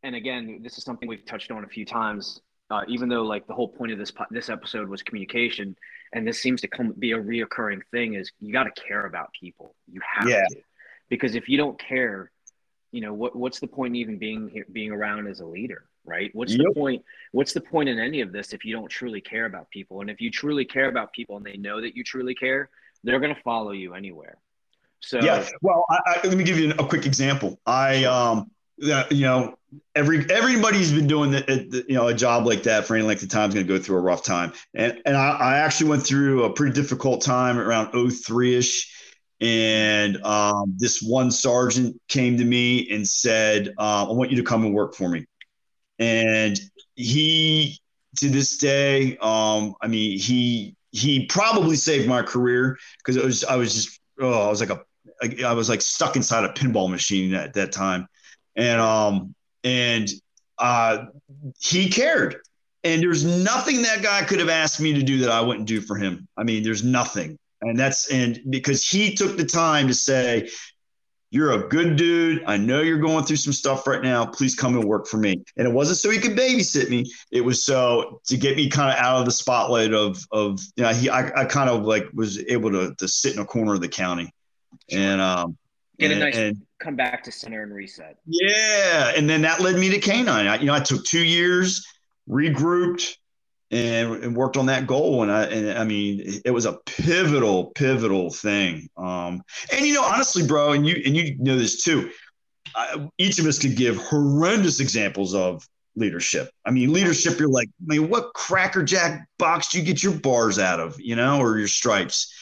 and 0.03 0.15
again, 0.15 0.59
this 0.63 0.77
is 0.77 0.83
something 0.83 1.07
we've 1.07 1.25
touched 1.25 1.51
on 1.51 1.63
a 1.63 1.67
few 1.67 1.85
times. 1.85 2.41
Uh, 2.69 2.81
even 2.87 3.09
though 3.09 3.23
like 3.23 3.47
the 3.47 3.53
whole 3.53 3.67
point 3.67 3.91
of 3.91 3.97
this 3.97 4.11
this 4.29 4.49
episode 4.49 4.87
was 4.87 5.01
communication, 5.01 5.75
and 6.13 6.27
this 6.27 6.39
seems 6.41 6.61
to 6.61 6.67
come 6.67 6.93
be 6.97 7.13
a 7.13 7.17
reoccurring 7.17 7.81
thing 7.91 8.13
is 8.13 8.31
you 8.39 8.53
got 8.53 8.63
to 8.63 8.81
care 8.81 9.05
about 9.05 9.31
people. 9.39 9.75
You 9.91 10.01
have 10.05 10.29
yeah. 10.29 10.45
to. 10.49 10.61
Because 11.09 11.35
if 11.35 11.49
you 11.49 11.57
don't 11.57 11.79
care 11.79 12.31
you 12.91 13.01
know 13.01 13.13
what 13.13 13.35
what's 13.35 13.59
the 13.59 13.67
point 13.67 13.95
even 13.95 14.17
being 14.17 14.49
here 14.49 14.65
being 14.71 14.91
around 14.91 15.27
as 15.27 15.41
a 15.41 15.45
leader 15.45 15.85
right? 16.05 16.31
What's 16.33 16.53
yep. 16.53 16.65
the 16.67 16.73
point 16.73 17.03
what's 17.31 17.53
the 17.53 17.61
point 17.61 17.87
in 17.87 17.99
any 17.99 18.21
of 18.21 18.31
this 18.31 18.53
if 18.53 18.65
you 18.65 18.73
don't 18.75 18.89
truly 18.89 19.21
care 19.21 19.45
about 19.45 19.69
people? 19.69 20.01
And 20.01 20.09
if 20.09 20.19
you 20.19 20.31
truly 20.31 20.65
care 20.65 20.89
about 20.89 21.13
people 21.13 21.37
and 21.37 21.45
they 21.45 21.57
know 21.57 21.81
that 21.81 21.95
you 21.95 22.03
truly 22.03 22.35
care 22.35 22.69
they're 23.03 23.19
going 23.19 23.33
to 23.33 23.41
follow 23.41 23.71
you 23.71 23.93
anywhere. 23.93 24.37
So 24.99 25.19
yeah 25.21 25.47
well 25.61 25.85
I, 25.89 25.99
I, 26.05 26.27
let 26.27 26.37
me 26.37 26.43
give 26.43 26.59
you 26.59 26.71
a 26.71 26.85
quick 26.85 27.05
example. 27.05 27.59
I 27.65 28.03
um 28.05 28.51
you 28.79 29.21
know 29.21 29.55
every 29.95 30.29
everybody's 30.31 30.91
been 30.91 31.07
doing 31.07 31.31
the, 31.31 31.41
the, 31.41 31.85
you 31.87 31.95
know 31.95 32.07
a 32.07 32.13
job 32.13 32.45
like 32.45 32.63
that 32.63 32.85
for 32.85 32.95
any 32.95 33.05
length 33.05 33.23
of 33.23 33.29
time 33.29 33.49
is 33.49 33.55
going 33.55 33.67
to 33.67 33.73
go 33.73 33.81
through 33.81 33.97
a 33.97 34.01
rough 34.01 34.23
time. 34.23 34.53
And 34.73 35.01
and 35.05 35.15
I, 35.15 35.29
I, 35.29 35.57
actually 35.57 35.89
went 35.89 36.05
through 36.05 36.43
a 36.43 36.53
pretty 36.53 36.73
difficult 36.73 37.21
time 37.21 37.59
around 37.59 37.91
03ish 37.91 38.87
and 39.41 40.21
um, 40.23 40.75
this 40.77 41.01
one 41.01 41.31
sergeant 41.31 41.99
came 42.07 42.37
to 42.37 42.43
me 42.43 42.89
and 42.89 43.07
said 43.07 43.73
uh, 43.77 44.09
i 44.09 44.11
want 44.11 44.31
you 44.31 44.37
to 44.37 44.43
come 44.43 44.65
and 44.65 44.73
work 44.73 44.95
for 44.95 45.09
me. 45.09 45.25
And 45.97 46.59
he 46.95 47.79
to 48.17 48.29
this 48.29 48.57
day 48.57 49.17
um, 49.21 49.75
i 49.81 49.87
mean 49.87 50.17
he 50.19 50.75
he 50.91 51.25
probably 51.27 51.75
saved 51.75 52.07
my 52.07 52.21
career 52.21 52.77
because 52.97 53.15
it 53.15 53.23
was 53.23 53.43
i 53.43 53.55
was 53.55 53.73
just 53.75 53.99
oh 54.19 54.47
i 54.47 54.49
was 54.49 54.59
like 54.59 54.71
a 54.71 54.81
I 55.45 55.51
was 55.51 55.67
like 55.67 55.81
stuck 55.81 56.15
inside 56.15 56.45
a 56.45 56.53
pinball 56.53 56.89
machine 56.89 57.33
at 57.33 57.53
that 57.55 57.73
time 57.73 58.07
and 58.55 58.81
um 58.81 59.35
and 59.63 60.09
uh 60.57 61.05
he 61.59 61.89
cared 61.89 62.37
and 62.83 63.01
there's 63.01 63.25
nothing 63.25 63.81
that 63.81 64.01
guy 64.01 64.23
could 64.23 64.39
have 64.39 64.49
asked 64.49 64.79
me 64.79 64.93
to 64.93 65.03
do 65.03 65.19
that 65.19 65.29
I 65.29 65.41
wouldn't 65.41 65.67
do 65.67 65.81
for 65.81 65.97
him. 65.97 66.27
I 66.37 66.43
mean, 66.43 66.63
there's 66.63 66.83
nothing. 66.83 67.37
And 67.61 67.77
that's 67.77 68.09
and 68.09 68.39
because 68.49 68.87
he 68.87 69.13
took 69.15 69.35
the 69.35 69.45
time 69.45 69.87
to 69.89 69.93
say, 69.93 70.49
You're 71.29 71.51
a 71.51 71.67
good 71.67 71.97
dude. 71.97 72.41
I 72.47 72.55
know 72.55 72.81
you're 72.81 72.99
going 72.99 73.25
through 73.25 73.35
some 73.35 73.51
stuff 73.51 73.85
right 73.85 74.01
now. 74.01 74.25
Please 74.25 74.55
come 74.55 74.75
and 74.75 74.85
work 74.85 75.07
for 75.07 75.17
me. 75.17 75.43
And 75.57 75.67
it 75.67 75.73
wasn't 75.73 75.97
so 75.97 76.09
he 76.09 76.19
could 76.19 76.37
babysit 76.37 76.89
me. 76.89 77.11
It 77.31 77.41
was 77.41 77.65
so 77.65 78.21
to 78.27 78.37
get 78.37 78.55
me 78.55 78.69
kind 78.69 78.97
of 78.97 79.03
out 79.03 79.19
of 79.19 79.25
the 79.25 79.31
spotlight 79.31 79.93
of 79.93 80.25
of 80.31 80.61
you 80.77 80.83
know, 80.83 80.93
he 80.93 81.09
I, 81.09 81.41
I 81.41 81.45
kind 81.45 81.69
of 81.69 81.83
like 81.83 82.05
was 82.13 82.39
able 82.47 82.71
to 82.71 82.95
to 82.95 83.07
sit 83.09 83.33
in 83.33 83.41
a 83.41 83.45
corner 83.45 83.73
of 83.73 83.81
the 83.81 83.89
county. 83.89 84.33
And 84.89 85.19
um 85.19 85.57
get 85.97 86.11
a 86.11 86.15
nice 86.15 86.37
and, 86.37 86.65
come 86.79 86.95
back 86.95 87.23
to 87.23 87.31
center 87.31 87.63
and 87.63 87.73
reset. 87.73 88.17
Yeah, 88.25 89.13
and 89.15 89.29
then 89.29 89.41
that 89.41 89.61
led 89.61 89.77
me 89.77 89.89
to 89.89 89.99
canine. 89.99 90.47
I, 90.47 90.57
you 90.57 90.65
know, 90.65 90.73
I 90.73 90.79
took 90.79 91.03
two 91.05 91.23
years, 91.23 91.85
regrouped, 92.29 93.15
and, 93.71 94.23
and 94.23 94.35
worked 94.35 94.57
on 94.57 94.65
that 94.67 94.87
goal. 94.87 95.23
And 95.23 95.31
I, 95.31 95.43
and 95.43 95.77
I 95.77 95.83
mean, 95.83 96.41
it 96.43 96.51
was 96.51 96.65
a 96.65 96.77
pivotal, 96.85 97.67
pivotal 97.75 98.31
thing. 98.31 98.89
Um, 98.97 99.41
and 99.71 99.85
you 99.85 99.93
know, 99.93 100.03
honestly, 100.03 100.45
bro, 100.45 100.71
and 100.71 100.87
you 100.87 101.01
and 101.05 101.15
you 101.15 101.35
know 101.37 101.57
this 101.57 101.83
too. 101.83 102.09
I, 102.75 103.09
each 103.17 103.39
of 103.39 103.45
us 103.45 103.59
could 103.59 103.75
give 103.75 103.97
horrendous 103.97 104.79
examples 104.79 105.33
of 105.33 105.67
leadership. 105.95 106.49
I 106.65 106.71
mean, 106.71 106.93
leadership. 106.93 107.39
You're 107.39 107.49
like, 107.49 107.69
I 107.81 107.95
mean, 107.97 108.09
what 108.09 108.33
crackerjack 108.33 109.27
box 109.37 109.69
do 109.69 109.79
you 109.79 109.85
get 109.85 110.01
your 110.01 110.13
bars 110.13 110.59
out 110.59 110.79
of? 110.79 110.99
You 110.99 111.15
know, 111.15 111.39
or 111.39 111.57
your 111.57 111.67
stripes. 111.67 112.33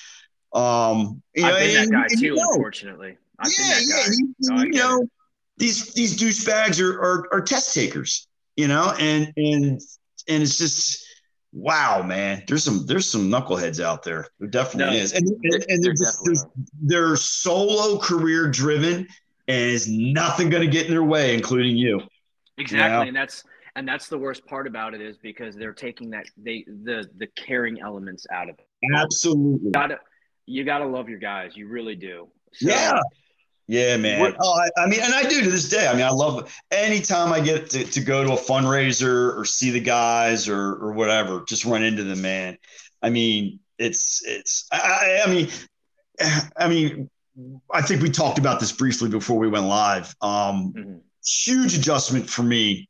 Um, 0.53 1.21
you 1.35 1.45
I've 1.45 1.53
know, 1.53 1.59
been 1.59 1.77
and, 1.77 1.93
that 1.93 2.09
guy 2.09 2.15
too, 2.15 2.25
you 2.25 2.35
know, 2.35 2.49
unfortunately. 2.51 3.17
I've 3.39 3.51
yeah, 3.57 3.79
yeah. 3.85 4.05
You, 4.11 4.35
no, 4.39 4.63
you 4.63 4.71
know, 4.71 5.01
it. 5.01 5.09
these 5.57 5.93
these 5.93 6.17
douchebags 6.17 6.81
are, 6.81 6.99
are 6.99 7.27
are 7.31 7.41
test 7.41 7.73
takers, 7.73 8.27
you 8.55 8.67
know, 8.67 8.93
and 8.99 9.31
and 9.37 9.81
and 10.27 10.43
it's 10.43 10.57
just 10.57 11.05
wow, 11.53 12.01
man. 12.01 12.43
There's 12.47 12.63
some 12.63 12.85
there's 12.85 13.09
some 13.09 13.29
knuckleheads 13.29 13.83
out 13.83 14.03
there. 14.03 14.27
There 14.39 14.49
definitely 14.49 14.97
no, 14.97 15.01
is, 15.01 15.13
and 15.13 15.27
and, 15.43 15.65
and 15.67 15.83
they're 15.83 15.93
just 15.93 16.19
they're, 16.25 16.51
they're 16.81 17.15
solo 17.15 17.99
career 17.99 18.49
driven, 18.49 19.07
and 19.47 19.71
is 19.71 19.87
nothing 19.87 20.49
going 20.49 20.63
to 20.63 20.71
get 20.71 20.85
in 20.85 20.91
their 20.91 21.03
way, 21.03 21.33
including 21.33 21.77
you. 21.77 22.01
Exactly, 22.57 22.85
you 22.85 22.89
know? 22.89 23.01
and 23.01 23.15
that's 23.15 23.43
and 23.75 23.87
that's 23.87 24.07
the 24.07 24.17
worst 24.17 24.45
part 24.47 24.65
about 24.65 24.95
it 24.95 25.01
is 25.01 25.17
because 25.17 25.55
they're 25.55 25.71
taking 25.73 26.09
that 26.09 26.25
they 26.35 26.65
the 26.67 27.07
the 27.17 27.27
caring 27.35 27.79
elements 27.79 28.25
out 28.31 28.49
of 28.49 28.55
it. 28.57 28.65
Absolutely. 28.95 29.67
You 29.67 29.71
gotta, 29.71 29.99
you 30.47 30.63
gotta 30.63 30.87
love 30.87 31.07
your 31.09 31.19
guys. 31.19 31.55
You 31.55 31.67
really 31.67 31.95
do. 31.95 32.27
So, 32.53 32.69
yeah. 32.69 32.99
Yeah, 33.67 33.97
man. 33.97 34.21
What? 34.21 34.35
Oh, 34.39 34.53
I, 34.53 34.83
I, 34.83 34.87
mean, 34.87 35.01
and 35.01 35.13
I 35.13 35.23
do 35.23 35.41
to 35.43 35.49
this 35.49 35.67
day. 35.67 35.87
I 35.87 35.93
mean, 35.93 36.05
I 36.05 36.09
love 36.09 36.53
anytime 36.71 37.33
I 37.33 37.41
get 37.41 37.69
to, 37.71 37.83
to 37.83 38.01
go 38.01 38.23
to 38.23 38.33
a 38.33 38.37
fundraiser 38.37 39.37
or 39.37 39.43
see 39.43 39.71
the 39.71 39.81
guys 39.81 40.47
or 40.47 40.75
or 40.75 40.93
whatever, 40.93 41.43
just 41.47 41.65
run 41.65 41.83
into 41.83 42.03
them, 42.03 42.21
man. 42.21 42.57
I 43.01 43.09
mean, 43.09 43.59
it's 43.77 44.25
it's. 44.25 44.67
I, 44.71 45.21
I 45.25 45.29
mean, 45.29 45.49
I 46.57 46.69
mean, 46.69 47.09
I 47.71 47.81
think 47.81 48.01
we 48.01 48.09
talked 48.09 48.39
about 48.39 48.59
this 48.59 48.71
briefly 48.71 49.09
before 49.09 49.37
we 49.37 49.49
went 49.49 49.65
live. 49.65 50.15
Um, 50.21 50.73
mm-hmm. 50.75 50.97
Huge 51.25 51.75
adjustment 51.75 52.29
for 52.29 52.43
me 52.43 52.87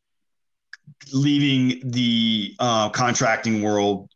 leaving 1.12 1.82
the 1.92 2.54
uh, 2.60 2.90
contracting 2.90 3.62
world 3.62 4.10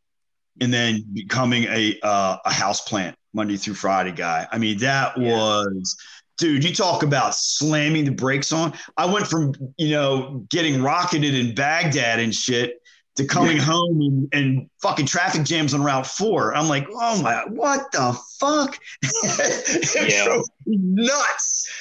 and 0.59 0.72
then 0.72 1.05
becoming 1.14 1.64
a 1.64 1.97
uh, 2.03 2.38
a 2.45 2.53
house 2.53 2.82
plant 2.82 3.16
Monday 3.34 3.57
through 3.57 3.74
Friday 3.74 4.12
guy. 4.12 4.47
I 4.51 4.57
mean, 4.57 4.78
that 4.80 5.18
yeah. 5.18 5.34
was 5.34 5.97
dude, 6.42 6.64
you 6.64 6.74
talk 6.74 7.04
about 7.04 7.36
slamming 7.36 8.04
the 8.04 8.12
brakes 8.12 8.52
on. 8.52 8.74
I 8.98 9.06
went 9.06 9.28
from, 9.28 9.54
you 9.78 9.92
know, 9.92 10.44
getting 10.50 10.82
rocketed 10.82 11.36
in 11.36 11.54
Baghdad 11.54 12.20
and 12.20 12.34
shit 12.34 12.82
to 13.16 13.26
coming 13.26 13.58
home 13.58 14.02
and, 14.02 14.30
and, 14.34 14.70
fucking 14.82 15.06
traffic 15.06 15.44
jams 15.44 15.76
on 15.76 15.84
Route 15.84 16.08
Four. 16.08 16.56
I'm 16.56 16.68
like, 16.68 16.88
oh 16.89 17.22
my, 17.22 17.46
what 17.50 17.92
the 17.92 18.20
fuck? 18.39 18.80
yeah. 20.10 20.42
nuts. 20.66 21.72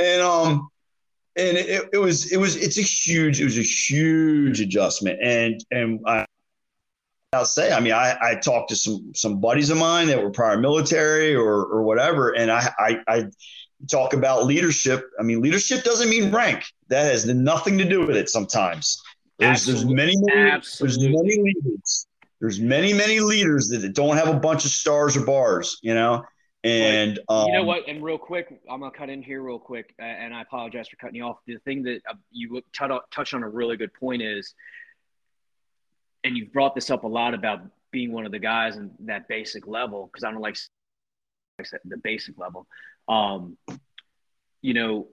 And 0.00 0.20
um, 0.20 0.68
and 1.36 1.56
it, 1.56 1.88
it 1.92 1.98
was 1.98 2.32
it 2.32 2.38
was 2.38 2.56
it's 2.56 2.78
a 2.78 2.82
huge 2.82 3.40
it 3.40 3.44
was 3.44 3.58
a 3.58 3.62
huge 3.62 4.60
adjustment. 4.60 5.20
And 5.22 5.64
and 5.70 6.00
I, 6.04 6.26
I'll 7.32 7.44
say, 7.44 7.72
I 7.72 7.78
mean, 7.78 7.92
I, 7.92 8.16
I 8.20 8.34
talked 8.36 8.70
to 8.70 8.76
some 8.76 9.12
some 9.14 9.40
buddies 9.40 9.70
of 9.70 9.78
mine 9.78 10.08
that 10.08 10.20
were 10.20 10.30
prior 10.30 10.58
military 10.58 11.34
or 11.36 11.64
or 11.64 11.82
whatever, 11.82 12.30
and 12.30 12.50
I 12.50 12.72
I, 12.78 12.98
I 13.06 13.24
talk 13.90 14.12
about 14.12 14.46
leadership. 14.46 15.10
I 15.18 15.22
mean, 15.22 15.40
leadership 15.40 15.84
doesn't 15.84 16.08
mean 16.08 16.32
rank. 16.32 16.64
That 16.88 17.04
has 17.10 17.26
nothing 17.26 17.78
to 17.78 17.84
do 17.84 18.06
with 18.06 18.16
it. 18.16 18.28
Sometimes 18.28 19.00
there's 19.38 19.66
there's 19.66 19.84
many 19.84 20.14
many 20.16 20.60
there's 20.80 20.98
many 20.98 21.42
leaders. 21.42 22.06
There's 22.40 22.60
many 22.60 22.92
many 22.92 23.20
leaders 23.20 23.68
that 23.68 23.94
don't 23.94 24.16
have 24.16 24.28
a 24.28 24.38
bunch 24.38 24.64
of 24.64 24.70
stars 24.70 25.16
or 25.16 25.24
bars. 25.24 25.78
You 25.82 25.94
know. 25.94 26.24
And 26.64 27.20
um, 27.28 27.46
you 27.46 27.52
know 27.52 27.60
um, 27.60 27.66
what? 27.66 27.86
And 27.86 28.02
real 28.02 28.18
quick, 28.18 28.60
I'm 28.68 28.80
gonna 28.80 28.90
cut 28.90 29.10
in 29.10 29.22
here 29.22 29.42
real 29.42 29.60
quick, 29.60 29.94
and 30.00 30.34
I 30.34 30.42
apologize 30.42 30.88
for 30.88 30.96
cutting 30.96 31.14
you 31.14 31.22
off. 31.22 31.38
The 31.46 31.58
thing 31.58 31.84
that 31.84 32.00
uh, 32.10 32.14
you 32.32 32.60
touched 32.72 33.32
on 33.32 33.44
a 33.44 33.48
really 33.48 33.76
good 33.76 33.94
point 33.94 34.22
is 34.22 34.54
and 36.24 36.36
you've 36.36 36.52
brought 36.52 36.74
this 36.74 36.90
up 36.90 37.04
a 37.04 37.08
lot 37.08 37.34
about 37.34 37.60
being 37.90 38.12
one 38.12 38.26
of 38.26 38.32
the 38.32 38.38
guys 38.38 38.76
in 38.76 38.90
that 39.00 39.28
basic 39.28 39.66
level 39.66 40.06
because 40.06 40.24
I 40.24 40.30
don't 40.30 40.40
like 40.40 40.58
the 41.84 41.96
basic 41.96 42.38
level. 42.38 42.66
Um, 43.08 43.56
you 44.62 44.74
know, 44.74 45.08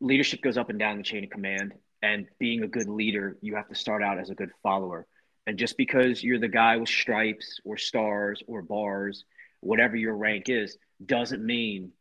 leadership 0.00 0.42
goes 0.42 0.56
up 0.56 0.70
and 0.70 0.78
down 0.78 0.96
the 0.96 1.02
chain 1.02 1.24
of 1.24 1.30
command, 1.30 1.72
and 2.02 2.26
being 2.38 2.62
a 2.62 2.68
good 2.68 2.88
leader, 2.88 3.36
you 3.40 3.54
have 3.56 3.68
to 3.68 3.74
start 3.74 4.02
out 4.02 4.18
as 4.18 4.30
a 4.30 4.34
good 4.34 4.50
follower. 4.62 5.06
And 5.46 5.58
just 5.58 5.76
because 5.76 6.22
you're 6.22 6.38
the 6.38 6.48
guy 6.48 6.76
with 6.76 6.88
stripes 6.88 7.60
or 7.64 7.76
stars 7.76 8.42
or 8.46 8.62
bars, 8.62 9.24
whatever 9.60 9.96
your 9.96 10.16
rank 10.16 10.48
is, 10.48 10.76
doesn't 11.04 11.44
mean 11.44 11.92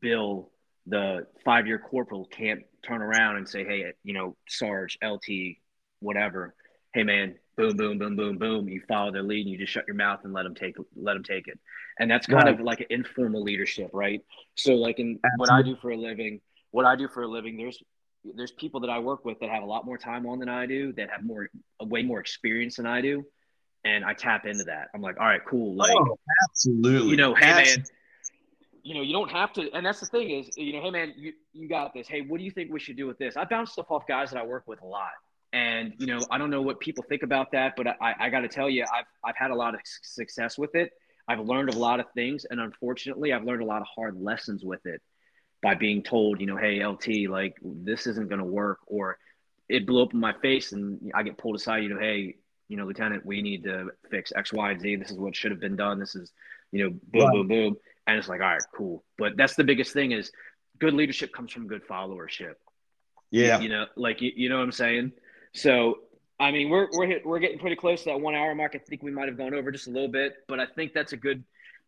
Bill, 0.00 0.50
the 0.86 1.26
five 1.44 1.66
year 1.66 1.78
corporal, 1.78 2.26
can't 2.26 2.62
turn 2.82 3.02
around 3.02 3.36
and 3.36 3.48
say, 3.48 3.64
hey, 3.64 3.92
you 4.02 4.12
know, 4.12 4.36
Sarge, 4.48 4.98
LT, 5.02 5.56
whatever, 6.00 6.54
hey, 6.92 7.02
man, 7.02 7.36
boom, 7.56 7.76
boom, 7.76 7.98
boom, 7.98 8.16
boom, 8.16 8.38
boom. 8.38 8.68
You 8.68 8.82
follow 8.88 9.12
their 9.12 9.22
lead 9.22 9.42
and 9.42 9.50
you 9.50 9.58
just 9.58 9.72
shut 9.72 9.86
your 9.86 9.96
mouth 9.96 10.20
and 10.24 10.32
let 10.32 10.44
them 10.44 10.54
take 10.54 10.76
let 10.96 11.14
them 11.14 11.22
take 11.22 11.48
it. 11.48 11.58
And 11.98 12.10
that's 12.10 12.26
kind 12.26 12.44
right. 12.44 12.54
of 12.54 12.60
like 12.60 12.80
an 12.80 12.86
informal 12.90 13.42
leadership, 13.42 13.90
right? 13.92 14.22
So 14.56 14.74
like 14.74 14.98
in 14.98 15.18
Absolutely. 15.24 15.38
what 15.38 15.50
I 15.50 15.62
do 15.62 15.76
for 15.80 15.90
a 15.90 15.96
living, 15.96 16.40
what 16.70 16.86
I 16.86 16.96
do 16.96 17.08
for 17.08 17.22
a 17.22 17.28
living, 17.28 17.56
there's 17.56 17.82
there's 18.36 18.52
people 18.52 18.80
that 18.80 18.90
I 18.90 18.98
work 18.98 19.24
with 19.24 19.40
that 19.40 19.50
have 19.50 19.62
a 19.62 19.66
lot 19.66 19.86
more 19.86 19.96
time 19.96 20.26
on 20.26 20.38
than 20.38 20.48
I 20.48 20.66
do, 20.66 20.92
that 20.94 21.10
have 21.10 21.24
more 21.24 21.48
way 21.80 22.02
more 22.02 22.20
experience 22.20 22.76
than 22.76 22.86
I 22.86 23.00
do. 23.00 23.24
And 23.84 24.04
I 24.04 24.12
tap 24.12 24.44
into 24.44 24.64
that. 24.64 24.88
I'm 24.94 25.00
like, 25.00 25.18
all 25.18 25.26
right, 25.26 25.40
cool. 25.46 25.72
Oh, 25.72 25.76
like 25.76 25.96
oh, 25.96 26.18
absolutely. 26.48 27.10
You 27.10 27.16
know, 27.16 27.34
hey 27.34 27.46
absolutely. 27.46 27.76
man, 27.76 27.86
you 28.82 28.94
know, 28.94 29.02
you 29.02 29.12
don't 29.12 29.30
have 29.30 29.52
to, 29.54 29.70
and 29.72 29.84
that's 29.84 30.00
the 30.00 30.06
thing 30.06 30.30
is, 30.30 30.56
you 30.56 30.72
know, 30.72 30.82
hey 30.82 30.90
man, 30.90 31.14
you, 31.16 31.32
you 31.52 31.68
got 31.68 31.92
this. 31.94 32.08
Hey, 32.08 32.22
what 32.22 32.38
do 32.38 32.44
you 32.44 32.50
think 32.50 32.70
we 32.72 32.80
should 32.80 32.96
do 32.96 33.06
with 33.06 33.18
this? 33.18 33.36
I 33.36 33.44
bounce 33.44 33.72
stuff 33.72 33.90
off 33.90 34.06
guys 34.06 34.30
that 34.30 34.38
I 34.38 34.44
work 34.44 34.64
with 34.66 34.82
a 34.82 34.86
lot. 34.86 35.10
And 35.52 35.94
you 35.98 36.06
know, 36.06 36.20
I 36.30 36.38
don't 36.38 36.50
know 36.50 36.62
what 36.62 36.78
people 36.78 37.04
think 37.08 37.22
about 37.22 37.52
that, 37.52 37.74
but 37.76 37.86
I, 37.88 38.14
I 38.18 38.30
got 38.30 38.40
to 38.40 38.48
tell 38.48 38.70
you, 38.70 38.84
I've 38.84 39.06
I've 39.24 39.36
had 39.36 39.50
a 39.50 39.54
lot 39.54 39.74
of 39.74 39.80
success 39.84 40.56
with 40.56 40.74
it. 40.74 40.92
I've 41.26 41.40
learned 41.40 41.70
a 41.70 41.78
lot 41.78 42.00
of 42.00 42.06
things, 42.14 42.44
and 42.48 42.60
unfortunately, 42.60 43.32
I've 43.32 43.44
learned 43.44 43.62
a 43.62 43.66
lot 43.66 43.80
of 43.80 43.88
hard 43.94 44.20
lessons 44.20 44.64
with 44.64 44.84
it 44.86 45.00
by 45.62 45.74
being 45.74 46.02
told, 46.02 46.40
you 46.40 46.46
know, 46.46 46.56
hey, 46.56 46.84
LT, 46.84 47.28
like 47.28 47.54
this 47.62 48.06
isn't 48.06 48.28
going 48.28 48.38
to 48.38 48.44
work, 48.44 48.78
or 48.86 49.18
it 49.68 49.86
blew 49.86 50.02
up 50.02 50.14
in 50.14 50.20
my 50.20 50.32
face, 50.40 50.72
and 50.72 51.10
I 51.14 51.22
get 51.22 51.38
pulled 51.38 51.56
aside, 51.56 51.82
you 51.82 51.88
know, 51.88 52.00
hey, 52.00 52.36
you 52.68 52.76
know, 52.76 52.84
Lieutenant, 52.84 53.26
we 53.26 53.42
need 53.42 53.64
to 53.64 53.88
fix 54.10 54.32
X, 54.34 54.52
Y, 54.52 54.70
and 54.70 54.80
Z. 54.80 54.96
This 54.96 55.10
is 55.10 55.18
what 55.18 55.36
should 55.36 55.50
have 55.50 55.60
been 55.60 55.76
done. 55.76 55.98
This 55.98 56.14
is, 56.14 56.32
you 56.72 56.84
know, 56.84 56.90
boom, 56.90 57.22
right. 57.22 57.32
boom, 57.32 57.48
boom, 57.48 57.76
and 58.06 58.18
it's 58.18 58.28
like, 58.28 58.40
all 58.40 58.46
right, 58.46 58.62
cool. 58.74 59.04
But 59.18 59.36
that's 59.36 59.54
the 59.54 59.64
biggest 59.64 59.92
thing 59.92 60.12
is 60.12 60.30
good 60.78 60.94
leadership 60.94 61.32
comes 61.32 61.52
from 61.52 61.68
good 61.68 61.86
followership. 61.86 62.54
Yeah, 63.30 63.60
you 63.60 63.68
know, 63.68 63.86
like 63.96 64.20
you, 64.20 64.32
you 64.34 64.48
know 64.48 64.56
what 64.56 64.64
I'm 64.64 64.72
saying. 64.72 65.12
So, 65.52 65.96
I 66.38 66.50
mean, 66.50 66.70
we're 66.70 66.88
we're 66.92 67.06
hit, 67.06 67.26
we're 67.26 67.38
getting 67.38 67.58
pretty 67.58 67.76
close 67.76 68.04
to 68.04 68.10
that 68.10 68.20
one 68.20 68.34
hour 68.34 68.54
mark. 68.54 68.72
I 68.74 68.78
think 68.78 69.02
we 69.02 69.10
might 69.10 69.28
have 69.28 69.36
gone 69.36 69.54
over 69.54 69.70
just 69.70 69.88
a 69.88 69.90
little 69.90 70.08
bit, 70.08 70.34
but 70.48 70.60
I 70.60 70.66
think 70.66 70.92
that's 70.92 71.12
a 71.12 71.16
good 71.16 71.44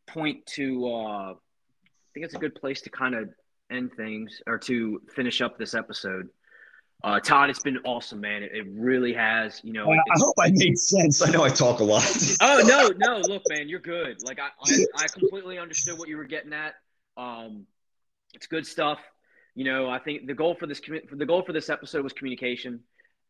point 0.06 0.44
to. 0.54 0.86
Uh, 0.86 1.30
I 1.32 2.14
think 2.14 2.26
it's 2.26 2.34
a 2.34 2.38
good 2.38 2.54
place 2.54 2.82
to 2.82 2.90
kind 2.90 3.14
of 3.14 3.30
end 3.70 3.92
things 3.96 4.42
or 4.46 4.58
to 4.58 5.00
finish 5.14 5.40
up 5.40 5.58
this 5.58 5.74
episode. 5.74 6.28
Uh, 7.04 7.18
Todd, 7.18 7.50
it's 7.50 7.62
been 7.62 7.78
awesome, 7.84 8.20
man. 8.20 8.42
It, 8.42 8.52
it 8.52 8.66
really 8.70 9.12
has. 9.14 9.60
You 9.64 9.72
know, 9.72 9.90
I 9.90 9.96
hope 10.16 10.34
I 10.38 10.50
made 10.52 10.78
sense. 10.78 11.20
I 11.20 11.30
know 11.30 11.42
I 11.42 11.48
talk 11.48 11.80
a 11.80 11.84
lot. 11.84 12.04
oh 12.42 12.62
no, 12.64 12.90
no, 12.96 13.18
look, 13.26 13.42
man, 13.48 13.68
you're 13.68 13.80
good. 13.80 14.22
Like 14.22 14.38
I, 14.38 14.48
I, 14.62 15.04
I 15.04 15.08
completely 15.08 15.58
understood 15.58 15.98
what 15.98 16.08
you 16.08 16.16
were 16.16 16.24
getting 16.24 16.52
at. 16.52 16.74
Um, 17.16 17.66
it's 18.34 18.46
good 18.46 18.66
stuff. 18.66 18.98
You 19.54 19.64
know, 19.64 19.90
I 19.90 19.98
think 19.98 20.26
the 20.26 20.34
goal 20.34 20.54
for 20.54 20.66
this 20.66 20.80
the 21.12 21.26
goal 21.26 21.42
for 21.42 21.52
this 21.52 21.70
episode 21.70 22.04
was 22.04 22.12
communication 22.12 22.80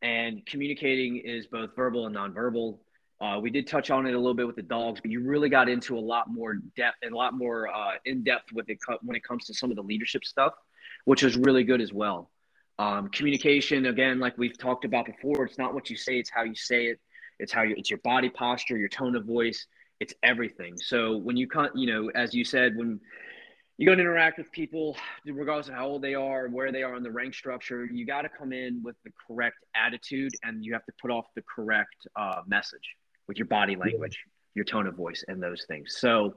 and 0.03 0.45
communicating 0.47 1.17
is 1.19 1.47
both 1.47 1.75
verbal 1.77 2.07
and 2.07 2.17
nonverbal. 2.17 2.79
Uh, 3.21 3.39
we 3.39 3.51
did 3.51 3.69
touch 3.69 3.91
on 3.91 4.05
it 4.05 4.15
a 4.15 4.19
little 4.19 4.35
bit 4.35 4.47
with 4.47 4.57
the 4.57 4.63
dogs, 4.63 5.01
but 5.01 5.11
you 5.11 5.23
really 5.23 5.49
got 5.49 5.69
into 5.69 5.97
a 5.97 6.01
lot 6.01 6.29
more 6.29 6.55
depth 6.77 6.97
and 7.03 7.13
a 7.13 7.17
lot 7.17 7.35
more 7.35 7.69
uh, 7.69 7.93
in 8.05 8.25
depth 8.25 8.53
with 8.53 8.69
it 8.69 8.79
when 9.03 9.17
it 9.17 9.23
comes 9.23 9.45
to 9.47 9.55
some 9.55 9.71
of 9.71 9.77
the 9.77 9.83
leadership 9.83 10.25
stuff, 10.25 10.55
which 11.05 11.23
is 11.23 11.37
really 11.37 11.63
good 11.63 11.81
as 11.81 11.93
well. 11.93 12.31
Um, 12.81 13.09
communication, 13.11 13.87
again, 13.87 14.19
like 14.19 14.37
we've 14.39 14.59
talked 14.59 14.85
about 14.85 15.07
before, 15.07 15.45
it's 15.45 15.57
not 15.57 15.73
what 15.73 15.89
you 15.89 15.97
say; 15.97 16.19
it's 16.19 16.31
how 16.31 16.43
you 16.43 16.57
say 16.57 16.87
it. 16.87 17.01
It's 17.39 17.53
how 17.53 17.63
you, 17.63 17.77
it's 17.79 17.91
your 17.91 18.01
body 18.03 18.29
posture, 18.29 18.77
your 18.77 18.89
tone 18.89 19.15
of 19.15 19.25
voice. 19.25 19.67
It's 20.01 20.15
everything. 20.25 20.77
So 20.79 21.17
when 21.17 21.37
you, 21.37 21.47
you 21.77 21.87
know, 21.87 22.11
as 22.17 22.35
you 22.35 22.45
said, 22.45 22.77
when 22.77 22.99
you 23.79 23.87
go 23.87 23.95
to 23.95 24.01
interact 24.01 24.39
with 24.39 24.51
people, 24.53 24.97
regardless 25.25 25.69
of 25.69 25.75
how 25.75 25.87
old 25.87 26.03
they 26.03 26.15
are, 26.15 26.49
where 26.49 26.71
they 26.71 26.83
are 26.83 26.95
in 26.97 27.03
the 27.03 27.11
rank 27.11 27.35
structure. 27.35 27.87
You 27.87 28.07
got 28.07 28.23
to 28.23 28.29
come 28.29 28.53
in 28.53 28.83
with 28.83 28.97
the 29.05 29.11
correct 29.27 29.57
attitude, 29.75 30.33
and 30.43 30.65
you 30.65 30.73
have 30.73 30.85
to 30.85 30.93
put 31.01 31.11
off 31.11 31.27
the 31.35 31.43
correct 31.43 32.07
uh, 32.17 32.43
message 32.47 32.97
with 33.29 33.39
your 33.39 33.47
body 33.47 33.77
language, 33.77 34.19
your 34.55 34.65
tone 34.65 34.87
of 34.87 34.95
voice, 34.95 35.25
and 35.29 35.43
those 35.43 35.65
things. 35.67 35.97
So, 35.99 36.35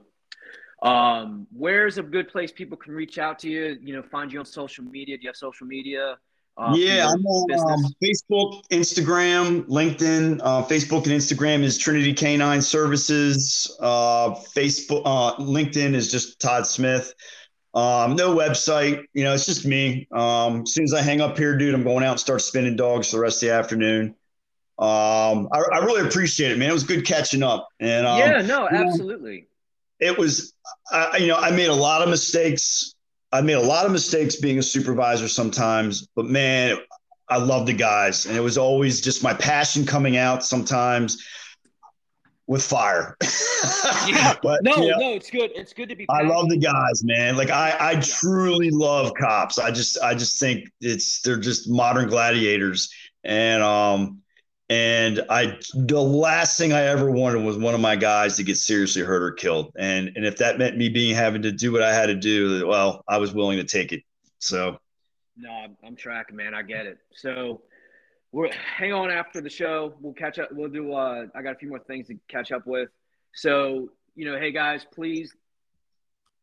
um, 0.82 1.46
where's 1.52 1.98
a 1.98 2.02
good 2.02 2.28
place 2.28 2.52
people 2.52 2.76
can 2.76 2.92
reach 2.92 3.18
out 3.18 3.38
to 3.40 3.50
you? 3.50 3.78
You 3.80 3.94
know, 3.94 4.02
find 4.02 4.32
you 4.32 4.38
on 4.38 4.46
social 4.46 4.84
media. 4.84 5.16
Do 5.16 5.22
you 5.22 5.28
have 5.28 5.36
social 5.36 5.66
media? 5.66 6.16
Uh, 6.58 6.72
yeah, 6.74 7.06
I'm 7.06 7.24
on 7.26 7.84
um, 7.84 7.94
Facebook, 8.02 8.62
Instagram, 8.70 9.66
LinkedIn. 9.66 10.40
Uh, 10.42 10.64
Facebook 10.64 11.04
and 11.04 11.12
Instagram 11.12 11.62
is 11.62 11.76
Trinity 11.76 12.14
Canine 12.14 12.62
Services. 12.62 13.76
Uh, 13.78 14.30
Facebook, 14.30 15.02
uh, 15.04 15.36
LinkedIn 15.36 15.94
is 15.94 16.10
just 16.10 16.40
Todd 16.40 16.66
Smith. 16.66 17.12
Um, 17.74 18.16
no 18.16 18.34
website, 18.34 19.04
you 19.12 19.22
know, 19.22 19.34
it's 19.34 19.44
just 19.44 19.66
me. 19.66 20.08
Um, 20.10 20.62
as 20.62 20.72
soon 20.72 20.84
as 20.84 20.94
I 20.94 21.02
hang 21.02 21.20
up 21.20 21.36
here, 21.36 21.58
dude, 21.58 21.74
I'm 21.74 21.84
going 21.84 22.02
out 22.02 22.12
and 22.12 22.20
start 22.20 22.40
spinning 22.40 22.74
dogs 22.74 23.10
for 23.10 23.16
the 23.16 23.22
rest 23.22 23.42
of 23.42 23.50
the 23.50 23.54
afternoon. 23.54 24.14
Um, 24.78 25.50
I, 25.52 25.62
I 25.74 25.78
really 25.84 26.08
appreciate 26.08 26.52
it, 26.52 26.58
man. 26.58 26.70
It 26.70 26.72
was 26.72 26.84
good 26.84 27.04
catching 27.04 27.42
up. 27.42 27.68
And 27.78 28.06
um, 28.06 28.18
yeah, 28.18 28.40
no, 28.40 28.66
absolutely. 28.66 29.40
Know, 30.00 30.08
it 30.08 30.18
was, 30.18 30.54
I, 30.90 31.18
you 31.18 31.26
know, 31.26 31.36
I 31.36 31.50
made 31.50 31.68
a 31.68 31.74
lot 31.74 32.00
of 32.00 32.08
mistakes 32.08 32.94
I 33.36 33.42
made 33.42 33.52
a 33.52 33.60
lot 33.60 33.84
of 33.84 33.92
mistakes 33.92 34.36
being 34.36 34.58
a 34.58 34.62
supervisor 34.62 35.28
sometimes, 35.28 36.08
but 36.16 36.24
man, 36.24 36.78
I 37.28 37.36
love 37.36 37.66
the 37.66 37.74
guys, 37.74 38.24
and 38.24 38.34
it 38.34 38.40
was 38.40 38.56
always 38.56 39.02
just 39.02 39.22
my 39.22 39.34
passion 39.34 39.84
coming 39.84 40.16
out 40.16 40.42
sometimes 40.42 41.22
with 42.46 42.62
fire. 42.62 43.14
yeah. 44.06 44.34
But, 44.42 44.62
no, 44.62 44.76
you 44.76 44.90
know, 44.90 44.98
no, 44.98 45.12
it's 45.12 45.30
good. 45.30 45.50
It's 45.54 45.74
good 45.74 45.90
to 45.90 45.96
be. 45.96 46.06
Passionate. 46.06 46.32
I 46.32 46.34
love 46.34 46.48
the 46.48 46.56
guys, 46.56 47.02
man. 47.04 47.36
Like 47.36 47.50
I, 47.50 47.76
I 47.78 47.96
truly 47.96 48.70
love 48.70 49.12
cops. 49.20 49.58
I 49.58 49.70
just, 49.70 50.00
I 50.00 50.14
just 50.14 50.40
think 50.40 50.70
it's 50.80 51.20
they're 51.20 51.36
just 51.36 51.68
modern 51.68 52.08
gladiators, 52.08 52.90
and 53.22 53.62
um, 53.62 54.22
and 54.68 55.24
I, 55.30 55.58
the 55.74 56.00
last 56.00 56.58
thing 56.58 56.72
I 56.72 56.82
ever 56.82 57.10
wanted 57.10 57.44
was 57.44 57.56
one 57.56 57.74
of 57.74 57.80
my 57.80 57.96
guys 57.96 58.36
to 58.36 58.42
get 58.42 58.56
seriously 58.56 59.02
hurt 59.02 59.22
or 59.22 59.32
killed. 59.32 59.72
And 59.78 60.12
and 60.16 60.24
if 60.24 60.38
that 60.38 60.58
meant 60.58 60.76
me 60.76 60.88
being 60.88 61.14
having 61.14 61.42
to 61.42 61.52
do 61.52 61.72
what 61.72 61.82
I 61.82 61.94
had 61.94 62.06
to 62.06 62.14
do, 62.14 62.66
well, 62.66 63.04
I 63.08 63.18
was 63.18 63.32
willing 63.32 63.58
to 63.58 63.64
take 63.64 63.92
it. 63.92 64.02
So. 64.38 64.78
No, 65.38 65.50
I'm, 65.50 65.76
I'm 65.84 65.96
tracking, 65.96 66.34
man. 66.34 66.54
I 66.54 66.62
get 66.62 66.86
it. 66.86 66.98
So, 67.12 67.60
we're 68.32 68.50
hang 68.52 68.92
on 68.92 69.10
after 69.10 69.40
the 69.40 69.50
show. 69.50 69.94
We'll 70.00 70.14
catch 70.14 70.38
up. 70.38 70.48
We'll 70.52 70.68
do. 70.68 70.92
Uh, 70.92 71.26
I 71.34 71.42
got 71.42 71.52
a 71.54 71.58
few 71.58 71.68
more 71.68 71.78
things 71.78 72.08
to 72.08 72.14
catch 72.28 72.52
up 72.52 72.66
with. 72.66 72.88
So, 73.34 73.90
you 74.14 74.30
know, 74.30 74.38
hey 74.38 74.50
guys, 74.50 74.86
please 74.94 75.34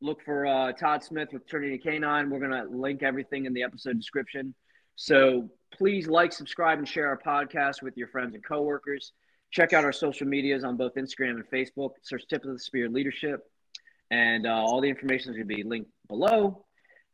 look 0.01 0.23
for 0.23 0.45
uh, 0.45 0.71
Todd 0.73 1.03
Smith 1.03 1.29
with 1.33 1.47
Trinity 1.47 1.77
Canine. 1.77 2.29
We're 2.29 2.39
gonna 2.39 2.65
link 2.69 3.03
everything 3.03 3.45
in 3.45 3.53
the 3.53 3.63
episode 3.63 3.97
description. 3.97 4.53
So 4.95 5.49
please 5.77 6.07
like, 6.07 6.31
subscribe, 6.33 6.77
and 6.79 6.87
share 6.87 7.07
our 7.07 7.17
podcast 7.17 7.81
with 7.81 7.97
your 7.97 8.07
friends 8.07 8.33
and 8.35 8.43
coworkers. 8.43 9.11
Check 9.51 9.73
out 9.73 9.83
our 9.83 9.93
social 9.93 10.27
medias 10.27 10.63
on 10.63 10.77
both 10.77 10.95
Instagram 10.95 11.35
and 11.35 11.49
Facebook. 11.51 11.91
Search 12.01 12.23
Tip 12.27 12.43
of 12.45 12.53
the 12.53 12.59
Spear 12.59 12.89
Leadership. 12.89 13.41
And 14.09 14.45
uh, 14.47 14.51
all 14.51 14.81
the 14.81 14.89
information 14.89 15.31
is 15.31 15.37
going 15.37 15.47
to 15.47 15.55
be 15.55 15.63
linked 15.63 15.91
below. 16.07 16.65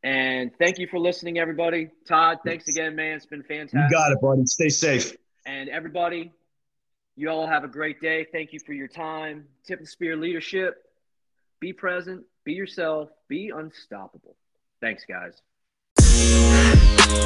And 0.03 0.52
thank 0.57 0.80
you 0.80 0.88
for 0.88 0.99
listening, 0.99 1.40
everybody. 1.40 1.90
Todd, 2.07 2.38
thanks 2.45 2.68
again, 2.69 2.95
man. 2.95 3.18
It's 3.18 3.26
been 3.26 3.44
fantastic. 3.44 3.80
You 3.90 3.90
got 3.90 4.11
it, 4.11 4.22
buddy. 4.22 4.45
Stay 4.45 4.69
safe. 4.69 5.15
And 5.45 5.69
everybody, 5.69 6.31
You 7.19 7.30
all 7.30 7.48
have 7.48 7.65
a 7.65 7.68
great 7.68 7.99
day. 7.99 8.26
Thank 8.31 8.53
you 8.53 8.60
for 8.65 8.72
your 8.72 8.88
time. 8.88 9.45
Tip 9.68 9.80
of 9.80 9.86
the 9.86 9.91
spear 9.91 10.15
leadership. 10.15 10.76
Be 11.60 11.73
present, 11.73 12.23
be 12.45 12.53
yourself, 12.53 13.10
be 13.27 13.52
unstoppable. 13.53 14.38
Thanks, 14.80 15.03
guys. 15.03 15.41
Yeah. 16.98 17.20